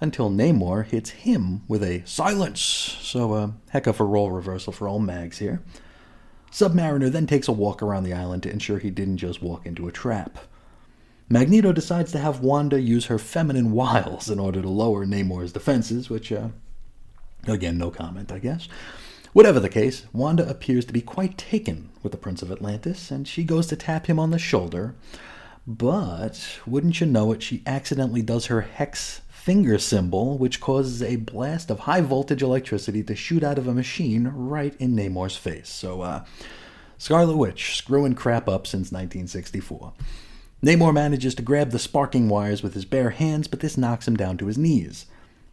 [0.00, 2.60] until Namor hits him with a silence.
[2.60, 5.62] So, a uh, heck of a role reversal for all mags here.
[6.50, 9.88] Submariner then takes a walk around the island to ensure he didn't just walk into
[9.88, 10.38] a trap.
[11.28, 16.08] Magneto decides to have Wanda use her feminine wiles in order to lower Namor's defenses,
[16.08, 16.48] which, uh,
[17.48, 18.68] again, no comment, I guess.
[19.32, 23.26] Whatever the case, Wanda appears to be quite taken with the Prince of Atlantis, and
[23.26, 24.94] she goes to tap him on the shoulder.
[25.66, 31.14] But, wouldn't you know it, she accidentally does her hex finger symbol, which causes a
[31.14, 35.68] blast of high voltage electricity to shoot out of a machine right in Namor's face.
[35.68, 36.24] So, uh,
[36.98, 39.92] Scarlet Witch, screwing crap up since 1964.
[40.64, 44.16] Namor manages to grab the sparking wires with his bare hands, but this knocks him
[44.16, 45.06] down to his knees.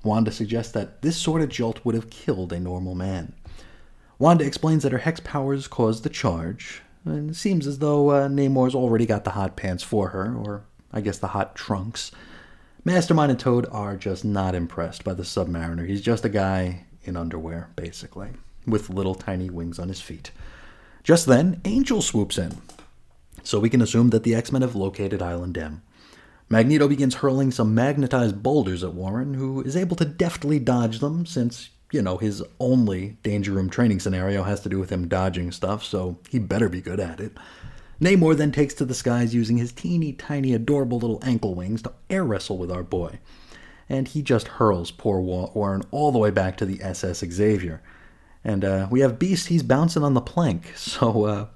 [0.04, 3.34] Wanda suggests that this sort of jolt would have killed a normal man.
[4.18, 8.28] Wanda explains that her hex powers caused the charge, and it seems as though uh,
[8.28, 12.12] Namor's already got the hot pants for her, or I guess the hot trunks.
[12.86, 15.88] Mastermind and Toad are just not impressed by the Submariner.
[15.88, 18.32] He's just a guy in underwear, basically,
[18.68, 20.32] with little tiny wings on his feet.
[21.02, 22.58] Just then, Angel swoops in.
[23.42, 25.82] So we can assume that the X Men have located Island M.
[26.50, 31.26] Magneto begins hurling some magnetized boulders at Warren, who is able to deftly dodge them
[31.26, 35.54] since, you know, his only Danger Room training scenario has to do with him dodging
[35.54, 37.32] stuff, so he better be good at it.
[38.04, 41.94] Namor then takes to the skies using his teeny tiny adorable little ankle wings to
[42.10, 43.20] air wrestle with our boy.
[43.88, 47.82] And he just hurls poor Warren all the way back to the SS Xavier.
[48.44, 51.48] And uh, we have Beast, he's bouncing on the plank, so uh,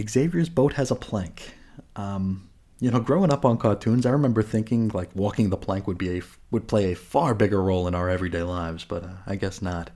[0.00, 1.54] Xavier's boat has a plank.
[1.94, 2.48] Um,
[2.80, 6.18] you know, growing up on cartoons, I remember thinking like walking the plank would be
[6.18, 9.60] a would play a far bigger role in our everyday lives, but uh, I guess
[9.60, 9.90] not.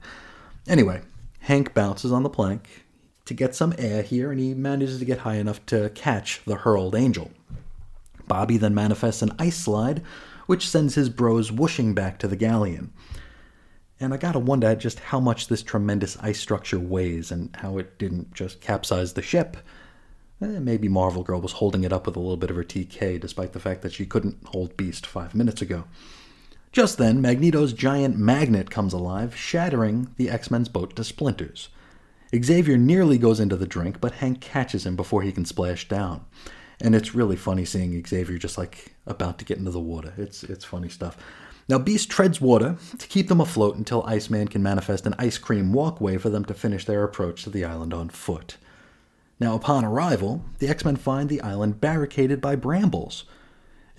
[0.67, 1.01] Anyway,
[1.39, 2.85] Hank bounces on the plank
[3.31, 6.57] to get some air here, and he manages to get high enough to catch the
[6.57, 7.31] hurled angel.
[8.27, 10.03] Bobby then manifests an ice slide,
[10.47, 12.91] which sends his bros whooshing back to the galleon.
[14.01, 17.97] And I gotta wonder just how much this tremendous ice structure weighs and how it
[17.97, 19.55] didn't just capsize the ship.
[20.41, 23.19] Eh, maybe Marvel Girl was holding it up with a little bit of her TK,
[23.19, 25.85] despite the fact that she couldn't hold Beast five minutes ago.
[26.73, 31.69] Just then, Magneto's giant magnet comes alive, shattering the X Men's boat to splinters.
[32.35, 36.25] Xavier nearly goes into the drink, but Hank catches him before he can splash down.
[36.79, 40.13] And it's really funny seeing Xavier just like about to get into the water.
[40.17, 41.17] It's it's funny stuff.
[41.69, 45.73] Now Beast treads water to keep them afloat until Iceman can manifest an ice cream
[45.73, 48.57] walkway for them to finish their approach to the island on foot.
[49.39, 53.25] Now, upon arrival, the X Men find the island barricaded by brambles.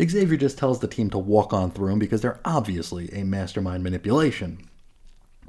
[0.01, 3.83] Xavier just tells the team to walk on through them because they're obviously a mastermind
[3.83, 4.69] manipulation.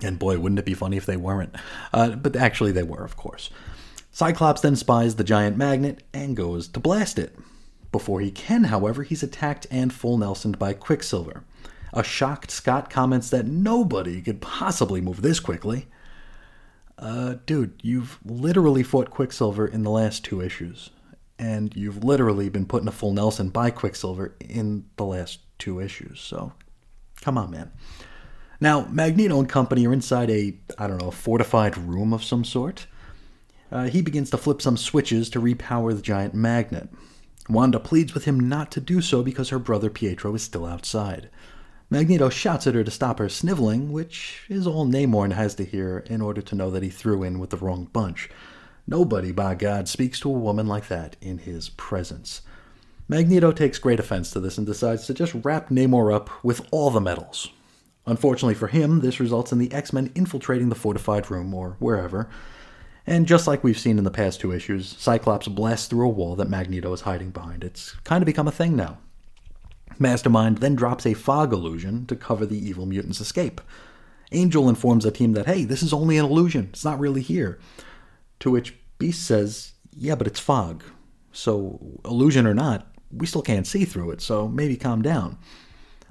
[0.01, 1.55] And boy, wouldn't it be funny if they weren't?
[1.93, 3.49] Uh, but actually, they were, of course.
[4.11, 7.35] Cyclops then spies the giant magnet and goes to blast it.
[7.91, 11.43] Before he can, however, he's attacked and full Nelsoned by Quicksilver.
[11.93, 15.87] A shocked Scott comments that nobody could possibly move this quickly.
[16.97, 20.89] Uh, dude, you've literally fought Quicksilver in the last two issues.
[21.39, 25.79] and you've literally been put in a full Nelson by Quicksilver in the last two
[25.79, 26.19] issues.
[26.19, 26.53] So,
[27.21, 27.71] come on, man.
[28.63, 32.87] Now, Magneto and company are inside a, I don't know, fortified room of some sort.
[33.69, 36.87] Uh, he begins to flip some switches to repower the giant magnet.
[37.49, 41.29] Wanda pleads with him not to do so because her brother Pietro is still outside.
[41.89, 45.97] Magneto shouts at her to stop her sniveling, which is all Namor has to hear
[45.97, 48.29] in order to know that he threw in with the wrong bunch.
[48.87, 52.43] Nobody, by God, speaks to a woman like that in his presence.
[53.09, 56.91] Magneto takes great offense to this and decides to just wrap Namor up with all
[56.91, 57.49] the metals.
[58.05, 62.29] Unfortunately for him, this results in the X Men infiltrating the fortified room, or wherever,
[63.05, 66.35] and just like we've seen in the past two issues, Cyclops blasts through a wall
[66.37, 67.63] that Magneto is hiding behind.
[67.63, 68.97] It's kind of become a thing now.
[69.99, 73.61] Mastermind then drops a fog illusion to cover the evil mutant's escape.
[74.31, 77.59] Angel informs the team that, hey, this is only an illusion, it's not really here.
[78.39, 80.83] To which Beast says, yeah, but it's fog.
[81.31, 85.37] So, illusion or not, we still can't see through it, so maybe calm down.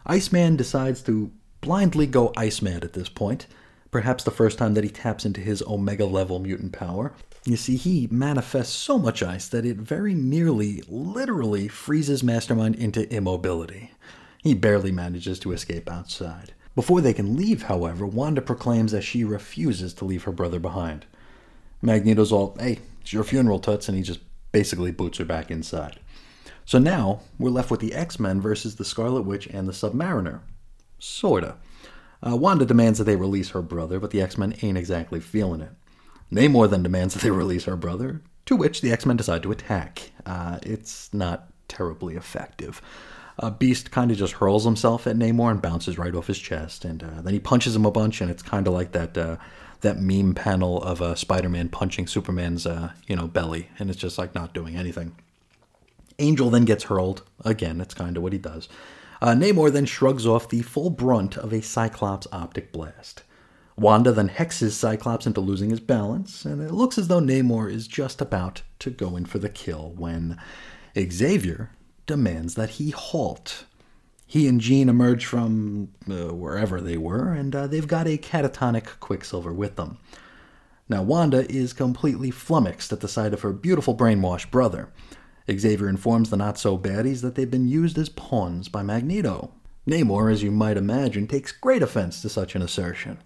[0.06, 1.32] Iceman decides to
[1.62, 3.46] blindly go Iceman at this point,
[3.90, 7.14] perhaps the first time that he taps into his Omega level mutant power.
[7.44, 13.10] You see, he manifests so much ice that it very nearly, literally, freezes Mastermind into
[13.12, 13.92] immobility.
[14.42, 16.52] He barely manages to escape outside.
[16.74, 21.04] Before they can leave, however, Wanda proclaims that she refuses to leave her brother behind.
[21.82, 24.20] Magneto's all, hey, it's your funeral, Tuts, and he just
[24.52, 25.98] basically boots her back inside.
[26.64, 30.40] So now, we're left with the X Men versus the Scarlet Witch and the Submariner.
[31.02, 31.56] Sorta.
[32.24, 35.60] Uh, Wanda demands that they release her brother, but the X Men ain't exactly feeling
[35.60, 35.72] it.
[36.30, 39.50] Namor then demands that they release her brother, to which the X Men decide to
[39.50, 40.12] attack.
[40.24, 42.80] Uh, it's not terribly effective.
[43.38, 46.84] Uh, Beast kind of just hurls himself at Namor and bounces right off his chest,
[46.84, 49.36] and uh, then he punches him a bunch, and it's kind of like that uh,
[49.80, 54.18] that meme panel of uh, Spider-Man punching Superman's uh, you know belly, and it's just
[54.18, 55.16] like not doing anything.
[56.20, 57.78] Angel then gets hurled again.
[57.78, 58.68] That's kind of what he does.
[59.22, 63.22] Uh, Namor then shrugs off the full brunt of a Cyclops optic blast.
[63.76, 67.86] Wanda then hexes Cyclops into losing his balance, and it looks as though Namor is
[67.86, 70.40] just about to go in for the kill when
[70.98, 71.70] Xavier
[72.04, 73.64] demands that he halt.
[74.26, 78.98] He and Jean emerge from uh, wherever they were, and uh, they've got a catatonic
[78.98, 79.98] Quicksilver with them.
[80.88, 84.90] Now, Wanda is completely flummoxed at the sight of her beautiful brainwashed brother.
[85.50, 89.52] Xavier informs the not so baddies that they've been used as pawns by Magneto.
[89.86, 93.18] Namor, as you might imagine, takes great offense to such an assertion.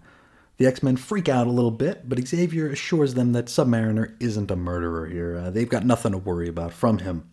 [0.57, 4.49] The X Men freak out a little bit, but Xavier assures them that Submariner isn't
[4.49, 5.37] a murderer here.
[5.37, 7.29] Uh, they've got nothing to worry about from him.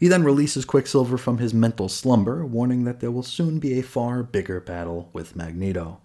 [0.00, 3.82] He then releases Quicksilver from his mental slumber, warning that there will soon be a
[3.82, 6.00] far bigger battle with Magneto.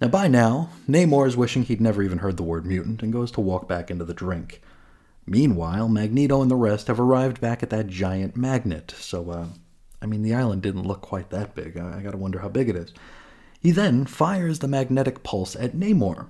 [0.00, 3.30] Now, by now, Namor is wishing he'd never even heard the word mutant and goes
[3.32, 4.62] to walk back into the drink.
[5.26, 9.46] Meanwhile, Magneto and the rest have arrived back at that giant magnet, so, uh,
[10.00, 11.76] I mean, the island didn't look quite that big.
[11.76, 12.92] I, I gotta wonder how big it is.
[13.60, 16.26] He then fires the magnetic pulse at Namor,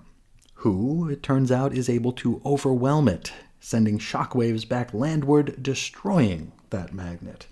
[0.56, 6.92] who, it turns out, is able to overwhelm it, sending shockwaves back landward, destroying that
[6.92, 7.46] magnet.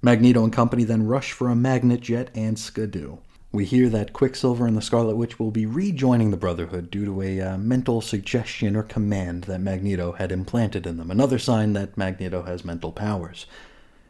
[0.00, 3.16] Magneto and company then rush for a magnet jet and skidoo.
[3.50, 7.22] We hear that Quicksilver and the Scarlet Witch will be rejoining the Brotherhood due to
[7.22, 11.96] a uh, mental suggestion or command that Magneto had implanted in them, another sign that
[11.96, 13.46] Magneto has mental powers.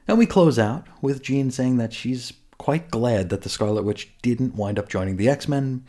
[0.08, 4.12] And we close out with Jean saying that she's quite glad that the Scarlet Witch
[4.23, 5.84] didn't wind up joining the X Men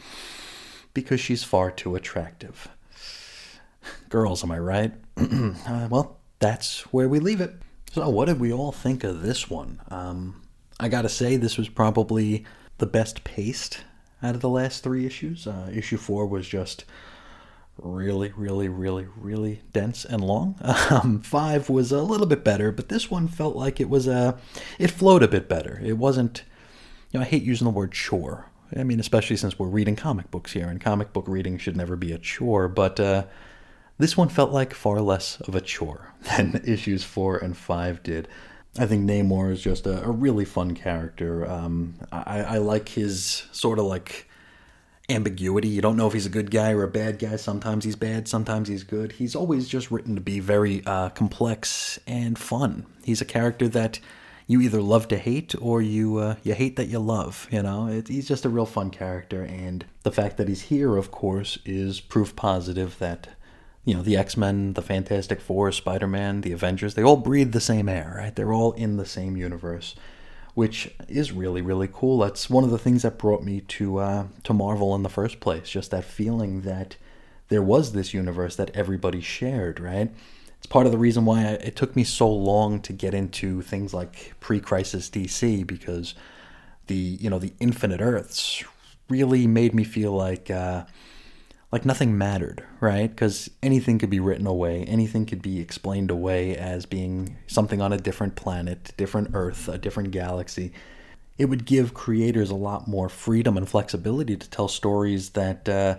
[0.94, 2.68] because she's far too attractive.
[4.10, 4.94] Girls, am I right?
[5.18, 7.54] uh, well, that's where we leave it.
[7.94, 9.82] So, what did we all think of this one?
[9.90, 10.44] Um,
[10.80, 12.46] I gotta say, this was probably
[12.80, 13.82] the best paced
[14.22, 15.48] out of the last three issues.
[15.48, 16.86] Uh, issue four was just
[17.78, 20.56] really, really, really, really dense and long.
[20.90, 24.38] Um, five was a little bit better, but this one felt like it was a,
[24.80, 25.80] it flowed a bit better.
[25.84, 26.44] It wasn't,
[27.12, 28.48] you know, I hate using the word chore.
[28.76, 31.96] I mean, especially since we're reading comic books here, and comic book reading should never
[31.96, 32.68] be a chore.
[32.68, 33.26] But uh,
[34.00, 38.28] this one felt like far less of a chore than issues four and five did.
[38.80, 41.46] I think Namor is just a, a really fun character.
[41.46, 44.30] Um, I, I like his sort of like
[45.10, 45.68] ambiguity.
[45.68, 47.36] You don't know if he's a good guy or a bad guy.
[47.36, 49.12] Sometimes he's bad, sometimes he's good.
[49.12, 52.86] He's always just written to be very uh, complex and fun.
[53.04, 54.00] He's a character that
[54.48, 57.50] you either love to hate or you uh, you hate that you love.
[57.52, 60.96] You know, it, he's just a real fun character, and the fact that he's here,
[60.96, 63.28] of course, is proof positive that
[63.86, 67.52] you know, the X Men, the Fantastic Four, Spider Man, the Avengers, they all breathe
[67.52, 68.36] the same air, right?
[68.36, 69.96] They're all in the same universe,
[70.54, 72.20] which is really, really cool.
[72.20, 75.40] That's one of the things that brought me to uh, to Marvel in the first
[75.40, 75.70] place.
[75.70, 76.98] Just that feeling that
[77.48, 80.12] there was this universe that everybody shared, right?
[80.60, 83.94] it's part of the reason why it took me so long to get into things
[83.94, 86.16] like pre-crisis DC because
[86.88, 88.64] the you know the infinite Earths
[89.08, 90.84] really made me feel like uh,
[91.72, 93.10] like nothing mattered, right?
[93.10, 97.94] Because anything could be written away, anything could be explained away as being something on
[97.94, 100.72] a different planet, different Earth, a different galaxy.
[101.38, 105.98] It would give creators a lot more freedom and flexibility to tell stories that uh,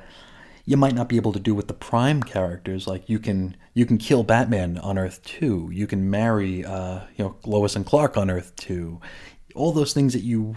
[0.67, 2.87] you might not be able to do with the prime characters.
[2.87, 7.25] Like you can you can kill Batman on Earth two, you can marry uh, you
[7.25, 9.01] know Lois and Clark on Earth two,
[9.55, 10.57] all those things that you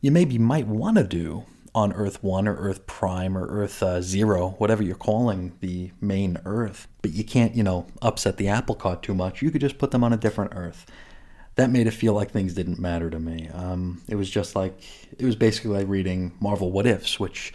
[0.00, 4.02] you maybe might want to do on Earth 1 or Earth Prime or Earth uh,
[4.02, 6.88] 0, whatever you're calling the main Earth.
[7.02, 9.42] But you can't, you know, upset the apple cart too much.
[9.42, 10.86] You could just put them on a different Earth.
[11.56, 13.48] That made it feel like things didn't matter to me.
[13.52, 14.80] Um, it was just like,
[15.18, 17.52] it was basically like reading Marvel What Ifs, which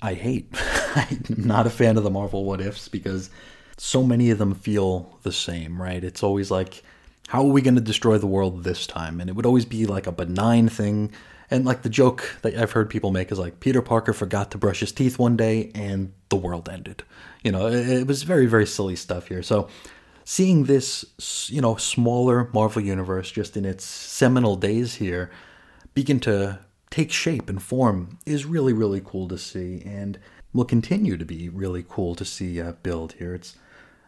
[0.00, 0.48] I hate.
[0.94, 3.30] I'm not a fan of the Marvel What Ifs because
[3.76, 6.02] so many of them feel the same, right?
[6.02, 6.82] It's always like,
[7.28, 9.20] how are we going to destroy the world this time?
[9.20, 11.12] And it would always be like a benign thing
[11.52, 14.58] and like the joke that I've heard people make is like Peter Parker forgot to
[14.58, 17.02] brush his teeth one day and the world ended.
[17.44, 19.42] You know, it, it was very very silly stuff here.
[19.42, 19.68] So
[20.24, 21.04] seeing this,
[21.48, 25.30] you know, smaller Marvel universe just in its seminal days here
[25.94, 30.18] begin to take shape and form is really really cool to see and
[30.54, 33.34] will continue to be really cool to see uh, build here.
[33.34, 33.56] It's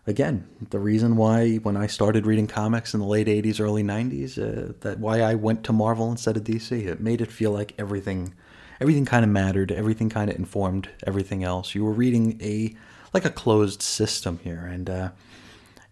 [0.07, 4.39] again, the reason why when I started reading comics in the late 80s, early 90s,
[4.39, 6.73] uh, that why I went to Marvel instead of DC.
[6.87, 8.35] It made it feel like everything
[8.81, 11.75] everything kind of mattered, everything kind of informed everything else.
[11.75, 12.75] You were reading a
[13.13, 15.11] like a closed system here and uh,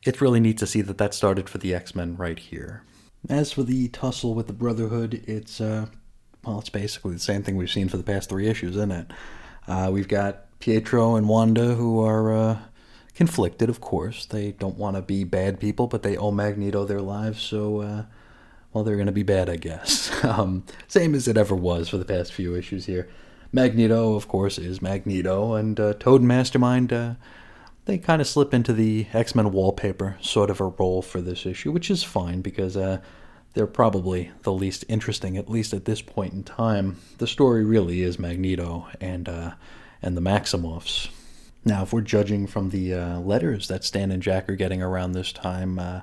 [0.02, 2.82] it's really neat to see that that started for the X-Men right here.
[3.28, 5.86] As for the tussle with the Brotherhood, it's uh,
[6.44, 9.10] well, it's basically the same thing we've seen for the past three issues, isn't it?
[9.68, 12.58] Uh, we've got Pietro and Wanda who are uh,
[13.14, 14.26] conflicted, of course.
[14.26, 18.04] They don't want to be bad people, but they owe Magneto their lives, so, uh,
[18.72, 20.10] well, they're going to be bad, I guess.
[20.24, 23.08] um, same as it ever was for the past few issues here.
[23.52, 27.14] Magneto, of course, is Magneto, and uh, Toad Mastermind, uh,
[27.84, 31.44] they kind of slip into the X Men wallpaper sort of a role for this
[31.44, 32.98] issue, which is fine because uh,
[33.54, 36.96] they're probably the least interesting, at least at this point in time.
[37.18, 39.52] The story really is Magneto and uh,
[40.00, 41.08] and the Maximoffs.
[41.64, 45.12] Now, if we're judging from the uh, letters that Stan and Jack are getting around
[45.12, 46.00] this time, uh,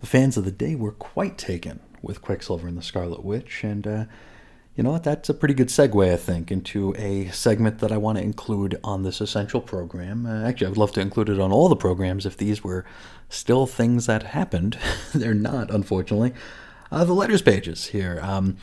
[0.00, 3.86] the fans of the day were quite taken with Quicksilver and the Scarlet Witch, and
[3.86, 4.04] uh,
[4.78, 5.02] you know what?
[5.02, 8.78] That's a pretty good segue, I think, into a segment that I want to include
[8.84, 10.24] on this essential program.
[10.24, 12.84] Uh, actually, I would love to include it on all the programs if these were
[13.28, 14.78] still things that happened.
[15.12, 16.32] They're not, unfortunately.
[16.92, 18.20] Uh, the letters pages here.
[18.22, 18.56] Um,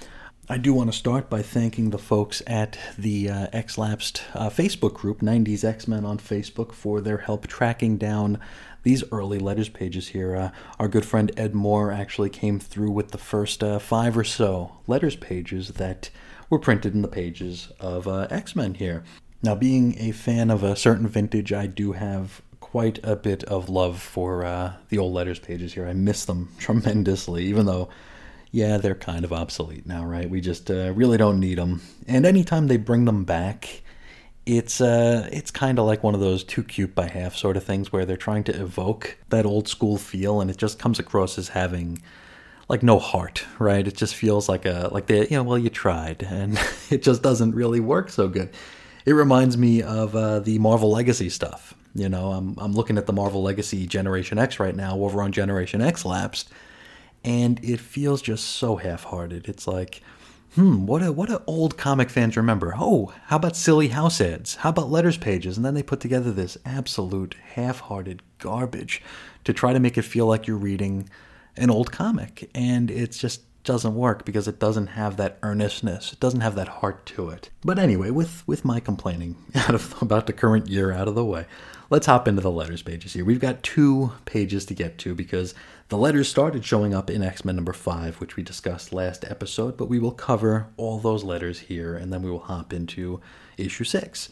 [0.48, 4.94] I do want to start by thanking the folks at the uh, X-Lapsed uh, Facebook
[4.94, 8.40] group, 90s X-Men on Facebook, for their help tracking down
[8.84, 10.36] these early letters pages here.
[10.36, 14.24] Uh, our good friend Ed Moore actually came through with the first uh, five or
[14.24, 16.12] so letters pages that
[16.52, 19.04] were printed in the pages of uh, X-Men here.
[19.42, 23.68] Now, being a fan of a certain vintage, I do have quite a bit of
[23.68, 25.88] love for uh, the old letters pages here.
[25.88, 27.90] I miss them tremendously, even though
[28.56, 30.30] yeah, they're kind of obsolete now, right?
[30.30, 31.82] We just uh, really don't need them.
[32.08, 33.82] And anytime they bring them back,
[34.46, 37.66] it's uh, it's kind of like one of those too cute by half sort of
[37.66, 41.38] things where they're trying to evoke that old school feel, and it just comes across
[41.38, 42.02] as having
[42.70, 43.86] like no heart, right?
[43.86, 46.58] It just feels like a like they, you know, well, you tried, and
[46.90, 48.52] it just doesn't really work so good.
[49.06, 51.74] It reminds me of uh, the Marvel Legacy stuff.
[51.94, 55.34] You know, I'm I'm looking at the Marvel Legacy Generation X right now over on
[55.34, 56.50] Generation X Lapsed
[57.26, 59.50] and it feels just so half-hearted.
[59.50, 60.02] It's like,
[60.54, 62.76] hmm, what a, what do old comic fans remember?
[62.78, 64.56] Oh, how about silly house ads?
[64.56, 65.58] How about letters pages?
[65.58, 69.02] And then they put together this absolute half-hearted garbage
[69.44, 71.10] to try to make it feel like you're reading
[71.58, 76.14] an old comic, and it just doesn't work because it doesn't have that earnestness.
[76.14, 77.50] It doesn't have that heart to it.
[77.62, 81.26] But anyway, with with my complaining out of about the current year out of the
[81.26, 81.46] way,
[81.90, 83.26] let's hop into the letters pages here.
[83.26, 85.56] We've got two pages to get to because
[85.96, 89.78] the letters started showing up in X Men number 5, which we discussed last episode,
[89.78, 93.22] but we will cover all those letters here and then we will hop into
[93.56, 94.28] issue 6.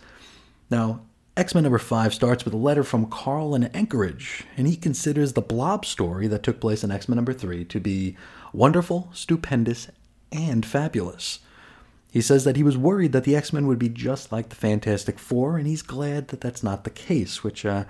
[0.69, 1.03] Now,
[1.38, 5.32] X Men number 5 starts with a letter from Carl in Anchorage, and he considers
[5.32, 8.17] the Blob story that took place in X Men number 3 to be
[8.51, 9.88] wonderful, stupendous,
[10.33, 11.40] and fabulous.
[12.11, 14.56] He says that he was worried that the X Men would be just like the
[14.58, 17.85] Fantastic Four, and he's glad that that's not the case, which uh,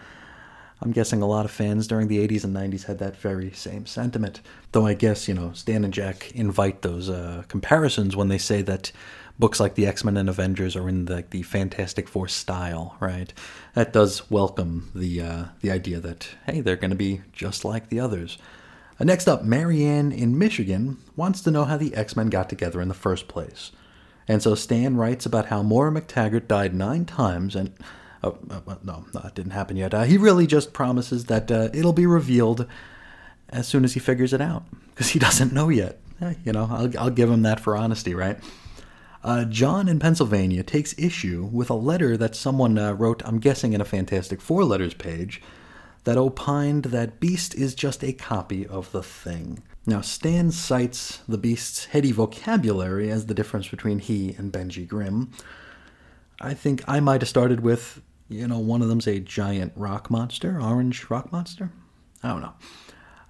[0.83, 3.85] I'm guessing a lot of fans during the 80s and 90s had that very same
[3.85, 4.41] sentiment.
[4.73, 8.61] Though I guess, you know, Stan and Jack invite those uh, comparisons when they say
[8.63, 8.91] that
[9.39, 13.33] books like the X Men and Avengers are in the, the Fantastic Four style, right?
[13.75, 17.87] That does welcome the uh, the idea that hey, they're going to be just like
[17.87, 18.37] the others.
[18.99, 22.81] Uh, next up, Marianne in Michigan wants to know how the X Men got together
[22.81, 23.71] in the first place.
[24.27, 27.73] And so Stan writes about how Moira MacTaggert died nine times, and
[28.23, 29.93] oh, uh, no, that didn't happen yet.
[29.93, 32.67] Uh, he really just promises that uh, it'll be revealed
[33.49, 35.99] as soon as he figures it out, because he doesn't know yet.
[36.21, 38.37] Eh, you know, I'll, I'll give him that for honesty, right?
[39.23, 43.73] Uh, John in Pennsylvania takes issue with a letter that someone uh, wrote, I'm guessing
[43.73, 45.41] in a Fantastic Four letters page,
[46.03, 49.63] that opined that Beast is just a copy of the Thing.
[49.85, 55.31] Now, Stan cites the Beast's heady vocabulary as the difference between he and Benji Grimm.
[56.41, 58.01] I think I might have started with,
[58.33, 61.71] you know, one of them's a giant rock monster, orange rock monster?
[62.21, 62.53] I don't know.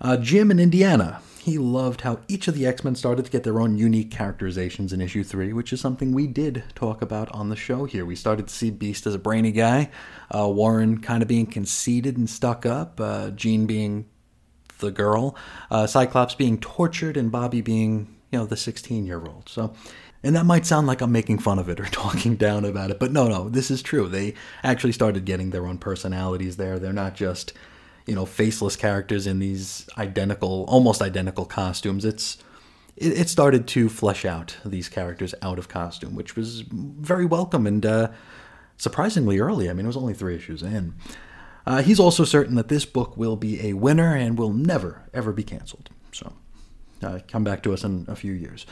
[0.02, 3.44] Uh, Jim in Indiana, he loved how each of the X Men started to get
[3.44, 7.50] their own unique characterizations in issue three, which is something we did talk about on
[7.50, 8.06] the show here.
[8.06, 9.90] We started to see Beast as a brainy guy,
[10.34, 14.06] uh, Warren kind of being conceited and stuck up, uh, Jean being
[14.80, 15.36] the girl,
[15.72, 19.50] uh, Cyclops being tortured, and Bobby being, you know, the 16 year old.
[19.50, 19.74] So,
[20.24, 23.00] and that might sound like I'm making fun of it or talking down about it,
[23.00, 24.08] but no, no, this is true.
[24.08, 26.80] They actually started getting their own personalities there.
[26.80, 27.54] They're not just,
[28.06, 32.06] you know, faceless characters in these identical, almost identical costumes.
[32.06, 32.38] It's
[32.96, 37.68] it, it started to flesh out these characters out of costume, which was very welcome
[37.68, 38.12] and uh,
[38.78, 39.70] surprisingly early.
[39.70, 40.96] I mean, it was only three issues in.
[41.66, 45.32] Uh, he's also certain that this book will be a winner and will never, ever
[45.32, 45.90] be canceled.
[46.12, 46.34] So,
[47.02, 48.66] uh, come back to us in a few years.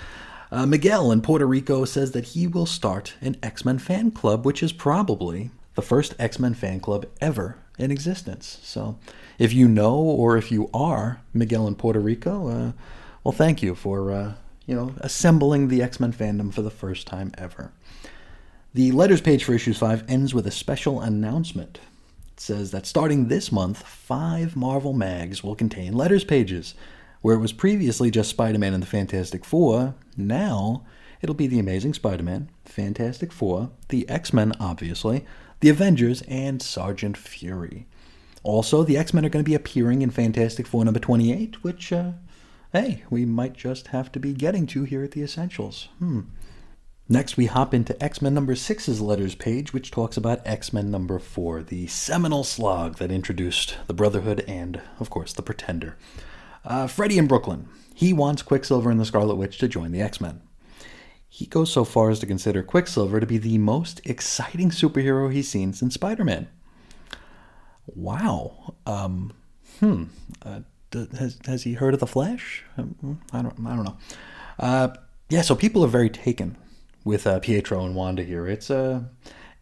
[0.52, 4.46] Uh, Miguel in Puerto Rico says that he will start an X Men fan club,
[4.46, 8.60] which is probably the first X Men fan club ever in existence.
[8.62, 8.98] So,
[9.40, 12.72] if you know or if you are Miguel in Puerto Rico, uh,
[13.24, 14.34] well, thank you for uh,
[14.66, 17.72] you know assembling the X Men fandom for the first time ever.
[18.74, 21.80] The letters page for issues five ends with a special announcement
[22.34, 26.74] It says that starting this month, five Marvel mags will contain letters pages.
[27.22, 30.84] Where it was previously just Spider Man and the Fantastic Four, now
[31.22, 35.26] it'll be the Amazing Spider Man, Fantastic Four, the X Men, obviously,
[35.60, 37.88] the Avengers, and Sergeant Fury.
[38.44, 41.94] Also, the X Men are going to be appearing in Fantastic Four number 28, which,
[41.94, 42.14] uh,
[42.74, 45.90] hey, we might just have to be getting to here at the Essentials.
[46.00, 46.22] Hmm.
[47.08, 50.90] Next, we hop into X Men number 6's letters page, which talks about X Men
[50.90, 55.98] number 4, the seminal slog that introduced the Brotherhood and, of course, the Pretender.
[56.64, 57.68] Uh, Freddy in Brooklyn.
[57.94, 60.42] He wants Quicksilver and the Scarlet Witch to join the X Men.
[61.28, 65.50] He goes so far as to consider Quicksilver to be the most exciting superhero he's
[65.50, 66.48] seen since Spider Man.
[67.88, 68.76] Wow.
[68.86, 69.34] Um,
[69.80, 70.06] hmm.
[70.44, 70.62] Uh,
[71.18, 72.64] has, has he heard of the Flash?
[72.78, 73.66] Um, I don't.
[73.66, 73.98] I don't know.
[74.60, 74.90] Uh,
[75.30, 75.42] yeah.
[75.42, 76.58] So people are very taken
[77.04, 78.48] with uh, Pietro and Wanda here.
[78.48, 79.04] It's uh,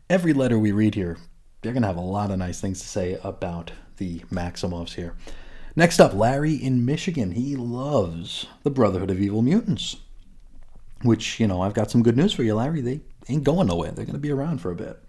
[0.09, 1.17] every letter we read here,
[1.61, 5.15] they're going to have a lot of nice things to say about the Maximoffs here.
[5.79, 7.31] Next up, Larry in Michigan.
[7.31, 9.95] He loves the Brotherhood of Evil Mutants.
[11.03, 12.81] Which, you know, I've got some good news for you, Larry.
[12.81, 12.99] They
[13.29, 13.91] ain't going nowhere.
[13.91, 15.01] They're going to be around for a bit.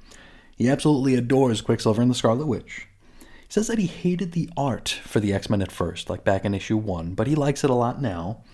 [0.57, 2.87] He absolutely adores Quicksilver and the Scarlet Witch.
[3.19, 6.45] He says that he hated the art for the X Men at first, like back
[6.45, 8.45] in issue one, but he likes it a lot now.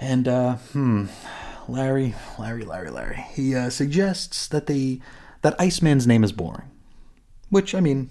[0.00, 1.08] And, uh, hmm,
[1.68, 3.26] Larry, Larry, Larry, Larry.
[3.34, 5.02] He uh, suggests that they
[5.42, 6.70] that Iceman's name is boring,
[7.50, 8.08] which I mean,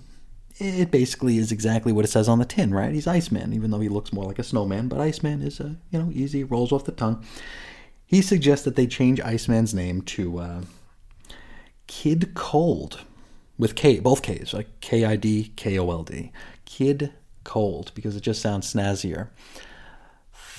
[0.58, 2.94] it basically is exactly what it says on the tin, right?
[2.94, 4.88] He's Iceman, even though he looks more like a snowman.
[4.88, 7.24] But Iceman is, uh, you know, easy, rolls off the tongue.
[8.06, 10.62] He suggests that they change Iceman's name to uh,
[11.88, 13.02] Kid Cold,
[13.58, 16.32] with K, both K's, like K I D K O L D,
[16.66, 19.30] Kid Cold, because it just sounds snazzier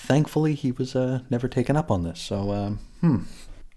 [0.05, 2.21] thankfully, he was uh, never taken up on this.
[2.21, 3.19] So, um, hmm.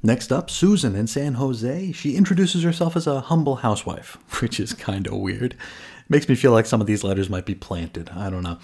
[0.04, 1.92] Next up, Susan in San Jose.
[1.92, 5.56] She introduces herself as a humble housewife, which is kind of weird.
[6.10, 8.10] Makes me feel like some of these letters might be planted.
[8.10, 8.60] I don't know.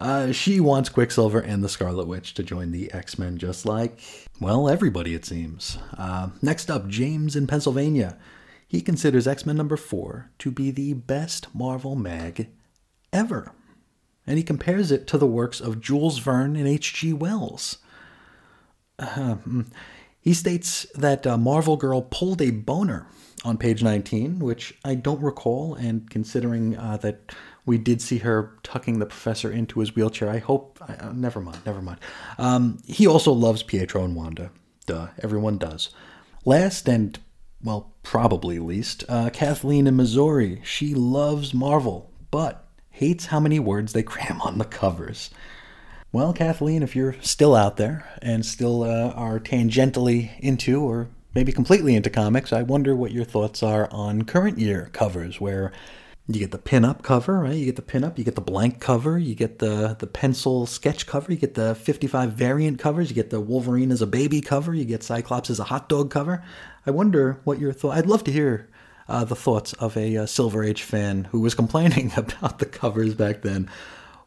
[0.00, 3.98] Uh, she wants Quicksilver and the Scarlet Witch to join the X Men, just like,
[4.40, 5.78] well, everybody, it seems.
[5.96, 8.16] Uh, next up, James in Pennsylvania.
[8.68, 12.48] He considers X Men number four to be the best Marvel mag
[13.12, 13.52] ever
[14.28, 17.14] and he compares it to the works of Jules Verne and H.G.
[17.14, 17.78] Wells.
[18.98, 19.36] Uh,
[20.20, 23.06] he states that uh, Marvel Girl pulled a boner
[23.44, 27.32] on page 19, which I don't recall, and considering uh, that
[27.66, 30.78] we did see her tucking the professor into his wheelchair, I hope.
[30.80, 32.00] Uh, never mind, never mind.
[32.38, 34.50] Um, he also loves Pietro and Wanda.
[34.86, 35.90] Duh, everyone does.
[36.44, 37.18] Last and,
[37.62, 40.62] well, probably least, uh, Kathleen in Missouri.
[40.64, 45.30] She loves Marvel, but hates how many words they cram on the covers.
[46.10, 51.08] Well, Kathleen, if you're still out there and still uh, are tangentially into or
[51.38, 55.70] maybe completely into comics, I wonder what your thoughts are on current year covers where
[56.26, 57.54] you get the pin-up cover, right?
[57.54, 61.06] You get the pin-up, you get the blank cover, you get the the pencil sketch
[61.06, 64.74] cover, you get the 55 variant covers, you get the Wolverine as a baby cover,
[64.74, 66.42] you get Cyclops as a hot dog cover.
[66.84, 67.96] I wonder what your thought.
[67.96, 68.68] I'd love to hear
[69.06, 73.14] uh, the thoughts of a uh, Silver Age fan who was complaining about the covers
[73.14, 73.70] back then.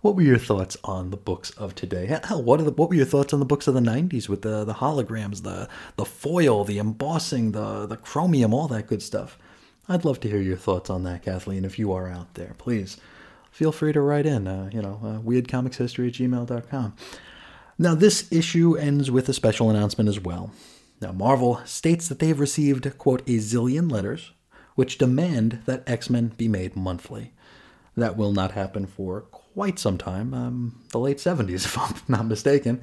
[0.01, 2.07] What were your thoughts on the books of today?
[2.07, 4.63] Hell, what the what were your thoughts on the books of the '90s with the
[4.63, 9.37] the holograms, the the foil, the embossing, the the chromium, all that good stuff?
[9.87, 11.65] I'd love to hear your thoughts on that, Kathleen.
[11.65, 12.97] If you are out there, please
[13.51, 14.47] feel free to write in.
[14.47, 16.95] Uh, you know, uh, weirdcomicshistory at gmail.com.
[17.77, 20.51] Now, this issue ends with a special announcement as well.
[20.99, 24.31] Now, Marvel states that they have received, quote, a zillion letters
[24.73, 27.33] which demand that X Men be made monthly.
[27.95, 32.25] That will not happen for quite some time, um, the late 70s, if I'm not
[32.25, 32.81] mistaken.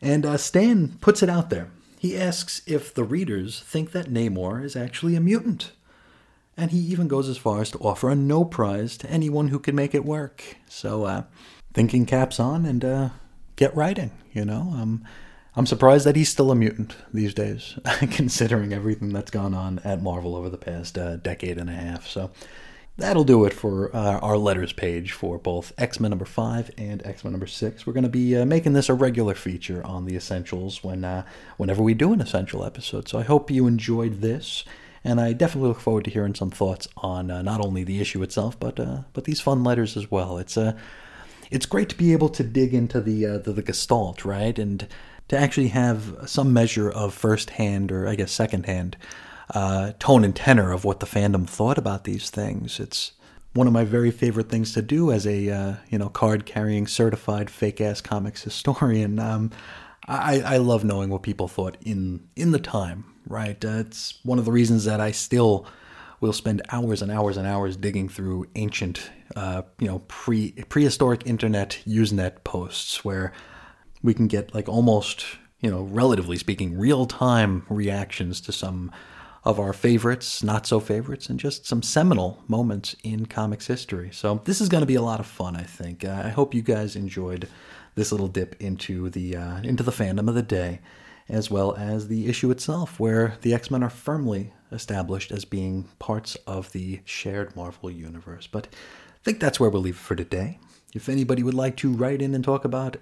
[0.00, 1.70] And uh, Stan puts it out there.
[1.98, 5.72] He asks if the readers think that Namor is actually a mutant.
[6.56, 9.58] And he even goes as far as to offer a no prize to anyone who
[9.58, 10.56] can make it work.
[10.68, 11.24] So, uh,
[11.74, 13.08] thinking caps on and uh,
[13.56, 14.72] get writing, you know?
[14.74, 15.04] Um,
[15.54, 17.78] I'm surprised that he's still a mutant these days,
[18.10, 22.06] considering everything that's gone on at Marvel over the past uh, decade and a half.
[22.06, 22.30] So
[22.96, 27.04] that'll do it for uh, our letters page for both X Men number five and
[27.06, 27.86] X Men number six.
[27.86, 31.24] We're going to be uh, making this a regular feature on the Essentials when uh,
[31.56, 33.08] whenever we do an Essential episode.
[33.08, 34.64] So I hope you enjoyed this.
[35.04, 38.24] And I definitely look forward to hearing some thoughts on uh, not only the issue
[38.24, 40.36] itself, but uh, but these fun letters as well.
[40.38, 40.76] It's a
[41.48, 44.88] it's great to be able to dig into the, the the gestalt, right, and
[45.28, 48.96] to actually have some measure of first-hand or I guess second-hand
[49.50, 52.80] uh, tone and tenor of what the fandom thought about these things.
[52.80, 53.12] It's
[53.54, 57.50] one of my very favorite things to do as a uh, you know card-carrying certified
[57.50, 59.18] fake-ass comics historian.
[59.18, 59.50] Um,
[60.08, 63.04] I, I love knowing what people thought in in the time.
[63.28, 65.66] Right, uh, it's one of the reasons that I still
[66.20, 71.26] will spend hours and hours and hours digging through ancient, uh, you know, pre prehistoric
[71.26, 73.32] internet Usenet posts where
[74.02, 75.24] we can get like almost,
[75.60, 78.92] you know, relatively speaking, real time reactions to some
[79.46, 84.10] of our favorites, not so favorites, and just some seminal moments in comics history.
[84.12, 86.04] So this is going to be a lot of fun, I think.
[86.04, 87.48] Uh, I hope you guys enjoyed
[87.94, 90.80] this little dip into the uh, into the fandom of the day,
[91.28, 95.88] as well as the issue itself, where the X Men are firmly established as being
[96.00, 98.48] parts of the shared Marvel universe.
[98.48, 100.58] But I think that's where we'll leave it for today.
[100.92, 102.96] If anybody would like to write in and talk about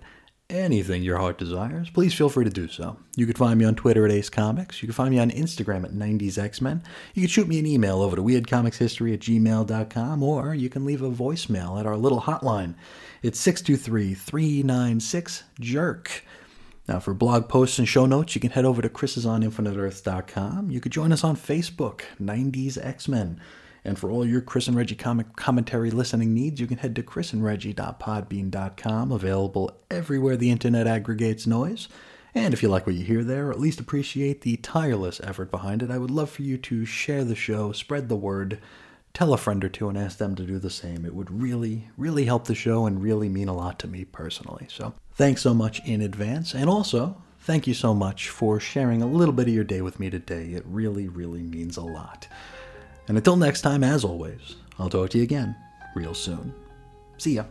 [0.50, 2.98] anything your heart desires, please feel free to do so.
[3.16, 4.82] You can find me on Twitter at Ace Comics.
[4.82, 6.82] You can find me on Instagram at 90s X-Men.
[7.14, 11.00] You can shoot me an email over to weirdcomicshistory at gmail.com, or you can leave
[11.02, 12.74] a voicemail at our little hotline.
[13.22, 16.20] It's 623-396-JERK.
[16.86, 20.70] Now, for blog posts and show notes, you can head over to chrisisoninfiniteearths.com.
[20.70, 23.40] You could join us on Facebook, 90s X-Men.
[23.84, 27.02] And for all your Chris and Reggie comic commentary listening needs, you can head to
[27.02, 31.88] chrisandreggie.podbean.com, available everywhere the internet aggregates noise.
[32.34, 35.50] And if you like what you hear there, or at least appreciate the tireless effort
[35.50, 38.58] behind it, I would love for you to share the show, spread the word,
[39.12, 41.04] tell a friend or two, and ask them to do the same.
[41.04, 44.66] It would really, really help the show and really mean a lot to me personally.
[44.68, 46.54] So thanks so much in advance.
[46.54, 50.00] And also, thank you so much for sharing a little bit of your day with
[50.00, 50.54] me today.
[50.54, 52.26] It really, really means a lot.
[53.08, 55.56] And until next time, as always, I'll talk to you again
[55.94, 56.54] real soon.
[57.18, 57.44] See ya.